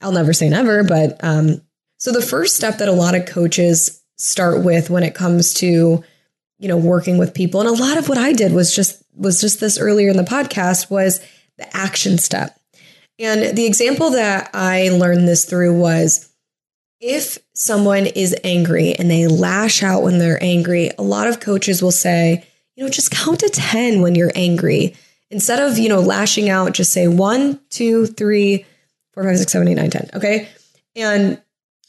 I'll 0.00 0.12
never 0.12 0.32
say 0.32 0.48
never, 0.48 0.84
but 0.84 1.22
um, 1.24 1.60
so 1.98 2.12
the 2.12 2.22
first 2.22 2.56
step 2.56 2.78
that 2.78 2.88
a 2.88 2.92
lot 2.92 3.14
of 3.14 3.26
coaches 3.26 4.00
start 4.16 4.62
with 4.62 4.90
when 4.90 5.02
it 5.02 5.14
comes 5.14 5.54
to 5.54 6.04
you 6.58 6.68
know 6.68 6.76
working 6.76 7.16
with 7.16 7.34
people 7.34 7.60
and 7.60 7.68
a 7.68 7.72
lot 7.72 7.96
of 7.96 8.08
what 8.08 8.18
I 8.18 8.34
did 8.34 8.52
was 8.52 8.74
just 8.74 9.02
was 9.16 9.40
just 9.40 9.60
this 9.60 9.78
earlier 9.78 10.10
in 10.10 10.16
the 10.16 10.22
podcast 10.22 10.90
was 10.90 11.20
the 11.56 11.76
action 11.76 12.18
step. 12.18 12.59
And 13.20 13.56
the 13.56 13.66
example 13.66 14.10
that 14.10 14.50
I 14.54 14.88
learned 14.88 15.28
this 15.28 15.44
through 15.44 15.78
was 15.78 16.30
if 17.00 17.38
someone 17.54 18.06
is 18.06 18.34
angry 18.42 18.94
and 18.94 19.10
they 19.10 19.26
lash 19.26 19.82
out 19.82 20.02
when 20.02 20.18
they're 20.18 20.42
angry, 20.42 20.90
a 20.98 21.02
lot 21.02 21.28
of 21.28 21.38
coaches 21.38 21.82
will 21.82 21.92
say, 21.92 22.44
you 22.76 22.84
know, 22.84 22.90
just 22.90 23.10
count 23.10 23.40
to 23.40 23.48
10 23.50 24.00
when 24.00 24.14
you're 24.14 24.32
angry. 24.34 24.94
Instead 25.30 25.60
of, 25.60 25.78
you 25.78 25.88
know, 25.88 26.00
lashing 26.00 26.48
out, 26.48 26.72
just 26.72 26.92
say 26.92 27.08
one, 27.08 27.60
two, 27.68 28.06
three, 28.06 28.64
four, 29.12 29.24
five, 29.24 29.38
six, 29.38 29.52
seven, 29.52 29.68
eight, 29.68 29.74
nine, 29.74 29.90
10. 29.90 30.10
Okay. 30.14 30.48
And 30.96 31.40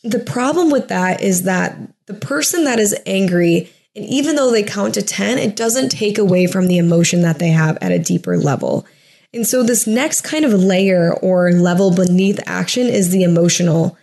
the 0.03 0.19
problem 0.19 0.69
with 0.69 0.89
that 0.89 1.21
is 1.21 1.43
that 1.43 1.77
the 2.07 2.13
person 2.13 2.65
that 2.65 2.77
is 2.77 2.95
angry, 3.05 3.69
and 3.95 4.05
even 4.05 4.35
though 4.35 4.51
they 4.51 4.63
count 4.63 4.95
to 4.95 5.01
10, 5.01 5.37
it 5.37 5.55
doesn't 5.55 5.89
take 5.89 6.17
away 6.17 6.45
from 6.45 6.67
the 6.67 6.77
emotion 6.77 7.21
that 7.21 7.39
they 7.39 7.49
have 7.49 7.77
at 7.81 7.91
a 7.91 7.99
deeper 7.99 8.37
level. 8.37 8.85
And 9.33 9.47
so, 9.47 9.63
this 9.63 9.87
next 9.87 10.21
kind 10.21 10.43
of 10.43 10.53
layer 10.53 11.13
or 11.13 11.51
level 11.51 11.95
beneath 11.95 12.39
action 12.45 12.87
is 12.87 13.11
the 13.11 13.23
emotional 13.23 13.97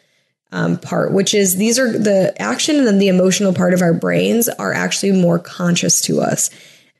um, 0.53 0.79
part, 0.79 1.13
which 1.13 1.35
is 1.35 1.57
these 1.57 1.79
are 1.79 1.93
the 1.93 2.35
action 2.41 2.77
and 2.77 2.87
then 2.87 2.99
the 2.99 3.09
emotional 3.09 3.53
part 3.53 3.75
of 3.75 3.83
our 3.83 3.93
brains 3.93 4.49
are 4.49 4.73
actually 4.73 5.13
more 5.13 5.39
conscious 5.39 6.01
to 6.03 6.21
us. 6.21 6.51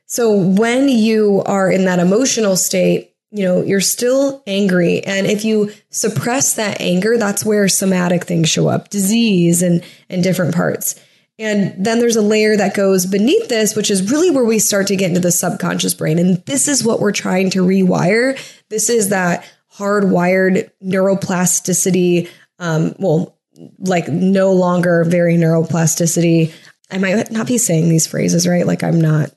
So 0.05 0.35
when 0.35 0.89
you 0.89 1.43
are 1.45 1.71
in 1.71 1.85
that 1.85 1.99
emotional 1.99 2.55
state, 2.55 3.13
you 3.31 3.43
know, 3.43 3.61
you're 3.61 3.81
still 3.81 4.41
angry. 4.47 5.03
And 5.03 5.27
if 5.27 5.45
you 5.45 5.71
suppress 5.89 6.55
that 6.55 6.81
anger, 6.81 7.17
that's 7.17 7.45
where 7.45 7.67
somatic 7.67 8.25
things 8.25 8.49
show 8.49 8.67
up, 8.67 8.89
disease 8.89 9.61
and, 9.61 9.83
and 10.09 10.23
different 10.23 10.55
parts. 10.55 10.99
And 11.39 11.73
then 11.83 11.99
there's 11.99 12.17
a 12.17 12.21
layer 12.21 12.57
that 12.57 12.75
goes 12.75 13.05
beneath 13.05 13.47
this, 13.47 13.73
which 13.73 13.89
is 13.89 14.11
really 14.11 14.29
where 14.29 14.43
we 14.43 14.59
start 14.59 14.87
to 14.87 14.97
get 14.97 15.07
into 15.07 15.21
the 15.21 15.31
subconscious 15.31 15.93
brain. 15.93 16.19
And 16.19 16.45
this 16.45 16.67
is 16.67 16.83
what 16.83 16.99
we're 16.99 17.13
trying 17.13 17.49
to 17.51 17.65
rewire. 17.65 18.37
This 18.67 18.89
is 18.89 19.09
that 19.09 19.45
hardwired 19.73 20.69
neuroplasticity. 20.83 22.29
Um, 22.59 22.93
well, 22.99 23.37
like 23.79 24.09
no 24.09 24.51
longer 24.51 25.05
very 25.05 25.35
neuroplasticity. 25.35 26.53
I 26.91 26.97
might 26.97 27.31
not 27.31 27.47
be 27.47 27.57
saying 27.57 27.87
these 27.87 28.05
phrases 28.05 28.45
right. 28.45 28.67
Like 28.67 28.83
I'm 28.83 28.99
not 28.99 29.31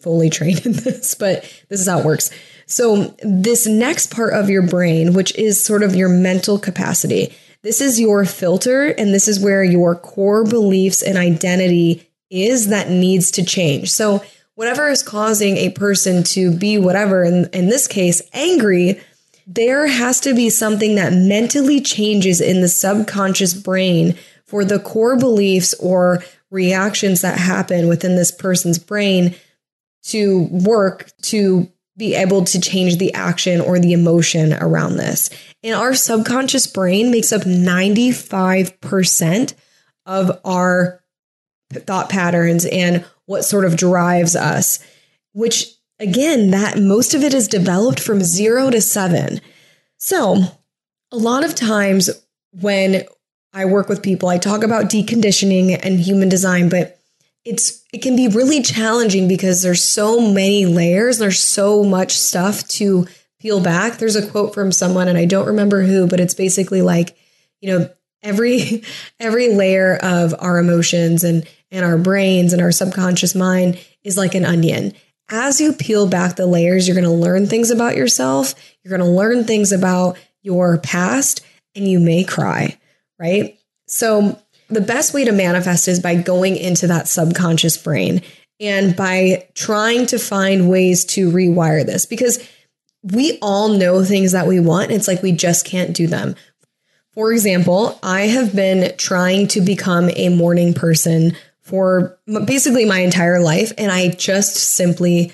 fully 0.00 0.28
trained 0.30 0.66
in 0.66 0.72
this, 0.72 1.14
but 1.14 1.42
this 1.70 1.80
is 1.80 1.88
how 1.88 2.00
it 2.00 2.04
works. 2.04 2.30
So, 2.66 3.14
this 3.22 3.66
next 3.66 4.14
part 4.14 4.32
of 4.34 4.48
your 4.48 4.62
brain, 4.62 5.12
which 5.12 5.34
is 5.36 5.62
sort 5.62 5.82
of 5.82 5.94
your 5.94 6.08
mental 6.08 6.58
capacity, 6.58 7.34
this 7.62 7.80
is 7.80 8.00
your 8.00 8.24
filter, 8.24 8.86
and 8.86 9.14
this 9.14 9.28
is 9.28 9.40
where 9.40 9.62
your 9.62 9.94
core 9.94 10.44
beliefs 10.44 11.02
and 11.02 11.16
identity 11.16 12.08
is 12.30 12.68
that 12.68 12.90
needs 12.90 13.30
to 13.32 13.44
change. 13.44 13.90
So, 13.90 14.24
whatever 14.54 14.88
is 14.88 15.02
causing 15.02 15.56
a 15.56 15.70
person 15.70 16.22
to 16.24 16.50
be 16.56 16.78
whatever, 16.78 17.24
in, 17.24 17.48
in 17.52 17.68
this 17.68 17.86
case, 17.86 18.20
angry, 18.32 19.00
there 19.46 19.86
has 19.86 20.20
to 20.20 20.34
be 20.34 20.50
something 20.50 20.96
that 20.96 21.12
mentally 21.12 21.80
changes 21.80 22.40
in 22.40 22.60
the 22.60 22.68
subconscious 22.68 23.54
brain 23.54 24.16
for 24.44 24.64
the 24.64 24.78
core 24.78 25.16
beliefs 25.16 25.74
or 25.74 26.22
reactions 26.50 27.22
that 27.22 27.38
happen 27.38 27.88
within 27.88 28.16
this 28.16 28.30
person's 28.30 28.78
brain 28.78 29.34
to 30.02 30.48
work 30.50 31.10
to 31.22 31.71
be 31.96 32.14
able 32.14 32.44
to 32.44 32.60
change 32.60 32.96
the 32.96 33.12
action 33.14 33.60
or 33.60 33.78
the 33.78 33.92
emotion 33.92 34.54
around 34.54 34.96
this. 34.96 35.30
And 35.62 35.74
our 35.74 35.94
subconscious 35.94 36.66
brain 36.66 37.10
makes 37.10 37.32
up 37.32 37.42
95% 37.42 39.54
of 40.06 40.40
our 40.44 41.02
thought 41.72 42.08
patterns 42.08 42.64
and 42.64 43.04
what 43.26 43.44
sort 43.44 43.64
of 43.64 43.76
drives 43.76 44.34
us, 44.34 44.84
which 45.32 45.66
again, 46.02 46.50
that 46.50 46.78
most 46.78 47.14
of 47.14 47.22
it 47.22 47.32
is 47.32 47.48
developed 47.48 48.00
from 48.00 48.22
zero 48.22 48.70
to 48.70 48.80
seven. 48.80 49.40
So, 49.98 50.42
a 51.12 51.16
lot 51.16 51.44
of 51.44 51.54
times 51.54 52.10
when 52.60 53.04
I 53.52 53.66
work 53.66 53.88
with 53.88 54.02
people, 54.02 54.28
I 54.28 54.38
talk 54.38 54.62
about 54.62 54.86
deconditioning 54.86 55.78
and 55.82 56.00
human 56.00 56.28
design, 56.28 56.68
but 56.68 56.98
it's 57.44 57.84
it 57.92 58.02
can 58.02 58.16
be 58.16 58.28
really 58.28 58.62
challenging 58.62 59.28
because 59.28 59.62
there's 59.62 59.82
so 59.82 60.20
many 60.20 60.66
layers, 60.66 61.18
there's 61.18 61.42
so 61.42 61.82
much 61.84 62.16
stuff 62.16 62.66
to 62.68 63.06
peel 63.40 63.60
back. 63.60 63.98
There's 63.98 64.16
a 64.16 64.26
quote 64.26 64.54
from 64.54 64.72
someone 64.72 65.08
and 65.08 65.18
I 65.18 65.24
don't 65.24 65.48
remember 65.48 65.82
who, 65.82 66.06
but 66.06 66.20
it's 66.20 66.34
basically 66.34 66.82
like, 66.82 67.16
you 67.60 67.70
know, 67.76 67.90
every 68.22 68.82
every 69.20 69.54
layer 69.54 69.96
of 69.96 70.34
our 70.38 70.58
emotions 70.58 71.24
and 71.24 71.46
and 71.70 71.84
our 71.84 71.98
brains 71.98 72.52
and 72.52 72.62
our 72.62 72.72
subconscious 72.72 73.34
mind 73.34 73.78
is 74.04 74.16
like 74.16 74.34
an 74.34 74.44
onion 74.44 74.94
as 75.32 75.60
you 75.60 75.72
peel 75.72 76.06
back 76.06 76.36
the 76.36 76.46
layers, 76.46 76.86
you're 76.86 76.94
going 76.94 77.04
to 77.04 77.10
learn 77.10 77.46
things 77.46 77.70
about 77.70 77.96
yourself. 77.96 78.54
You're 78.82 78.96
going 78.96 79.08
to 79.08 79.16
learn 79.16 79.44
things 79.44 79.72
about 79.72 80.18
your 80.42 80.78
past, 80.78 81.40
and 81.74 81.88
you 81.88 81.98
may 81.98 82.22
cry, 82.22 82.78
right? 83.18 83.58
So, 83.86 84.41
the 84.72 84.80
best 84.80 85.14
way 85.14 85.24
to 85.24 85.32
manifest 85.32 85.88
is 85.88 86.00
by 86.00 86.14
going 86.14 86.56
into 86.56 86.86
that 86.86 87.08
subconscious 87.08 87.76
brain 87.76 88.22
and 88.60 88.94
by 88.96 89.48
trying 89.54 90.06
to 90.06 90.18
find 90.18 90.70
ways 90.70 91.04
to 91.04 91.30
rewire 91.30 91.84
this 91.84 92.06
because 92.06 92.46
we 93.02 93.38
all 93.42 93.70
know 93.70 94.04
things 94.04 94.32
that 94.32 94.46
we 94.46 94.60
want. 94.60 94.92
It's 94.92 95.08
like 95.08 95.22
we 95.22 95.32
just 95.32 95.64
can't 95.64 95.94
do 95.94 96.06
them. 96.06 96.36
For 97.12 97.32
example, 97.32 97.98
I 98.02 98.22
have 98.22 98.54
been 98.54 98.96
trying 98.96 99.48
to 99.48 99.60
become 99.60 100.08
a 100.14 100.28
morning 100.30 100.72
person 100.72 101.36
for 101.60 102.18
basically 102.46 102.84
my 102.84 103.00
entire 103.00 103.40
life. 103.40 103.72
And 103.76 103.90
I 103.92 104.10
just 104.10 104.56
simply 104.56 105.32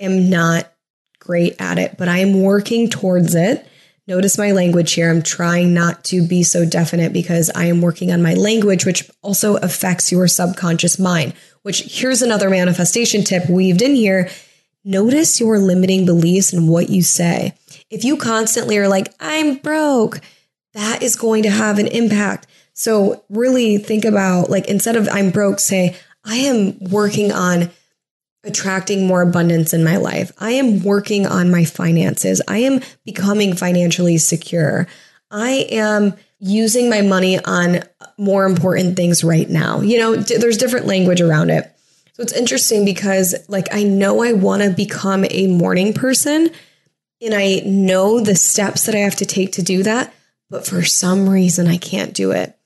am 0.00 0.30
not 0.30 0.72
great 1.18 1.56
at 1.58 1.78
it, 1.78 1.96
but 1.98 2.08
I 2.08 2.18
am 2.18 2.42
working 2.42 2.88
towards 2.88 3.34
it. 3.34 3.66
Notice 4.06 4.36
my 4.36 4.52
language 4.52 4.92
here. 4.92 5.10
I'm 5.10 5.22
trying 5.22 5.72
not 5.72 6.04
to 6.04 6.26
be 6.26 6.42
so 6.42 6.66
definite 6.66 7.14
because 7.14 7.50
I 7.54 7.66
am 7.66 7.80
working 7.80 8.12
on 8.12 8.22
my 8.22 8.34
language, 8.34 8.84
which 8.84 9.10
also 9.22 9.56
affects 9.56 10.12
your 10.12 10.28
subconscious 10.28 10.98
mind. 10.98 11.32
Which 11.62 11.80
here's 11.80 12.20
another 12.20 12.50
manifestation 12.50 13.24
tip 13.24 13.48
weaved 13.48 13.80
in 13.80 13.94
here. 13.94 14.28
Notice 14.84 15.40
your 15.40 15.58
limiting 15.58 16.04
beliefs 16.04 16.52
and 16.52 16.68
what 16.68 16.90
you 16.90 17.02
say. 17.02 17.54
If 17.88 18.04
you 18.04 18.18
constantly 18.18 18.76
are 18.76 18.88
like, 18.88 19.14
I'm 19.18 19.56
broke, 19.56 20.20
that 20.74 21.02
is 21.02 21.16
going 21.16 21.44
to 21.44 21.50
have 21.50 21.78
an 21.78 21.86
impact. 21.86 22.46
So, 22.74 23.24
really 23.30 23.78
think 23.78 24.04
about 24.04 24.50
like, 24.50 24.66
instead 24.66 24.96
of 24.96 25.08
I'm 25.08 25.30
broke, 25.30 25.60
say, 25.60 25.96
I 26.24 26.36
am 26.36 26.78
working 26.80 27.32
on 27.32 27.70
attracting 28.44 29.06
more 29.06 29.22
abundance 29.22 29.72
in 29.72 29.84
my 29.84 29.96
life. 29.96 30.32
I 30.38 30.52
am 30.52 30.82
working 30.82 31.26
on 31.26 31.50
my 31.50 31.64
finances. 31.64 32.42
I 32.46 32.58
am 32.58 32.80
becoming 33.04 33.56
financially 33.56 34.18
secure. 34.18 34.86
I 35.30 35.66
am 35.70 36.14
using 36.38 36.90
my 36.90 37.00
money 37.00 37.42
on 37.42 37.82
more 38.18 38.44
important 38.44 38.96
things 38.96 39.24
right 39.24 39.48
now. 39.48 39.80
You 39.80 39.98
know, 39.98 40.16
there's 40.16 40.58
different 40.58 40.86
language 40.86 41.20
around 41.20 41.50
it. 41.50 41.70
So 42.12 42.22
it's 42.22 42.32
interesting 42.32 42.84
because, 42.84 43.34
like, 43.48 43.74
I 43.74 43.82
know 43.82 44.22
I 44.22 44.34
want 44.34 44.62
to 44.62 44.70
become 44.70 45.24
a 45.30 45.48
morning 45.48 45.92
person 45.94 46.50
and 47.20 47.34
I 47.34 47.62
know 47.64 48.20
the 48.20 48.36
steps 48.36 48.86
that 48.86 48.94
I 48.94 48.98
have 48.98 49.16
to 49.16 49.26
take 49.26 49.52
to 49.52 49.62
do 49.62 49.82
that, 49.82 50.14
but 50.50 50.66
for 50.66 50.84
some 50.84 51.28
reason 51.28 51.66
I 51.66 51.78
can't 51.78 52.14
do 52.14 52.30
it. 52.32 52.56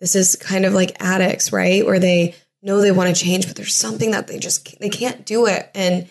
This 0.00 0.14
is 0.14 0.36
kind 0.36 0.64
of 0.64 0.72
like 0.72 0.96
addicts, 1.00 1.52
right? 1.52 1.84
Where 1.84 1.98
they 1.98 2.34
know 2.64 2.80
they 2.80 2.90
want 2.90 3.14
to 3.14 3.22
change, 3.24 3.46
but 3.46 3.56
there's 3.56 3.74
something 3.74 4.10
that 4.12 4.26
they 4.26 4.38
just 4.38 4.78
they 4.80 4.88
can't 4.88 5.24
do 5.24 5.46
it. 5.46 5.70
And 5.74 6.08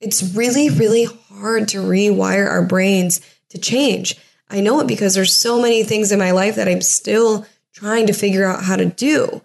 it's 0.00 0.34
really, 0.34 0.70
really 0.70 1.04
hard 1.04 1.68
to 1.68 1.78
rewire 1.78 2.48
our 2.48 2.64
brains 2.64 3.20
to 3.50 3.58
change. 3.58 4.16
I 4.48 4.60
know 4.60 4.80
it 4.80 4.86
because 4.86 5.14
there's 5.14 5.34
so 5.34 5.60
many 5.60 5.82
things 5.82 6.12
in 6.12 6.18
my 6.18 6.30
life 6.30 6.54
that 6.56 6.68
I'm 6.68 6.80
still 6.80 7.46
trying 7.72 8.06
to 8.06 8.12
figure 8.12 8.44
out 8.44 8.62
how 8.62 8.76
to 8.76 8.86
do. 8.86 9.42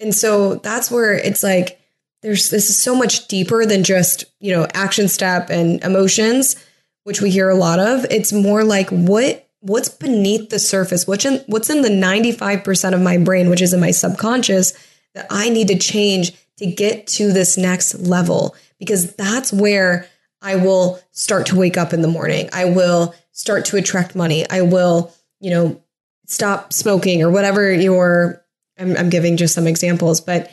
And 0.00 0.14
so 0.14 0.56
that's 0.56 0.90
where 0.90 1.14
it's 1.14 1.42
like 1.42 1.80
there's 2.22 2.50
this 2.50 2.70
is 2.70 2.82
so 2.82 2.94
much 2.94 3.28
deeper 3.28 3.66
than 3.66 3.84
just, 3.84 4.24
you 4.40 4.52
know, 4.52 4.66
action 4.74 5.08
step 5.08 5.50
and 5.50 5.82
emotions, 5.84 6.56
which 7.04 7.20
we 7.20 7.30
hear 7.30 7.50
a 7.50 7.54
lot 7.54 7.78
of. 7.78 8.06
It's 8.10 8.32
more 8.32 8.64
like 8.64 8.88
what 8.90 9.46
what's 9.60 9.88
beneath 9.88 10.50
the 10.50 10.58
surface, 10.58 11.06
what's 11.06 11.24
in 11.24 11.42
what's 11.46 11.70
in 11.70 11.82
the 11.82 11.88
95% 11.88 12.94
of 12.94 13.00
my 13.00 13.18
brain, 13.18 13.50
which 13.50 13.62
is 13.62 13.72
in 13.72 13.80
my 13.80 13.90
subconscious 13.90 14.72
that 15.18 15.26
I 15.30 15.48
need 15.48 15.68
to 15.68 15.78
change 15.78 16.32
to 16.58 16.66
get 16.66 17.08
to 17.08 17.32
this 17.32 17.58
next 17.58 17.94
level 17.94 18.54
because 18.78 19.14
that's 19.16 19.52
where 19.52 20.06
I 20.40 20.54
will 20.54 21.00
start 21.10 21.46
to 21.46 21.56
wake 21.56 21.76
up 21.76 21.92
in 21.92 22.02
the 22.02 22.08
morning. 22.08 22.48
I 22.52 22.66
will 22.66 23.14
start 23.32 23.64
to 23.66 23.76
attract 23.76 24.14
money. 24.14 24.48
I 24.48 24.62
will, 24.62 25.12
you 25.40 25.50
know, 25.50 25.82
stop 26.26 26.72
smoking 26.72 27.22
or 27.22 27.30
whatever 27.30 27.72
your 27.72 28.44
I'm, 28.78 28.96
I'm 28.96 29.10
giving 29.10 29.36
just 29.36 29.54
some 29.54 29.66
examples, 29.66 30.20
but 30.20 30.52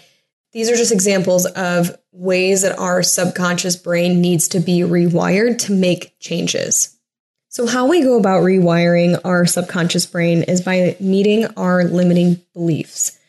these 0.52 0.70
are 0.72 0.76
just 0.76 0.92
examples 0.92 1.46
of 1.46 1.96
ways 2.12 2.64
that 2.64 2.80
our 2.80 3.04
subconscious 3.04 3.76
brain 3.76 4.20
needs 4.20 4.48
to 4.48 4.60
be 4.60 4.80
rewired 4.80 5.60
to 5.60 5.74
make 5.74 6.18
changes. 6.20 6.98
So, 7.50 7.68
how 7.68 7.86
we 7.88 8.02
go 8.02 8.18
about 8.18 8.42
rewiring 8.42 9.20
our 9.24 9.46
subconscious 9.46 10.06
brain 10.06 10.44
is 10.44 10.62
by 10.62 10.98
meeting 11.00 11.46
our 11.56 11.84
limiting 11.84 12.42
beliefs. 12.54 13.20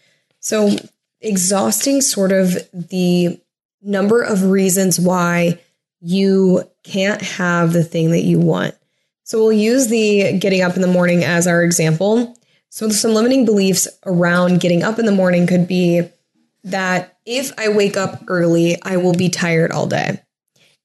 So, 0.40 0.70
exhausting 1.20 2.00
sort 2.00 2.32
of 2.32 2.56
the 2.72 3.40
number 3.82 4.22
of 4.22 4.44
reasons 4.44 4.98
why 4.98 5.58
you 6.00 6.68
can't 6.84 7.22
have 7.22 7.72
the 7.72 7.84
thing 7.84 8.10
that 8.10 8.22
you 8.22 8.38
want. 8.38 8.74
So 9.24 9.38
we'll 9.38 9.52
use 9.52 9.88
the 9.88 10.38
getting 10.38 10.62
up 10.62 10.76
in 10.76 10.82
the 10.82 10.88
morning 10.88 11.24
as 11.24 11.46
our 11.46 11.62
example. 11.62 12.36
So 12.70 12.88
some 12.90 13.14
limiting 13.14 13.44
beliefs 13.44 13.88
around 14.04 14.60
getting 14.60 14.82
up 14.82 14.98
in 14.98 15.06
the 15.06 15.12
morning 15.12 15.46
could 15.46 15.66
be 15.66 16.08
that 16.64 17.18
if 17.24 17.52
I 17.58 17.68
wake 17.68 17.96
up 17.96 18.22
early, 18.28 18.80
I 18.82 18.98
will 18.98 19.14
be 19.14 19.28
tired 19.28 19.72
all 19.72 19.86
day. 19.86 20.20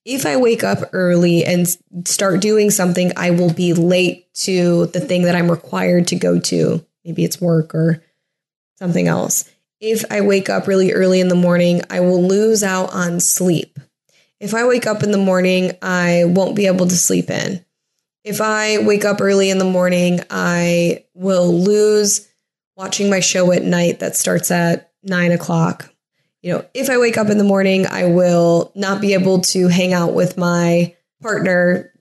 If 0.06 0.26
I 0.26 0.38
wake 0.38 0.64
up 0.64 0.90
early 0.94 1.46
and 1.46 1.68
start 2.08 2.42
doing 2.42 2.72
something, 2.72 3.12
I 3.16 3.32
will 3.32 3.54
be 3.54 3.74
late 3.74 4.34
to 4.36 4.88
the 4.88 5.00
thing 5.00 5.24
that 5.24 5.36
I'm 5.36 5.52
required 5.52 6.08
to 6.08 6.16
go 6.16 6.40
to. 6.40 6.84
Maybe 7.06 7.24
it's 7.24 7.40
work 7.40 7.76
or 7.76 8.04
something 8.80 9.08
else 9.08 9.48
if 9.82 10.06
I 10.12 10.22
wake 10.22 10.50
up 10.50 10.68
really 10.68 10.94
early 10.94 11.20
in 11.20 11.28
the 11.28 11.36
morning, 11.36 11.82
I 11.90 12.00
will 12.00 12.24
lose 12.24 12.62
out 12.62 12.94
on 12.94 13.20
sleep. 13.20 13.80
If 14.40 14.54
I 14.54 14.66
wake 14.66 14.86
up 14.86 15.04
in 15.04 15.12
the 15.12 15.18
morning, 15.18 15.72
I 15.82 16.24
won't 16.26 16.56
be 16.56 16.68
able 16.68 16.88
to 16.88 16.96
sleep 16.96 17.30
in. 17.30 17.66
If 18.24 18.40
I 18.40 18.78
wake 18.78 19.04
up 19.04 19.20
early 19.20 19.50
in 19.50 19.58
the 19.58 19.66
morning, 19.66 20.22
I 20.30 21.06
will 21.16 21.52
lose 21.52 22.30
watching 22.78 23.10
my 23.10 23.20
show 23.20 23.52
at 23.52 23.64
night 23.64 24.00
that 24.00 24.16
starts 24.16 24.52
at 24.52 24.92
nine 25.04 25.32
o'clock. 25.32 25.92
You 26.44 26.54
know, 26.54 26.66
if 26.74 26.90
I 26.90 27.00
wake 27.00 27.18
up 27.18 27.30
in 27.30 27.40
the 27.40 27.44
morning, 27.44 27.88
I 27.88 28.06
will 28.06 28.72
not 28.76 29.02
be 29.02 29.14
able 29.14 29.42
to 29.42 29.68
hang 29.68 29.94
out 29.94 30.14
with 30.14 30.38
my 30.38 30.96
partner 31.22 31.92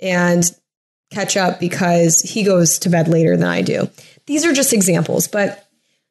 and 0.00 0.44
catch 1.12 1.36
up 1.36 1.58
because 1.60 2.20
he 2.20 2.42
goes 2.42 2.80
to 2.80 2.90
bed 2.90 3.08
later 3.08 3.36
than 3.36 3.48
I 3.48 3.62
do. 3.62 3.88
These 4.26 4.44
are 4.44 4.52
just 4.52 4.72
examples, 4.72 5.26
but 5.26 5.67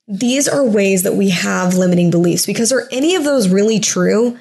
these 0.07 0.47
are 0.47 0.63
ways 0.63 1.03
that 1.03 1.15
we 1.15 1.29
have 1.29 1.73
limiting 1.73 2.09
beliefs 2.09 2.45
because 2.45 2.71
are 2.71 2.87
any 2.91 3.15
of 3.15 3.23
those 3.23 3.49
really 3.49 3.79
true? 3.79 4.39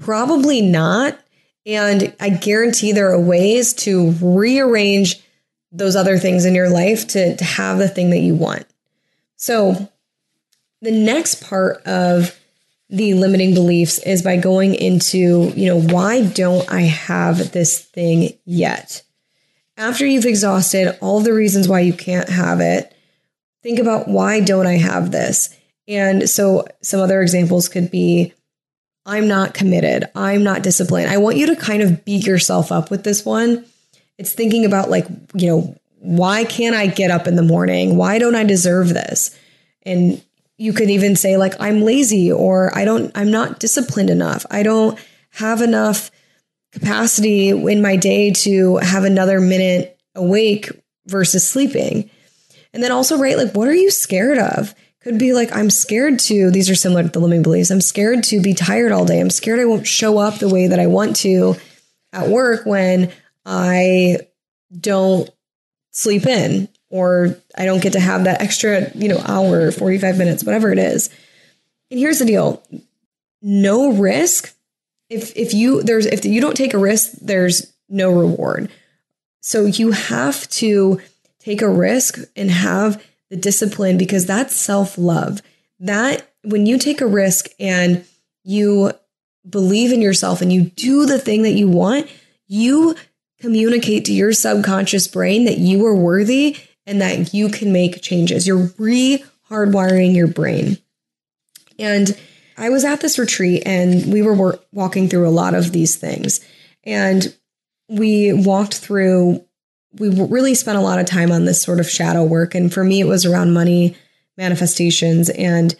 Probably 0.00 0.60
not. 0.60 1.18
And 1.66 2.14
I 2.20 2.30
guarantee 2.30 2.92
there 2.92 3.10
are 3.10 3.20
ways 3.20 3.72
to 3.74 4.12
rearrange 4.20 5.20
those 5.72 5.96
other 5.96 6.18
things 6.18 6.44
in 6.44 6.54
your 6.54 6.68
life 6.68 7.06
to, 7.08 7.36
to 7.36 7.44
have 7.44 7.78
the 7.78 7.88
thing 7.88 8.10
that 8.10 8.18
you 8.18 8.34
want. 8.34 8.66
So, 9.36 9.88
the 10.82 10.90
next 10.90 11.42
part 11.44 11.82
of 11.86 12.38
the 12.88 13.14
limiting 13.14 13.54
beliefs 13.54 13.98
is 13.98 14.22
by 14.22 14.36
going 14.36 14.74
into, 14.74 15.52
you 15.54 15.66
know, 15.66 15.80
why 15.80 16.24
don't 16.24 16.70
I 16.72 16.82
have 16.82 17.52
this 17.52 17.78
thing 17.78 18.38
yet? 18.44 19.02
After 19.76 20.06
you've 20.06 20.24
exhausted 20.24 20.98
all 21.00 21.20
the 21.20 21.34
reasons 21.34 21.68
why 21.68 21.80
you 21.80 21.92
can't 21.92 22.28
have 22.28 22.60
it, 22.60 22.94
think 23.62 23.78
about 23.78 24.08
why 24.08 24.40
don't 24.40 24.66
I 24.66 24.76
have 24.76 25.10
this? 25.10 25.56
And 25.88 26.28
so 26.28 26.66
some 26.82 27.00
other 27.00 27.20
examples 27.20 27.68
could 27.68 27.90
be 27.90 28.32
I'm 29.06 29.26
not 29.26 29.54
committed. 29.54 30.08
I'm 30.14 30.44
not 30.44 30.62
disciplined. 30.62 31.10
I 31.10 31.16
want 31.16 31.36
you 31.36 31.46
to 31.46 31.56
kind 31.56 31.82
of 31.82 32.04
beat 32.04 32.26
yourself 32.26 32.70
up 32.70 32.90
with 32.90 33.02
this 33.02 33.24
one. 33.24 33.64
It's 34.18 34.32
thinking 34.32 34.64
about 34.64 34.90
like, 34.90 35.06
you 35.34 35.48
know, 35.48 35.76
why 35.98 36.44
can't 36.44 36.76
I 36.76 36.86
get 36.86 37.10
up 37.10 37.26
in 37.26 37.36
the 37.36 37.42
morning? 37.42 37.96
Why 37.96 38.18
don't 38.18 38.34
I 38.34 38.44
deserve 38.44 38.90
this? 38.90 39.36
And 39.82 40.22
you 40.58 40.72
could 40.74 40.90
even 40.90 41.16
say 41.16 41.36
like 41.38 41.54
I'm 41.60 41.82
lazy 41.82 42.30
or 42.30 42.76
I 42.76 42.84
don't 42.84 43.10
I'm 43.14 43.30
not 43.30 43.58
disciplined 43.58 44.10
enough. 44.10 44.44
I 44.50 44.62
don't 44.62 44.98
have 45.30 45.62
enough 45.62 46.10
capacity 46.72 47.48
in 47.48 47.82
my 47.82 47.96
day 47.96 48.30
to 48.30 48.76
have 48.76 49.04
another 49.04 49.40
minute 49.40 49.98
awake 50.14 50.70
versus 51.06 51.48
sleeping. 51.48 52.10
And 52.72 52.82
then 52.82 52.92
also, 52.92 53.18
write 53.18 53.36
like, 53.36 53.52
what 53.52 53.68
are 53.68 53.74
you 53.74 53.90
scared 53.90 54.38
of? 54.38 54.74
Could 55.00 55.18
be 55.18 55.32
like, 55.32 55.54
I'm 55.54 55.70
scared 55.70 56.18
to, 56.20 56.50
these 56.50 56.68
are 56.68 56.74
similar 56.74 57.02
to 57.02 57.08
the 57.08 57.20
limiting 57.20 57.42
beliefs. 57.42 57.70
I'm 57.70 57.80
scared 57.80 58.22
to 58.24 58.40
be 58.40 58.52
tired 58.52 58.92
all 58.92 59.06
day. 59.06 59.18
I'm 59.18 59.30
scared 59.30 59.58
I 59.58 59.64
won't 59.64 59.86
show 59.86 60.18
up 60.18 60.38
the 60.38 60.48
way 60.48 60.66
that 60.66 60.78
I 60.78 60.86
want 60.86 61.16
to 61.16 61.56
at 62.12 62.28
work 62.28 62.66
when 62.66 63.10
I 63.46 64.18
don't 64.78 65.30
sleep 65.90 66.26
in 66.26 66.68
or 66.90 67.36
I 67.56 67.64
don't 67.64 67.82
get 67.82 67.94
to 67.94 68.00
have 68.00 68.24
that 68.24 68.42
extra, 68.42 68.90
you 68.94 69.08
know, 69.08 69.22
hour, 69.24 69.70
45 69.70 70.18
minutes, 70.18 70.44
whatever 70.44 70.70
it 70.70 70.78
is. 70.78 71.08
And 71.90 71.98
here's 71.98 72.18
the 72.18 72.26
deal. 72.26 72.62
No 73.42 73.92
risk. 73.92 74.54
If 75.08 75.36
if 75.36 75.54
you 75.54 75.82
there's 75.82 76.06
if 76.06 76.24
you 76.24 76.40
don't 76.40 76.56
take 76.56 76.74
a 76.74 76.78
risk, 76.78 77.12
there's 77.20 77.72
no 77.88 78.10
reward. 78.12 78.70
So 79.40 79.64
you 79.64 79.90
have 79.92 80.48
to 80.50 81.00
take 81.40 81.62
a 81.62 81.68
risk 81.68 82.18
and 82.36 82.50
have 82.50 83.02
the 83.30 83.36
discipline 83.36 83.98
because 83.98 84.26
that's 84.26 84.54
self 84.54 84.96
love. 84.96 85.42
That 85.80 86.30
when 86.42 86.66
you 86.66 86.78
take 86.78 87.00
a 87.00 87.06
risk 87.06 87.48
and 87.58 88.04
you 88.44 88.92
believe 89.48 89.92
in 89.92 90.02
yourself 90.02 90.40
and 90.40 90.52
you 90.52 90.62
do 90.62 91.06
the 91.06 91.18
thing 91.18 91.42
that 91.42 91.52
you 91.52 91.68
want, 91.68 92.08
you 92.46 92.94
communicate 93.40 94.04
to 94.04 94.12
your 94.12 94.32
subconscious 94.32 95.08
brain 95.08 95.44
that 95.46 95.58
you 95.58 95.84
are 95.86 95.96
worthy 95.96 96.58
and 96.86 97.00
that 97.00 97.32
you 97.32 97.48
can 97.48 97.72
make 97.72 98.02
changes. 98.02 98.46
You're 98.46 98.70
re 98.78 99.24
hardwiring 99.48 100.14
your 100.14 100.28
brain. 100.28 100.78
And 101.78 102.16
I 102.56 102.68
was 102.68 102.84
at 102.84 103.00
this 103.00 103.18
retreat 103.18 103.62
and 103.64 104.12
we 104.12 104.22
were 104.22 104.58
walking 104.72 105.08
through 105.08 105.26
a 105.26 105.30
lot 105.30 105.54
of 105.54 105.72
these 105.72 105.96
things. 105.96 106.40
And 106.84 107.34
we 107.88 108.32
walked 108.32 108.74
through 108.74 109.44
we 109.98 110.08
really 110.08 110.54
spent 110.54 110.78
a 110.78 110.82
lot 110.82 110.98
of 110.98 111.06
time 111.06 111.32
on 111.32 111.44
this 111.44 111.62
sort 111.62 111.80
of 111.80 111.88
shadow 111.88 112.24
work. 112.24 112.54
And 112.54 112.72
for 112.72 112.84
me, 112.84 113.00
it 113.00 113.06
was 113.06 113.26
around 113.26 113.52
money 113.52 113.96
manifestations. 114.36 115.28
And 115.30 115.74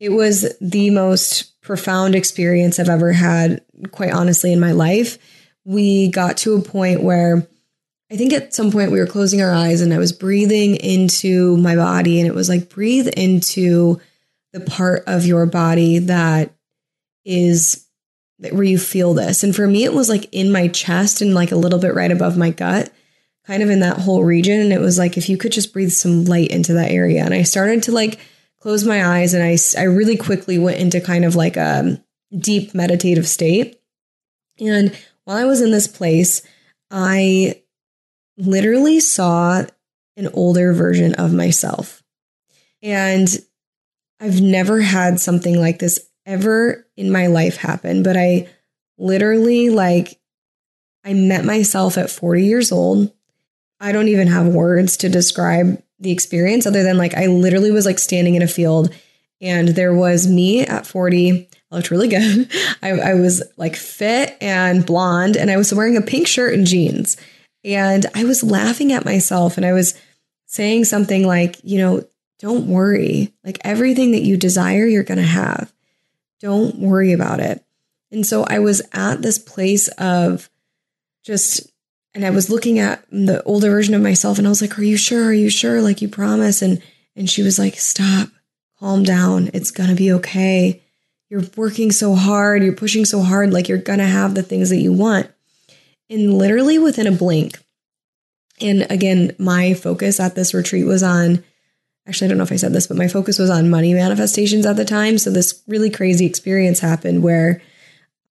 it 0.00 0.10
was 0.10 0.52
the 0.60 0.90
most 0.90 1.60
profound 1.60 2.14
experience 2.14 2.78
I've 2.78 2.88
ever 2.88 3.12
had, 3.12 3.62
quite 3.92 4.12
honestly, 4.12 4.52
in 4.52 4.60
my 4.60 4.72
life. 4.72 5.18
We 5.64 6.08
got 6.08 6.36
to 6.38 6.56
a 6.56 6.62
point 6.62 7.02
where 7.02 7.46
I 8.12 8.16
think 8.16 8.32
at 8.32 8.52
some 8.52 8.70
point 8.70 8.92
we 8.92 8.98
were 8.98 9.06
closing 9.06 9.40
our 9.40 9.52
eyes 9.52 9.80
and 9.80 9.94
I 9.94 9.98
was 9.98 10.12
breathing 10.12 10.76
into 10.76 11.56
my 11.56 11.74
body, 11.74 12.20
and 12.20 12.28
it 12.28 12.34
was 12.34 12.48
like, 12.48 12.68
breathe 12.68 13.08
into 13.08 14.00
the 14.52 14.60
part 14.60 15.04
of 15.06 15.26
your 15.26 15.46
body 15.46 16.00
that 16.00 16.52
is 17.24 17.86
where 18.38 18.62
you 18.62 18.78
feel 18.78 19.14
this. 19.14 19.42
And 19.42 19.56
for 19.56 19.66
me, 19.66 19.84
it 19.84 19.94
was 19.94 20.10
like 20.10 20.28
in 20.32 20.52
my 20.52 20.68
chest 20.68 21.22
and 21.22 21.34
like 21.34 21.50
a 21.50 21.56
little 21.56 21.78
bit 21.78 21.94
right 21.94 22.10
above 22.10 22.36
my 22.36 22.50
gut, 22.50 22.92
kind 23.46 23.62
of 23.62 23.70
in 23.70 23.80
that 23.80 23.98
whole 23.98 24.24
region. 24.24 24.60
And 24.60 24.72
it 24.72 24.80
was 24.80 24.98
like, 24.98 25.16
if 25.16 25.28
you 25.28 25.36
could 25.36 25.52
just 25.52 25.72
breathe 25.72 25.90
some 25.90 26.24
light 26.24 26.50
into 26.50 26.74
that 26.74 26.90
area. 26.90 27.24
And 27.24 27.34
I 27.34 27.42
started 27.42 27.82
to 27.84 27.92
like 27.92 28.18
close 28.60 28.84
my 28.84 29.18
eyes 29.18 29.34
and 29.34 29.42
I, 29.42 29.56
I 29.78 29.84
really 29.84 30.16
quickly 30.16 30.58
went 30.58 30.78
into 30.78 31.00
kind 31.00 31.24
of 31.24 31.36
like 31.36 31.56
a 31.56 32.02
deep 32.36 32.74
meditative 32.74 33.28
state. 33.28 33.80
And 34.58 34.96
while 35.24 35.36
I 35.36 35.44
was 35.44 35.60
in 35.60 35.70
this 35.70 35.86
place, 35.86 36.42
I 36.90 37.62
literally 38.36 39.00
saw 39.00 39.64
an 40.16 40.28
older 40.32 40.72
version 40.72 41.14
of 41.14 41.32
myself. 41.32 42.02
And 42.82 43.28
I've 44.20 44.40
never 44.40 44.80
had 44.80 45.20
something 45.20 45.58
like 45.58 45.78
this 45.78 46.00
ever 46.26 46.86
in 46.96 47.10
my 47.10 47.26
life 47.26 47.56
happen, 47.56 48.02
but 48.02 48.16
I 48.16 48.48
literally 48.96 49.70
like 49.70 50.18
I 51.04 51.12
met 51.12 51.44
myself 51.44 51.98
at 51.98 52.10
40 52.10 52.44
years 52.44 52.72
old. 52.72 53.12
I 53.84 53.92
don't 53.92 54.08
even 54.08 54.28
have 54.28 54.46
words 54.48 54.96
to 54.98 55.10
describe 55.10 55.82
the 55.98 56.10
experience 56.10 56.64
other 56.64 56.82
than 56.82 56.96
like 56.96 57.14
I 57.14 57.26
literally 57.26 57.70
was 57.70 57.84
like 57.84 57.98
standing 57.98 58.34
in 58.34 58.40
a 58.40 58.48
field 58.48 58.94
and 59.42 59.68
there 59.68 59.92
was 59.92 60.26
me 60.26 60.62
at 60.62 60.86
40. 60.86 61.50
I 61.70 61.74
looked 61.74 61.90
really 61.90 62.08
good. 62.08 62.50
I, 62.82 62.92
I 62.92 63.14
was 63.14 63.42
like 63.58 63.76
fit 63.76 64.38
and 64.40 64.86
blonde 64.86 65.36
and 65.36 65.50
I 65.50 65.58
was 65.58 65.74
wearing 65.74 65.98
a 65.98 66.00
pink 66.00 66.26
shirt 66.26 66.54
and 66.54 66.66
jeans. 66.66 67.18
And 67.62 68.06
I 68.14 68.24
was 68.24 68.42
laughing 68.42 68.90
at 68.90 69.04
myself 69.04 69.58
and 69.58 69.66
I 69.66 69.74
was 69.74 69.94
saying 70.46 70.86
something 70.86 71.26
like, 71.26 71.56
you 71.62 71.76
know, 71.76 72.06
don't 72.38 72.66
worry. 72.66 73.34
Like 73.44 73.58
everything 73.64 74.12
that 74.12 74.22
you 74.22 74.38
desire, 74.38 74.86
you're 74.86 75.02
going 75.02 75.18
to 75.18 75.24
have. 75.24 75.70
Don't 76.40 76.78
worry 76.78 77.12
about 77.12 77.40
it. 77.40 77.62
And 78.10 78.24
so 78.24 78.44
I 78.44 78.60
was 78.60 78.80
at 78.94 79.20
this 79.20 79.38
place 79.38 79.88
of 79.88 80.48
just, 81.22 81.70
and 82.14 82.24
I 82.24 82.30
was 82.30 82.48
looking 82.48 82.78
at 82.78 83.04
the 83.10 83.42
older 83.42 83.70
version 83.70 83.94
of 83.94 84.02
myself 84.02 84.38
and 84.38 84.46
I 84.46 84.50
was 84.50 84.62
like, 84.62 84.78
Are 84.78 84.84
you 84.84 84.96
sure? 84.96 85.24
Are 85.24 85.32
you 85.32 85.50
sure? 85.50 85.82
Like 85.82 86.00
you 86.00 86.08
promise. 86.08 86.62
And, 86.62 86.80
and 87.16 87.28
she 87.28 87.42
was 87.42 87.58
like, 87.58 87.74
Stop, 87.74 88.28
calm 88.78 89.02
down. 89.02 89.50
It's 89.52 89.70
to 89.90 89.96
be 89.96 90.12
okay. 90.12 90.82
You're 91.28 91.44
working 91.56 91.90
so 91.90 92.14
hard. 92.14 92.62
You're 92.62 92.74
pushing 92.74 93.04
so 93.04 93.22
hard. 93.22 93.52
Like 93.52 93.68
you're 93.68 93.78
to 93.98 94.06
have 94.06 94.34
the 94.34 94.42
things 94.42 94.70
that 94.70 94.76
you 94.76 94.92
want. 94.92 95.28
And 96.08 96.34
literally 96.34 96.78
within 96.78 97.06
a 97.06 97.12
blink, 97.12 97.58
and 98.60 98.86
again, 98.90 99.34
my 99.38 99.74
focus 99.74 100.20
at 100.20 100.36
this 100.36 100.54
retreat 100.54 100.86
was 100.86 101.02
on 101.02 101.42
actually, 102.06 102.26
I 102.26 102.28
don't 102.28 102.38
know 102.38 102.44
if 102.44 102.52
I 102.52 102.56
said 102.56 102.72
this, 102.72 102.86
but 102.86 102.96
my 102.96 103.08
focus 103.08 103.38
was 103.38 103.50
on 103.50 103.70
money 103.70 103.94
manifestations 103.94 104.66
at 104.66 104.76
the 104.76 104.84
time. 104.84 105.18
So 105.18 105.30
this 105.30 105.62
really 105.66 105.90
crazy 105.90 106.26
experience 106.26 106.80
happened 106.80 107.22
where 107.22 107.62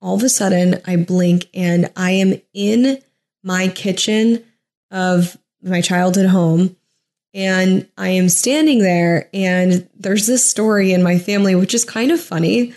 all 0.01 0.15
of 0.15 0.23
a 0.23 0.30
sudden 0.30 0.81
I 0.85 0.95
blink 0.95 1.47
and 1.53 1.91
I 1.95 2.11
am 2.11 2.39
in 2.53 3.01
my 3.44 3.68
kitchen 3.68 4.44
of 4.91 5.38
my 5.61 5.82
childhood 5.82 6.28
home. 6.28 6.76
And 7.34 7.88
I 7.98 8.10
am 8.10 8.30
standing 8.30 8.80
there, 8.80 9.28
and 9.34 9.90
there's 9.95 10.28
this 10.28 10.48
story 10.48 10.94
in 10.94 11.02
my 11.02 11.18
family, 11.18 11.56
which 11.56 11.74
is 11.74 11.84
kind 11.84 12.11
of 12.11 12.22
funny. 12.22 12.74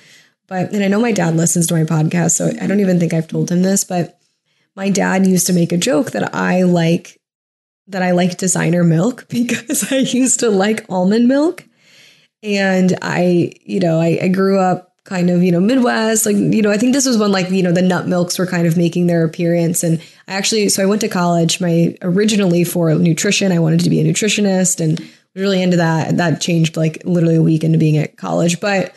But, 0.47 0.73
and 0.73 0.83
I 0.83 0.89
know 0.89 1.01
my 1.01 1.13
dad 1.13 1.37
listens 1.37 1.67
to 1.67 1.75
my 1.75 1.83
podcast, 1.83 2.33
so 2.33 2.51
I 2.61 2.67
don't 2.67 2.81
even 2.81 2.99
think 2.99 3.13
I've 3.13 3.29
told 3.29 3.51
him 3.51 3.63
this, 3.63 3.85
but 3.85 4.19
my 4.75 4.89
dad 4.89 5.27
used 5.27 5.47
to 5.49 5.53
make 5.53 5.73
a 5.73 5.79
joke 5.79 6.13
that 6.13 6.35
I 6.35 6.63
like 6.63 7.21
that 7.89 8.03
I 8.03 8.13
like 8.13 8.37
designer 8.37 8.85
milk 8.85 9.27
because 9.31 9.93
I 9.93 9.97
used 9.97 10.41
to 10.41 10.51
like 10.51 10.85
almond 10.89 11.29
milk. 11.29 11.65
And 12.43 12.97
I, 13.03 13.53
you 13.63 13.81
know, 13.81 14.01
I, 14.01 14.19
I, 14.23 14.29
grew 14.29 14.59
up 14.59 14.93
kind 15.05 15.31
of, 15.31 15.43
you 15.43 15.51
know, 15.51 15.59
Midwest. 15.59 16.27
Like, 16.27 16.37
you 16.37 16.63
know, 16.63 16.71
I 16.71 16.77
think 16.77 16.93
this 16.93 17.07
was 17.07 17.17
when 17.17 17.33
like, 17.33 17.51
you 17.51 17.63
know, 17.63 17.73
the 17.73 17.83
nut 17.83 18.07
milks 18.07 18.39
were 18.39 18.47
kind 18.47 18.67
of 18.67 18.77
making 18.77 19.07
their 19.07 19.25
appearance. 19.25 19.83
And 19.83 20.03
I 20.29 20.35
actually, 20.35 20.69
so 20.69 20.83
I 20.83 20.87
went 20.87 21.01
to 21.03 21.09
college, 21.09 21.61
my 21.61 21.97
originally 22.03 22.65
for 22.65 22.95
nutrition. 22.95 23.53
I 23.53 23.61
wanted 23.61 23.81
to 23.81 23.91
be 23.91 24.01
a 24.01 24.05
nutritionist 24.05 24.81
and 24.81 25.01
really 25.35 25.63
into 25.63 25.77
that. 25.77 26.17
That 26.17 26.41
changed 26.41 26.77
like 26.77 27.03
literally 27.05 27.37
a 27.37 27.43
week 27.43 27.63
into 27.63 27.79
being 27.79 27.97
at 27.97 28.17
college. 28.17 28.61
But 28.61 28.95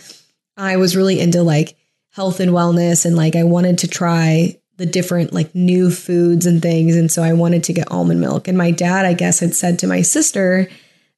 I 0.57 0.77
was 0.77 0.95
really 0.95 1.19
into 1.19 1.43
like 1.43 1.77
health 2.11 2.39
and 2.39 2.51
wellness 2.51 3.05
and 3.05 3.15
like 3.15 3.35
I 3.35 3.43
wanted 3.43 3.77
to 3.79 3.87
try 3.87 4.59
the 4.77 4.85
different 4.85 5.33
like 5.33 5.53
new 5.53 5.91
foods 5.91 6.45
and 6.45 6.61
things. 6.61 6.95
And 6.95 7.11
so 7.11 7.21
I 7.21 7.33
wanted 7.33 7.63
to 7.65 7.73
get 7.73 7.91
almond 7.91 8.21
milk. 8.21 8.47
And 8.47 8.57
my 8.57 8.71
dad, 8.71 9.05
I 9.05 9.13
guess, 9.13 9.39
had 9.39 9.53
said 9.53 9.77
to 9.79 9.87
my 9.87 10.01
sister 10.01 10.69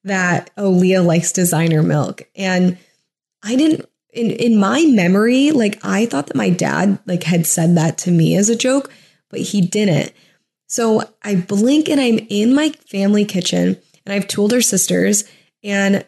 that, 0.03 0.49
oh, 0.57 0.69
Leah 0.69 1.03
likes 1.03 1.31
designer 1.31 1.83
milk. 1.83 2.23
And 2.35 2.77
I 3.43 3.55
didn't 3.55 3.87
in 4.11 4.31
in 4.31 4.59
my 4.59 4.83
memory, 4.85 5.51
like 5.51 5.79
I 5.85 6.05
thought 6.05 6.27
that 6.27 6.35
my 6.35 6.49
dad 6.49 6.99
like 7.05 7.23
had 7.23 7.45
said 7.45 7.75
that 7.77 7.97
to 7.99 8.11
me 8.11 8.35
as 8.35 8.49
a 8.49 8.55
joke, 8.55 8.91
but 9.31 9.39
he 9.39 9.61
didn't. 9.61 10.13
So 10.67 11.03
I 11.23 11.35
blink 11.35 11.89
and 11.89 11.99
I'm 11.99 12.19
in 12.29 12.53
my 12.53 12.69
family 12.87 13.25
kitchen 13.25 13.77
and 14.05 14.13
I've 14.13 14.27
two 14.27 14.41
older 14.41 14.61
sisters 14.61 15.23
and 15.63 16.05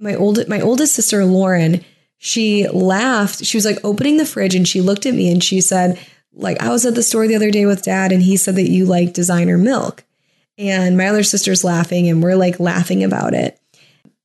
my 0.00 0.14
old 0.14 0.46
my 0.48 0.60
oldest 0.60 0.94
sister 0.94 1.24
Lauren, 1.24 1.84
she 2.18 2.68
laughed. 2.68 3.44
She 3.44 3.56
was 3.56 3.64
like 3.64 3.78
opening 3.84 4.16
the 4.16 4.26
fridge 4.26 4.54
and 4.54 4.66
she 4.66 4.80
looked 4.80 5.06
at 5.06 5.14
me 5.14 5.30
and 5.30 5.42
she 5.42 5.60
said, 5.60 5.98
like 6.32 6.60
I 6.60 6.70
was 6.70 6.84
at 6.84 6.94
the 6.94 7.02
store 7.02 7.26
the 7.26 7.36
other 7.36 7.50
day 7.50 7.66
with 7.66 7.82
dad 7.82 8.12
and 8.12 8.22
he 8.22 8.36
said 8.36 8.56
that 8.56 8.70
you 8.70 8.84
like 8.84 9.12
designer 9.14 9.56
milk. 9.56 10.04
And 10.58 10.96
my 10.96 11.08
other 11.08 11.22
sister's 11.22 11.64
laughing 11.64 12.08
and 12.08 12.22
we're 12.22 12.36
like 12.36 12.60
laughing 12.60 13.02
about 13.02 13.34
it. 13.34 13.58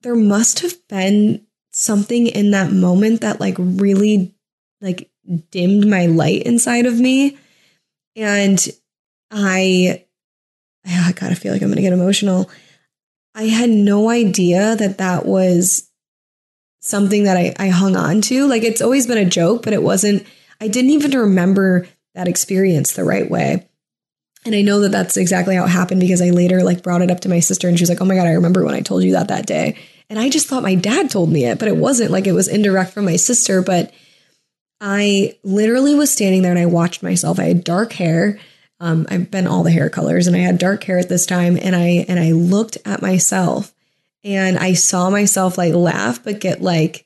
There 0.02 0.16
must 0.16 0.60
have 0.60 0.76
been 0.88 1.46
something 1.72 2.28
in 2.28 2.52
that 2.52 2.72
moment 2.72 3.22
that 3.22 3.40
like 3.40 3.56
really 3.58 4.34
like 4.82 5.10
dimmed 5.52 5.88
my 5.88 6.08
light 6.08 6.44
inside 6.44 6.86
of 6.86 7.00
me. 7.00 7.38
And 8.16 8.68
I 9.32 10.06
I 10.86 11.10
oh 11.10 11.14
gotta 11.16 11.36
feel 11.36 11.54
like 11.54 11.62
I'm 11.62 11.70
gonna 11.70 11.82
get 11.82 11.94
emotional. 11.94 12.50
I 13.36 13.44
had 13.44 13.70
no 13.70 14.10
idea 14.10 14.76
that 14.76 14.98
that 14.98 15.26
was 15.26 15.90
something 16.82 17.24
that 17.24 17.38
I, 17.38 17.54
I 17.60 17.70
hung 17.70 17.96
on 17.96 18.22
to. 18.22 18.48
Like 18.48 18.64
it's 18.64 18.82
always 18.82 19.08
been 19.08 19.18
a 19.18 19.26
joke, 19.26 19.64
but 19.64 19.74
it 19.74 19.84
wasn't, 19.84 20.26
I 20.60 20.68
didn't 20.68 20.92
even 20.92 21.12
remember 21.12 21.88
that 22.16 22.28
experience 22.28 22.94
the 22.94 23.04
right 23.04 23.30
way. 23.30 23.68
And 24.46 24.56
I 24.56 24.62
know 24.62 24.80
that 24.82 24.92
that's 24.92 25.18
exactly 25.18 25.56
how 25.56 25.66
it 25.66 25.70
happened 25.70 26.00
because 26.00 26.22
I 26.22 26.30
later 26.30 26.64
like 26.64 26.82
brought 26.82 27.02
it 27.02 27.12
up 27.12 27.20
to 27.22 27.30
my 27.30 27.42
sister 27.42 27.68
and 27.68 27.78
she 27.78 27.84
was 27.84 27.90
like, 27.90 28.02
"Oh 28.02 28.06
my 28.06 28.16
god, 28.16 28.28
I 28.28 28.32
remember 28.32 28.64
when 28.64 28.74
I 28.74 28.80
told 28.80 29.04
you 29.04 29.12
that 29.12 29.28
that 29.28 29.46
day." 29.46 29.78
And 30.10 30.18
I 30.18 30.30
just 30.30 30.48
thought 30.48 30.64
my 30.64 30.76
dad 30.76 31.12
told 31.12 31.30
me 31.30 31.46
it, 31.46 31.60
but 31.60 31.68
it 31.68 31.76
wasn't 31.76 32.12
like 32.12 32.26
it 32.26 32.32
was 32.32 32.48
indirect 32.48 32.94
from 32.94 33.06
my 33.06 33.18
sister, 33.18 33.62
but 33.62 33.94
I 34.82 35.38
literally 35.44 35.96
was 35.96 36.12
standing 36.12 36.42
there 36.42 36.52
and 36.52 36.60
I 36.60 36.66
watched 36.66 37.04
myself. 37.04 37.40
I 37.40 37.46
had 37.46 37.64
dark 37.64 37.94
hair. 37.94 38.40
Um, 38.80 39.06
I've 39.10 39.30
been 39.30 39.48
all 39.48 39.64
the 39.64 39.72
hair 39.72 39.90
colors 39.90 40.28
and 40.28 40.36
I 40.36 40.40
had 40.40 40.58
dark 40.58 40.84
hair 40.84 40.98
at 40.98 41.10
this 41.10 41.26
time 41.26 41.58
and 41.62 41.76
I 41.76 42.06
and 42.08 42.20
I 42.20 42.32
looked 42.32 42.78
at 42.86 43.02
myself 43.02 43.74
and 44.24 44.58
I 44.58 44.74
saw 44.74 45.10
myself 45.10 45.58
like 45.58 45.74
laugh 45.74 46.24
but 46.24 46.40
get 46.40 46.62
like 46.62 47.06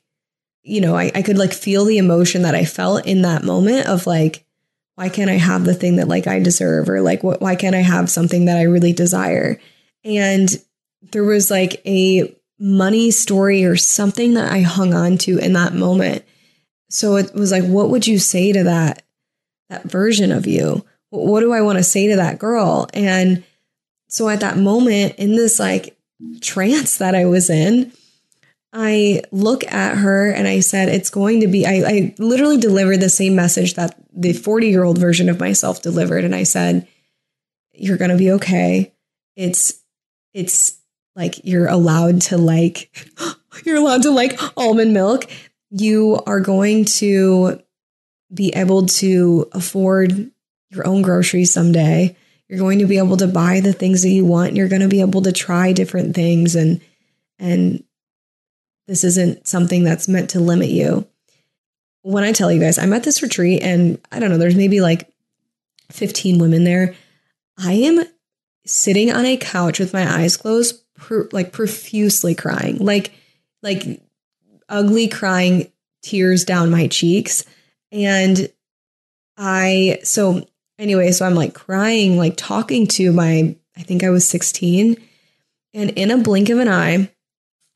you 0.66 0.80
know, 0.80 0.96
I, 0.96 1.12
I 1.14 1.20
could 1.20 1.36
like 1.36 1.52
feel 1.52 1.84
the 1.84 1.98
emotion 1.98 2.42
that 2.42 2.54
I 2.54 2.64
felt 2.64 3.06
in 3.06 3.22
that 3.22 3.44
moment 3.44 3.86
of 3.86 4.06
like 4.06 4.46
why 4.94 5.08
can't 5.08 5.30
I 5.30 5.34
have 5.34 5.64
the 5.64 5.74
thing 5.74 5.96
that 5.96 6.08
like 6.08 6.26
I 6.26 6.38
deserve 6.38 6.88
or 6.88 7.00
like 7.00 7.22
what 7.22 7.40
why 7.40 7.56
can't 7.56 7.74
I 7.74 7.80
have 7.80 8.08
something 8.08 8.46
that 8.46 8.56
I 8.56 8.62
really 8.62 8.92
desire? 8.92 9.60
And 10.04 10.48
there 11.12 11.24
was 11.24 11.50
like 11.50 11.82
a 11.86 12.34
money 12.58 13.10
story 13.10 13.64
or 13.64 13.76
something 13.76 14.34
that 14.34 14.50
I 14.50 14.60
hung 14.60 14.94
on 14.94 15.18
to 15.18 15.38
in 15.38 15.54
that 15.54 15.74
moment. 15.74 16.24
So 16.94 17.16
it 17.16 17.34
was 17.34 17.50
like 17.50 17.64
what 17.64 17.90
would 17.90 18.06
you 18.06 18.18
say 18.18 18.52
to 18.52 18.64
that 18.64 19.02
that 19.68 19.84
version 19.84 20.30
of 20.30 20.46
you? 20.46 20.84
What 21.10 21.40
do 21.40 21.52
I 21.52 21.60
want 21.60 21.78
to 21.78 21.84
say 21.84 22.08
to 22.08 22.16
that 22.16 22.38
girl? 22.38 22.88
And 22.94 23.44
so 24.08 24.28
at 24.28 24.40
that 24.40 24.56
moment 24.56 25.16
in 25.16 25.34
this 25.34 25.58
like 25.58 25.96
trance 26.40 26.98
that 26.98 27.14
I 27.14 27.24
was 27.24 27.50
in, 27.50 27.92
I 28.72 29.22
look 29.32 29.64
at 29.72 29.98
her 29.98 30.30
and 30.30 30.46
I 30.46 30.60
said, 30.60 30.88
it's 30.88 31.10
going 31.10 31.40
to 31.40 31.46
be, 31.46 31.66
I, 31.66 31.82
I 31.86 32.14
literally 32.18 32.58
delivered 32.58 32.98
the 32.98 33.08
same 33.08 33.36
message 33.36 33.74
that 33.74 33.96
the 34.12 34.32
40 34.32 34.68
year 34.68 34.84
old 34.84 34.98
version 34.98 35.28
of 35.28 35.40
myself 35.40 35.82
delivered. 35.82 36.24
And 36.24 36.34
I 36.34 36.42
said, 36.42 36.86
you're 37.72 37.98
going 37.98 38.10
to 38.10 38.16
be 38.16 38.32
okay. 38.32 38.92
It's, 39.36 39.80
it's 40.32 40.78
like 41.16 41.44
you're 41.44 41.68
allowed 41.68 42.22
to 42.22 42.38
like, 42.38 42.90
you're 43.64 43.76
allowed 43.76 44.02
to 44.02 44.10
like 44.10 44.38
almond 44.56 44.92
milk. 44.92 45.28
You 45.76 46.20
are 46.24 46.38
going 46.38 46.84
to 46.84 47.60
be 48.32 48.54
able 48.54 48.86
to 48.86 49.48
afford 49.50 50.30
your 50.70 50.86
own 50.86 51.02
groceries 51.02 51.52
someday. 51.52 52.16
You're 52.48 52.60
going 52.60 52.78
to 52.78 52.86
be 52.86 52.98
able 52.98 53.16
to 53.16 53.26
buy 53.26 53.58
the 53.58 53.72
things 53.72 54.02
that 54.02 54.10
you 54.10 54.24
want. 54.24 54.54
You're 54.54 54.68
going 54.68 54.82
to 54.82 54.88
be 54.88 55.00
able 55.00 55.22
to 55.22 55.32
try 55.32 55.72
different 55.72 56.14
things 56.14 56.54
and, 56.54 56.80
and 57.40 57.82
this 58.86 59.02
isn't 59.02 59.48
something 59.48 59.82
that's 59.82 60.06
meant 60.06 60.30
to 60.30 60.40
limit 60.40 60.68
you. 60.68 61.08
When 62.02 62.22
I 62.22 62.30
tell 62.30 62.52
you 62.52 62.60
guys, 62.60 62.78
I'm 62.78 62.92
at 62.92 63.02
this 63.02 63.20
retreat 63.20 63.60
and 63.60 63.98
I 64.12 64.20
don't 64.20 64.30
know, 64.30 64.38
there's 64.38 64.54
maybe 64.54 64.80
like 64.80 65.10
15 65.90 66.38
women 66.38 66.62
there. 66.62 66.94
I 67.58 67.72
am 67.72 68.04
sitting 68.64 69.12
on 69.12 69.26
a 69.26 69.36
couch 69.38 69.80
with 69.80 69.92
my 69.92 70.20
eyes 70.20 70.36
closed, 70.36 70.84
like 71.32 71.50
profusely 71.50 72.36
crying, 72.36 72.78
like, 72.78 73.12
like 73.60 74.00
ugly 74.68 75.08
crying 75.08 75.72
tears 76.02 76.44
down 76.44 76.70
my 76.70 76.86
cheeks. 76.86 77.44
And 77.90 78.50
I, 79.36 80.00
so 80.02 80.46
anyway, 80.78 81.12
so 81.12 81.26
I'm 81.26 81.34
like 81.34 81.54
crying, 81.54 82.16
like 82.16 82.36
talking 82.36 82.86
to 82.88 83.12
my, 83.12 83.56
I 83.76 83.82
think 83.82 84.04
I 84.04 84.10
was 84.10 84.26
16. 84.28 84.96
And 85.72 85.90
in 85.90 86.10
a 86.10 86.18
blink 86.18 86.50
of 86.50 86.58
an 86.58 86.68
eye, 86.68 87.10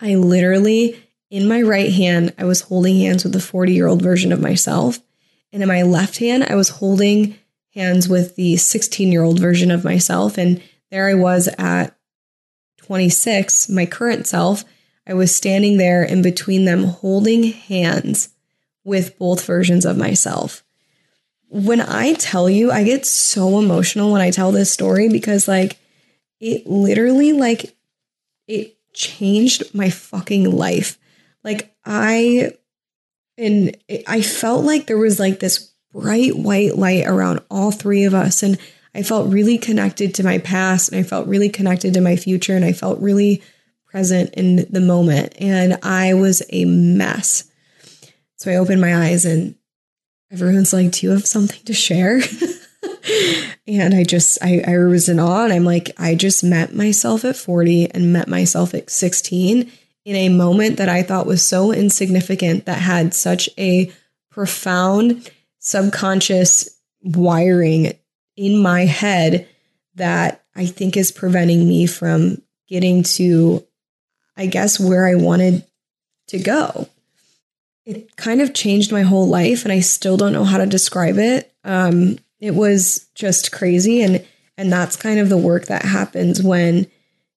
I 0.00 0.14
literally, 0.14 1.00
in 1.30 1.48
my 1.48 1.62
right 1.62 1.92
hand, 1.92 2.34
I 2.38 2.44
was 2.44 2.62
holding 2.62 2.98
hands 2.98 3.24
with 3.24 3.32
the 3.32 3.40
40 3.40 3.72
year 3.72 3.86
old 3.86 4.02
version 4.02 4.32
of 4.32 4.40
myself. 4.40 5.00
And 5.52 5.62
in 5.62 5.68
my 5.68 5.82
left 5.82 6.18
hand, 6.18 6.44
I 6.44 6.54
was 6.54 6.68
holding 6.68 7.36
hands 7.74 8.08
with 8.08 8.36
the 8.36 8.56
16 8.56 9.10
year 9.10 9.22
old 9.22 9.40
version 9.40 9.70
of 9.70 9.84
myself. 9.84 10.38
And 10.38 10.62
there 10.90 11.08
I 11.08 11.14
was 11.14 11.48
at 11.58 11.96
26, 12.78 13.68
my 13.68 13.86
current 13.86 14.26
self. 14.26 14.64
I 15.08 15.14
was 15.14 15.34
standing 15.34 15.78
there 15.78 16.04
in 16.04 16.20
between 16.20 16.66
them, 16.66 16.84
holding 16.84 17.44
hands 17.44 18.28
with 18.84 19.18
both 19.18 19.44
versions 19.44 19.86
of 19.86 19.96
myself. 19.96 20.62
When 21.48 21.80
I 21.80 22.12
tell 22.14 22.50
you, 22.50 22.70
I 22.70 22.84
get 22.84 23.06
so 23.06 23.58
emotional 23.58 24.12
when 24.12 24.20
I 24.20 24.30
tell 24.30 24.52
this 24.52 24.70
story 24.70 25.08
because, 25.08 25.48
like, 25.48 25.78
it 26.40 26.66
literally, 26.66 27.32
like, 27.32 27.74
it 28.46 28.76
changed 28.92 29.74
my 29.74 29.88
fucking 29.88 30.50
life. 30.50 30.98
Like, 31.42 31.74
I, 31.86 32.52
and 33.38 33.76
I 34.06 34.20
felt 34.20 34.64
like 34.64 34.86
there 34.86 34.98
was 34.98 35.18
like 35.18 35.40
this 35.40 35.72
bright 35.92 36.36
white 36.36 36.76
light 36.76 37.06
around 37.06 37.40
all 37.50 37.70
three 37.70 38.04
of 38.04 38.14
us. 38.14 38.42
And 38.42 38.58
I 38.94 39.02
felt 39.02 39.32
really 39.32 39.58
connected 39.58 40.14
to 40.14 40.24
my 40.24 40.38
past 40.38 40.90
and 40.90 40.98
I 40.98 41.02
felt 41.02 41.28
really 41.28 41.48
connected 41.48 41.94
to 41.94 42.00
my 42.00 42.16
future 42.16 42.56
and 42.56 42.64
I 42.64 42.72
felt 42.72 43.00
really 43.00 43.42
present 43.90 44.34
in 44.34 44.66
the 44.70 44.80
moment. 44.80 45.34
And 45.40 45.78
I 45.82 46.14
was 46.14 46.42
a 46.50 46.64
mess. 46.64 47.50
So 48.36 48.50
I 48.50 48.56
opened 48.56 48.80
my 48.80 48.96
eyes 48.96 49.24
and 49.24 49.56
everyone's 50.30 50.72
like, 50.72 50.92
Do 50.92 51.06
you 51.06 51.12
have 51.12 51.26
something 51.26 51.62
to 51.64 51.74
share? 51.74 52.20
and 53.66 53.94
I 53.94 54.04
just, 54.04 54.38
I, 54.42 54.62
I 54.66 54.78
was 54.78 55.08
in 55.08 55.18
awe. 55.18 55.44
And 55.44 55.52
I'm 55.52 55.64
like, 55.64 55.90
I 55.98 56.14
just 56.14 56.44
met 56.44 56.74
myself 56.74 57.24
at 57.24 57.36
40 57.36 57.90
and 57.92 58.12
met 58.12 58.28
myself 58.28 58.74
at 58.74 58.90
16 58.90 59.70
in 60.04 60.16
a 60.16 60.28
moment 60.28 60.76
that 60.76 60.88
I 60.88 61.02
thought 61.02 61.26
was 61.26 61.44
so 61.44 61.72
insignificant 61.72 62.66
that 62.66 62.78
had 62.80 63.12
such 63.14 63.48
a 63.58 63.92
profound 64.30 65.30
subconscious 65.58 66.78
wiring 67.02 67.92
in 68.36 68.62
my 68.62 68.86
head 68.86 69.48
that 69.96 70.44
I 70.54 70.66
think 70.66 70.96
is 70.96 71.12
preventing 71.12 71.68
me 71.68 71.86
from 71.86 72.40
getting 72.68 73.02
to 73.02 73.66
I 74.38 74.46
guess, 74.46 74.80
where 74.80 75.06
I 75.06 75.16
wanted 75.16 75.64
to 76.28 76.38
go. 76.38 76.88
It 77.84 78.16
kind 78.16 78.40
of 78.40 78.54
changed 78.54 78.92
my 78.92 79.02
whole 79.02 79.26
life, 79.26 79.64
and 79.64 79.72
I 79.72 79.80
still 79.80 80.16
don't 80.16 80.32
know 80.32 80.44
how 80.44 80.58
to 80.58 80.66
describe 80.66 81.18
it. 81.18 81.52
Um, 81.64 82.18
it 82.38 82.54
was 82.54 83.06
just 83.14 83.52
crazy, 83.52 84.00
and 84.00 84.24
and 84.56 84.72
that's 84.72 84.96
kind 84.96 85.18
of 85.18 85.28
the 85.28 85.36
work 85.36 85.66
that 85.66 85.82
happens 85.84 86.42
when 86.42 86.86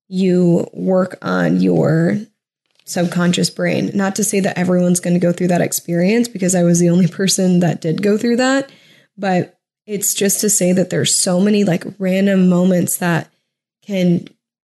you 0.08 0.68
work 0.74 1.18
on 1.22 1.60
your 1.60 2.18
subconscious 2.86 3.50
brain. 3.50 3.92
Not 3.94 4.16
to 4.16 4.24
say 4.24 4.40
that 4.42 4.58
everyone's 4.58 5.00
going 5.00 5.14
to 5.14 5.20
go 5.20 5.32
through 5.32 5.48
that 5.48 5.62
experience 5.62 6.28
because 6.28 6.54
I 6.54 6.64
was 6.64 6.80
the 6.80 6.90
only 6.90 7.08
person 7.20 7.62
that 7.62 7.82
did 7.82 8.04
go 8.04 8.18
through 8.18 8.38
that, 8.38 8.72
but 9.18 9.60
it's 9.86 10.14
just 10.14 10.42
to 10.42 10.50
say 10.50 10.74
that 10.74 10.90
there's 10.90 11.14
so 11.14 11.40
many 11.40 11.64
like 11.64 11.84
random 11.98 12.50
moments 12.50 12.98
that 12.98 13.32
can 13.82 14.28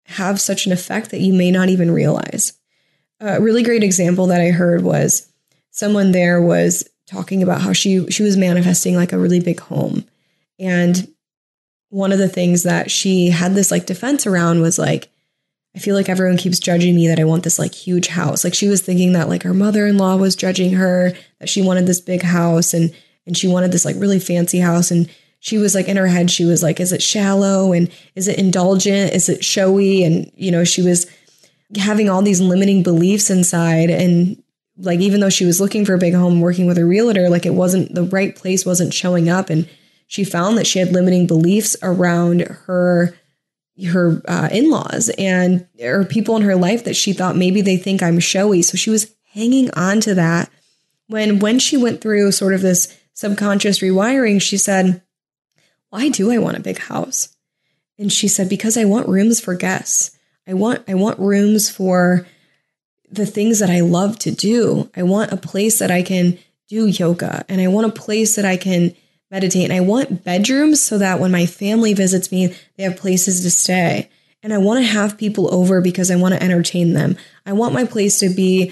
have 0.07 0.39
such 0.39 0.65
an 0.65 0.71
effect 0.71 1.11
that 1.11 1.19
you 1.19 1.34
may 1.34 1.51
not 1.51 1.69
even 1.69 1.91
realize. 1.91 2.53
A 3.19 3.41
really 3.41 3.63
great 3.63 3.84
example 3.84 4.27
that 4.27 4.41
I 4.41 4.49
heard 4.49 4.84
was 4.84 5.27
someone 5.71 6.11
there 6.11 6.41
was 6.41 6.88
talking 7.07 7.43
about 7.43 7.61
how 7.61 7.73
she 7.73 8.05
she 8.09 8.23
was 8.23 8.38
manifesting 8.38 8.95
like 8.95 9.13
a 9.13 9.17
really 9.17 9.39
big 9.39 9.59
home. 9.59 10.05
And 10.59 11.07
one 11.89 12.11
of 12.11 12.19
the 12.19 12.29
things 12.29 12.63
that 12.63 12.91
she 12.91 13.29
had 13.29 13.53
this 13.53 13.71
like 13.71 13.85
defense 13.85 14.25
around 14.25 14.61
was 14.61 14.77
like 14.79 15.09
I 15.75 15.79
feel 15.79 15.95
like 15.95 16.09
everyone 16.09 16.38
keeps 16.38 16.59
judging 16.59 16.95
me 16.95 17.07
that 17.07 17.19
I 17.19 17.23
want 17.23 17.43
this 17.43 17.59
like 17.59 17.73
huge 17.73 18.07
house. 18.07 18.43
Like 18.43 18.55
she 18.55 18.67
was 18.67 18.81
thinking 18.81 19.13
that 19.13 19.29
like 19.29 19.43
her 19.43 19.53
mother-in-law 19.53 20.15
was 20.15 20.35
judging 20.35 20.73
her 20.73 21.13
that 21.39 21.49
she 21.49 21.61
wanted 21.61 21.85
this 21.85 22.01
big 22.01 22.21
house 22.21 22.73
and 22.73 22.93
and 23.25 23.38
she 23.38 23.47
wanted 23.47 23.71
this 23.71 23.85
like 23.85 23.95
really 23.97 24.19
fancy 24.19 24.59
house 24.59 24.89
and 24.89 25.09
she 25.48 25.57
was 25.57 25.74
like 25.74 25.88
in 25.88 25.95
her 25.95 26.07
head 26.07 26.30
she 26.30 26.44
was 26.44 26.61
like 26.61 26.82
is 26.82 26.91
it 26.91 27.02
shallow? 27.02 27.72
And 27.72 27.90
is 28.15 28.28
it 28.28 28.38
indulgent? 28.38 29.14
Is 29.14 29.30
it 29.30 29.45
showy? 29.45 30.03
And 30.03 30.30
you 30.36 30.52
know 30.52 30.65
she 30.65 30.82
was 30.82 31.07
having 31.78 32.10
all 32.10 32.22
these 32.22 32.41
limiting 32.41 32.84
beliefs 32.84 33.30
inside. 33.30 33.90
And 33.90 34.44
like 34.78 34.99
even 34.99 35.22
though 35.22 35.30
she 35.30 35.45
was 35.45 35.61
looking 35.61 35.86
for 35.86 35.94
a 35.94 35.99
big 35.99 36.14
home 36.14 36.41
working 36.41 36.65
with 36.65 36.78
a 36.78 36.86
realtor 36.86 37.30
like 37.30 37.45
it 37.45 37.53
wasn't 37.53 37.95
the 37.95 38.03
right 38.03 38.36
place 38.36 38.65
wasn't 38.65 38.94
showing 38.94 39.30
up. 39.30 39.49
And 39.49 39.69
she 40.07 40.26
found 40.26 40.57
that 40.57 40.68
she 40.68 40.80
had 40.80 40.91
limiting 40.91 41.28
beliefs 41.28 41.78
around 41.82 42.41
her 42.41 43.18
her 43.86 44.22
uh, 44.28 44.49
in-laws 44.52 45.10
and 45.18 45.65
or 45.80 46.03
people 46.03 46.36
in 46.36 46.41
her 46.41 46.57
life 46.57 46.84
that 46.84 46.98
she 46.98 47.14
thought 47.14 47.38
maybe 47.38 47.61
they 47.61 47.78
think 47.78 48.03
I'm 48.03 48.19
showy. 48.19 48.64
So 48.64 48.76
she 48.76 48.90
was 48.90 49.15
hanging 49.32 49.72
on 49.76 50.02
to 50.02 50.14
that. 50.15 50.52
When 51.07 51.40
when 51.40 51.57
she 51.57 51.78
went 51.78 52.02
through 52.02 52.34
sort 52.34 52.53
of 52.53 52.61
this 52.61 52.94
subconscious 53.14 53.80
rewiring 53.80 54.41
she 54.41 54.57
said 54.57 55.02
why 55.98 56.10
do 56.10 56.30
I 56.30 56.38
want 56.38 56.57
a 56.57 56.61
big 56.61 56.78
house? 56.78 57.36
And 57.98 58.14
she 58.14 58.28
said, 58.28 58.49
because 58.49 58.78
I 58.78 58.86
want 58.86 59.10
rooms 59.10 59.40
for 59.40 59.56
guests. 59.56 60.15
I 60.45 60.53
want, 60.53 60.84
I 60.88 60.94
want 60.94 61.18
rooms 61.18 61.72
for 61.72 62.28
the 63.10 63.26
things 63.26 63.57
that 63.61 63.72
I 63.72 63.80
love 63.80 64.19
to 64.19 64.32
do. 64.32 64.91
I 64.95 65.02
want 65.02 65.32
a 65.32 65.38
place 65.38 65.80
that 65.80 65.90
I 65.90 66.03
can 66.03 66.38
do 66.68 66.86
yoga 66.86 67.44
and 67.49 67.60
I 67.60 67.68
want 67.69 67.88
a 67.88 67.91
place 67.99 68.36
that 68.36 68.45
I 68.45 68.57
can 68.57 68.95
meditate. 69.32 69.64
And 69.64 69.74
I 69.74 69.80
want 69.80 70.24
bedrooms 70.24 70.84
so 70.84 70.99
that 70.99 71.19
when 71.19 71.32
my 71.32 71.48
family 71.48 71.95
visits 71.95 72.32
me, 72.32 72.53
they 72.76 72.84
have 72.84 72.98
places 72.98 73.41
to 73.41 73.49
stay. 73.49 74.11
And 74.44 74.53
I 74.53 74.60
want 74.60 74.86
to 74.86 74.91
have 74.91 75.18
people 75.18 75.52
over 75.52 75.82
because 75.82 76.11
I 76.11 76.15
want 76.15 76.36
to 76.36 76.44
entertain 76.44 76.94
them. 76.94 77.18
I 77.44 77.53
want 77.53 77.74
my 77.74 77.86
place 77.86 78.19
to 78.19 78.30
be 78.30 78.72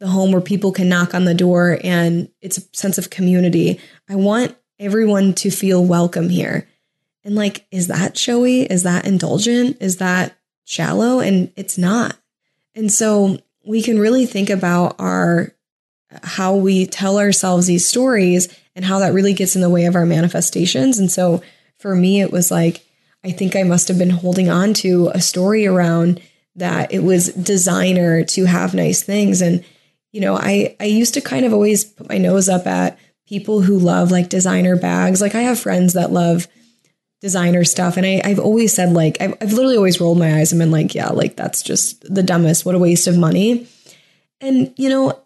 the 0.00 0.08
home 0.08 0.32
where 0.32 0.40
people 0.40 0.72
can 0.72 0.88
knock 0.88 1.14
on 1.14 1.24
the 1.24 1.34
door 1.34 1.78
and 1.84 2.28
it's 2.40 2.58
a 2.58 2.76
sense 2.76 2.98
of 2.98 3.10
community. 3.10 3.78
I 4.08 4.16
want 4.16 4.56
everyone 4.78 5.34
to 5.34 5.50
feel 5.50 5.84
welcome 5.84 6.28
here. 6.28 6.68
And 7.24 7.34
like, 7.34 7.66
is 7.70 7.86
that 7.88 8.18
showy? 8.18 8.62
Is 8.62 8.82
that 8.82 9.06
indulgent? 9.06 9.78
Is 9.80 9.96
that 9.96 10.36
shallow? 10.64 11.20
And 11.20 11.52
it's 11.56 11.78
not. 11.78 12.16
And 12.74 12.92
so 12.92 13.38
we 13.64 13.82
can 13.82 13.98
really 13.98 14.26
think 14.26 14.50
about 14.50 14.96
our 14.98 15.52
how 16.22 16.54
we 16.54 16.86
tell 16.86 17.18
ourselves 17.18 17.66
these 17.66 17.88
stories 17.88 18.54
and 18.76 18.84
how 18.84 19.00
that 19.00 19.12
really 19.12 19.32
gets 19.32 19.56
in 19.56 19.62
the 19.62 19.70
way 19.70 19.86
of 19.86 19.96
our 19.96 20.06
manifestations. 20.06 20.98
And 20.98 21.10
so 21.10 21.42
for 21.78 21.96
me, 21.96 22.20
it 22.20 22.30
was 22.30 22.50
like, 22.50 22.84
I 23.24 23.30
think 23.32 23.56
I 23.56 23.62
must 23.62 23.88
have 23.88 23.98
been 23.98 24.10
holding 24.10 24.48
on 24.48 24.74
to 24.74 25.08
a 25.08 25.20
story 25.20 25.66
around 25.66 26.20
that 26.56 26.92
it 26.92 27.02
was 27.02 27.32
designer 27.32 28.22
to 28.24 28.44
have 28.44 28.74
nice 28.74 29.02
things. 29.02 29.40
And, 29.40 29.64
you 30.12 30.20
know, 30.20 30.36
I, 30.36 30.76
I 30.78 30.84
used 30.84 31.14
to 31.14 31.20
kind 31.20 31.44
of 31.44 31.52
always 31.52 31.84
put 31.84 32.08
my 32.08 32.18
nose 32.18 32.48
up 32.48 32.66
at 32.66 32.98
people 33.26 33.60
who 33.62 33.78
love 33.78 34.10
like 34.10 34.28
designer 34.28 34.76
bags. 34.76 35.20
Like 35.20 35.34
I 35.34 35.42
have 35.42 35.58
friends 35.58 35.94
that 35.94 36.12
love 36.12 36.46
designer 37.20 37.64
stuff. 37.64 37.96
And 37.96 38.04
I, 38.04 38.28
have 38.28 38.38
always 38.38 38.74
said 38.74 38.92
like, 38.92 39.16
I've, 39.20 39.34
I've 39.40 39.52
literally 39.52 39.78
always 39.78 40.00
rolled 40.00 40.18
my 40.18 40.36
eyes 40.36 40.52
and 40.52 40.58
been 40.58 40.70
like, 40.70 40.94
yeah, 40.94 41.08
like 41.08 41.36
that's 41.36 41.62
just 41.62 42.02
the 42.12 42.22
dumbest. 42.22 42.66
What 42.66 42.74
a 42.74 42.78
waste 42.78 43.06
of 43.06 43.16
money. 43.16 43.66
And, 44.42 44.74
you 44.76 44.90
know, 44.90 45.18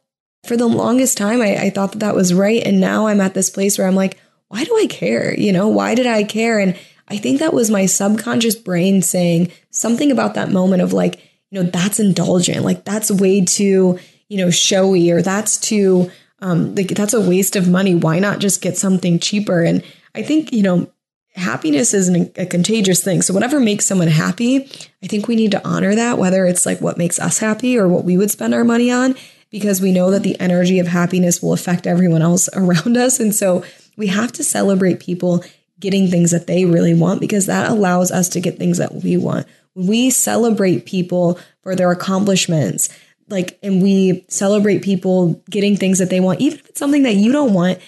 for 0.47 0.57
the 0.57 0.69
longest 0.69 1.19
time, 1.19 1.43
I, 1.43 1.57
I 1.57 1.70
thought 1.70 1.93
that 1.93 1.99
that 1.99 2.15
was 2.15 2.33
right. 2.33 2.62
And 2.65 2.81
now 2.81 3.09
I'm 3.09 3.20
at 3.20 3.35
this 3.35 3.51
place 3.51 3.77
where 3.79 3.89
I'm 3.89 3.97
like, 3.97 4.16
why 4.47 4.62
do 4.62 4.77
I 4.77 4.87
care? 4.87 5.35
You 5.35 5.53
know, 5.53 5.66
why 5.66 5.97
did 5.97 6.07
I 6.07 6.23
care? 6.23 6.61
And 6.61 6.79
I 7.09 7.16
think 7.16 7.41
that 7.41 7.53
was 7.53 7.70
my 7.70 7.87
subconscious 7.87 8.55
brain 8.55 9.03
saying 9.03 9.51
something 9.70 10.12
about 10.12 10.35
that 10.35 10.51
moment 10.51 10.83
of 10.83 10.93
like, 10.93 11.16
you 11.51 11.61
know, 11.61 11.69
that's 11.69 11.99
indulgent. 11.99 12.65
Like 12.65 12.85
that's 12.85 13.11
way 13.11 13.45
too, 13.45 13.99
you 14.29 14.37
know, 14.39 14.51
showy 14.51 15.11
or 15.11 15.20
that's 15.20 15.59
too 15.59 16.11
um, 16.40 16.74
like 16.74 16.89
that's 16.89 17.15
a 17.15 17.20
waste 17.20 17.56
of 17.56 17.69
money. 17.69 17.94
Why 17.94 18.19
not 18.19 18.39
just 18.39 18.62
get 18.62 18.77
something 18.77 19.19
cheaper? 19.19 19.62
And 19.62 19.82
I 20.15 20.23
think, 20.23 20.52
you 20.52 20.62
know, 20.62 20.90
happiness 21.35 21.94
is 21.94 22.09
an, 22.09 22.32
a 22.36 22.47
contagious 22.47 23.02
thing. 23.02 23.23
So 23.23 23.35
whatever 23.35 23.60
makes 23.60 23.86
someone 23.86 24.09
happy, 24.09 24.69
I 25.02 25.06
think 25.06 25.28
we 25.28 25.36
need 25.36 25.52
to 25.52 25.66
honor 25.66 25.94
that, 25.94 26.19
whether 26.19 26.44
it's 26.47 26.66
like 26.66 26.81
what 26.81 26.98
makes 26.98 27.19
us 27.19 27.39
happy 27.39 27.78
or 27.78 27.89
what 27.89 28.05
we 28.05 28.16
would 28.16 28.31
spend 28.31 28.55
our 28.55 28.65
money 28.65 28.90
on, 28.90 29.16
because 29.51 29.81
we 29.81 29.93
know 29.93 30.10
that 30.10 30.23
the 30.23 30.39
energy 30.40 30.78
of 30.78 30.89
happiness 30.89 31.43
will 31.43 31.52
affect 31.52 31.86
everyone 31.86 32.23
else 32.23 32.48
around 32.55 32.97
us. 32.97 33.20
And 33.20 33.35
so 33.35 33.65
we 33.97 34.09
have 34.09 34.32
to 34.32 34.44
celebrate 34.44 35.01
people 35.01 35.44
getting 35.81 36.09
things 36.09 36.32
that 36.32 36.48
they 36.48 36.65
really 36.65 36.94
want 36.94 37.20
because 37.20 37.47
that 37.47 37.70
allows 37.70 38.10
us 38.10 38.28
to 38.31 38.40
get 38.40 38.59
things 38.59 38.78
that 38.78 38.94
we 38.97 39.16
want. 39.16 39.47
We 39.74 40.10
celebrate 40.10 40.86
people 40.86 41.39
for 41.62 41.77
their 41.77 41.93
accomplishments 41.93 42.89
like 43.28 43.59
and 43.62 43.82
we 43.82 44.24
celebrate 44.28 44.82
people 44.82 45.42
getting 45.50 45.76
things 45.76 45.98
that 45.98 46.10
they 46.10 46.20
want 46.20 46.40
even 46.40 46.59
if 46.59 46.68
it's 46.68 46.78
something 46.78 47.02
that 47.02 47.14
you 47.14 47.32
don't 47.32 47.52
want 47.52 47.78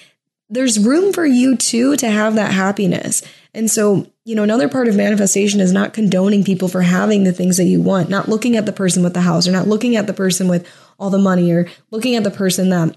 there's 0.50 0.78
room 0.80 1.12
for 1.12 1.24
you 1.24 1.56
too 1.56 1.96
to 1.96 2.10
have 2.10 2.34
that 2.34 2.52
happiness. 2.52 3.22
And 3.54 3.70
so 3.70 4.10
you 4.24 4.34
know 4.36 4.42
another 4.42 4.68
part 4.68 4.86
of 4.86 4.96
manifestation 4.96 5.60
is 5.60 5.72
not 5.72 5.94
condoning 5.94 6.44
people 6.44 6.68
for 6.68 6.82
having 6.82 7.24
the 7.24 7.32
things 7.32 7.56
that 7.56 7.64
you 7.64 7.80
want 7.80 8.08
not 8.08 8.28
looking 8.28 8.56
at 8.56 8.64
the 8.64 8.72
person 8.72 9.02
with 9.02 9.14
the 9.14 9.22
house 9.22 9.48
or 9.48 9.50
not 9.50 9.66
looking 9.66 9.96
at 9.96 10.06
the 10.06 10.12
person 10.12 10.46
with 10.46 10.68
all 11.00 11.10
the 11.10 11.18
money 11.18 11.50
or 11.50 11.68
looking 11.90 12.14
at 12.14 12.22
the 12.22 12.30
person 12.30 12.68
that 12.68 12.96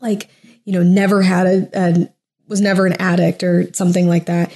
like 0.00 0.30
you 0.64 0.72
know 0.72 0.82
never 0.82 1.22
had 1.22 1.46
a, 1.46 1.68
a 1.74 2.12
was 2.46 2.60
never 2.60 2.86
an 2.86 2.92
addict 3.00 3.42
or 3.42 3.72
something 3.72 4.06
like 4.06 4.26
that 4.26 4.52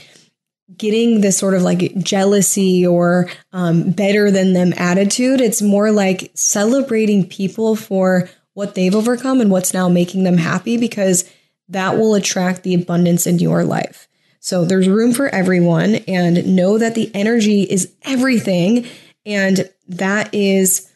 getting 0.76 1.20
this 1.20 1.38
sort 1.38 1.54
of 1.54 1.62
like 1.62 1.96
jealousy 1.98 2.86
or 2.86 3.30
um, 3.52 3.90
better 3.90 4.30
than 4.30 4.52
them 4.52 4.72
attitude. 4.76 5.40
It's 5.40 5.62
more 5.62 5.90
like 5.90 6.30
celebrating 6.34 7.26
people 7.26 7.74
for 7.74 8.28
what 8.54 8.74
they've 8.74 8.94
overcome 8.94 9.40
and 9.40 9.50
what's 9.50 9.72
now 9.72 9.88
making 9.88 10.24
them 10.24 10.36
happy 10.36 10.76
because 10.76 11.30
that 11.68 11.96
will 11.96 12.14
attract 12.14 12.62
the 12.62 12.74
abundance 12.74 13.26
in 13.26 13.38
your 13.38 13.64
life. 13.64 14.08
So 14.40 14.64
there's 14.64 14.88
room 14.88 15.12
for 15.12 15.28
everyone 15.28 15.96
and 16.06 16.56
know 16.56 16.78
that 16.78 16.94
the 16.94 17.10
energy 17.14 17.62
is 17.62 17.92
everything. 18.02 18.86
And 19.26 19.70
that 19.88 20.32
is 20.34 20.90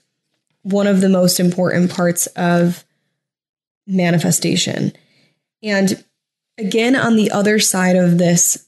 one 0.63 0.87
of 0.87 1.01
the 1.01 1.09
most 1.09 1.41
important 1.41 1.91
parts 1.91 2.27
of 2.29 2.85
manifestation. 3.87 4.93
And 5.63 6.05
again, 6.59 6.97
on 6.97 7.17
the 7.17 7.31
other 7.31 7.59
side 7.59 7.97
of 7.97 8.19
this 8.19 8.67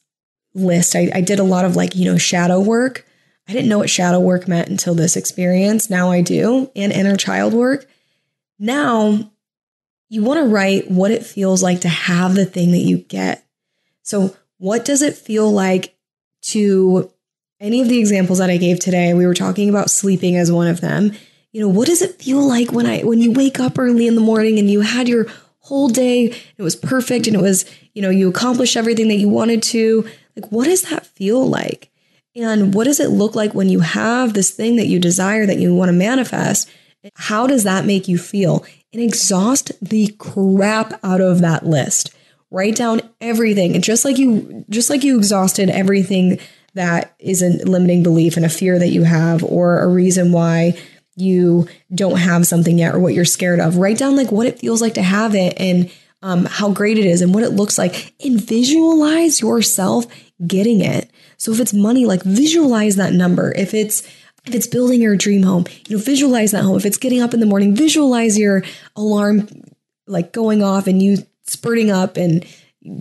list. 0.55 0.95
I, 0.95 1.11
I 1.15 1.21
did 1.21 1.39
a 1.39 1.45
lot 1.45 1.65
of 1.65 1.77
like, 1.77 1.95
you 1.95 2.11
know, 2.11 2.19
shadow 2.19 2.61
work. 2.61 3.07
I 3.49 3.53
didn't 3.53 3.69
know 3.69 3.79
what 3.79 3.91
shadow 3.91 4.21
work 4.21 4.49
meant 4.49 4.69
until 4.69 4.95
this 4.95 5.17
experience. 5.17 5.91
Now 5.91 6.11
I 6.11 6.23
do, 6.23 6.71
and 6.75 6.93
inner 6.93 7.17
child 7.17 7.53
work. 7.53 7.87
Now 8.59 9.31
you 10.09 10.23
want 10.23 10.39
to 10.39 10.47
write 10.47 10.91
what 10.91 11.11
it 11.11 11.27
feels 11.27 11.63
like 11.63 11.81
to 11.81 11.89
have 11.89 12.35
the 12.35 12.47
thing 12.47 12.71
that 12.73 12.79
you 12.79 12.99
get. 12.99 13.47
So, 14.03 14.37
what 14.59 14.85
does 14.85 15.03
it 15.03 15.17
feel 15.17 15.51
like 15.51 15.97
to 16.43 17.11
any 17.61 17.81
of 17.81 17.89
the 17.89 17.99
examples 17.99 18.39
that 18.39 18.51
I 18.51 18.57
gave 18.57 18.79
today? 18.79 19.13
We 19.13 19.27
were 19.27 19.35
talking 19.35 19.69
about 19.69 19.91
sleeping 19.91 20.37
as 20.37 20.53
one 20.53 20.69
of 20.69 20.81
them. 20.81 21.13
You 21.53 21.61
know, 21.61 21.69
what 21.69 21.89
does 21.89 22.03
it 22.03 22.21
feel 22.23 22.47
like 22.47 22.73
when 22.73 22.87
I 22.87 23.01
when 23.01 23.21
you 23.21 23.33
wake 23.33 23.61
up 23.61 23.79
early 23.79 24.07
in 24.07 24.15
the 24.15 24.21
morning 24.21 24.59
and 24.59 24.71
you 24.71 24.83
had 24.83 25.09
your 25.09 25.27
whole 25.59 25.89
day, 25.89 26.27
it 26.57 26.63
was 26.63 26.77
perfect 26.77 27.27
and 27.27 27.35
it 27.35 27.43
was, 27.43 27.65
you 27.95 28.03
know, 28.03 28.11
you 28.11 28.29
accomplished 28.29 28.77
everything 28.77 29.09
that 29.09 29.17
you 29.17 29.29
wanted 29.29 29.63
to. 29.63 30.07
Like, 30.37 30.51
what 30.51 30.65
does 30.65 30.83
that 30.83 31.07
feel 31.07 31.47
like? 31.47 31.91
And 32.37 32.75
what 32.75 32.85
does 32.85 32.99
it 32.99 33.11
look 33.11 33.35
like 33.35 33.55
when 33.55 33.69
you 33.69 33.81
have 33.81 34.33
this 34.33 34.51
thing 34.51 34.77
that 34.77 34.89
you 34.89 34.99
desire 34.99 35.47
that 35.47 35.59
you 35.59 35.75
want 35.75 35.89
to 35.89 35.93
manifest? 35.93 36.69
How 37.15 37.47
does 37.47 37.65
that 37.65 37.85
make 37.85 38.09
you 38.09 38.19
feel? 38.19 38.65
And 38.93 39.03
exhaust 39.03 39.73
the 39.81 40.09
crap 40.19 40.99
out 41.05 41.21
of 41.21 41.41
that 41.41 41.67
list. 41.67 42.15
Write 42.51 42.77
down 42.77 43.03
everything. 43.21 43.75
And 43.75 43.85
just 43.85 44.05
like 44.05 44.19
you 44.19 44.65
just 44.71 44.91
like 44.91 45.05
you 45.05 45.17
exhausted 45.17 45.69
everything 45.71 46.39
that 46.75 47.15
is 47.19 47.43
a 47.43 47.51
limiting 47.69 48.03
belief 48.03 48.37
and 48.37 48.45
a 48.45 48.49
fear 48.49 48.79
that 48.79 48.89
you 48.89 49.05
have 49.05 49.45
or 49.45 49.81
a 49.81 49.89
reason 49.89 50.33
why 50.33 50.77
you 51.17 51.69
don't 51.95 52.19
have 52.19 52.47
something 52.47 52.79
yet 52.79 52.95
or 52.95 52.99
what 52.99 53.15
you're 53.15 53.25
scared 53.25 53.61
of. 53.61 53.77
Write 53.77 53.99
down 53.99 54.17
like 54.17 54.33
what 54.33 54.47
it 54.47 54.59
feels 54.59 54.81
like 54.81 54.95
to 54.95 55.03
have 55.03 55.35
it 55.35 55.55
and 55.59 55.91
um, 56.25 56.47
how 56.47 56.73
great 56.73 56.97
it 56.97 57.05
is 57.05 57.21
and 57.21 57.35
what 57.35 57.43
it 57.43 57.51
looks 57.51 57.77
like 57.77 58.15
and 58.25 58.41
visualize 58.41 59.43
yourself 59.43 60.07
getting 60.47 60.81
it. 60.81 61.11
So 61.37 61.53
if 61.53 61.61
it's 61.61 61.75
money, 61.75 62.07
like 62.07 62.23
visualize 62.23 62.97
that 62.97 63.13
number. 63.13 63.53
If 63.53 63.75
it's 63.75 64.03
if 64.47 64.55
it's 64.55 64.67
building 64.67 65.03
your 65.03 65.17
dream 65.17 65.43
home, 65.43 65.67
you 65.87 65.97
know, 65.97 66.03
visualize 66.03 66.53
that 66.53 66.65
home. 66.65 66.77
If 66.77 66.87
it's 66.87 66.97
getting 66.97 67.21
up 67.21 67.35
in 67.35 67.41
the 67.41 67.47
morning, 67.47 67.77
visualize 67.77 68.39
your 68.39 68.65
alarm 68.97 69.49
like 70.07 70.33
going 70.33 70.63
off 70.63 70.87
and 70.87 71.03
you 71.03 71.19
spurting 71.47 71.91
up 71.91 72.17
and 72.17 72.47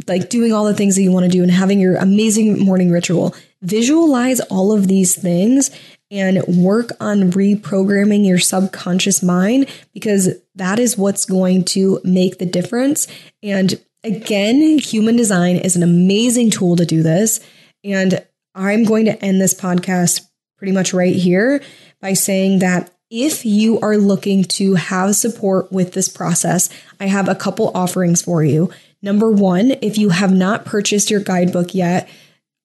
like 0.07 0.29
doing 0.29 0.51
all 0.51 0.65
the 0.65 0.73
things 0.73 0.95
that 0.95 1.01
you 1.01 1.11
want 1.11 1.25
to 1.25 1.31
do 1.31 1.43
and 1.43 1.51
having 1.51 1.79
your 1.79 1.95
amazing 1.95 2.59
morning 2.59 2.91
ritual. 2.91 3.33
Visualize 3.61 4.41
all 4.41 4.73
of 4.73 4.89
these 4.89 5.15
things 5.15 5.71
and 6.13 6.43
work 6.47 6.91
on 6.99 7.31
reprogramming 7.31 8.25
your 8.25 8.37
subconscious 8.37 9.23
mind 9.23 9.67
because 9.93 10.29
that 10.53 10.77
is 10.77 10.95
what's 10.95 11.25
going 11.25 11.65
to 11.65 11.99
make 12.03 12.37
the 12.37 12.45
difference. 12.45 13.07
And 13.41 13.83
again, 14.03 14.77
human 14.77 15.15
design 15.15 15.55
is 15.57 15.75
an 15.75 15.81
amazing 15.81 16.51
tool 16.51 16.75
to 16.75 16.85
do 16.85 17.01
this. 17.01 17.39
And 17.83 18.23
I'm 18.53 18.83
going 18.83 19.05
to 19.05 19.25
end 19.25 19.41
this 19.41 19.55
podcast 19.55 20.21
pretty 20.55 20.71
much 20.71 20.93
right 20.93 21.15
here 21.15 21.63
by 21.99 22.13
saying 22.13 22.59
that 22.59 22.93
if 23.09 23.43
you 23.43 23.79
are 23.79 23.97
looking 23.97 24.43
to 24.43 24.75
have 24.75 25.15
support 25.15 25.71
with 25.71 25.93
this 25.93 26.09
process, 26.09 26.69
I 26.99 27.07
have 27.07 27.27
a 27.27 27.35
couple 27.35 27.71
offerings 27.73 28.21
for 28.21 28.43
you. 28.43 28.71
Number 29.01 29.31
one, 29.31 29.71
if 29.81 29.97
you 29.97 30.09
have 30.09 30.31
not 30.31 30.63
purchased 30.63 31.09
your 31.09 31.19
guidebook 31.19 31.73
yet, 31.73 32.07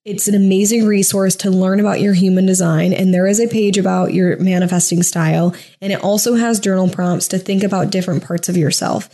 it's 0.09 0.27
an 0.27 0.35
amazing 0.35 0.87
resource 0.87 1.37
to 1.37 1.51
learn 1.51 1.81
about 1.81 2.01
your 2.01 2.15
human 2.15 2.47
design. 2.47 2.95
And 2.95 3.13
there 3.13 3.27
is 3.27 3.39
a 3.39 3.47
page 3.47 3.77
about 3.77 4.15
your 4.15 4.39
manifesting 4.39 5.03
style. 5.03 5.55
And 5.83 5.93
it 5.93 6.03
also 6.03 6.35
has 6.35 6.59
journal 6.59 6.89
prompts 6.89 7.29
to 7.29 7.39
think 7.39 7.63
about 7.63 7.91
different 7.91 8.25
parts 8.25 8.49
of 8.49 8.57
yourself. 8.57 9.11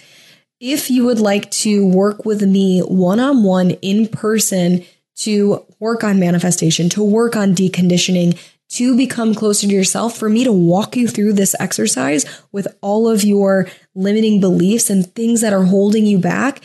If 0.61 0.91
you 0.91 1.05
would 1.05 1.19
like 1.19 1.51
to 1.51 1.85
work 1.85 2.25
with 2.25 2.43
me 2.43 2.81
one 2.81 3.19
on 3.19 3.43
one 3.43 3.73
in 3.73 4.07
person 4.07 4.85
to 5.17 5.67
work 5.81 6.05
on 6.05 6.21
manifestation, 6.21 6.89
to 6.91 7.03
work 7.03 7.35
on 7.35 7.57
deconditioning, 7.57 8.39
to 8.69 8.97
become 8.97 9.35
closer 9.35 9.67
to 9.67 9.73
yourself, 9.73 10.17
for 10.17 10.29
me 10.29 10.45
to 10.45 10.53
walk 10.53 10.97
you 10.97 11.09
through 11.09 11.33
this 11.33 11.57
exercise 11.59 12.25
with 12.53 12.69
all 12.83 13.09
of 13.09 13.25
your 13.25 13.67
limiting 13.97 14.39
beliefs 14.39 14.91
and 14.91 15.13
things 15.15 15.41
that 15.41 15.53
are 15.53 15.65
holding 15.65 16.07
you 16.07 16.19
back, 16.19 16.61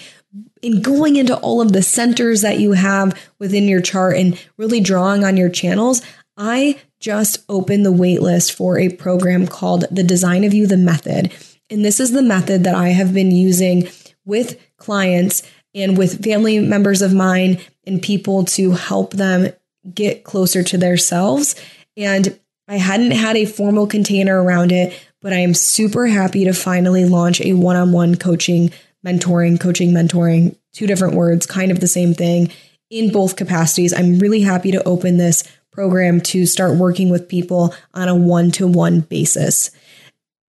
in 0.61 0.81
going 0.81 1.15
into 1.15 1.37
all 1.37 1.61
of 1.61 1.73
the 1.73 1.81
centers 1.81 2.41
that 2.41 2.59
you 2.59 2.73
have 2.73 3.17
within 3.39 3.67
your 3.67 3.81
chart 3.81 4.17
and 4.17 4.39
really 4.57 4.81
drawing 4.81 5.23
on 5.23 5.37
your 5.37 5.49
channels, 5.49 6.01
I 6.37 6.79
just 6.99 7.43
opened 7.49 7.85
the 7.85 7.93
waitlist 7.93 8.51
for 8.53 8.77
a 8.77 8.89
program 8.89 9.47
called 9.47 9.85
The 9.91 10.03
Design 10.03 10.43
of 10.43 10.53
You, 10.53 10.67
the 10.67 10.77
Method. 10.77 11.33
And 11.69 11.85
this 11.85 11.99
is 11.99 12.11
the 12.11 12.21
method 12.21 12.63
that 12.63 12.75
I 12.75 12.89
have 12.89 13.13
been 13.13 13.31
using 13.31 13.89
with 14.25 14.59
clients 14.77 15.43
and 15.73 15.97
with 15.97 16.23
family 16.23 16.59
members 16.59 17.01
of 17.01 17.13
mine 17.13 17.59
and 17.85 18.01
people 18.01 18.45
to 18.45 18.71
help 18.71 19.13
them 19.13 19.49
get 19.93 20.23
closer 20.23 20.63
to 20.63 20.77
themselves. 20.77 21.55
And 21.95 22.39
I 22.67 22.77
hadn't 22.77 23.11
had 23.11 23.35
a 23.35 23.45
formal 23.45 23.87
container 23.87 24.41
around 24.41 24.71
it, 24.71 24.97
but 25.21 25.33
I 25.33 25.37
am 25.37 25.53
super 25.53 26.07
happy 26.07 26.45
to 26.45 26.53
finally 26.53 27.05
launch 27.05 27.41
a 27.41 27.53
one 27.53 27.75
on 27.75 27.91
one 27.91 28.15
coaching 28.15 28.71
mentoring, 29.05 29.59
coaching, 29.59 29.91
mentoring, 29.91 30.55
two 30.73 30.87
different 30.87 31.15
words, 31.15 31.45
kind 31.45 31.71
of 31.71 31.79
the 31.79 31.87
same 31.87 32.13
thing 32.13 32.51
in 32.89 33.11
both 33.11 33.35
capacities. 33.35 33.93
I'm 33.93 34.19
really 34.19 34.41
happy 34.41 34.71
to 34.71 34.83
open 34.83 35.17
this 35.17 35.43
program 35.71 36.19
to 36.21 36.45
start 36.45 36.77
working 36.77 37.09
with 37.09 37.29
people 37.29 37.73
on 37.93 38.09
a 38.09 38.15
one 38.15 38.51
to 38.51 38.67
one 38.67 39.01
basis. 39.01 39.71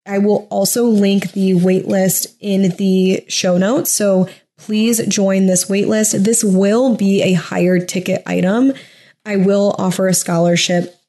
I 0.06 0.18
will 0.18 0.48
also 0.50 0.84
link 0.84 1.32
the 1.32 1.52
waitlist 1.52 2.34
in 2.40 2.74
the 2.76 3.24
show 3.28 3.58
notes. 3.58 3.90
So 3.90 4.28
please 4.58 5.06
join 5.06 5.46
this 5.46 5.66
waitlist. 5.66 6.24
This 6.24 6.42
will 6.42 6.96
be 6.96 7.22
a 7.22 7.34
higher 7.34 7.78
ticket 7.78 8.22
item. 8.26 8.72
I 9.24 9.36
will 9.36 9.74
offer 9.78 10.08
a 10.08 10.14
scholarship 10.14 10.99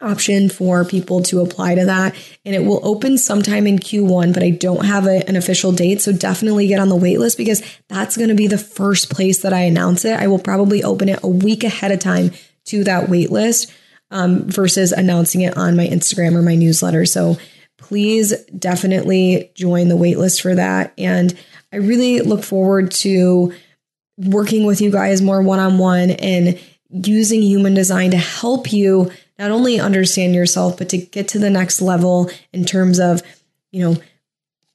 option 0.00 0.48
for 0.48 0.84
people 0.84 1.22
to 1.24 1.40
apply 1.40 1.74
to 1.74 1.84
that. 1.86 2.14
And 2.44 2.54
it 2.54 2.64
will 2.64 2.80
open 2.86 3.18
sometime 3.18 3.66
in 3.66 3.78
Q1, 3.78 4.32
but 4.32 4.42
I 4.42 4.50
don't 4.50 4.84
have 4.84 5.06
a, 5.06 5.28
an 5.28 5.36
official 5.36 5.72
date. 5.72 6.00
So 6.00 6.12
definitely 6.12 6.68
get 6.68 6.80
on 6.80 6.88
the 6.88 6.96
wait 6.96 7.18
list 7.18 7.36
because 7.36 7.62
that's 7.88 8.16
going 8.16 8.28
to 8.28 8.34
be 8.34 8.46
the 8.46 8.58
first 8.58 9.10
place 9.10 9.42
that 9.42 9.52
I 9.52 9.60
announce 9.60 10.04
it. 10.04 10.18
I 10.18 10.28
will 10.28 10.38
probably 10.38 10.84
open 10.84 11.08
it 11.08 11.20
a 11.22 11.28
week 11.28 11.64
ahead 11.64 11.90
of 11.90 11.98
time 11.98 12.30
to 12.66 12.84
that 12.84 13.08
wait 13.08 13.30
list 13.30 13.72
um, 14.10 14.48
versus 14.48 14.92
announcing 14.92 15.40
it 15.40 15.56
on 15.56 15.76
my 15.76 15.86
Instagram 15.86 16.34
or 16.34 16.42
my 16.42 16.54
newsletter. 16.54 17.04
So 17.04 17.36
please 17.76 18.34
definitely 18.56 19.50
join 19.54 19.88
the 19.88 19.96
wait 19.96 20.18
list 20.18 20.42
for 20.42 20.54
that. 20.54 20.92
And 20.96 21.36
I 21.72 21.76
really 21.76 22.20
look 22.20 22.44
forward 22.44 22.90
to 22.92 23.52
working 24.16 24.64
with 24.64 24.80
you 24.80 24.90
guys 24.90 25.22
more 25.22 25.42
one 25.42 25.60
on 25.60 25.78
one 25.78 26.10
and 26.10 26.58
using 26.90 27.42
human 27.42 27.74
design 27.74 28.10
to 28.10 28.16
help 28.16 28.72
you 28.72 29.10
not 29.38 29.50
only 29.50 29.78
understand 29.78 30.34
yourself, 30.34 30.78
but 30.78 30.88
to 30.90 30.98
get 30.98 31.28
to 31.28 31.38
the 31.38 31.50
next 31.50 31.80
level 31.80 32.30
in 32.52 32.64
terms 32.64 32.98
of, 32.98 33.22
you 33.70 33.82
know, 33.82 33.96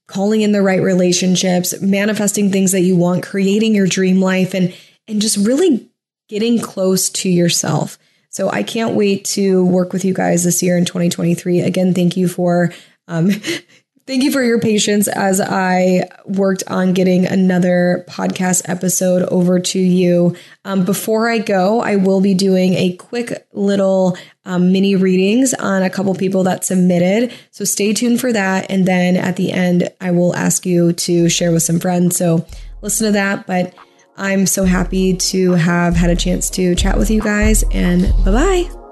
calling 0.08 0.42
in 0.42 0.52
the 0.52 0.62
right 0.62 0.82
relationships, 0.82 1.80
manifesting 1.82 2.52
things 2.52 2.72
that 2.72 2.82
you 2.82 2.96
want, 2.96 3.24
creating 3.24 3.76
your 3.76 3.88
dream 3.88 4.20
life, 4.20 4.54
and 4.54 4.74
and 5.08 5.22
just 5.22 5.38
really 5.38 5.90
getting 6.30 6.60
close 6.60 7.10
to 7.10 7.30
yourself. 7.30 7.98
So 8.30 8.50
I 8.50 8.64
can't 8.64 8.96
wait 8.96 9.26
to 9.26 9.66
work 9.66 9.94
with 9.94 10.04
you 10.06 10.14
guys 10.14 10.44
this 10.44 10.64
year 10.64 10.78
in 10.78 10.86
2023. 10.86 11.62
Again, 11.62 11.94
thank 11.94 12.18
you 12.18 12.28
for 12.28 12.74
um, 13.08 13.30
thank 14.06 14.24
you 14.24 14.32
for 14.32 14.42
your 14.42 14.60
patience 14.60 15.08
as 15.08 15.40
I 15.42 16.10
worked 16.26 16.64
on 16.68 16.94
getting 16.94 17.26
another 17.26 18.06
podcast 18.10 18.68
episode 18.70 19.24
over 19.30 19.60
to 19.60 19.80
you. 19.80 20.36
Um, 20.66 20.86
before 20.86 21.30
I 21.30 21.40
go, 21.40 21.82
I 21.82 21.96
will 21.96 22.22
be 22.22 22.34
doing 22.34 22.74
a 22.74 22.96
quick 22.96 23.48
little 23.54 24.18
um, 24.46 24.72
mini 24.72 24.96
readings 24.96 25.54
on 25.54 25.84
a 25.84 25.90
couple 25.90 26.14
people 26.16 26.44
that 26.44 26.66
submitted. 26.66 27.34
So 27.52 27.66
stay 27.66 27.94
tuned 27.94 28.20
for 28.20 28.34
that. 28.34 28.70
And 28.70 28.86
then 28.86 29.16
at 29.16 29.36
the 29.36 29.52
end, 29.52 29.90
I 30.02 30.12
will 30.12 30.36
ask 30.36 30.66
you 30.66 30.94
to 30.94 31.30
share 31.30 31.52
with 31.52 31.64
some 31.64 31.80
friends. 31.80 32.18
So 32.18 32.46
listen 32.82 33.08
to 33.08 33.12
that. 33.14 33.48
But 33.48 33.74
I'm 34.18 34.46
so 34.46 34.66
happy 34.66 35.16
to 35.16 35.52
have 35.54 35.96
had 35.96 36.10
a 36.10 36.16
chance 36.16 36.50
to 36.52 36.76
chat 36.76 36.98
with 36.98 37.10
you 37.10 37.22
guys. 37.22 37.64
And 37.72 38.04
bye 38.24 38.32
bye. 38.32 38.83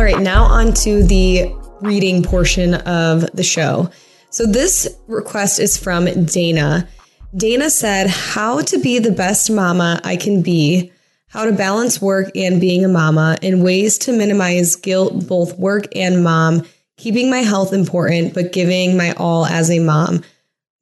All 0.00 0.06
right, 0.06 0.18
now 0.18 0.44
on 0.44 0.72
to 0.76 1.02
the 1.02 1.54
reading 1.82 2.22
portion 2.22 2.72
of 2.72 3.30
the 3.34 3.42
show. 3.42 3.90
So 4.30 4.46
this 4.46 4.88
request 5.08 5.60
is 5.60 5.76
from 5.76 6.06
Dana. 6.24 6.88
Dana 7.36 7.68
said, 7.68 8.08
How 8.08 8.62
to 8.62 8.78
be 8.78 8.98
the 8.98 9.12
best 9.12 9.50
mama 9.50 10.00
I 10.02 10.16
can 10.16 10.40
be, 10.40 10.90
how 11.26 11.44
to 11.44 11.52
balance 11.52 12.00
work 12.00 12.30
and 12.34 12.62
being 12.62 12.82
a 12.82 12.88
mama, 12.88 13.36
and 13.42 13.62
ways 13.62 13.98
to 13.98 14.16
minimize 14.16 14.74
guilt, 14.74 15.28
both 15.28 15.58
work 15.58 15.84
and 15.94 16.24
mom, 16.24 16.66
keeping 16.96 17.28
my 17.28 17.40
health 17.40 17.74
important, 17.74 18.32
but 18.32 18.52
giving 18.52 18.96
my 18.96 19.12
all 19.18 19.44
as 19.44 19.70
a 19.70 19.80
mom. 19.80 20.24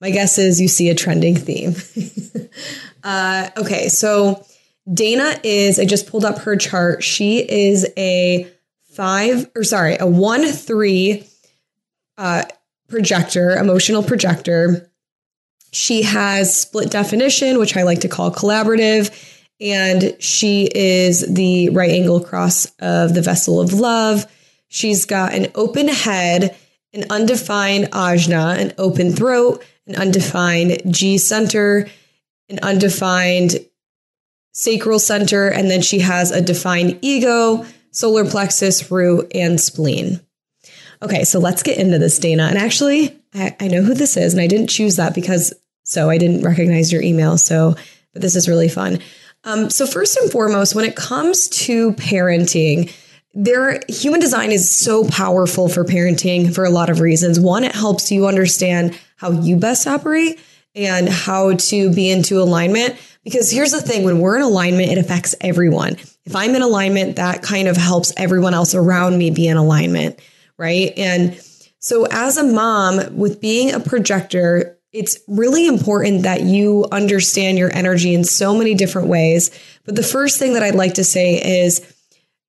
My 0.00 0.10
guess 0.10 0.38
is 0.38 0.60
you 0.60 0.68
see 0.68 0.90
a 0.90 0.94
trending 0.94 1.34
theme. 1.34 1.74
uh, 3.02 3.50
okay, 3.56 3.88
so 3.88 4.46
Dana 4.94 5.40
is, 5.42 5.80
I 5.80 5.86
just 5.86 6.06
pulled 6.06 6.24
up 6.24 6.38
her 6.38 6.54
chart. 6.54 7.02
She 7.02 7.38
is 7.40 7.84
a 7.96 8.48
five, 8.98 9.48
or 9.54 9.62
sorry, 9.62 9.96
a 9.96 10.06
one 10.08 10.44
three 10.44 11.24
uh, 12.16 12.42
projector, 12.88 13.50
emotional 13.50 14.02
projector. 14.02 14.90
She 15.70 16.02
has 16.02 16.60
split 16.60 16.90
definition, 16.90 17.60
which 17.60 17.76
I 17.76 17.84
like 17.84 18.00
to 18.00 18.08
call 18.08 18.32
collaborative, 18.32 19.12
and 19.60 20.16
she 20.18 20.68
is 20.74 21.32
the 21.32 21.68
right 21.70 21.90
angle 21.90 22.20
cross 22.20 22.66
of 22.80 23.14
the 23.14 23.22
vessel 23.22 23.60
of 23.60 23.72
love. 23.72 24.26
She's 24.66 25.04
got 25.04 25.32
an 25.32 25.46
open 25.54 25.86
head, 25.86 26.56
an 26.92 27.04
undefined 27.08 27.92
ajna, 27.92 28.58
an 28.58 28.72
open 28.78 29.12
throat, 29.12 29.64
an 29.86 29.94
undefined 29.94 30.82
G 30.92 31.18
center, 31.18 31.88
an 32.48 32.58
undefined 32.64 33.64
sacral 34.52 34.98
center, 34.98 35.46
and 35.46 35.70
then 35.70 35.82
she 35.82 36.00
has 36.00 36.32
a 36.32 36.42
defined 36.42 36.98
ego, 37.00 37.64
solar 37.98 38.24
plexus, 38.24 38.90
root, 38.92 39.30
and 39.34 39.60
spleen. 39.60 40.20
Okay, 41.02 41.24
so 41.24 41.40
let's 41.40 41.64
get 41.64 41.78
into 41.78 41.98
this, 41.98 42.18
Dana. 42.18 42.44
And 42.44 42.56
actually, 42.56 43.16
I, 43.34 43.56
I, 43.58 43.66
know 43.68 43.82
who 43.82 43.94
this 43.94 44.16
is, 44.16 44.32
and 44.32 44.40
I 44.40 44.46
didn't 44.46 44.68
choose 44.68 44.96
that 44.96 45.14
because 45.14 45.52
so 45.82 46.08
I 46.08 46.16
didn't 46.16 46.42
recognize 46.42 46.92
your 46.92 47.02
email. 47.02 47.36
So, 47.38 47.74
but 48.12 48.22
this 48.22 48.36
is 48.36 48.48
really 48.48 48.68
fun. 48.68 49.00
Um, 49.42 49.68
so, 49.68 49.84
first 49.84 50.16
and 50.16 50.30
foremost, 50.30 50.76
when 50.76 50.84
it 50.84 50.94
comes 50.94 51.48
to 51.48 51.92
parenting, 51.94 52.92
there 53.34 53.80
human 53.88 54.20
design 54.20 54.52
is 54.52 54.72
so 54.72 55.04
powerful 55.08 55.68
for 55.68 55.84
parenting 55.84 56.54
for 56.54 56.64
a 56.64 56.70
lot 56.70 56.90
of 56.90 57.00
reasons. 57.00 57.40
One, 57.40 57.64
it 57.64 57.74
helps 57.74 58.12
you 58.12 58.26
understand 58.26 58.98
how 59.16 59.32
you 59.32 59.56
best 59.56 59.86
operate 59.88 60.40
and 60.74 61.08
how 61.08 61.54
to 61.54 61.92
be 61.92 62.10
into 62.10 62.40
alignment. 62.40 62.96
Because 63.24 63.50
here's 63.50 63.72
the 63.72 63.82
thing 63.82 64.04
when 64.04 64.20
we're 64.20 64.36
in 64.36 64.42
alignment, 64.42 64.90
it 64.92 64.98
affects 64.98 65.34
everyone. 65.40 65.96
If 66.28 66.36
I'm 66.36 66.54
in 66.54 66.60
alignment, 66.60 67.16
that 67.16 67.40
kind 67.40 67.68
of 67.68 67.78
helps 67.78 68.12
everyone 68.18 68.52
else 68.52 68.74
around 68.74 69.16
me 69.16 69.30
be 69.30 69.48
in 69.48 69.56
alignment, 69.56 70.20
right? 70.58 70.92
And 70.98 71.40
so, 71.78 72.06
as 72.10 72.36
a 72.36 72.44
mom, 72.44 73.16
with 73.16 73.40
being 73.40 73.72
a 73.72 73.80
projector, 73.80 74.78
it's 74.92 75.18
really 75.26 75.66
important 75.66 76.24
that 76.24 76.42
you 76.42 76.84
understand 76.92 77.56
your 77.56 77.74
energy 77.74 78.12
in 78.12 78.24
so 78.24 78.54
many 78.54 78.74
different 78.74 79.08
ways. 79.08 79.50
But 79.86 79.96
the 79.96 80.02
first 80.02 80.38
thing 80.38 80.52
that 80.52 80.62
I'd 80.62 80.74
like 80.74 80.94
to 80.94 81.04
say 81.04 81.62
is 81.62 81.80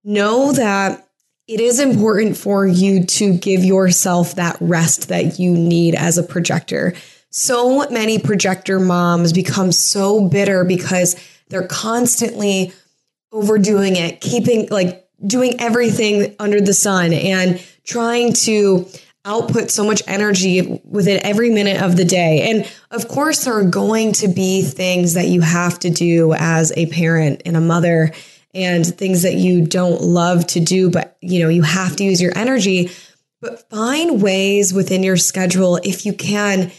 know 0.04 0.52
that 0.52 1.08
it 1.48 1.62
is 1.62 1.80
important 1.80 2.36
for 2.36 2.68
you 2.68 3.06
to 3.06 3.34
give 3.38 3.64
yourself 3.64 4.36
that 4.36 4.58
rest 4.60 5.08
that 5.08 5.40
you 5.40 5.52
need 5.52 5.96
as 5.96 6.18
a 6.18 6.24
projector. 6.24 6.96
So 7.30 7.90
many 7.90 8.20
projector 8.20 8.78
moms 8.78 9.32
become 9.32 9.72
so 9.72 10.28
bitter 10.28 10.66
because 10.66 11.16
they're 11.48 11.66
constantly 11.66 12.74
overdoing 13.32 13.96
it, 13.96 14.22
keeping 14.22 14.68
like 14.70 15.08
doing 15.26 15.60
everything 15.60 16.36
under 16.40 16.62
the 16.62 16.74
sun 16.74 17.14
and 17.14 17.64
trying 17.84 18.34
to 18.34 18.88
output 19.26 19.70
so 19.70 19.86
much 19.86 20.02
energy 20.08 20.82
within 20.86 21.20
every 21.24 21.50
minute 21.50 21.82
of 21.82 21.98
the 21.98 22.06
day. 22.06 22.50
And 22.50 22.72
of 22.92 23.08
course, 23.08 23.44
there 23.44 23.58
are 23.58 23.64
going 23.64 24.14
to 24.14 24.28
be 24.28 24.62
things 24.62 25.14
that 25.14 25.28
you 25.28 25.42
have 25.42 25.78
to 25.80 25.90
do 25.90 26.34
as 26.34 26.72
a 26.76 26.88
parent 26.88 27.42
and 27.46 27.58
a 27.58 27.62
mother 27.62 28.12
and 28.54 28.86
things 28.86 29.22
that 29.24 29.36
you 29.36 29.66
don't 29.66 30.02
love 30.02 30.48
to 30.48 30.60
do, 30.60 30.90
but 30.90 31.18
you 31.22 31.40
know, 31.40 31.50
you 31.50 31.62
have 31.62 31.96
to 31.98 32.04
use 32.04 32.22
your 32.22 32.36
energy. 32.36 32.92
But 33.42 33.70
find 33.70 34.22
ways 34.22 34.74
within 34.74 35.04
your 35.04 35.18
schedule 35.18 35.78
if 35.78 36.06
you 36.06 36.14
can, 36.14 36.72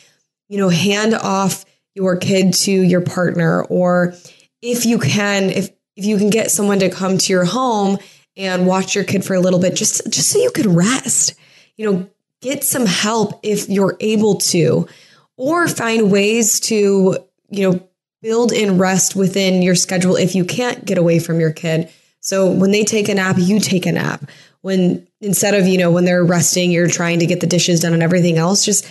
you 0.49 0.59
know, 0.59 0.69
hand 0.69 1.15
off 1.15 1.65
your 1.95 2.17
kid 2.17 2.55
to 2.55 2.73
your 2.73 3.01
partner 3.01 3.63
or 3.65 4.15
if 4.63 4.85
you 4.85 4.99
can 4.99 5.45
if 5.45 5.71
if 6.01 6.07
you 6.07 6.19
can 6.19 6.31
get 6.31 6.51
someone 6.51 6.81
to 6.81 6.91
come 6.91 7.19
to 7.19 7.33
your 7.33 7.45
home 7.45 7.99
and 8.37 8.67
watch 8.67 8.95
your 8.95 9.05
kid 9.05 9.25
for 9.25 9.35
a 9.35 9.41
little 9.41 9.61
bit 9.61 9.77
just 9.77 10.11
just 10.11 10.31
so 10.31 10.39
you 10.39 10.51
could 10.51 10.67
rest 10.67 11.35
you 11.77 11.91
know 11.91 12.11
get 12.41 12.65
some 12.65 12.87
help 12.87 13.39
if 13.43 13.69
you're 13.69 13.97
able 14.01 14.37
to 14.37 14.89
or 15.37 15.69
find 15.69 16.11
ways 16.11 16.61
to 16.61 17.17
you 17.51 17.71
know 17.71 17.89
build 18.23 18.53
in 18.53 18.79
rest 18.79 19.17
within 19.17 19.63
your 19.63 19.75
schedule 19.75 20.17
if 20.17 20.35
you 20.35 20.45
can't 20.45 20.85
get 20.85 20.99
away 20.99 21.19
from 21.19 21.41
your 21.41 21.53
kid. 21.53 21.91
So 22.21 22.51
when 22.51 22.71
they 22.71 22.85
take 22.85 23.09
a 23.09 23.15
nap 23.15 23.37
you 23.39 23.59
take 23.61 23.87
a 23.87 23.93
nap. 23.93 24.31
When 24.61 25.09
instead 25.23 25.55
of 25.55 25.67
you 25.67 25.79
know 25.79 25.91
when 25.91 26.05
they're 26.05 26.25
resting 26.25 26.71
you're 26.71 26.87
trying 26.87 27.21
to 27.21 27.27
get 27.27 27.41
the 27.41 27.47
dishes 27.47 27.81
done 27.81 27.95
and 27.95 28.03
everything 28.03 28.37
else 28.37 28.65
just 28.65 28.87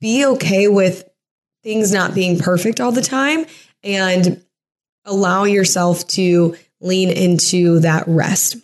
be 0.00 0.26
okay 0.26 0.66
with 0.66 1.08
things 1.62 1.92
not 1.92 2.12
being 2.12 2.40
perfect 2.40 2.80
all 2.80 2.90
the 2.90 3.02
time 3.02 3.46
and 3.84 4.42
allow 5.04 5.44
yourself 5.44 6.06
to 6.08 6.56
lean 6.80 7.10
into 7.10 7.80
that 7.80 8.04
rest. 8.06 8.56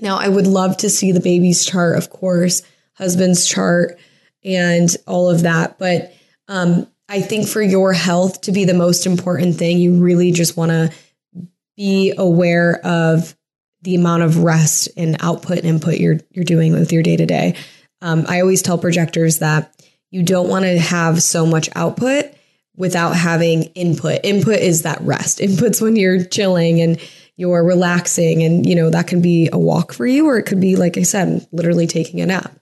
Now, 0.00 0.18
I 0.18 0.28
would 0.28 0.46
love 0.46 0.76
to 0.78 0.90
see 0.90 1.12
the 1.12 1.20
baby's 1.20 1.64
chart, 1.64 1.96
of 1.96 2.10
course, 2.10 2.62
husband's 2.94 3.46
chart, 3.46 3.98
and 4.44 4.94
all 5.06 5.30
of 5.30 5.42
that. 5.42 5.78
But 5.78 6.14
um, 6.48 6.86
I 7.08 7.20
think 7.20 7.48
for 7.48 7.62
your 7.62 7.92
health 7.92 8.42
to 8.42 8.52
be 8.52 8.64
the 8.64 8.74
most 8.74 9.06
important 9.06 9.56
thing, 9.56 9.78
you 9.78 10.02
really 10.02 10.32
just 10.32 10.56
want 10.56 10.70
to 10.70 10.90
be 11.76 12.12
aware 12.16 12.80
of 12.84 13.36
the 13.82 13.94
amount 13.94 14.22
of 14.22 14.38
rest 14.38 14.88
and 14.96 15.16
output 15.20 15.58
and 15.58 15.66
input 15.66 15.98
you're 15.98 16.18
you're 16.30 16.44
doing 16.44 16.72
with 16.72 16.92
your 16.92 17.02
day 17.02 17.16
to 17.16 17.26
day. 17.26 17.54
I 18.00 18.40
always 18.40 18.60
tell 18.60 18.76
projectors 18.76 19.38
that 19.38 19.74
you 20.10 20.22
don't 20.22 20.48
want 20.48 20.66
to 20.66 20.78
have 20.78 21.22
so 21.22 21.46
much 21.46 21.70
output 21.74 22.33
without 22.76 23.16
having 23.16 23.64
input. 23.74 24.20
Input 24.24 24.58
is 24.58 24.82
that 24.82 25.00
rest. 25.00 25.38
Input's 25.40 25.80
when 25.80 25.96
you're 25.96 26.24
chilling 26.24 26.80
and 26.80 27.00
you're 27.36 27.64
relaxing 27.64 28.42
and 28.42 28.64
you 28.64 28.74
know 28.74 28.90
that 28.90 29.08
can 29.08 29.20
be 29.20 29.48
a 29.52 29.58
walk 29.58 29.92
for 29.92 30.06
you 30.06 30.26
or 30.26 30.38
it 30.38 30.44
could 30.44 30.60
be 30.60 30.76
like 30.76 30.96
I 30.96 31.02
said 31.02 31.46
literally 31.52 31.86
taking 31.86 32.20
a 32.20 32.26
nap. 32.26 32.56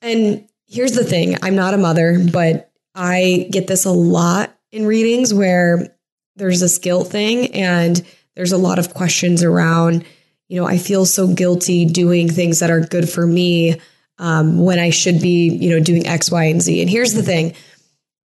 And 0.00 0.48
here's 0.66 0.92
the 0.92 1.04
thing, 1.04 1.36
I'm 1.42 1.56
not 1.56 1.74
a 1.74 1.78
mother, 1.78 2.20
but 2.32 2.70
I 2.94 3.48
get 3.50 3.66
this 3.66 3.84
a 3.84 3.90
lot 3.90 4.56
in 4.70 4.86
readings 4.86 5.32
where 5.34 5.96
there's 6.36 6.60
this 6.60 6.78
guilt 6.78 7.08
thing 7.08 7.54
and 7.54 8.04
there's 8.36 8.52
a 8.52 8.58
lot 8.58 8.78
of 8.78 8.94
questions 8.94 9.42
around 9.42 10.04
you 10.48 10.60
know, 10.60 10.66
I 10.66 10.78
feel 10.78 11.06
so 11.06 11.26
guilty 11.26 11.84
doing 11.84 12.28
things 12.28 12.60
that 12.60 12.70
are 12.70 12.80
good 12.80 13.08
for 13.08 13.26
me 13.26 13.80
um, 14.18 14.62
when 14.62 14.78
I 14.78 14.90
should 14.90 15.20
be, 15.20 15.48
you 15.48 15.70
know, 15.70 15.80
doing 15.82 16.06
X, 16.06 16.30
Y, 16.30 16.44
and 16.44 16.62
Z. 16.62 16.80
And 16.80 16.90
here's 16.90 17.14
the 17.14 17.22
thing 17.22 17.54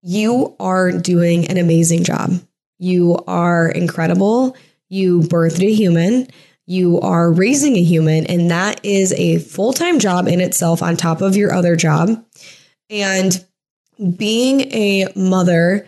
you 0.01 0.55
are 0.59 0.91
doing 0.91 1.47
an 1.47 1.57
amazing 1.57 2.03
job. 2.03 2.39
You 2.77 3.17
are 3.27 3.69
incredible. 3.69 4.55
You 4.88 5.21
birthed 5.21 5.65
a 5.65 5.73
human. 5.73 6.27
You 6.65 6.99
are 7.01 7.31
raising 7.31 7.76
a 7.76 7.84
human, 7.84 8.27
and 8.27 8.51
that 8.51 8.85
is 8.85 9.11
a 9.13 9.39
full 9.39 9.73
time 9.73 9.99
job 9.99 10.27
in 10.27 10.39
itself 10.39 10.84
on 10.84 10.95
top 10.95 11.21
of 11.21 11.35
your 11.35 11.53
other 11.53 11.76
job. 11.76 12.23
And 12.89 13.43
being 14.17 14.61
a 14.71 15.07
mother 15.15 15.88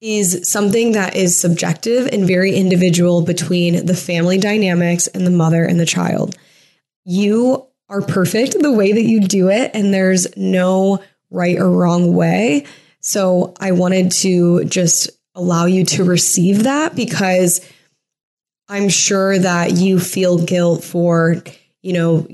is 0.00 0.48
something 0.50 0.92
that 0.92 1.14
is 1.16 1.38
subjective 1.38 2.08
and 2.12 2.26
very 2.26 2.54
individual 2.54 3.22
between 3.22 3.86
the 3.86 3.94
family 3.94 4.38
dynamics 4.38 5.06
and 5.08 5.26
the 5.26 5.30
mother 5.30 5.64
and 5.64 5.78
the 5.78 5.86
child. 5.86 6.36
You 7.04 7.66
are 7.88 8.00
perfect 8.00 8.58
the 8.58 8.72
way 8.72 8.92
that 8.92 9.02
you 9.02 9.20
do 9.20 9.48
it, 9.50 9.72
and 9.74 9.92
there's 9.92 10.36
no 10.36 11.02
right 11.30 11.58
or 11.58 11.70
wrong 11.70 12.14
way. 12.14 12.64
So 13.02 13.52
I 13.60 13.72
wanted 13.72 14.12
to 14.12 14.64
just 14.64 15.10
allow 15.34 15.66
you 15.66 15.84
to 15.84 16.04
receive 16.04 16.64
that 16.64 16.94
because 16.94 17.60
I'm 18.68 18.88
sure 18.88 19.38
that 19.38 19.72
you 19.72 19.98
feel 19.98 20.38
guilt 20.44 20.84
for, 20.84 21.42
you 21.82 21.92
know, 21.92 22.26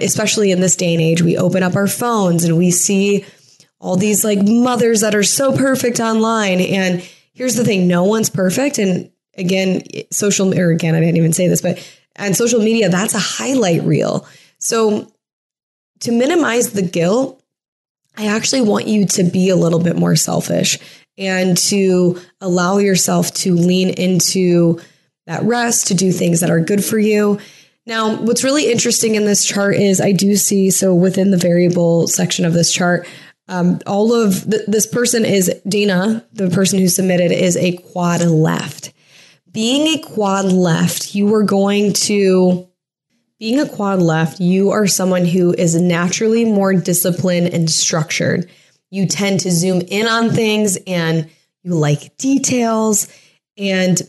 especially 0.00 0.50
in 0.50 0.60
this 0.60 0.76
day 0.76 0.92
and 0.92 1.02
age, 1.02 1.22
we 1.22 1.38
open 1.38 1.62
up 1.62 1.76
our 1.76 1.86
phones 1.86 2.44
and 2.44 2.58
we 2.58 2.70
see 2.70 3.24
all 3.80 3.96
these 3.96 4.24
like 4.24 4.40
mothers 4.42 5.00
that 5.02 5.14
are 5.14 5.22
so 5.22 5.56
perfect 5.56 6.00
online. 6.00 6.60
And 6.60 7.00
here's 7.32 7.54
the 7.54 7.64
thing 7.64 7.86
no 7.86 8.04
one's 8.04 8.28
perfect. 8.28 8.78
And 8.78 9.10
again, 9.36 9.82
social, 10.10 10.52
or 10.58 10.70
again, 10.70 10.94
I 10.94 11.00
didn't 11.00 11.16
even 11.16 11.32
say 11.32 11.46
this, 11.46 11.62
but 11.62 11.78
on 12.18 12.34
social 12.34 12.60
media, 12.60 12.88
that's 12.88 13.14
a 13.14 13.20
highlight 13.20 13.82
reel. 13.84 14.26
So 14.58 15.12
to 16.00 16.12
minimize 16.12 16.72
the 16.72 16.82
guilt, 16.82 17.37
I 18.18 18.26
actually 18.26 18.62
want 18.62 18.88
you 18.88 19.06
to 19.06 19.22
be 19.22 19.48
a 19.48 19.56
little 19.56 19.78
bit 19.78 19.96
more 19.96 20.16
selfish 20.16 20.78
and 21.16 21.56
to 21.56 22.20
allow 22.40 22.78
yourself 22.78 23.32
to 23.34 23.54
lean 23.54 23.90
into 23.90 24.80
that 25.26 25.44
rest, 25.44 25.86
to 25.88 25.94
do 25.94 26.10
things 26.10 26.40
that 26.40 26.50
are 26.50 26.60
good 26.60 26.84
for 26.84 26.98
you. 26.98 27.38
Now, 27.86 28.16
what's 28.16 28.44
really 28.44 28.70
interesting 28.70 29.14
in 29.14 29.24
this 29.24 29.46
chart 29.46 29.76
is 29.76 30.00
I 30.00 30.12
do 30.12 30.36
see, 30.36 30.70
so 30.70 30.94
within 30.94 31.30
the 31.30 31.38
variable 31.38 32.06
section 32.08 32.44
of 32.44 32.52
this 32.52 32.72
chart, 32.72 33.06
um, 33.48 33.80
all 33.86 34.12
of 34.12 34.50
th- 34.50 34.66
this 34.66 34.86
person 34.86 35.24
is 35.24 35.50
Dana, 35.66 36.26
the 36.32 36.50
person 36.50 36.78
who 36.78 36.88
submitted, 36.88 37.32
is 37.32 37.56
a 37.56 37.76
quad 37.76 38.20
left. 38.22 38.92
Being 39.52 39.86
a 39.98 40.02
quad 40.02 40.46
left, 40.46 41.14
you 41.14 41.32
are 41.34 41.42
going 41.42 41.94
to, 41.94 42.67
being 43.38 43.60
a 43.60 43.68
quad 43.68 44.02
left, 44.02 44.40
you 44.40 44.70
are 44.70 44.86
someone 44.86 45.24
who 45.24 45.54
is 45.54 45.80
naturally 45.80 46.44
more 46.44 46.74
disciplined 46.74 47.48
and 47.48 47.70
structured. 47.70 48.50
You 48.90 49.06
tend 49.06 49.40
to 49.40 49.50
zoom 49.50 49.80
in 49.82 50.06
on 50.06 50.30
things 50.30 50.78
and 50.86 51.30
you 51.62 51.74
like 51.74 52.16
details. 52.16 53.08
And 53.56 54.00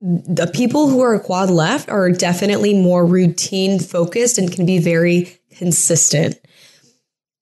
the 0.00 0.50
people 0.52 0.88
who 0.88 1.00
are 1.00 1.18
quad 1.18 1.50
left 1.50 1.88
are 1.88 2.10
definitely 2.10 2.74
more 2.74 3.06
routine 3.06 3.78
focused 3.78 4.38
and 4.38 4.52
can 4.52 4.66
be 4.66 4.78
very 4.78 5.38
consistent. 5.56 6.38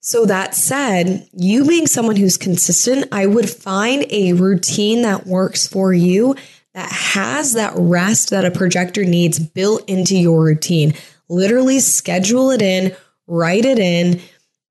So 0.01 0.25
that 0.27 0.55
said, 0.55 1.29
you 1.33 1.65
being 1.65 1.89
someone 1.89 2.15
who's 2.15 2.37
consistent, 2.37 3.09
I 3.11 3.27
would 3.27 3.51
find 3.51 4.07
a 4.11 4.35
routine 4.35 5.03
that 5.03 5.27
works 5.27 5.67
for 5.67 5.93
you 5.93 6.37
that 6.75 6.93
has 6.93 7.55
that 7.55 7.73
rest 7.77 8.31
that 8.31 8.45
a 8.45 8.51
projector 8.51 9.05
needs 9.05 9.41
built 9.41 9.83
into 9.89 10.17
your 10.17 10.45
routine. 10.45 10.95
Literally 11.29 11.81
schedule 11.81 12.51
it 12.51 12.63
in, 12.63 12.95
write 13.27 13.65
it 13.65 13.79
in. 13.79 14.21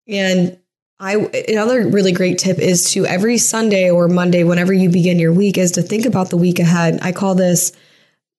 And 0.08 0.58
I 1.00 1.16
another 1.50 1.88
really 1.88 2.14
great 2.14 2.38
tip 2.38 2.60
is 2.60 2.92
to 2.92 3.06
every 3.06 3.38
Sunday 3.38 3.90
or 3.90 4.08
Monday 4.08 4.44
whenever 4.44 4.72
you 4.72 4.90
begin 4.90 5.20
your 5.20 5.34
week 5.34 5.58
is 5.58 5.74
to 5.74 5.82
think 5.82 6.06
about 6.06 6.30
the 6.30 6.38
week 6.38 6.60
ahead. 6.60 7.00
I 7.02 7.12
call 7.12 7.36
this 7.36 7.74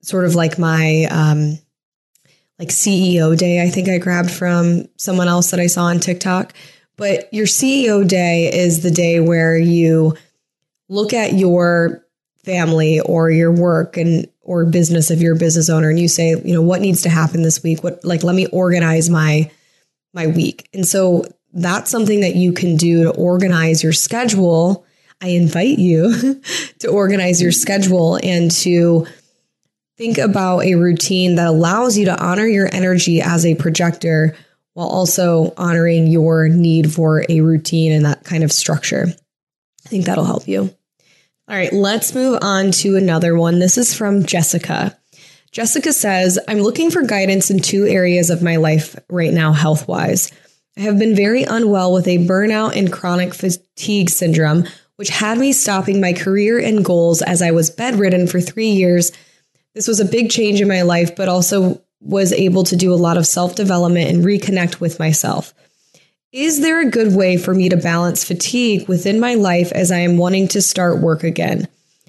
sort 0.03 0.25
of 0.25 0.35
like 0.35 0.59
my 0.59 1.07
um 1.11 1.59
like 2.59 2.69
CEO 2.69 3.37
day 3.37 3.63
I 3.63 3.69
think 3.69 3.89
I 3.89 3.99
grabbed 3.99 4.31
from 4.31 4.87
someone 4.97 5.29
else 5.29 5.51
that 5.51 5.61
I 5.61 5.67
saw 5.67 5.85
on 5.85 6.01
TikTok 6.01 6.55
but 6.97 7.33
your 7.33 7.47
CEO 7.47 8.07
day 8.07 8.51
is 8.53 8.83
the 8.83 8.91
day 8.91 9.21
where 9.21 9.59
you 9.59 10.17
look 10.89 11.13
at 11.13 11.35
your 11.35 12.06
family 12.47 13.01
or 13.01 13.31
your 13.31 13.53
work 13.53 13.97
and 13.99 14.27
or 14.41 14.65
business 14.65 15.11
if 15.11 15.21
you're 15.21 15.35
a 15.35 15.39
business 15.39 15.69
owner 15.69 15.91
and 15.91 15.99
you 15.99 16.09
say, 16.09 16.41
you 16.43 16.55
know, 16.55 16.63
what 16.63 16.81
needs 16.81 17.03
to 17.03 17.11
happen 17.11 17.43
this 17.43 17.63
week? 17.63 17.83
What 17.85 18.03
like 18.05 18.23
let 18.23 18.35
me 18.35 18.47
organize 18.47 19.11
my 19.11 19.51
my 20.15 20.29
week. 20.29 20.69
And 20.73 20.87
so 20.87 21.25
that's 21.53 21.91
something 21.91 22.21
that 22.21 22.37
you 22.37 22.53
can 22.53 22.77
do 22.77 23.05
to 23.05 23.11
organize 23.11 23.83
your 23.83 23.93
schedule. 23.93 24.87
I 25.21 25.29
invite 25.29 25.79
you 25.79 26.41
to 26.79 26.89
organize 26.89 27.43
your 27.43 27.53
schedule 27.53 28.19
and 28.23 28.51
to 28.63 29.07
think 29.99 30.19
about 30.19 30.61
a 30.61 30.75
routine 30.75 31.35
that 31.37 31.49
allows 31.49 31.99
you 31.99 32.05
to 32.05 32.23
honor 32.23 32.47
your 32.47 32.69
energy 32.73 33.21
as 33.21 33.45
a 33.45 33.55
projector 33.55 34.37
while 34.75 34.89
also 34.89 35.55
honoring 35.57 36.07
your 36.07 36.49
need 36.49 36.93
for 36.93 37.25
a 37.31 37.41
routine 37.41 37.93
and 37.93 38.05
that 38.05 38.25
kind 38.25 38.45
of 38.45 38.53
structure. 38.53 39.07
I 39.09 39.89
think 39.89 40.05
that'll 40.05 40.25
help 40.25 40.47
you. 40.47 40.75
All 41.49 41.55
right, 41.57 41.73
let's 41.73 42.13
move 42.13 42.41
on 42.43 42.73
to 42.73 42.97
another 42.97 43.37
one. 43.37 43.61
This 43.61 43.79
is 43.79 43.95
from 43.95 44.27
Jessica. 44.27 44.99
Jessica 45.53 45.93
says, 45.93 46.41
I'm 46.49 46.59
looking 46.59 46.91
for 46.91 47.03
guidance 47.03 47.53
in 47.53 47.61
two 47.61 47.87
areas 47.87 48.31
of 48.31 48.43
my 48.43 48.57
life 48.57 48.99
right 49.09 49.33
now, 49.33 49.53
health 49.53 49.87
wise. 49.87 50.33
I 50.77 50.81
have 50.81 50.99
been 50.99 51.15
very 51.15 51.45
unwell 51.45 51.93
with 51.93 52.09
a 52.09 52.19
burnout 52.27 52.75
and 52.75 52.93
chronic 52.93 53.33
fatigue 53.33 54.11
syndrome, 54.11 54.65
which 54.97 55.09
had 55.09 55.39
me 55.39 55.53
stopping 55.53 56.01
my 56.01 56.13
career 56.13 56.59
and 56.59 56.85
goals 56.85 57.23
as 57.23 57.43
I 57.43 57.53
was 57.53 57.71
bedridden 57.71 58.27
for 58.27 58.41
three 58.41 58.71
years. 58.71 59.13
This 59.73 59.87
was 59.87 60.01
a 60.01 60.05
big 60.05 60.31
change 60.31 60.61
in 60.61 60.67
my 60.67 60.83
life, 60.83 61.15
but 61.15 61.29
also 61.29 61.81
was 62.01 62.33
able 62.33 62.65
to 62.65 62.75
do 62.75 62.93
a 62.93 62.97
lot 62.97 63.19
of 63.19 63.27
self 63.27 63.55
development 63.55 64.11
and 64.11 64.25
reconnect 64.25 64.81
with 64.81 64.99
myself. 64.99 65.55
Is 66.37 66.61
there 66.61 66.83
a 66.83 66.91
good 66.91 67.17
way 67.17 67.39
for 67.39 67.55
me 67.55 67.71
to 67.71 67.79
balance 67.79 68.23
fatigue 68.23 68.87
within 68.89 69.19
my 69.21 69.37
life 69.37 69.73
as 69.73 69.91
I 69.91 70.01
am 70.01 70.19
wanting 70.19 70.49
to 70.49 70.61
start 70.61 71.01
work 71.01 71.25
again? 71.25 71.67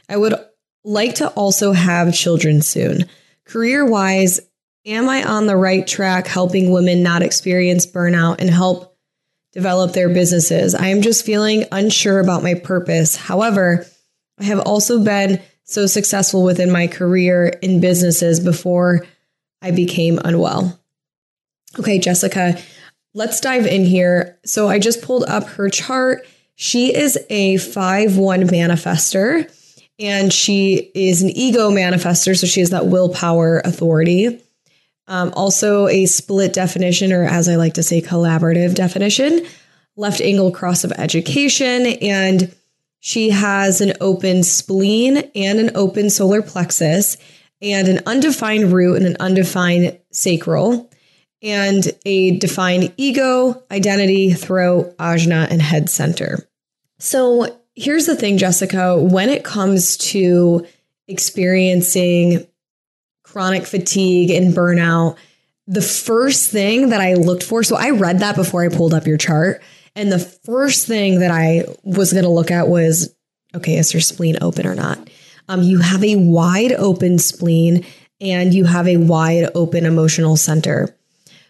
I 0.10 0.18
would 0.18 0.34
like 0.84 1.16
to 1.16 1.30
also 1.30 1.72
have 1.72 2.14
children 2.14 2.62
soon. 2.62 3.06
Career 3.46 3.86
wise, 3.86 4.42
am 4.86 5.08
I 5.08 5.24
on 5.24 5.46
the 5.46 5.56
right 5.56 5.88
track 5.88 6.28
helping 6.28 6.74
women 6.74 7.02
not 7.02 7.22
experience 7.22 7.86
burnout 7.86 8.42
and 8.42 8.50
help 8.50 8.98
develop 9.54 9.94
their 9.94 10.10
businesses? 10.10 10.76
I 10.76 10.88
am 10.88 11.02
just 11.02 11.26
feeling 11.26 11.64
unsure 11.72 12.20
about 12.20 12.44
my 12.44 12.56
purpose. 12.56 13.16
However, 13.16 13.86
I 14.38 14.44
have 14.44 14.60
also 14.60 15.02
been 15.02 15.42
so 15.64 15.86
successful 15.86 16.44
within 16.44 16.70
my 16.70 16.88
career 16.88 17.48
in 17.62 17.80
businesses 17.80 18.42
before 18.42 19.06
I 19.62 19.72
became 19.72 20.20
unwell. 20.22 20.78
Okay, 21.80 21.98
Jessica, 21.98 22.62
let's 23.14 23.40
dive 23.40 23.66
in 23.66 23.86
here. 23.86 24.40
So 24.46 24.68
I 24.68 24.80
just 24.80 25.02
pulled 25.02 25.24
up 25.24 25.46
her 25.50 25.70
chart. 25.70 26.26
She 26.56 26.96
is 26.96 27.18
a 27.30 27.58
5 27.58 28.18
1 28.18 28.42
manifester 28.44 29.52
and 30.00 30.32
she 30.32 30.92
is 30.94 31.22
an 31.22 31.30
ego 31.30 31.72
manifester. 31.72 32.38
So 32.38 32.48
she 32.48 32.60
has 32.60 32.70
that 32.70 32.88
willpower 32.88 33.60
authority. 33.60 34.42
Um, 35.08 35.32
also, 35.36 35.88
a 35.88 36.06
split 36.06 36.52
definition, 36.52 37.14
or 37.14 37.24
as 37.24 37.48
I 37.48 37.56
like 37.56 37.76
to 37.76 37.84
say, 37.84 38.02
collaborative 38.02 38.76
definition, 38.76 39.46
left 39.96 40.20
angle 40.20 40.52
cross 40.52 40.84
of 40.84 40.92
education. 40.92 41.86
And 42.02 42.54
she 43.00 43.30
has 43.30 43.80
an 43.80 43.94
open 44.02 44.44
spleen 44.44 45.32
and 45.34 45.60
an 45.60 45.72
open 45.76 46.10
solar 46.10 46.42
plexus 46.42 47.18
and 47.62 47.88
an 47.88 48.02
undefined 48.06 48.72
root 48.72 48.98
and 48.98 49.06
an 49.06 49.18
undefined 49.20 49.98
sacral, 50.12 50.92
and 51.42 51.92
a 52.06 52.38
defined 52.40 52.94
ego, 52.98 53.64
identity, 53.72 54.34
throat, 54.34 54.98
ajna, 54.98 55.50
and 55.50 55.62
head 55.62 55.90
center. 55.90 56.48
So 57.00 57.60
here's 57.76 58.06
the 58.06 58.16
thing, 58.16 58.38
Jessica, 58.38 58.98
when 58.98 59.30
it 59.30 59.44
comes 59.44 59.98
to 59.98 60.66
experiencing 61.08 62.48
chronic 63.24 63.66
fatigue 63.66 64.32
and 64.32 64.54
burnout, 64.54 65.18
the 65.68 65.82
first 65.82 66.50
thing 66.50 66.90
that 66.90 67.02
I 67.02 67.14
looked 67.14 67.44
for, 67.44 67.62
so 67.64 67.76
I 67.76 67.92
read 67.92 68.20
that 68.20 68.36
before 68.36 68.64
I 68.64 68.70
pulled 68.70 68.94
up 68.94 69.06
your 69.06 69.18
chart. 69.18 69.62
And 69.96 70.12
the 70.12 70.20
first 70.20 70.88
thing 70.88 71.20
that 71.20 71.32
I 71.32 71.66
was 71.84 72.14
going 72.14 72.24
to 72.24 72.30
look 72.30 72.52
at 72.52 72.68
was 72.68 73.14
okay, 73.56 73.78
is 73.78 73.94
your 73.94 74.02
spleen 74.02 74.38
open 74.42 74.66
or 74.66 74.76
not? 74.76 75.10
Um, 75.50 75.62
you 75.62 75.80
have 75.80 76.04
a 76.04 76.16
wide 76.16 76.74
open 76.74 77.20
spleen 77.20 77.86
and 78.20 78.54
you 78.54 78.66
have 78.66 78.88
a 78.88 78.98
wide 78.98 79.50
open 79.56 79.86
emotional 79.86 80.38
center. 80.38 80.97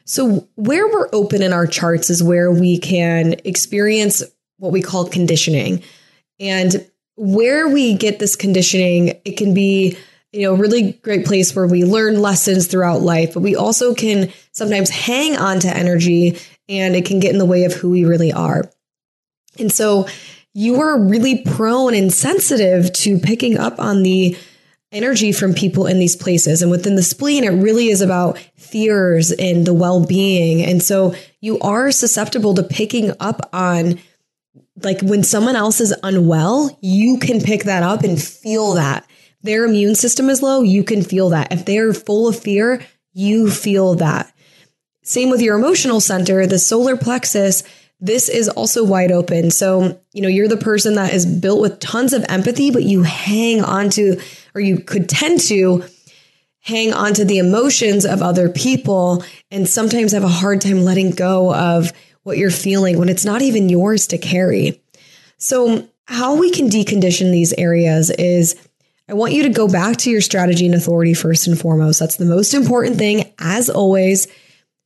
So, 0.08 0.48
where 0.56 0.88
we're 0.88 1.10
open 1.14 1.42
in 1.42 1.54
our 1.54 1.68
charts 1.68 2.10
is 2.10 2.24
where 2.24 2.52
we 2.52 2.80
can 2.80 3.36
experience 3.44 4.24
what 4.58 4.72
we 4.72 4.82
call 4.82 5.08
conditioning. 5.08 5.84
And 6.40 6.90
where 7.16 7.68
we 7.68 7.94
get 7.94 8.20
this 8.20 8.36
conditioning, 8.36 9.20
it 9.26 9.38
can 9.38 9.54
be 9.54 9.98
you 10.32 10.44
know, 10.44 10.54
a 10.54 10.58
really 10.58 10.94
great 11.04 11.26
place 11.26 11.56
where 11.56 11.68
we 11.68 11.84
learn 11.84 12.22
lessons 12.22 12.68
throughout 12.68 13.02
life, 13.02 13.34
but 13.34 13.42
we 13.42 13.56
also 13.56 13.94
can 13.94 14.32
sometimes 14.52 14.90
hang 14.90 15.38
on 15.38 15.60
to 15.62 15.76
energy 15.76 16.38
and 16.70 16.96
it 16.96 17.06
can 17.06 17.20
get 17.20 17.32
in 17.32 17.38
the 17.38 17.46
way 17.46 17.64
of 17.64 17.74
who 17.74 17.90
we 17.90 18.06
really 18.06 18.32
are. 18.32 18.70
And 19.58 19.72
so 19.72 20.08
you 20.54 20.82
are 20.82 21.00
really 21.00 21.44
prone 21.44 21.94
and 21.94 22.14
sensitive 22.14 22.92
to 22.94 23.20
picking 23.20 23.58
up 23.58 23.80
on 23.80 24.04
the 24.04 24.38
energy 24.92 25.32
from 25.32 25.54
people 25.54 25.86
in 25.86 26.00
these 26.00 26.16
places. 26.16 26.62
And 26.62 26.72
within 26.72 26.96
the 26.96 27.04
spleen, 27.04 27.44
it 27.44 27.50
really 27.50 27.90
is 27.90 28.02
about 28.02 28.38
fears 28.56 29.32
and 29.32 29.66
the 29.66 29.74
well 29.74 30.06
being. 30.06 30.64
And 30.64 30.82
so 30.82 31.14
you 31.42 31.60
are 31.60 31.92
susceptible 31.92 32.54
to 32.56 32.64
picking 32.64 33.12
up 33.20 33.50
on, 33.54 34.00
like, 34.82 35.02
when 35.02 35.24
someone 35.24 35.56
else 35.56 35.82
is 35.82 35.96
unwell, 36.04 36.78
you 36.82 37.20
can 37.20 37.42
pick 37.42 37.64
that 37.64 37.84
up 37.84 38.04
and 38.04 38.22
feel 38.22 38.74
that. 38.74 39.06
Their 39.42 39.66
immune 39.66 39.96
system 39.96 40.30
is 40.30 40.42
low, 40.42 40.62
you 40.62 40.84
can 40.84 41.04
feel 41.04 41.30
that. 41.30 41.52
If 41.52 41.66
they're 41.66 41.94
full 41.94 42.28
of 42.28 42.40
fear, 42.40 42.86
you 43.14 43.50
feel 43.52 43.96
that. 43.96 44.34
Same 45.04 45.30
with 45.30 45.42
your 45.42 45.58
emotional 45.58 46.02
center, 46.02 46.46
the 46.46 46.60
solar 46.60 46.98
plexus 46.98 47.64
this 48.00 48.30
is 48.30 48.48
also 48.50 48.84
wide 48.84 49.12
open. 49.12 49.50
So, 49.50 50.00
you 50.14 50.22
know, 50.22 50.28
you're 50.28 50.48
the 50.48 50.58
person 50.58 50.96
that 50.96 51.14
is 51.14 51.26
built 51.26 51.62
with 51.62 51.80
tons 51.80 52.14
of 52.14 52.24
empathy, 52.30 52.70
but 52.70 52.84
you 52.84 53.04
hang 53.04 53.64
on 53.64 53.90
to, 53.92 54.22
or 54.58 54.60
you 54.60 54.80
could 54.80 55.08
tend 55.08 55.40
to 55.40 55.84
hang 56.62 56.92
on 56.92 57.14
to 57.14 57.24
the 57.24 57.38
emotions 57.38 58.06
of 58.06 58.24
other 58.24 58.50
people 58.50 59.24
and 59.52 59.70
sometimes 59.70 60.14
have 60.14 60.24
a 60.24 60.28
hard 60.28 60.62
time 60.62 60.82
letting 60.82 61.12
go 61.12 61.54
of 61.54 61.94
what 62.24 62.40
you're 62.40 62.50
feeling 62.50 62.98
when 62.98 63.08
it's 63.08 63.24
not 63.24 63.44
even 63.44 63.70
yours 63.70 64.08
to 64.08 64.18
carry. 64.18 64.82
So, 65.38 65.88
how 66.08 66.36
we 66.36 66.50
can 66.50 66.70
decondition 66.70 67.32
these 67.32 67.54
areas 67.54 68.10
is 68.10 68.56
I 69.08 69.14
want 69.14 69.34
you 69.34 69.44
to 69.44 69.50
go 69.50 69.68
back 69.68 69.98
to 69.98 70.10
your 70.10 70.22
strategy 70.22 70.66
and 70.66 70.74
authority 70.74 71.14
first 71.14 71.46
and 71.46 71.60
foremost. 71.60 72.00
That's 72.00 72.18
the 72.18 72.26
most 72.26 72.56
important 72.56 72.98
thing, 72.98 73.32
as 73.38 73.70
always. 73.70 74.28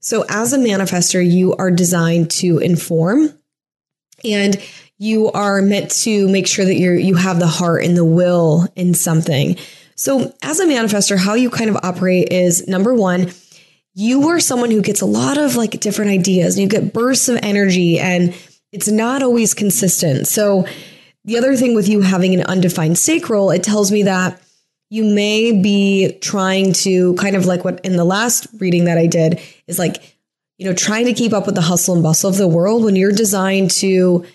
So, 0.02 0.26
as 0.28 0.52
a 0.52 0.58
manifester, 0.58 1.26
you 1.26 1.56
are 1.56 1.72
designed 1.72 2.30
to 2.32 2.58
inform 2.58 3.34
and 4.26 4.62
you 5.02 5.32
are 5.32 5.64
meant 5.64 5.90
to 5.90 6.28
make 6.28 6.46
sure 6.46 6.64
that 6.64 6.76
you're 6.76 6.94
you 6.94 7.16
have 7.16 7.40
the 7.40 7.48
heart 7.48 7.84
and 7.84 7.98
the 7.98 8.06
will 8.06 8.68
in 8.76 8.94
something. 8.94 9.58
So, 9.96 10.32
as 10.44 10.60
a 10.60 10.68
manifester, 10.68 11.18
how 11.18 11.34
you 11.34 11.50
kind 11.50 11.72
of 11.72 11.78
operate 11.82 12.32
is 12.32 12.68
number 12.68 12.94
one, 12.94 13.32
you 13.96 14.28
are 14.28 14.40
someone 14.40 14.70
who 14.70 14.84
gets 14.84 15.02
a 15.02 15.08
lot 15.08 15.40
of 15.40 15.56
like 15.56 15.72
different 15.80 16.12
ideas 16.12 16.56
and 16.56 16.62
you 16.62 16.70
get 16.70 16.94
bursts 16.94 17.30
of 17.30 17.40
energy 17.42 18.00
and 18.00 18.36
it's 18.72 18.88
not 18.90 19.24
always 19.24 19.56
consistent. 19.56 20.28
So, 20.28 20.68
the 21.26 21.36
other 21.36 21.56
thing 21.56 21.74
with 21.74 21.90
you 21.90 22.02
having 22.02 22.36
an 22.36 22.44
undefined 22.44 23.00
sacral, 23.00 23.50
it 23.50 23.64
tells 23.64 23.92
me 23.92 24.04
that 24.04 24.40
you 24.92 25.04
may 25.04 25.52
be 25.52 26.20
trying 26.22 26.74
to 26.74 27.16
kind 27.16 27.36
of 27.36 27.48
like 27.48 27.66
what 27.66 27.84
in 27.84 27.96
the 27.96 28.06
last 28.06 28.46
reading 28.60 28.86
that 28.86 29.00
I 29.00 29.08
did 29.08 29.42
is 29.66 29.80
like, 29.80 30.16
you 30.60 30.68
know, 30.68 30.76
trying 30.76 31.06
to 31.06 31.14
keep 31.14 31.34
up 31.34 31.48
with 31.48 31.56
the 31.56 31.62
hustle 31.62 31.96
and 31.96 32.04
bustle 32.04 32.30
of 32.30 32.38
the 32.38 32.48
world 32.48 32.84
when 32.84 32.96
you're 32.96 33.12
designed 33.12 33.72
to 33.72 34.28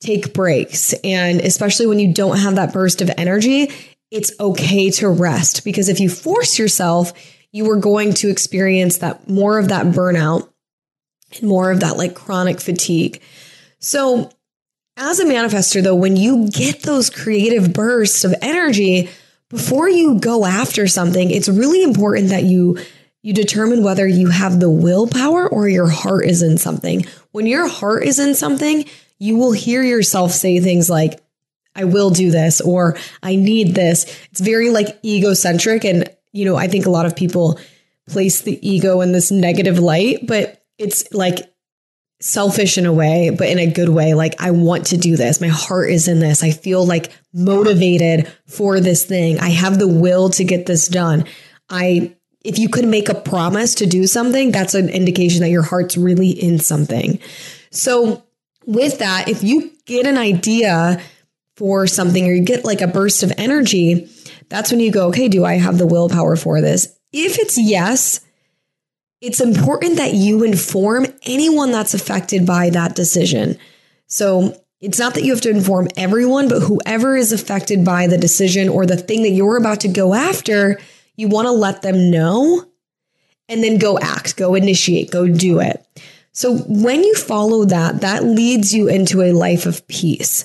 take 0.00 0.32
breaks. 0.32 0.92
And 1.04 1.40
especially 1.40 1.86
when 1.86 1.98
you 1.98 2.12
don't 2.12 2.38
have 2.38 2.56
that 2.56 2.72
burst 2.72 3.00
of 3.00 3.10
energy, 3.16 3.72
it's 4.10 4.32
okay 4.40 4.90
to 4.92 5.08
rest 5.08 5.64
because 5.64 5.88
if 5.88 6.00
you 6.00 6.08
force 6.08 6.58
yourself, 6.58 7.12
you 7.52 7.70
are 7.70 7.76
going 7.76 8.14
to 8.14 8.28
experience 8.28 8.98
that 8.98 9.28
more 9.28 9.58
of 9.58 9.68
that 9.68 9.86
burnout 9.86 10.48
and 11.36 11.48
more 11.48 11.70
of 11.70 11.80
that 11.80 11.96
like 11.96 12.14
chronic 12.14 12.60
fatigue. 12.60 13.20
So 13.80 14.30
as 14.96 15.20
a 15.20 15.24
manifester, 15.24 15.82
though, 15.82 15.94
when 15.94 16.16
you 16.16 16.48
get 16.50 16.82
those 16.82 17.10
creative 17.10 17.72
bursts 17.72 18.24
of 18.24 18.34
energy, 18.42 19.08
before 19.48 19.88
you 19.88 20.18
go 20.18 20.44
after 20.44 20.86
something, 20.86 21.30
it's 21.30 21.48
really 21.48 21.82
important 21.82 22.28
that 22.28 22.44
you 22.44 22.78
you 23.22 23.34
determine 23.34 23.82
whether 23.82 24.06
you 24.06 24.28
have 24.28 24.60
the 24.60 24.70
willpower 24.70 25.48
or 25.48 25.68
your 25.68 25.88
heart 25.88 26.24
is 26.24 26.40
in 26.40 26.56
something. 26.56 27.04
When 27.32 27.46
your 27.46 27.66
heart 27.66 28.04
is 28.04 28.18
in 28.18 28.34
something, 28.34 28.84
you 29.18 29.36
will 29.36 29.52
hear 29.52 29.82
yourself 29.82 30.32
say 30.32 30.60
things 30.60 30.88
like, 30.88 31.20
I 31.74 31.84
will 31.84 32.10
do 32.10 32.30
this 32.30 32.60
or 32.60 32.96
I 33.22 33.36
need 33.36 33.74
this. 33.74 34.04
It's 34.30 34.40
very 34.40 34.70
like 34.70 34.98
egocentric. 35.04 35.84
And, 35.84 36.08
you 36.32 36.44
know, 36.44 36.56
I 36.56 36.66
think 36.66 36.86
a 36.86 36.90
lot 36.90 37.06
of 37.06 37.16
people 37.16 37.58
place 38.08 38.40
the 38.42 38.58
ego 38.68 39.00
in 39.00 39.12
this 39.12 39.30
negative 39.30 39.78
light, 39.78 40.26
but 40.26 40.64
it's 40.78 41.12
like 41.12 41.38
selfish 42.20 42.78
in 42.78 42.86
a 42.86 42.92
way, 42.92 43.30
but 43.30 43.48
in 43.48 43.58
a 43.58 43.70
good 43.70 43.88
way. 43.90 44.14
Like, 44.14 44.40
I 44.40 44.50
want 44.50 44.86
to 44.86 44.96
do 44.96 45.16
this. 45.16 45.40
My 45.40 45.48
heart 45.48 45.90
is 45.90 46.08
in 46.08 46.18
this. 46.18 46.42
I 46.42 46.50
feel 46.50 46.84
like 46.84 47.12
motivated 47.32 48.32
for 48.46 48.80
this 48.80 49.04
thing. 49.04 49.38
I 49.38 49.50
have 49.50 49.78
the 49.78 49.88
will 49.88 50.30
to 50.30 50.44
get 50.44 50.66
this 50.66 50.88
done. 50.88 51.26
I, 51.70 52.16
if 52.44 52.58
you 52.58 52.68
could 52.68 52.86
make 52.86 53.08
a 53.08 53.14
promise 53.14 53.76
to 53.76 53.86
do 53.86 54.06
something, 54.06 54.50
that's 54.50 54.74
an 54.74 54.88
indication 54.88 55.42
that 55.42 55.50
your 55.50 55.62
heart's 55.62 55.96
really 55.96 56.30
in 56.30 56.58
something. 56.58 57.20
So, 57.70 58.24
with 58.68 58.98
that, 58.98 59.28
if 59.28 59.42
you 59.42 59.72
get 59.86 60.06
an 60.06 60.18
idea 60.18 61.00
for 61.56 61.86
something 61.86 62.28
or 62.28 62.32
you 62.32 62.44
get 62.44 62.66
like 62.66 62.82
a 62.82 62.86
burst 62.86 63.22
of 63.22 63.32
energy, 63.38 64.10
that's 64.50 64.70
when 64.70 64.78
you 64.78 64.92
go, 64.92 65.08
okay, 65.08 65.26
do 65.26 65.44
I 65.44 65.54
have 65.54 65.78
the 65.78 65.86
willpower 65.86 66.36
for 66.36 66.60
this? 66.60 66.94
If 67.10 67.38
it's 67.38 67.56
yes, 67.56 68.20
it's 69.22 69.40
important 69.40 69.96
that 69.96 70.12
you 70.12 70.44
inform 70.44 71.06
anyone 71.22 71.72
that's 71.72 71.94
affected 71.94 72.44
by 72.44 72.68
that 72.70 72.94
decision. 72.94 73.56
So 74.06 74.54
it's 74.82 74.98
not 74.98 75.14
that 75.14 75.24
you 75.24 75.32
have 75.32 75.40
to 75.42 75.50
inform 75.50 75.88
everyone, 75.96 76.50
but 76.50 76.60
whoever 76.60 77.16
is 77.16 77.32
affected 77.32 77.86
by 77.86 78.06
the 78.06 78.18
decision 78.18 78.68
or 78.68 78.84
the 78.84 78.98
thing 78.98 79.22
that 79.22 79.30
you're 79.30 79.56
about 79.56 79.80
to 79.80 79.88
go 79.88 80.12
after, 80.12 80.78
you 81.16 81.28
want 81.28 81.46
to 81.46 81.52
let 81.52 81.80
them 81.80 82.10
know 82.10 82.66
and 83.48 83.64
then 83.64 83.78
go 83.78 83.98
act, 83.98 84.36
go 84.36 84.54
initiate, 84.54 85.10
go 85.10 85.26
do 85.26 85.58
it. 85.58 85.84
So 86.32 86.58
when 86.58 87.02
you 87.02 87.14
follow 87.14 87.64
that, 87.64 88.00
that 88.02 88.24
leads 88.24 88.72
you 88.72 88.88
into 88.88 89.22
a 89.22 89.32
life 89.32 89.66
of 89.66 89.86
peace. 89.88 90.44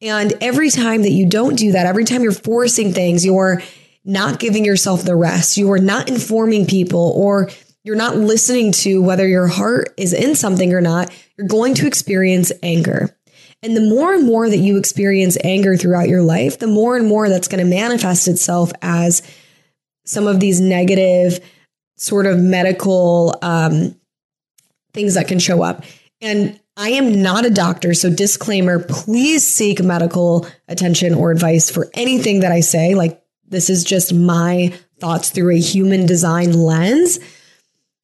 And 0.00 0.34
every 0.40 0.70
time 0.70 1.02
that 1.02 1.10
you 1.10 1.26
don't 1.26 1.56
do 1.56 1.72
that, 1.72 1.86
every 1.86 2.04
time 2.04 2.22
you're 2.22 2.32
forcing 2.32 2.92
things, 2.92 3.24
you're 3.24 3.62
not 4.04 4.38
giving 4.38 4.64
yourself 4.64 5.02
the 5.02 5.16
rest, 5.16 5.56
you 5.56 5.70
are 5.72 5.78
not 5.78 6.08
informing 6.08 6.66
people, 6.66 7.12
or 7.16 7.48
you're 7.84 7.96
not 7.96 8.16
listening 8.16 8.72
to 8.72 9.02
whether 9.02 9.26
your 9.26 9.46
heart 9.46 9.94
is 9.96 10.12
in 10.12 10.34
something 10.34 10.72
or 10.72 10.80
not, 10.80 11.10
you're 11.36 11.46
going 11.46 11.74
to 11.74 11.86
experience 11.86 12.52
anger. 12.62 13.16
And 13.62 13.74
the 13.74 13.80
more 13.80 14.12
and 14.12 14.26
more 14.26 14.48
that 14.48 14.58
you 14.58 14.76
experience 14.76 15.38
anger 15.42 15.76
throughout 15.76 16.08
your 16.08 16.22
life, 16.22 16.58
the 16.58 16.66
more 16.66 16.96
and 16.96 17.06
more 17.06 17.30
that's 17.30 17.48
going 17.48 17.64
to 17.64 17.70
manifest 17.70 18.28
itself 18.28 18.72
as 18.82 19.22
some 20.04 20.26
of 20.26 20.38
these 20.38 20.60
negative 20.60 21.40
sort 21.96 22.26
of 22.26 22.38
medical 22.38 23.38
um, 23.40 23.98
things 24.94 25.14
that 25.14 25.28
can 25.28 25.38
show 25.38 25.62
up. 25.62 25.84
And 26.20 26.58
I 26.76 26.90
am 26.90 27.22
not 27.22 27.44
a 27.44 27.50
doctor, 27.50 27.94
so 27.94 28.10
disclaimer, 28.10 28.78
please 28.78 29.46
seek 29.46 29.82
medical 29.82 30.46
attention 30.68 31.14
or 31.14 31.30
advice 31.30 31.70
for 31.70 31.90
anything 31.94 32.40
that 32.40 32.50
I 32.50 32.60
say. 32.60 32.94
Like, 32.94 33.22
this 33.46 33.70
is 33.70 33.84
just 33.84 34.12
my 34.12 34.72
thoughts 34.98 35.30
through 35.30 35.54
a 35.54 35.60
human 35.60 36.06
design 36.06 36.52
lens. 36.52 37.20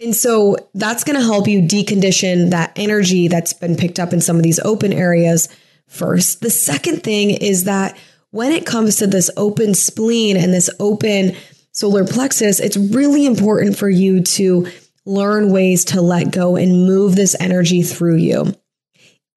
And 0.01 0.15
so 0.15 0.57
that's 0.75 1.05
going 1.05 1.19
to 1.19 1.25
help 1.25 1.49
you 1.49 1.61
decondition 1.61 2.51
that 2.51 2.73
energy 2.77 3.29
that's 3.29 3.53
been 3.53 3.77
picked 3.77 3.99
up 3.99 4.12
in 4.12 4.21
some 4.21 4.37
of 4.37 4.43
these 4.43 4.61
open 4.61 4.93
areas 4.93 5.49
first. 5.89 6.41
The 6.41 6.51
second 6.51 7.03
thing 7.03 7.31
is 7.31 7.65
that 7.65 7.99
when 8.31 8.53
it 8.53 8.67
comes 8.67 8.97
to 8.97 9.07
this 9.07 9.31
open 9.37 9.75
spleen 9.75 10.37
and 10.37 10.55
this 10.55 10.71
open 10.79 11.35
solar 11.73 12.07
plexus, 12.07 12.61
it's 12.61 12.77
really 12.77 13.27
important 13.27 13.77
for 13.77 13.91
you 13.91 14.23
to 14.23 14.67
learn 15.07 15.53
ways 15.53 15.85
to 15.87 16.01
let 16.01 16.31
go 16.31 16.57
and 16.57 16.87
move 16.87 17.17
this 17.17 17.37
energy 17.41 17.83
through 17.83 18.17
you. 18.17 18.55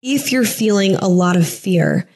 If 0.02 0.31
you're 0.31 0.45
feeling 0.45 0.95
a 0.95 1.07
lot 1.07 1.38
of 1.38 1.48
fear, 1.48 2.07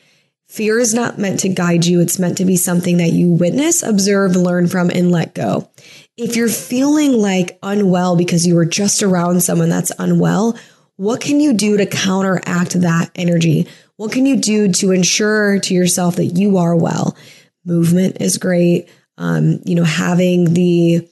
fear 0.48 0.80
is 0.80 0.94
not 0.94 1.18
meant 1.18 1.40
to 1.42 1.50
guide 1.50 1.86
you. 1.86 2.02
It's 2.02 2.20
meant 2.20 2.38
to 2.40 2.46
be 2.46 2.58
something 2.58 2.98
that 2.98 3.12
you 3.12 3.32
witness, 3.32 3.84
observe, 3.84 4.36
learn 4.36 4.68
from, 4.68 4.90
and 4.90 5.12
let 5.12 5.34
go 5.34 5.70
if 6.18 6.36
you're 6.36 6.50
feeling 6.50 7.14
like 7.14 7.60
unwell 7.62 8.16
because 8.16 8.46
you 8.46 8.56
were 8.56 8.66
just 8.66 9.04
around 9.04 9.42
someone 9.42 9.70
that's 9.70 9.92
unwell, 10.00 10.58
what 10.96 11.22
can 11.22 11.40
you 11.40 11.54
do 11.54 11.78
to 11.78 11.86
counteract 11.86 12.82
that 12.82 13.12
energy? 13.16 13.68
What 13.98 14.12
can 14.12 14.26
you 14.26 14.36
do 14.36 14.72
to 14.74 14.92
ensure 14.92 15.60
to 15.60 15.74
yourself 15.74 16.16
that 16.16 16.26
you 16.26 16.58
are 16.58 16.76
well? 16.76 17.16
Movement 17.66 18.20
is 18.20 18.40
great. 18.40 18.90
Um, 19.20 19.60
you 19.64 19.76
know, 19.76 19.84
having 19.84 20.54
the 20.54 21.08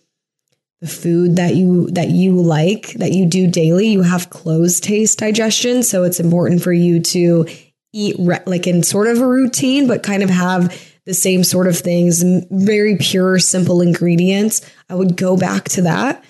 the 0.86 0.92
food 0.92 1.38
that 1.38 1.56
you 1.56 1.88
that 1.92 2.10
you 2.10 2.40
like 2.40 2.94
that 2.94 3.12
you 3.12 3.26
do 3.26 3.48
daily. 3.48 3.88
You 3.88 4.04
have 4.04 4.30
closed 4.30 4.84
taste 4.84 5.18
digestion, 5.18 5.82
so 5.82 6.04
it's 6.04 6.20
important 6.20 6.62
for 6.62 6.72
you 6.72 7.00
to 7.00 7.48
eat 7.92 8.16
re- 8.20 8.44
like 8.46 8.68
in 8.68 8.84
sort 8.84 9.08
of 9.08 9.20
a 9.20 9.28
routine, 9.28 9.88
but 9.88 10.04
kind 10.04 10.22
of 10.22 10.30
have 10.30 10.80
the 11.06 11.14
same 11.14 11.44
sort 11.44 11.68
of 11.68 11.78
things, 11.78 12.24
very 12.52 12.98
pure, 12.98 13.40
simple 13.40 13.82
ingredients. 13.82 14.62
I 14.88 14.96
would 14.96 15.18
go 15.18 15.36
back 15.38 15.66
to 15.70 15.82
that. 15.84 16.24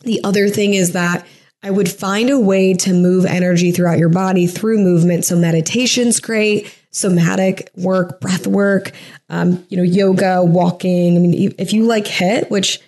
The 0.00 0.22
other 0.24 0.48
thing 0.48 0.72
is 0.72 0.92
that 0.92 1.26
I 1.62 1.70
would 1.70 1.90
find 1.90 2.30
a 2.30 2.38
way 2.38 2.72
to 2.74 2.94
move 2.94 3.26
energy 3.26 3.72
throughout 3.72 3.98
your 3.98 4.08
body 4.08 4.46
through 4.46 4.78
movement. 4.78 5.26
So 5.26 5.36
meditation's 5.36 6.18
great, 6.20 6.74
somatic 6.92 7.70
work, 7.76 8.20
breath 8.20 8.46
work, 8.46 8.92
um, 9.28 9.66
you 9.68 9.76
know, 9.76 9.82
yoga, 9.82 10.42
walking. 10.42 11.16
I 11.16 11.20
mean, 11.20 11.54
if 11.58 11.74
you 11.74 11.84
like 11.84 12.04
HIIT, 12.04 12.48
which 12.48 12.80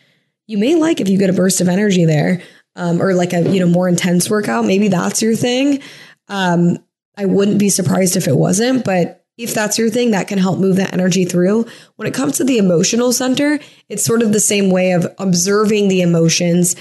you 0.51 0.59
may 0.59 0.75
like 0.75 1.01
if 1.01 1.09
you 1.09 1.17
get 1.17 1.31
a 1.31 1.33
burst 1.33 1.61
of 1.61 1.69
energy 1.69 2.05
there, 2.05 2.43
um, 2.75 3.01
or 3.01 3.15
like 3.15 3.33
a 3.33 3.49
you 3.49 3.61
know 3.61 3.69
more 3.69 3.89
intense 3.89 4.29
workout, 4.29 4.65
maybe 4.65 4.89
that's 4.89 5.23
your 5.23 5.37
thing. 5.37 5.81
Um, 6.27 6.79
I 7.17 7.27
wouldn't 7.27 7.61
be 7.61 7.69
surprised 7.69 8.17
if 8.17 8.27
it 8.27 8.37
wasn't, 8.37 8.85
but 8.85 9.25
if 9.39 9.55
that's 9.55 9.79
your 9.79 9.91
thing, 9.91 10.11
that 10.11 10.27
can 10.27 10.39
help 10.39 10.59
move 10.59 10.77
that 10.77 10.93
energy 10.93 11.25
through. 11.25 11.67
When 11.97 12.09
it 12.09 12.15
comes 12.15 12.37
to 12.37 12.45
the 12.45 12.59
emotional 12.59 13.13
center, 13.13 13.61
it's 13.89 14.05
sort 14.05 14.23
of 14.23 14.33
the 14.33 14.41
same 14.41 14.71
way 14.71 14.93
of 14.93 15.07
observing 15.19 15.87
the 15.87 16.03
emotions, 16.03 16.75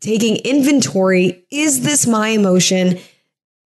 taking 0.00 0.36
inventory. 0.36 1.46
Is 1.50 1.82
this 1.82 2.06
my 2.06 2.28
emotion? 2.28 2.98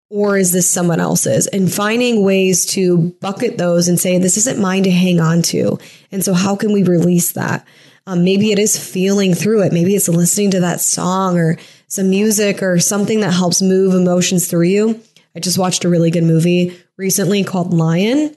Or 0.08 0.36
is 0.36 0.52
this 0.52 0.68
someone 0.68 1.00
else's? 1.00 1.46
And 1.46 1.72
finding 1.72 2.22
ways 2.22 2.66
to 2.66 3.16
bucket 3.20 3.56
those 3.56 3.88
and 3.88 3.98
say, 3.98 4.18
this 4.18 4.36
isn't 4.36 4.60
mine 4.60 4.82
to 4.82 4.90
hang 4.90 5.20
on 5.20 5.40
to. 5.42 5.78
And 6.10 6.22
so, 6.22 6.34
how 6.34 6.54
can 6.54 6.72
we 6.72 6.82
release 6.82 7.32
that? 7.32 7.66
Um, 8.06 8.24
maybe 8.24 8.52
it 8.52 8.58
is 8.58 8.76
feeling 8.76 9.34
through 9.34 9.62
it. 9.62 9.72
Maybe 9.72 9.94
it's 9.94 10.08
listening 10.08 10.50
to 10.52 10.60
that 10.60 10.80
song 10.80 11.38
or 11.38 11.56
some 11.86 12.10
music 12.10 12.62
or 12.62 12.78
something 12.78 13.20
that 13.20 13.32
helps 13.32 13.62
move 13.62 13.94
emotions 13.94 14.48
through 14.48 14.66
you. 14.66 15.00
I 15.36 15.40
just 15.40 15.58
watched 15.58 15.84
a 15.84 15.88
really 15.88 16.10
good 16.10 16.24
movie 16.24 16.76
recently 16.96 17.44
called 17.44 17.72
Lion, 17.72 18.36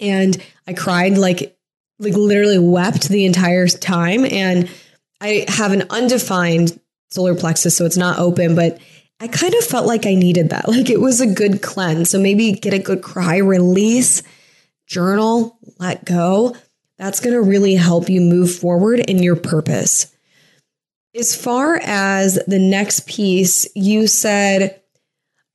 and 0.00 0.36
I 0.66 0.72
cried 0.72 1.18
like 1.18 1.56
like 1.98 2.14
literally 2.14 2.58
wept 2.58 3.08
the 3.08 3.24
entire 3.24 3.66
time. 3.66 4.24
And 4.24 4.70
I 5.20 5.44
have 5.48 5.72
an 5.72 5.84
undefined 5.90 6.78
solar 7.10 7.34
plexus, 7.34 7.76
so 7.76 7.84
it's 7.84 7.96
not 7.96 8.18
open, 8.18 8.54
but 8.54 8.78
I 9.20 9.28
kind 9.28 9.54
of 9.54 9.64
felt 9.64 9.86
like 9.86 10.06
I 10.06 10.14
needed 10.14 10.50
that. 10.50 10.68
Like 10.68 10.90
it 10.90 11.00
was 11.00 11.20
a 11.20 11.26
good 11.26 11.62
cleanse. 11.62 12.10
So 12.10 12.18
maybe 12.18 12.52
get 12.52 12.74
a 12.74 12.78
good 12.78 13.02
cry, 13.02 13.38
release, 13.38 14.22
journal, 14.86 15.58
let 15.78 16.04
go. 16.04 16.54
That's 16.98 17.20
going 17.20 17.34
to 17.34 17.42
really 17.42 17.74
help 17.74 18.08
you 18.08 18.20
move 18.20 18.54
forward 18.54 19.00
in 19.00 19.22
your 19.22 19.36
purpose. 19.36 20.14
As 21.14 21.34
far 21.34 21.80
as 21.82 22.38
the 22.46 22.58
next 22.58 23.06
piece, 23.06 23.66
you 23.74 24.06
said, 24.06 24.80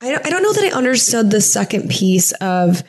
I 0.00 0.14
I 0.14 0.30
don't 0.30 0.42
know 0.42 0.52
that 0.52 0.72
I 0.72 0.76
understood 0.76 1.30
the 1.30 1.40
second 1.40 1.90
piece 1.90 2.32
of. 2.32 2.82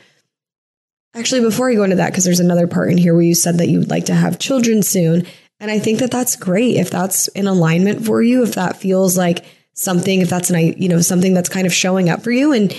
Actually, 1.14 1.42
before 1.42 1.70
I 1.70 1.76
go 1.76 1.84
into 1.84 1.96
that, 1.96 2.12
because 2.12 2.26
there's 2.26 2.42
another 2.42 2.68
part 2.68 2.92
in 2.92 2.98
here 2.98 3.14
where 3.14 3.24
you 3.24 3.36
said 3.36 3.60
that 3.60 3.70
you'd 3.70 3.90
like 3.90 4.06
to 4.06 4.14
have 4.14 4.38
children 4.38 4.84
soon. 4.84 5.26
And 5.62 5.72
I 5.72 5.80
think 5.80 6.00
that 6.00 6.12
that's 6.12 6.36
great 6.36 6.76
if 6.76 6.90
that's 6.90 7.30
in 7.30 7.48
alignment 7.48 8.06
for 8.06 8.22
you, 8.22 8.44
if 8.44 8.56
that 8.56 8.76
feels 8.76 9.18
like 9.18 9.46
something, 9.74 10.20
if 10.20 10.30
that's 10.30 10.50
an, 10.50 10.82
you 10.82 10.90
know, 10.90 11.00
something 11.00 11.34
that's 11.34 11.48
kind 11.48 11.66
of 11.66 11.74
showing 11.74 12.10
up 12.10 12.22
for 12.22 12.32
you. 12.32 12.52
And, 12.52 12.74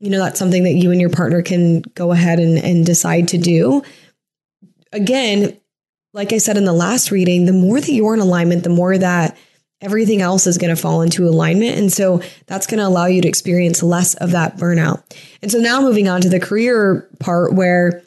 you 0.00 0.10
know, 0.10 0.18
that's 0.18 0.38
something 0.38 0.64
that 0.64 0.74
you 0.74 0.90
and 0.90 1.00
your 1.00 1.08
partner 1.08 1.40
can 1.40 1.80
go 1.94 2.12
ahead 2.12 2.38
and, 2.38 2.58
and 2.58 2.84
decide 2.84 3.28
to 3.28 3.38
do. 3.38 3.82
Again, 4.92 5.58
like 6.14 6.32
I 6.32 6.38
said 6.38 6.56
in 6.56 6.64
the 6.64 6.72
last 6.72 7.10
reading, 7.10 7.46
the 7.46 7.52
more 7.52 7.80
that 7.80 7.92
you're 7.92 8.14
in 8.14 8.20
alignment, 8.20 8.64
the 8.64 8.70
more 8.70 8.96
that 8.96 9.36
everything 9.80 10.22
else 10.22 10.46
is 10.46 10.58
going 10.58 10.74
to 10.74 10.80
fall 10.80 11.02
into 11.02 11.26
alignment. 11.26 11.76
And 11.76 11.92
so 11.92 12.22
that's 12.46 12.66
going 12.66 12.78
to 12.78 12.86
allow 12.86 13.06
you 13.06 13.20
to 13.22 13.28
experience 13.28 13.82
less 13.82 14.14
of 14.14 14.30
that 14.30 14.56
burnout. 14.56 15.02
And 15.42 15.50
so 15.50 15.58
now 15.58 15.80
moving 15.80 16.08
on 16.08 16.20
to 16.20 16.28
the 16.28 16.40
career 16.40 17.08
part 17.18 17.54
where, 17.54 18.02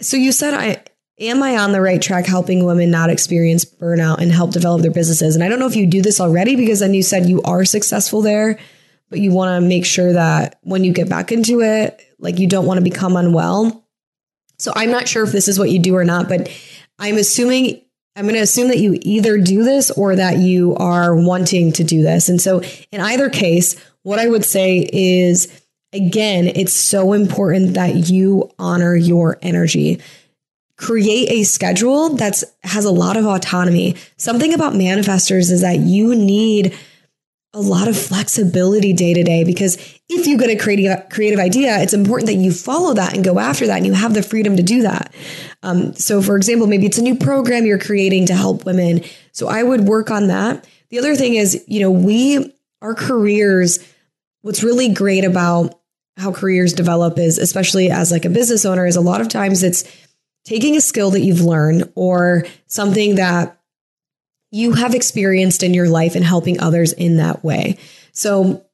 so 0.00 0.16
you 0.16 0.30
said, 0.30 0.54
I, 0.54 0.82
am 1.18 1.42
I 1.42 1.56
on 1.56 1.72
the 1.72 1.80
right 1.80 2.00
track 2.00 2.26
helping 2.26 2.64
women 2.64 2.90
not 2.90 3.10
experience 3.10 3.64
burnout 3.64 4.18
and 4.18 4.30
help 4.30 4.52
develop 4.52 4.82
their 4.82 4.92
businesses? 4.92 5.34
And 5.34 5.42
I 5.42 5.48
don't 5.48 5.58
know 5.58 5.66
if 5.66 5.76
you 5.76 5.86
do 5.86 6.02
this 6.02 6.20
already 6.20 6.54
because 6.54 6.80
then 6.80 6.94
you 6.94 7.02
said 7.02 7.28
you 7.28 7.42
are 7.42 7.64
successful 7.64 8.22
there, 8.22 8.58
but 9.10 9.18
you 9.18 9.32
want 9.32 9.60
to 9.60 9.68
make 9.68 9.84
sure 9.84 10.12
that 10.12 10.58
when 10.62 10.84
you 10.84 10.92
get 10.92 11.08
back 11.08 11.32
into 11.32 11.60
it, 11.60 12.00
like 12.20 12.38
you 12.38 12.46
don't 12.46 12.66
want 12.66 12.78
to 12.78 12.84
become 12.84 13.16
unwell. 13.16 13.84
So 14.58 14.72
I'm 14.74 14.90
not 14.90 15.08
sure 15.08 15.24
if 15.24 15.32
this 15.32 15.48
is 15.48 15.58
what 15.58 15.70
you 15.70 15.78
do 15.78 15.94
or 15.94 16.04
not, 16.04 16.28
but 16.28 16.50
I'm 16.98 17.16
assuming 17.16 17.82
I'm 18.16 18.24
going 18.24 18.34
to 18.34 18.40
assume 18.40 18.68
that 18.68 18.78
you 18.78 18.98
either 19.02 19.38
do 19.38 19.62
this 19.62 19.92
or 19.92 20.16
that 20.16 20.38
you 20.38 20.74
are 20.74 21.14
wanting 21.14 21.72
to 21.72 21.84
do 21.84 22.02
this. 22.02 22.28
And 22.28 22.40
so 22.40 22.62
in 22.90 23.00
either 23.00 23.30
case, 23.30 23.80
what 24.02 24.18
I 24.18 24.28
would 24.28 24.44
say 24.44 24.88
is 24.92 25.62
again, 25.92 26.48
it's 26.48 26.72
so 26.72 27.12
important 27.12 27.74
that 27.74 28.10
you 28.10 28.50
honor 28.58 28.94
your 28.94 29.38
energy. 29.42 30.00
Create 30.76 31.30
a 31.30 31.44
schedule 31.44 32.10
that's 32.10 32.44
has 32.62 32.84
a 32.84 32.90
lot 32.90 33.16
of 33.16 33.26
autonomy. 33.26 33.96
Something 34.16 34.54
about 34.54 34.74
manifestors 34.74 35.50
is 35.50 35.62
that 35.62 35.78
you 35.78 36.14
need 36.14 36.76
a 37.58 37.60
lot 37.60 37.88
of 37.88 37.98
flexibility 37.98 38.92
day 38.92 39.12
to 39.12 39.24
day 39.24 39.42
because 39.42 39.76
if 40.08 40.28
you 40.28 40.38
get 40.38 40.48
a 40.48 40.56
creative 40.56 41.08
creative 41.10 41.40
idea, 41.40 41.80
it's 41.80 41.92
important 41.92 42.28
that 42.28 42.34
you 42.34 42.52
follow 42.52 42.94
that 42.94 43.14
and 43.14 43.24
go 43.24 43.40
after 43.40 43.66
that, 43.66 43.78
and 43.78 43.86
you 43.86 43.94
have 43.94 44.14
the 44.14 44.22
freedom 44.22 44.56
to 44.56 44.62
do 44.62 44.82
that. 44.82 45.12
Um, 45.64 45.92
so, 45.94 46.22
for 46.22 46.36
example, 46.36 46.68
maybe 46.68 46.86
it's 46.86 46.98
a 46.98 47.02
new 47.02 47.16
program 47.16 47.66
you're 47.66 47.80
creating 47.80 48.26
to 48.26 48.34
help 48.34 48.64
women. 48.64 49.02
So, 49.32 49.48
I 49.48 49.64
would 49.64 49.88
work 49.88 50.08
on 50.08 50.28
that. 50.28 50.68
The 50.90 51.00
other 51.00 51.16
thing 51.16 51.34
is, 51.34 51.64
you 51.66 51.80
know, 51.80 51.90
we 51.90 52.54
our 52.80 52.94
careers. 52.94 53.80
What's 54.42 54.62
really 54.62 54.94
great 54.94 55.24
about 55.24 55.80
how 56.16 56.30
careers 56.32 56.72
develop 56.72 57.18
is, 57.18 57.38
especially 57.38 57.90
as 57.90 58.12
like 58.12 58.24
a 58.24 58.30
business 58.30 58.64
owner, 58.64 58.86
is 58.86 58.94
a 58.94 59.00
lot 59.00 59.20
of 59.20 59.28
times 59.28 59.64
it's 59.64 59.82
taking 60.44 60.76
a 60.76 60.80
skill 60.80 61.10
that 61.10 61.22
you've 61.22 61.40
learned 61.40 61.90
or 61.96 62.46
something 62.66 63.16
that 63.16 63.57
you 64.50 64.72
have 64.72 64.94
experienced 64.94 65.62
in 65.62 65.74
your 65.74 65.88
life 65.88 66.14
and 66.14 66.24
helping 66.24 66.60
others 66.60 66.92
in 66.92 67.18
that 67.18 67.44
way. 67.44 67.78
So, 68.12 68.64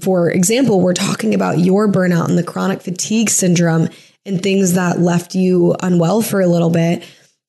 for 0.00 0.30
example, 0.30 0.80
we're 0.80 0.94
talking 0.94 1.34
about 1.34 1.58
your 1.58 1.88
burnout 1.88 2.28
and 2.28 2.38
the 2.38 2.42
chronic 2.42 2.82
fatigue 2.82 3.30
syndrome 3.30 3.88
and 4.26 4.42
things 4.42 4.74
that 4.74 4.98
left 4.98 5.34
you 5.34 5.76
unwell 5.82 6.22
for 6.22 6.40
a 6.40 6.46
little 6.46 6.70
bit. 6.70 7.04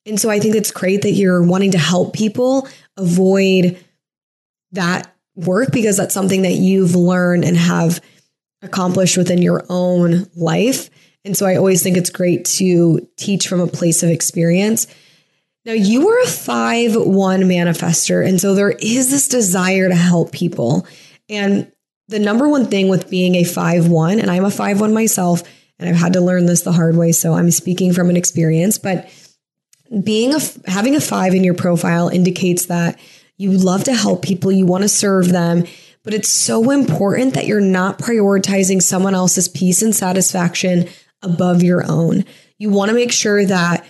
And 0.06 0.20
so 0.20 0.30
I 0.30 0.40
think 0.40 0.56
it's 0.56 0.72
great 0.72 1.02
that 1.02 1.12
you're 1.12 1.44
wanting 1.44 1.72
to 1.72 1.78
help 1.78 2.14
people 2.14 2.68
avoid 2.98 3.84
that 4.74 5.14
work 5.36 5.72
because 5.72 5.98
that's 5.98 6.14
something 6.14 6.44
that 6.44 6.54
you've 6.54 6.96
learned 6.96 7.44
and 7.44 7.58
have 7.58 8.02
accomplished 8.62 9.18
within 9.18 9.42
your 9.42 9.66
own 9.70 10.28
life. 10.36 10.90
And 11.24 11.36
so 11.36 11.46
I 11.46 11.56
always 11.56 11.82
think 11.82 11.98
it's 11.98 12.10
great 12.10 12.46
to 12.46 13.08
teach 13.18 13.48
from 13.48 13.60
a 13.60 13.68
place 13.68 14.04
of 14.04 14.10
experience 14.10 14.88
now, 15.66 15.74
you 15.74 16.08
are 16.10 16.22
a 16.22 16.28
5 16.28 16.96
1 16.96 17.42
manifester. 17.42 18.26
And 18.26 18.40
so 18.40 18.54
there 18.54 18.72
is 18.72 19.10
this 19.10 19.28
desire 19.28 19.90
to 19.90 19.96
help 19.96 20.32
people. 20.32 20.86
And 21.28 21.72
the 22.08 22.20
number 22.20 22.48
one 22.48 22.68
thing 22.68 22.88
with 22.88 23.10
being 23.10 23.36
a 23.36 23.44
5 23.44 23.88
1, 23.88 24.20
and 24.20 24.30
I'm 24.30 24.46
a 24.46 24.52
5 24.52 24.80
1 24.80 24.94
myself, 24.94 25.42
and 25.80 25.90
I've 25.90 25.96
had 25.96 26.14
to 26.14 26.22
learn 26.22 26.46
this 26.46 26.62
the 26.62 26.72
hard 26.72 26.96
way. 26.96 27.12
So 27.12 27.34
I'm 27.34 27.50
speaking 27.50 27.94
from 27.94 28.10
an 28.12 28.18
experience, 28.18 28.78
but 28.78 29.10
being 30.04 30.36
a 30.36 30.40
having 30.68 30.96
a 30.96 31.02
5 31.02 31.34
in 31.34 31.44
your 31.44 31.56
profile 31.56 32.10
indicates 32.10 32.68
that 32.68 33.00
you 33.38 33.52
love 33.52 33.84
to 33.86 33.94
help 33.94 34.22
people, 34.22 34.52
you 34.52 34.68
want 34.68 34.84
to 34.84 34.90
serve 34.90 35.30
them, 35.30 35.66
but 36.04 36.14
it's 36.14 36.30
so 36.30 36.70
important 36.70 37.34
that 37.34 37.48
you're 37.48 37.60
not 37.60 37.98
prioritizing 37.98 38.82
someone 38.82 39.16
else's 39.16 39.48
peace 39.48 39.82
and 39.82 39.96
satisfaction 39.96 40.88
above 41.24 41.64
your 41.64 41.84
own. 41.90 42.24
You 42.60 42.70
want 42.70 42.90
to 42.90 42.96
make 42.96 43.12
sure 43.12 43.46
that 43.46 43.86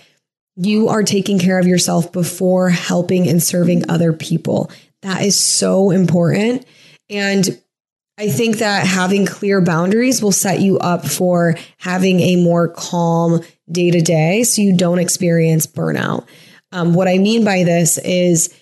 you 0.56 0.88
are 0.88 1.02
taking 1.02 1.38
care 1.38 1.58
of 1.58 1.66
yourself 1.66 2.12
before 2.12 2.70
helping 2.70 3.28
and 3.28 3.42
serving 3.42 3.88
other 3.90 4.12
people. 4.12 4.70
That 5.02 5.22
is 5.22 5.38
so 5.38 5.90
important. 5.90 6.64
And 7.10 7.60
I 8.18 8.30
think 8.30 8.58
that 8.58 8.86
having 8.86 9.26
clear 9.26 9.60
boundaries 9.60 10.22
will 10.22 10.32
set 10.32 10.60
you 10.60 10.78
up 10.78 11.06
for 11.06 11.56
having 11.76 12.20
a 12.20 12.36
more 12.36 12.68
calm 12.68 13.42
day 13.70 13.90
to 13.90 14.00
day 14.00 14.42
so 14.44 14.62
you 14.62 14.74
don't 14.74 14.98
experience 14.98 15.66
burnout. 15.66 16.26
Um, 16.72 16.94
what 16.94 17.08
I 17.08 17.18
mean 17.18 17.44
by 17.44 17.64
this 17.64 17.98
is 17.98 18.54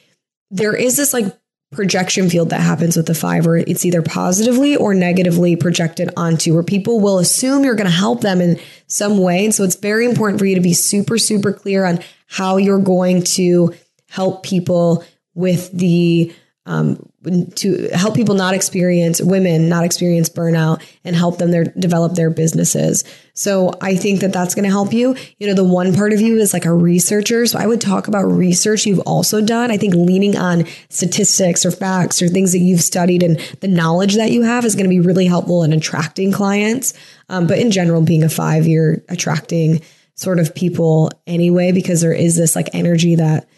there 0.51 0.75
is 0.75 0.97
this 0.97 1.13
like 1.13 1.27
projection 1.75 2.31
field 2.31 2.51
that 2.51 2.61
happens 2.61 2.97
with 2.97 3.07
the 3.07 3.15
five 3.15 3.47
where 3.47 3.57
it's 3.57 3.85
either 3.85 4.03
positively 4.03 4.77
or 4.77 4.95
negatively 4.95 5.57
projected 5.57 6.11
onto 6.17 6.55
where 6.55 6.63
people 6.63 7.01
will 7.01 7.19
assume 7.19 7.65
you're 7.65 7.75
going 7.75 7.91
to 7.91 7.91
help 7.91 8.21
them 8.21 8.41
in 8.41 8.59
some 8.87 9.19
way. 9.19 9.45
And 9.45 9.55
so 9.55 9.65
it's 9.65 9.77
very 9.77 10.05
important 10.05 10.39
for 10.39 10.47
you 10.47 10.55
to 10.55 10.61
be 10.61 10.75
super 10.75 11.19
super 11.19 11.53
clear 11.53 11.85
on 11.85 12.01
how 12.27 12.57
you're 12.57 12.79
going 12.79 13.23
to 13.23 13.75
help 14.09 14.43
people 14.43 15.05
with 15.35 15.71
the 15.73 16.33
um, 16.67 17.09
to 17.57 17.89
help 17.93 18.15
people 18.15 18.35
not 18.35 18.55
experience 18.55 19.21
women 19.21 19.69
not 19.69 19.85
experience 19.85 20.29
burnout 20.29 20.83
and 21.05 21.17
help 21.17 21.39
them 21.39 21.51
their 21.51 21.65
develop 21.65 22.15
their 22.15 22.31
businesses. 22.31 23.05
So 23.35 23.73
i 23.81 23.97
think 23.97 24.21
that 24.21 24.33
that's 24.33 24.55
going 24.55 24.65
to 24.65 24.71
help 24.71 24.93
you. 24.93 25.17
You 25.39 25.47
know 25.47 25.55
the 25.55 25.65
one 25.65 25.95
part 25.95 26.13
of 26.13 26.21
you 26.21 26.37
is 26.39 26.53
like 26.53 26.65
a 26.65 26.73
researcher. 26.73 27.47
So 27.47 27.59
i 27.59 27.67
would 27.67 27.81
talk 27.81 28.09
about 28.09 28.25
research 28.25 28.87
you've 28.87 29.01
also 29.01 29.41
done. 29.41 29.71
I 29.71 29.77
think 29.77 29.95
leaning 29.95 30.37
on 30.37 30.65
statistics 30.89 31.65
or 31.65 31.71
facts 31.71 32.21
or 32.21 32.29
things 32.29 32.53
that 32.53 32.59
you've 32.59 32.83
studied 32.83 33.23
and 33.23 33.39
the 33.61 33.69
knowledge 33.69 34.15
that 34.17 34.31
you 34.31 34.43
have 34.43 34.65
is 34.65 34.75
going 34.75 34.85
to 34.85 34.91
be 34.91 35.01
really 35.01 35.27
helpful 35.27 35.63
in 35.63 35.73
attracting 35.73 36.33
clients 36.33 36.95
um, 37.29 37.47
but 37.47 37.59
in 37.59 37.71
general 37.71 38.03
being 38.03 38.23
a 38.23 38.29
five 38.29 38.67
you're 38.67 39.03
attracting 39.09 39.81
sort 40.15 40.39
of 40.39 40.55
people 40.55 41.11
anyway 41.27 41.73
because 41.73 42.01
there 42.01 42.13
is 42.13 42.37
this 42.37 42.55
like 42.55 42.69
energy 42.73 43.17
that 43.17 43.49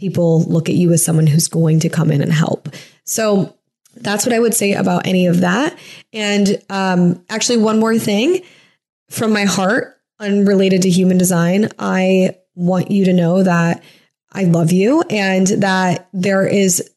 people 0.00 0.42
look 0.44 0.68
at 0.68 0.74
you 0.74 0.92
as 0.92 1.04
someone 1.04 1.26
who's 1.26 1.46
going 1.46 1.78
to 1.80 1.88
come 1.88 2.10
in 2.10 2.22
and 2.22 2.32
help. 2.32 2.68
So 3.10 3.56
that's 3.96 4.24
what 4.24 4.32
I 4.32 4.38
would 4.38 4.54
say 4.54 4.74
about 4.74 5.04
any 5.04 5.26
of 5.26 5.40
that. 5.40 5.76
And 6.12 6.62
um, 6.70 7.24
actually, 7.28 7.58
one 7.58 7.80
more 7.80 7.98
thing 7.98 8.42
from 9.10 9.32
my 9.32 9.46
heart, 9.46 10.00
unrelated 10.20 10.82
to 10.82 10.90
human 10.90 11.18
design, 11.18 11.70
I 11.76 12.36
want 12.54 12.92
you 12.92 13.06
to 13.06 13.12
know 13.12 13.42
that 13.42 13.82
I 14.30 14.44
love 14.44 14.70
you 14.70 15.02
and 15.10 15.44
that 15.48 16.08
there 16.12 16.46
is, 16.46 16.88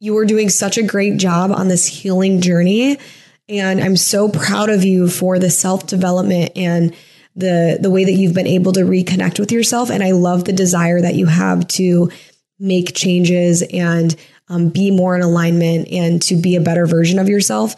you 0.00 0.16
are 0.16 0.24
doing 0.24 0.48
such 0.48 0.78
a 0.78 0.82
great 0.82 1.18
job 1.18 1.50
on 1.50 1.68
this 1.68 1.86
healing 1.86 2.40
journey. 2.40 2.98
And 3.46 3.82
I'm 3.82 3.98
so 3.98 4.30
proud 4.30 4.70
of 4.70 4.82
you 4.82 5.10
for 5.10 5.38
the 5.38 5.50
self 5.50 5.86
development 5.86 6.52
and 6.56 6.94
the 7.36 7.76
the 7.82 7.90
way 7.90 8.04
that 8.04 8.12
you've 8.12 8.32
been 8.32 8.46
able 8.46 8.72
to 8.72 8.80
reconnect 8.80 9.40
with 9.40 9.50
yourself 9.50 9.90
and 9.90 10.04
I 10.04 10.12
love 10.12 10.44
the 10.44 10.52
desire 10.52 11.00
that 11.00 11.16
you 11.16 11.26
have 11.26 11.66
to 11.68 12.08
make 12.60 12.94
changes 12.94 13.62
and 13.62 14.14
um, 14.48 14.68
be 14.68 14.90
more 14.90 15.16
in 15.16 15.22
alignment 15.22 15.88
and 15.90 16.20
to 16.22 16.36
be 16.36 16.56
a 16.56 16.60
better 16.60 16.86
version 16.86 17.18
of 17.18 17.28
yourself. 17.28 17.74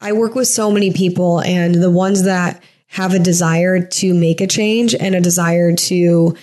I 0.00 0.12
work 0.12 0.34
with 0.34 0.48
so 0.48 0.70
many 0.70 0.92
people, 0.92 1.40
and 1.40 1.74
the 1.74 1.90
ones 1.90 2.24
that 2.24 2.62
have 2.88 3.14
a 3.14 3.18
desire 3.18 3.84
to 3.86 4.14
make 4.14 4.40
a 4.40 4.46
change 4.46 4.94
and 4.94 5.14
a 5.14 5.20
desire 5.20 5.74
to 5.74 6.36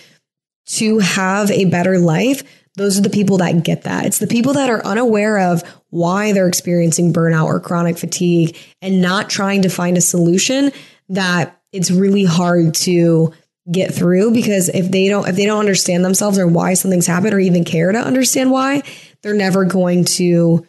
to 0.66 1.00
have 1.00 1.50
a 1.50 1.66
better 1.66 1.98
life 1.98 2.44
those 2.76 2.98
are 2.98 3.02
the 3.02 3.10
people 3.10 3.38
that 3.38 3.64
get 3.64 3.84
that 3.84 4.06
it's 4.06 4.20
the 4.20 4.28
people 4.28 4.54
that 4.54 4.70
are 4.70 4.86
unaware 4.86 5.52
of 5.52 5.64
why 5.90 6.32
they're 6.32 6.48
experiencing 6.48 7.14
burnout 7.14 7.46
or 7.46 7.60
chronic 7.60 7.98
fatigue 7.98 8.56
and 8.82 9.02
not 9.02 9.30
trying 9.30 9.62
to 9.64 9.70
find 9.70 9.98
a 9.98 10.02
solution 10.02 10.72
that 11.10 11.60
it's 11.72 11.92
really 11.92 12.24
hard 12.24 12.74
to 12.74 13.34
get 13.72 13.94
through 13.94 14.32
because 14.32 14.70
if 14.70 14.90
they 14.92 15.08
don't 15.08 15.28
if 15.28 15.36
they 15.36 15.46
don't 15.46 15.60
understand 15.60 16.04
themselves 16.04 16.40
or 16.40 16.48
why 16.48 16.74
something's 16.74 17.08
happened 17.08 17.34
or 17.34 17.40
even 17.40 17.64
care 17.64 17.92
to 17.92 18.00
understand 18.00 18.52
why, 18.52 18.82
they're 19.22 19.34
never 19.34 19.66
going 19.66 20.06
to 20.06 20.66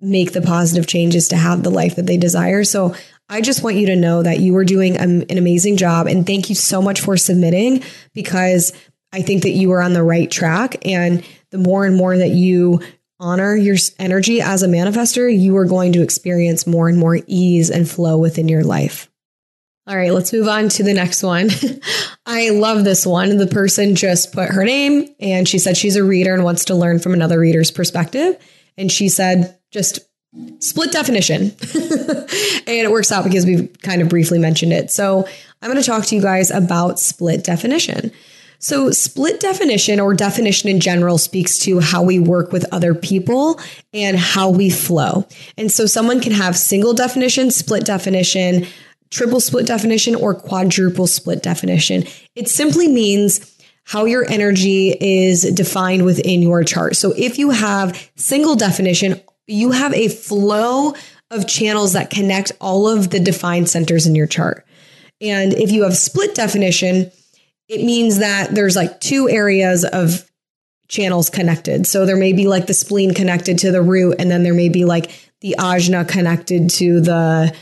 make 0.00 0.32
the 0.32 0.42
positive 0.42 0.86
changes 0.86 1.28
to 1.28 1.36
have 1.36 1.62
the 1.62 1.70
life 1.70 1.96
that 1.96 2.06
they 2.06 2.16
desire. 2.16 2.64
So 2.64 2.94
I 3.28 3.40
just 3.40 3.62
want 3.62 3.76
you 3.76 3.86
to 3.86 3.96
know 3.96 4.22
that 4.22 4.40
you 4.40 4.54
are 4.56 4.64
doing 4.64 4.96
an 4.96 5.24
amazing 5.30 5.76
job 5.76 6.06
and 6.06 6.26
thank 6.26 6.48
you 6.50 6.54
so 6.54 6.82
much 6.82 7.00
for 7.00 7.16
submitting 7.16 7.82
because 8.12 8.72
I 9.12 9.22
think 9.22 9.42
that 9.44 9.50
you 9.50 9.72
are 9.72 9.80
on 9.80 9.94
the 9.94 10.02
right 10.02 10.30
track 10.30 10.84
and 10.86 11.24
the 11.50 11.58
more 11.58 11.86
and 11.86 11.96
more 11.96 12.16
that 12.16 12.30
you 12.30 12.80
honor 13.20 13.54
your 13.54 13.76
energy 13.98 14.40
as 14.40 14.62
a 14.62 14.68
manifester, 14.68 15.34
you 15.34 15.56
are 15.56 15.64
going 15.64 15.92
to 15.92 16.02
experience 16.02 16.66
more 16.66 16.88
and 16.88 16.98
more 16.98 17.20
ease 17.26 17.70
and 17.70 17.88
flow 17.88 18.18
within 18.18 18.48
your 18.48 18.64
life. 18.64 19.08
All 19.86 19.96
right, 19.96 20.12
let's 20.12 20.32
move 20.32 20.48
on 20.48 20.70
to 20.70 20.82
the 20.82 20.94
next 20.94 21.22
one. 21.22 21.50
I 22.26 22.50
love 22.50 22.84
this 22.84 23.04
one. 23.04 23.36
The 23.36 23.46
person 23.46 23.94
just 23.94 24.32
put 24.32 24.48
her 24.48 24.64
name 24.64 25.14
and 25.20 25.46
she 25.46 25.58
said 25.58 25.76
she's 25.76 25.96
a 25.96 26.02
reader 26.02 26.32
and 26.32 26.42
wants 26.42 26.64
to 26.66 26.74
learn 26.74 27.00
from 27.00 27.12
another 27.12 27.38
reader's 27.38 27.70
perspective. 27.70 28.36
And 28.78 28.90
she 28.90 29.10
said, 29.10 29.58
just 29.70 29.98
split 30.60 30.90
definition. 30.90 31.42
and 31.74 32.62
it 32.66 32.90
works 32.90 33.12
out 33.12 33.24
because 33.24 33.44
we've 33.44 33.76
kind 33.82 34.00
of 34.00 34.08
briefly 34.08 34.38
mentioned 34.38 34.72
it. 34.72 34.90
So 34.90 35.28
I'm 35.60 35.70
going 35.70 35.82
to 35.82 35.86
talk 35.86 36.06
to 36.06 36.14
you 36.14 36.22
guys 36.22 36.50
about 36.50 36.98
split 36.98 37.44
definition. 37.44 38.10
So, 38.60 38.92
split 38.92 39.40
definition 39.40 40.00
or 40.00 40.14
definition 40.14 40.70
in 40.70 40.80
general 40.80 41.18
speaks 41.18 41.58
to 41.60 41.80
how 41.80 42.02
we 42.02 42.18
work 42.18 42.50
with 42.50 42.64
other 42.72 42.94
people 42.94 43.60
and 43.92 44.16
how 44.16 44.48
we 44.48 44.70
flow. 44.70 45.26
And 45.58 45.70
so, 45.70 45.84
someone 45.84 46.18
can 46.18 46.32
have 46.32 46.56
single 46.56 46.94
definition, 46.94 47.50
split 47.50 47.84
definition, 47.84 48.66
triple 49.10 49.40
split 49.40 49.66
definition, 49.66 50.14
or 50.14 50.34
quadruple 50.34 51.06
split 51.06 51.42
definition. 51.42 52.04
It 52.34 52.48
simply 52.48 52.88
means 52.88 53.50
how 53.84 54.06
your 54.06 54.28
energy 54.30 54.96
is 55.00 55.42
defined 55.52 56.04
within 56.04 56.42
your 56.42 56.64
chart. 56.64 56.96
So, 56.96 57.12
if 57.16 57.38
you 57.38 57.50
have 57.50 58.10
single 58.16 58.56
definition, 58.56 59.20
you 59.46 59.70
have 59.72 59.92
a 59.94 60.08
flow 60.08 60.94
of 61.30 61.46
channels 61.46 61.92
that 61.92 62.10
connect 62.10 62.52
all 62.60 62.88
of 62.88 63.10
the 63.10 63.20
defined 63.20 63.68
centers 63.68 64.06
in 64.06 64.14
your 64.14 64.26
chart. 64.26 64.64
And 65.20 65.52
if 65.54 65.70
you 65.70 65.82
have 65.82 65.96
split 65.96 66.34
definition, 66.34 67.10
it 67.68 67.84
means 67.84 68.18
that 68.18 68.54
there's 68.54 68.76
like 68.76 69.00
two 69.00 69.28
areas 69.28 69.84
of 69.84 70.30
channels 70.88 71.30
connected. 71.30 71.86
So 71.86 72.04
there 72.04 72.16
may 72.16 72.32
be 72.32 72.46
like 72.46 72.66
the 72.66 72.74
spleen 72.74 73.14
connected 73.14 73.58
to 73.60 73.72
the 73.72 73.82
root, 73.82 74.16
and 74.18 74.30
then 74.30 74.42
there 74.42 74.54
may 74.54 74.68
be 74.68 74.84
like 74.84 75.10
the 75.40 75.56
ajna 75.58 76.08
connected 76.08 76.70
to 76.70 77.00
the 77.00 77.54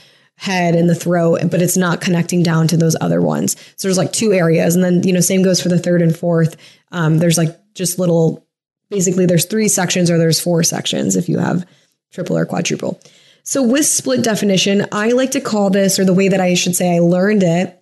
head 0.43 0.74
and 0.74 0.90
the 0.90 0.94
throat, 0.94 1.39
but 1.52 1.62
it's 1.62 1.77
not 1.77 2.01
connecting 2.01 2.43
down 2.43 2.66
to 2.66 2.77
those 2.77 2.97
other 3.01 3.23
ones. 3.23 3.55
So 3.77 3.86
there's 3.86 3.97
like 3.97 4.12
two 4.12 4.32
areas. 4.32 4.74
And 4.74 4.82
then, 4.82 5.05
you 5.05 5.12
know, 5.12 5.20
same 5.20 5.44
goes 5.44 5.62
for 5.62 5.69
the 5.69 5.78
third 5.78 6.02
and 6.02 6.16
fourth. 6.16 6.56
Um, 6.90 7.19
there's 7.19 7.39
like 7.39 7.56
just 7.74 8.01
little, 8.01 8.44
basically, 8.90 9.24
there's 9.24 9.44
three 9.44 9.69
sections 9.69 10.10
or 10.10 10.19
there's 10.19 10.40
four 10.40 10.64
sections 10.64 11.14
if 11.14 11.28
you 11.28 11.39
have 11.39 11.64
triple 12.10 12.36
or 12.36 12.44
quadruple. 12.44 13.01
So 13.44 13.62
with 13.62 13.86
split 13.86 14.24
definition, 14.24 14.85
I 14.90 15.12
like 15.12 15.31
to 15.32 15.40
call 15.40 15.70
this, 15.70 16.01
or 16.01 16.05
the 16.05 16.12
way 16.12 16.27
that 16.27 16.40
I 16.40 16.55
should 16.55 16.74
say 16.74 16.97
I 16.97 16.98
learned 16.98 17.44
it 17.44 17.81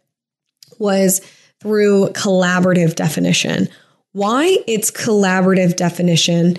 was 0.78 1.22
through 1.60 2.08
collaborative 2.08 2.94
definition. 2.94 3.68
Why 4.12 4.58
it's 4.66 4.90
collaborative 4.90 5.76
definition, 5.76 6.58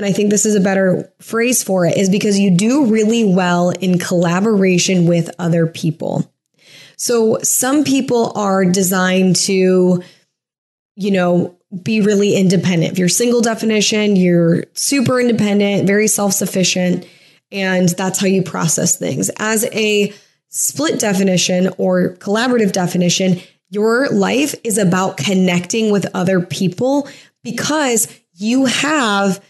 and 0.00 0.06
I 0.06 0.12
think 0.12 0.30
this 0.30 0.46
is 0.46 0.54
a 0.54 0.60
better 0.60 1.12
phrase 1.20 1.62
for 1.62 1.84
it, 1.84 1.94
is 1.98 2.08
because 2.08 2.38
you 2.38 2.50
do 2.50 2.86
really 2.86 3.22
well 3.22 3.68
in 3.68 3.98
collaboration 3.98 5.06
with 5.06 5.28
other 5.38 5.66
people. 5.66 6.32
So 6.96 7.36
some 7.42 7.84
people 7.84 8.32
are 8.34 8.64
designed 8.64 9.36
to, 9.36 10.02
you 10.96 11.10
know, 11.10 11.54
be 11.82 12.00
really 12.00 12.34
independent. 12.34 12.92
If 12.92 12.98
you're 12.98 13.10
single 13.10 13.42
definition, 13.42 14.16
you're 14.16 14.64
super 14.72 15.20
independent, 15.20 15.86
very 15.86 16.08
self 16.08 16.32
sufficient, 16.32 17.06
and 17.52 17.90
that's 17.90 18.18
how 18.18 18.26
you 18.26 18.42
process 18.42 18.96
things. 18.96 19.30
As 19.36 19.66
a 19.66 20.14
split 20.48 20.98
definition 20.98 21.74
or 21.76 22.14
collaborative 22.20 22.72
definition, 22.72 23.38
your 23.68 24.08
life 24.08 24.54
is 24.64 24.78
about 24.78 25.18
connecting 25.18 25.92
with 25.92 26.06
other 26.14 26.40
people 26.40 27.06
because 27.44 28.08
you 28.32 28.64
have 28.64 29.44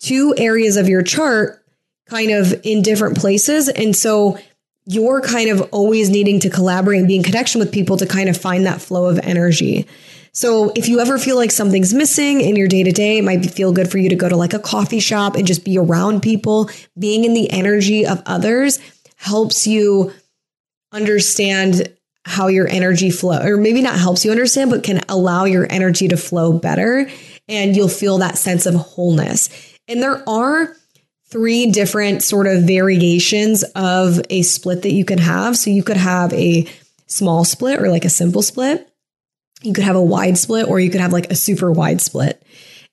two 0.00 0.34
areas 0.36 0.76
of 0.76 0.88
your 0.88 1.02
chart 1.02 1.62
kind 2.08 2.30
of 2.30 2.54
in 2.64 2.82
different 2.82 3.16
places. 3.16 3.68
And 3.68 3.94
so 3.94 4.38
you're 4.84 5.20
kind 5.20 5.50
of 5.50 5.68
always 5.72 6.08
needing 6.08 6.38
to 6.40 6.50
collaborate 6.50 7.00
and 7.00 7.08
be 7.08 7.16
in 7.16 7.22
connection 7.22 7.58
with 7.58 7.72
people 7.72 7.96
to 7.96 8.06
kind 8.06 8.28
of 8.28 8.36
find 8.36 8.66
that 8.66 8.80
flow 8.80 9.06
of 9.06 9.18
energy. 9.22 9.86
So 10.32 10.70
if 10.76 10.88
you 10.88 11.00
ever 11.00 11.18
feel 11.18 11.36
like 11.36 11.50
something's 11.50 11.94
missing 11.94 12.40
in 12.40 12.56
your 12.56 12.68
day 12.68 12.82
to 12.84 12.92
day, 12.92 13.18
it 13.18 13.24
might 13.24 13.44
feel 13.50 13.72
good 13.72 13.90
for 13.90 13.98
you 13.98 14.08
to 14.10 14.16
go 14.16 14.28
to 14.28 14.36
like 14.36 14.52
a 14.52 14.58
coffee 14.58 15.00
shop 15.00 15.34
and 15.34 15.46
just 15.46 15.64
be 15.64 15.78
around 15.78 16.22
people. 16.22 16.70
Being 16.98 17.24
in 17.24 17.34
the 17.34 17.50
energy 17.50 18.06
of 18.06 18.22
others 18.26 18.78
helps 19.16 19.66
you 19.66 20.12
understand 20.92 21.88
how 22.24 22.48
your 22.48 22.68
energy 22.68 23.10
flow 23.10 23.40
or 23.40 23.56
maybe 23.56 23.80
not 23.80 23.98
helps 23.98 24.24
you 24.24 24.32
understand 24.32 24.68
but 24.68 24.82
can 24.82 25.00
allow 25.08 25.44
your 25.44 25.66
energy 25.70 26.08
to 26.08 26.16
flow 26.16 26.52
better 26.52 27.08
and 27.48 27.76
you'll 27.76 27.88
feel 27.88 28.18
that 28.18 28.36
sense 28.36 28.66
of 28.66 28.74
wholeness 28.74 29.75
and 29.88 30.02
there 30.02 30.28
are 30.28 30.74
three 31.28 31.70
different 31.70 32.22
sort 32.22 32.46
of 32.46 32.62
variations 32.62 33.64
of 33.74 34.20
a 34.30 34.42
split 34.42 34.82
that 34.82 34.92
you 34.92 35.04
can 35.04 35.18
have. 35.18 35.56
So 35.56 35.70
you 35.70 35.82
could 35.82 35.96
have 35.96 36.32
a 36.32 36.68
small 37.06 37.44
split 37.44 37.80
or 37.80 37.88
like 37.88 38.04
a 38.04 38.10
simple 38.10 38.42
split. 38.42 38.88
You 39.62 39.72
could 39.72 39.84
have 39.84 39.96
a 39.96 40.02
wide 40.02 40.38
split 40.38 40.68
or 40.68 40.78
you 40.78 40.90
could 40.90 41.00
have 41.00 41.12
like 41.12 41.30
a 41.30 41.34
super 41.34 41.72
wide 41.72 42.00
split. 42.00 42.42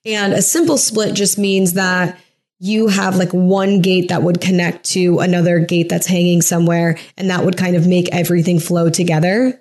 And 0.04 0.32
a 0.32 0.42
simple 0.42 0.78
split 0.78 1.14
just 1.14 1.38
means 1.38 1.74
that 1.74 2.18
you 2.58 2.88
have 2.88 3.16
like 3.16 3.32
one 3.32 3.80
gate 3.82 4.08
that 4.08 4.22
would 4.22 4.40
connect 4.40 4.84
to 4.84 5.18
another 5.18 5.58
gate 5.58 5.88
that's 5.88 6.06
hanging 6.06 6.40
somewhere, 6.40 6.98
and 7.16 7.28
that 7.30 7.44
would 7.44 7.56
kind 7.56 7.76
of 7.76 7.86
make 7.86 8.08
everything 8.12 8.58
flow 8.58 8.88
together. 8.88 9.60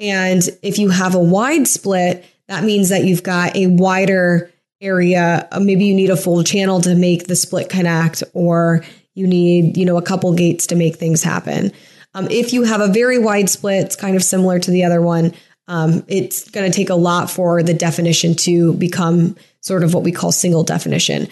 And 0.00 0.42
if 0.62 0.78
you 0.78 0.88
have 0.90 1.14
a 1.14 1.20
wide 1.20 1.68
split, 1.68 2.24
that 2.48 2.64
means 2.64 2.88
that 2.88 3.04
you've 3.04 3.22
got 3.22 3.54
a 3.56 3.66
wider 3.66 4.50
area. 4.80 5.48
Uh, 5.50 5.60
maybe 5.60 5.84
you 5.84 5.94
need 5.94 6.10
a 6.10 6.16
full 6.16 6.42
channel 6.44 6.80
to 6.82 6.94
make 6.94 7.26
the 7.26 7.36
split 7.36 7.68
connect, 7.68 8.22
or 8.32 8.84
you 9.14 9.26
need, 9.26 9.76
you 9.76 9.84
know, 9.84 9.96
a 9.96 10.02
couple 10.02 10.32
gates 10.34 10.66
to 10.68 10.76
make 10.76 10.96
things 10.96 11.22
happen. 11.22 11.72
Um, 12.14 12.28
if 12.30 12.52
you 12.52 12.62
have 12.64 12.80
a 12.80 12.88
very 12.88 13.18
wide 13.18 13.50
split, 13.50 13.84
it's 13.86 13.96
kind 13.96 14.16
of 14.16 14.22
similar 14.22 14.58
to 14.58 14.70
the 14.70 14.84
other 14.84 15.02
one. 15.02 15.34
Um, 15.68 16.04
it's 16.08 16.48
going 16.50 16.70
to 16.70 16.74
take 16.74 16.90
a 16.90 16.94
lot 16.94 17.30
for 17.30 17.62
the 17.62 17.74
definition 17.74 18.34
to 18.36 18.74
become 18.74 19.36
sort 19.60 19.82
of 19.82 19.94
what 19.94 20.04
we 20.04 20.12
call 20.12 20.32
single 20.32 20.62
definition. 20.62 21.28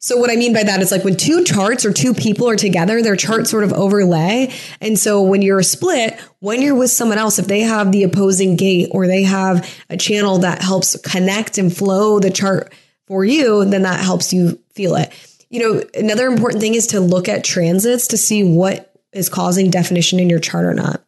So 0.00 0.16
what 0.16 0.30
I 0.30 0.36
mean 0.36 0.52
by 0.52 0.62
that 0.62 0.80
is 0.80 0.92
like 0.92 1.02
when 1.02 1.16
two 1.16 1.42
charts 1.42 1.84
or 1.84 1.92
two 1.92 2.14
people 2.14 2.48
are 2.48 2.54
together, 2.54 3.02
their 3.02 3.16
charts 3.16 3.50
sort 3.50 3.64
of 3.64 3.72
overlay. 3.72 4.52
And 4.80 4.96
so 4.96 5.22
when 5.22 5.42
you're 5.42 5.58
a 5.58 5.64
split, 5.64 6.20
when 6.38 6.62
you're 6.62 6.76
with 6.76 6.92
someone 6.92 7.18
else, 7.18 7.40
if 7.40 7.46
they 7.46 7.60
have 7.60 7.90
the 7.90 8.04
opposing 8.04 8.54
gate 8.54 8.90
or 8.92 9.08
they 9.08 9.24
have 9.24 9.68
a 9.90 9.96
channel 9.96 10.38
that 10.38 10.62
helps 10.62 10.96
connect 11.00 11.58
and 11.58 11.76
flow 11.76 12.20
the 12.20 12.30
chart 12.30 12.72
for 13.08 13.24
you, 13.24 13.64
then 13.64 13.82
that 13.82 14.00
helps 14.00 14.32
you 14.32 14.58
feel 14.74 14.94
it. 14.94 15.12
You 15.50 15.60
know, 15.60 15.82
another 15.94 16.26
important 16.26 16.60
thing 16.60 16.74
is 16.74 16.86
to 16.88 17.00
look 17.00 17.28
at 17.28 17.42
transits 17.42 18.06
to 18.08 18.18
see 18.18 18.44
what 18.44 18.94
is 19.12 19.28
causing 19.28 19.70
definition 19.70 20.20
in 20.20 20.28
your 20.30 20.38
chart 20.38 20.66
or 20.66 20.74
not. 20.74 21.02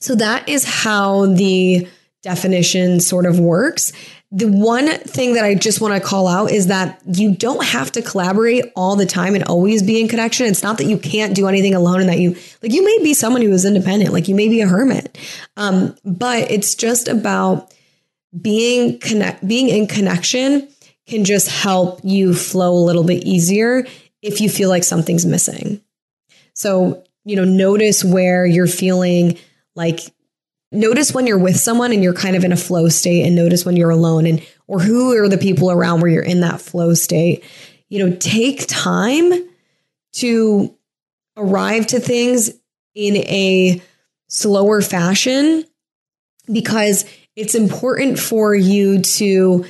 So 0.00 0.14
that 0.16 0.48
is 0.48 0.64
how 0.64 1.26
the 1.26 1.88
definition 2.22 3.00
sort 3.00 3.26
of 3.26 3.40
works. 3.40 3.92
The 4.30 4.46
one 4.46 4.86
thing 4.86 5.34
that 5.34 5.44
I 5.44 5.54
just 5.54 5.80
want 5.80 5.94
to 5.94 6.06
call 6.06 6.28
out 6.28 6.50
is 6.50 6.68
that 6.68 7.00
you 7.06 7.34
don't 7.34 7.64
have 7.64 7.90
to 7.92 8.02
collaborate 8.02 8.66
all 8.76 8.94
the 8.94 9.06
time 9.06 9.34
and 9.34 9.42
always 9.44 9.82
be 9.82 10.00
in 10.00 10.06
connection. 10.06 10.46
It's 10.46 10.62
not 10.62 10.78
that 10.78 10.84
you 10.84 10.98
can't 10.98 11.34
do 11.34 11.48
anything 11.48 11.74
alone 11.74 12.00
and 12.00 12.08
that 12.08 12.18
you 12.18 12.36
like 12.62 12.72
you 12.72 12.84
may 12.84 12.98
be 13.02 13.14
someone 13.14 13.42
who 13.42 13.50
is 13.50 13.64
independent, 13.64 14.12
like 14.12 14.28
you 14.28 14.34
may 14.34 14.48
be 14.48 14.60
a 14.60 14.68
hermit. 14.68 15.18
Um, 15.56 15.96
but 16.04 16.50
it's 16.50 16.74
just 16.74 17.08
about 17.08 17.74
being 18.40 19.00
connect 19.00 19.46
being 19.46 19.68
in 19.68 19.88
connection 19.88 20.68
can 21.10 21.24
just 21.24 21.48
help 21.48 22.00
you 22.02 22.34
flow 22.34 22.72
a 22.72 22.86
little 22.86 23.04
bit 23.04 23.24
easier 23.24 23.86
if 24.22 24.40
you 24.40 24.48
feel 24.48 24.68
like 24.68 24.84
something's 24.84 25.26
missing. 25.26 25.80
So, 26.54 27.04
you 27.24 27.36
know, 27.36 27.44
notice 27.44 28.04
where 28.04 28.46
you're 28.46 28.66
feeling 28.66 29.38
like 29.74 30.00
notice 30.72 31.12
when 31.12 31.26
you're 31.26 31.38
with 31.38 31.56
someone 31.56 31.92
and 31.92 32.02
you're 32.02 32.14
kind 32.14 32.36
of 32.36 32.44
in 32.44 32.52
a 32.52 32.56
flow 32.56 32.88
state 32.88 33.26
and 33.26 33.34
notice 33.34 33.64
when 33.64 33.76
you're 33.76 33.90
alone 33.90 34.26
and 34.26 34.46
or 34.66 34.80
who 34.80 35.16
are 35.16 35.28
the 35.28 35.38
people 35.38 35.70
around 35.70 36.00
where 36.00 36.10
you're 36.10 36.22
in 36.22 36.40
that 36.40 36.60
flow 36.60 36.94
state 36.94 37.44
you 37.88 37.98
know 37.98 38.16
take 38.16 38.66
time 38.68 39.32
to 40.12 40.72
arrive 41.36 41.86
to 41.88 41.98
things 41.98 42.50
in 42.94 43.16
a 43.16 43.82
slower 44.28 44.80
fashion 44.80 45.64
because 46.52 47.04
it's 47.36 47.54
important 47.54 48.18
for 48.18 48.54
you 48.54 49.00
to 49.00 49.64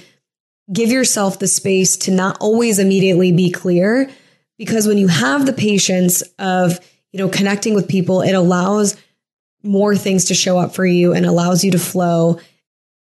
give 0.73 0.91
yourself 0.91 1.39
the 1.39 1.49
space 1.49 1.97
to 1.97 2.11
not 2.11 2.37
always 2.41 2.79
immediately 2.79 3.33
be 3.33 3.51
clear 3.51 4.11
because 4.59 4.87
when 4.87 4.99
you 4.99 5.09
have 5.09 5.47
the 5.47 5.53
patience 5.53 6.23
of 6.39 6.79
you 7.13 7.19
know 7.19 7.29
connecting 7.29 7.75
with 7.75 7.89
people 7.89 8.23
it 8.23 8.33
allows 8.33 8.97
more 9.63 9.97
things 9.97 10.27
to 10.27 10.35
show 10.35 10.59
up 10.59 10.75
for 10.75 10.87
you 10.87 11.13
and 11.13 11.27
allows 11.27 11.65
you 11.65 11.71
to 11.71 11.79
flow 11.79 12.41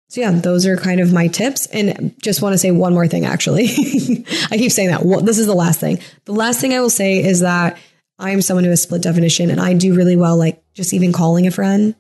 So 0.09 0.21
yeah, 0.23 0.33
those 0.33 0.67
are 0.67 0.77
kind 0.77 1.01
of 1.01 1.13
my 1.13 1.29
tips. 1.29 1.67
And 1.67 2.15
just 2.21 2.43
want 2.43 2.53
to 2.55 2.59
say 2.59 2.73
one 2.73 2.93
more 2.95 3.07
thing, 3.07 3.25
actually. 3.25 3.67
I 4.51 4.57
keep 4.59 4.73
saying 4.73 4.91
that. 4.91 5.05
Well, 5.05 5.21
this 5.21 5.39
is 5.39 5.47
the 5.47 5.55
last 5.55 5.79
thing. 5.79 6.01
The 6.25 6.33
last 6.33 6.61
thing 6.61 6.75
I 6.75 6.81
will 6.81 6.91
say 6.91 7.23
is 7.23 7.41
that 7.41 7.79
I'm 8.19 8.43
someone 8.43 8.65
who 8.65 8.71
has 8.71 8.83
split 8.83 9.03
definition 9.03 9.51
and 9.51 9.61
I 9.61 9.73
do 9.75 9.95
really 9.95 10.17
well, 10.17 10.37
like 10.37 10.63
just 10.75 10.93
even 10.93 11.13
calling 11.13 11.47
a 11.47 11.53
friend 11.53 11.95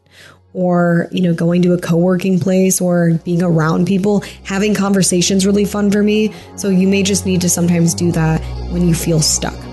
or, 0.52 1.08
you 1.10 1.22
know, 1.22 1.34
going 1.34 1.62
to 1.62 1.72
a 1.72 1.80
co-working 1.80 2.40
place 2.40 2.80
or 2.80 3.14
being 3.24 3.42
around 3.42 3.86
people, 3.86 4.24
having 4.44 4.74
conversations 4.74 5.46
really 5.46 5.64
fun 5.64 5.90
for 5.90 6.02
me. 6.02 6.32
So 6.56 6.68
you 6.68 6.88
may 6.88 7.02
just 7.02 7.26
need 7.26 7.40
to 7.42 7.48
sometimes 7.48 7.94
do 7.94 8.10
that 8.12 8.40
when 8.72 8.88
you 8.88 8.94
feel 8.94 9.20
stuck. 9.20 9.69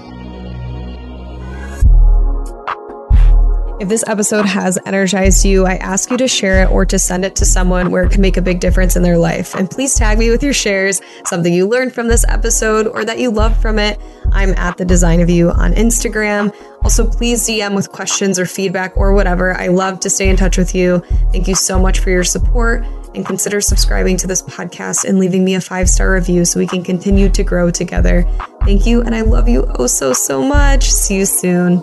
If 3.79 3.89
this 3.89 4.03
episode 4.07 4.47
has 4.47 4.79
energized 4.87 5.45
you, 5.45 5.67
I 5.67 5.75
ask 5.75 6.09
you 6.09 6.17
to 6.17 6.27
share 6.27 6.63
it 6.63 6.71
or 6.71 6.83
to 6.87 6.97
send 6.97 7.23
it 7.23 7.35
to 7.35 7.45
someone 7.45 7.91
where 7.91 8.03
it 8.03 8.11
can 8.11 8.21
make 8.21 8.35
a 8.35 8.41
big 8.41 8.59
difference 8.59 8.95
in 8.95 9.03
their 9.03 9.19
life. 9.19 9.53
And 9.53 9.69
please 9.69 9.93
tag 9.93 10.17
me 10.17 10.31
with 10.31 10.41
your 10.41 10.53
shares, 10.53 10.99
something 11.27 11.53
you 11.53 11.67
learned 11.67 11.93
from 11.93 12.07
this 12.07 12.25
episode 12.27 12.87
or 12.87 13.05
that 13.05 13.19
you 13.19 13.29
loved 13.29 13.61
from 13.61 13.77
it. 13.77 13.99
I'm 14.31 14.55
at 14.55 14.77
the 14.77 14.85
design 14.85 15.21
of 15.21 15.29
you 15.29 15.51
on 15.51 15.73
Instagram. 15.73 16.55
Also, 16.81 17.07
please 17.07 17.47
DM 17.47 17.75
with 17.75 17.91
questions 17.91 18.39
or 18.39 18.47
feedback 18.47 18.97
or 18.97 19.13
whatever. 19.13 19.53
I 19.53 19.67
love 19.67 19.99
to 19.99 20.09
stay 20.09 20.27
in 20.27 20.37
touch 20.37 20.57
with 20.57 20.73
you. 20.73 21.03
Thank 21.31 21.47
you 21.47 21.53
so 21.53 21.77
much 21.77 21.99
for 21.99 22.09
your 22.09 22.23
support 22.23 22.83
and 23.13 23.27
consider 23.27 23.61
subscribing 23.61 24.17
to 24.17 24.27
this 24.27 24.41
podcast 24.41 25.05
and 25.05 25.19
leaving 25.19 25.45
me 25.45 25.53
a 25.53 25.61
five 25.61 25.87
star 25.87 26.13
review 26.13 26.45
so 26.45 26.59
we 26.59 26.67
can 26.67 26.83
continue 26.83 27.29
to 27.29 27.43
grow 27.43 27.69
together. 27.69 28.23
Thank 28.61 28.87
you. 28.87 29.03
And 29.03 29.13
I 29.13 29.21
love 29.21 29.47
you 29.47 29.67
oh 29.77 29.85
so, 29.85 30.13
so 30.13 30.41
much. 30.41 30.91
See 30.91 31.17
you 31.17 31.25
soon. 31.25 31.79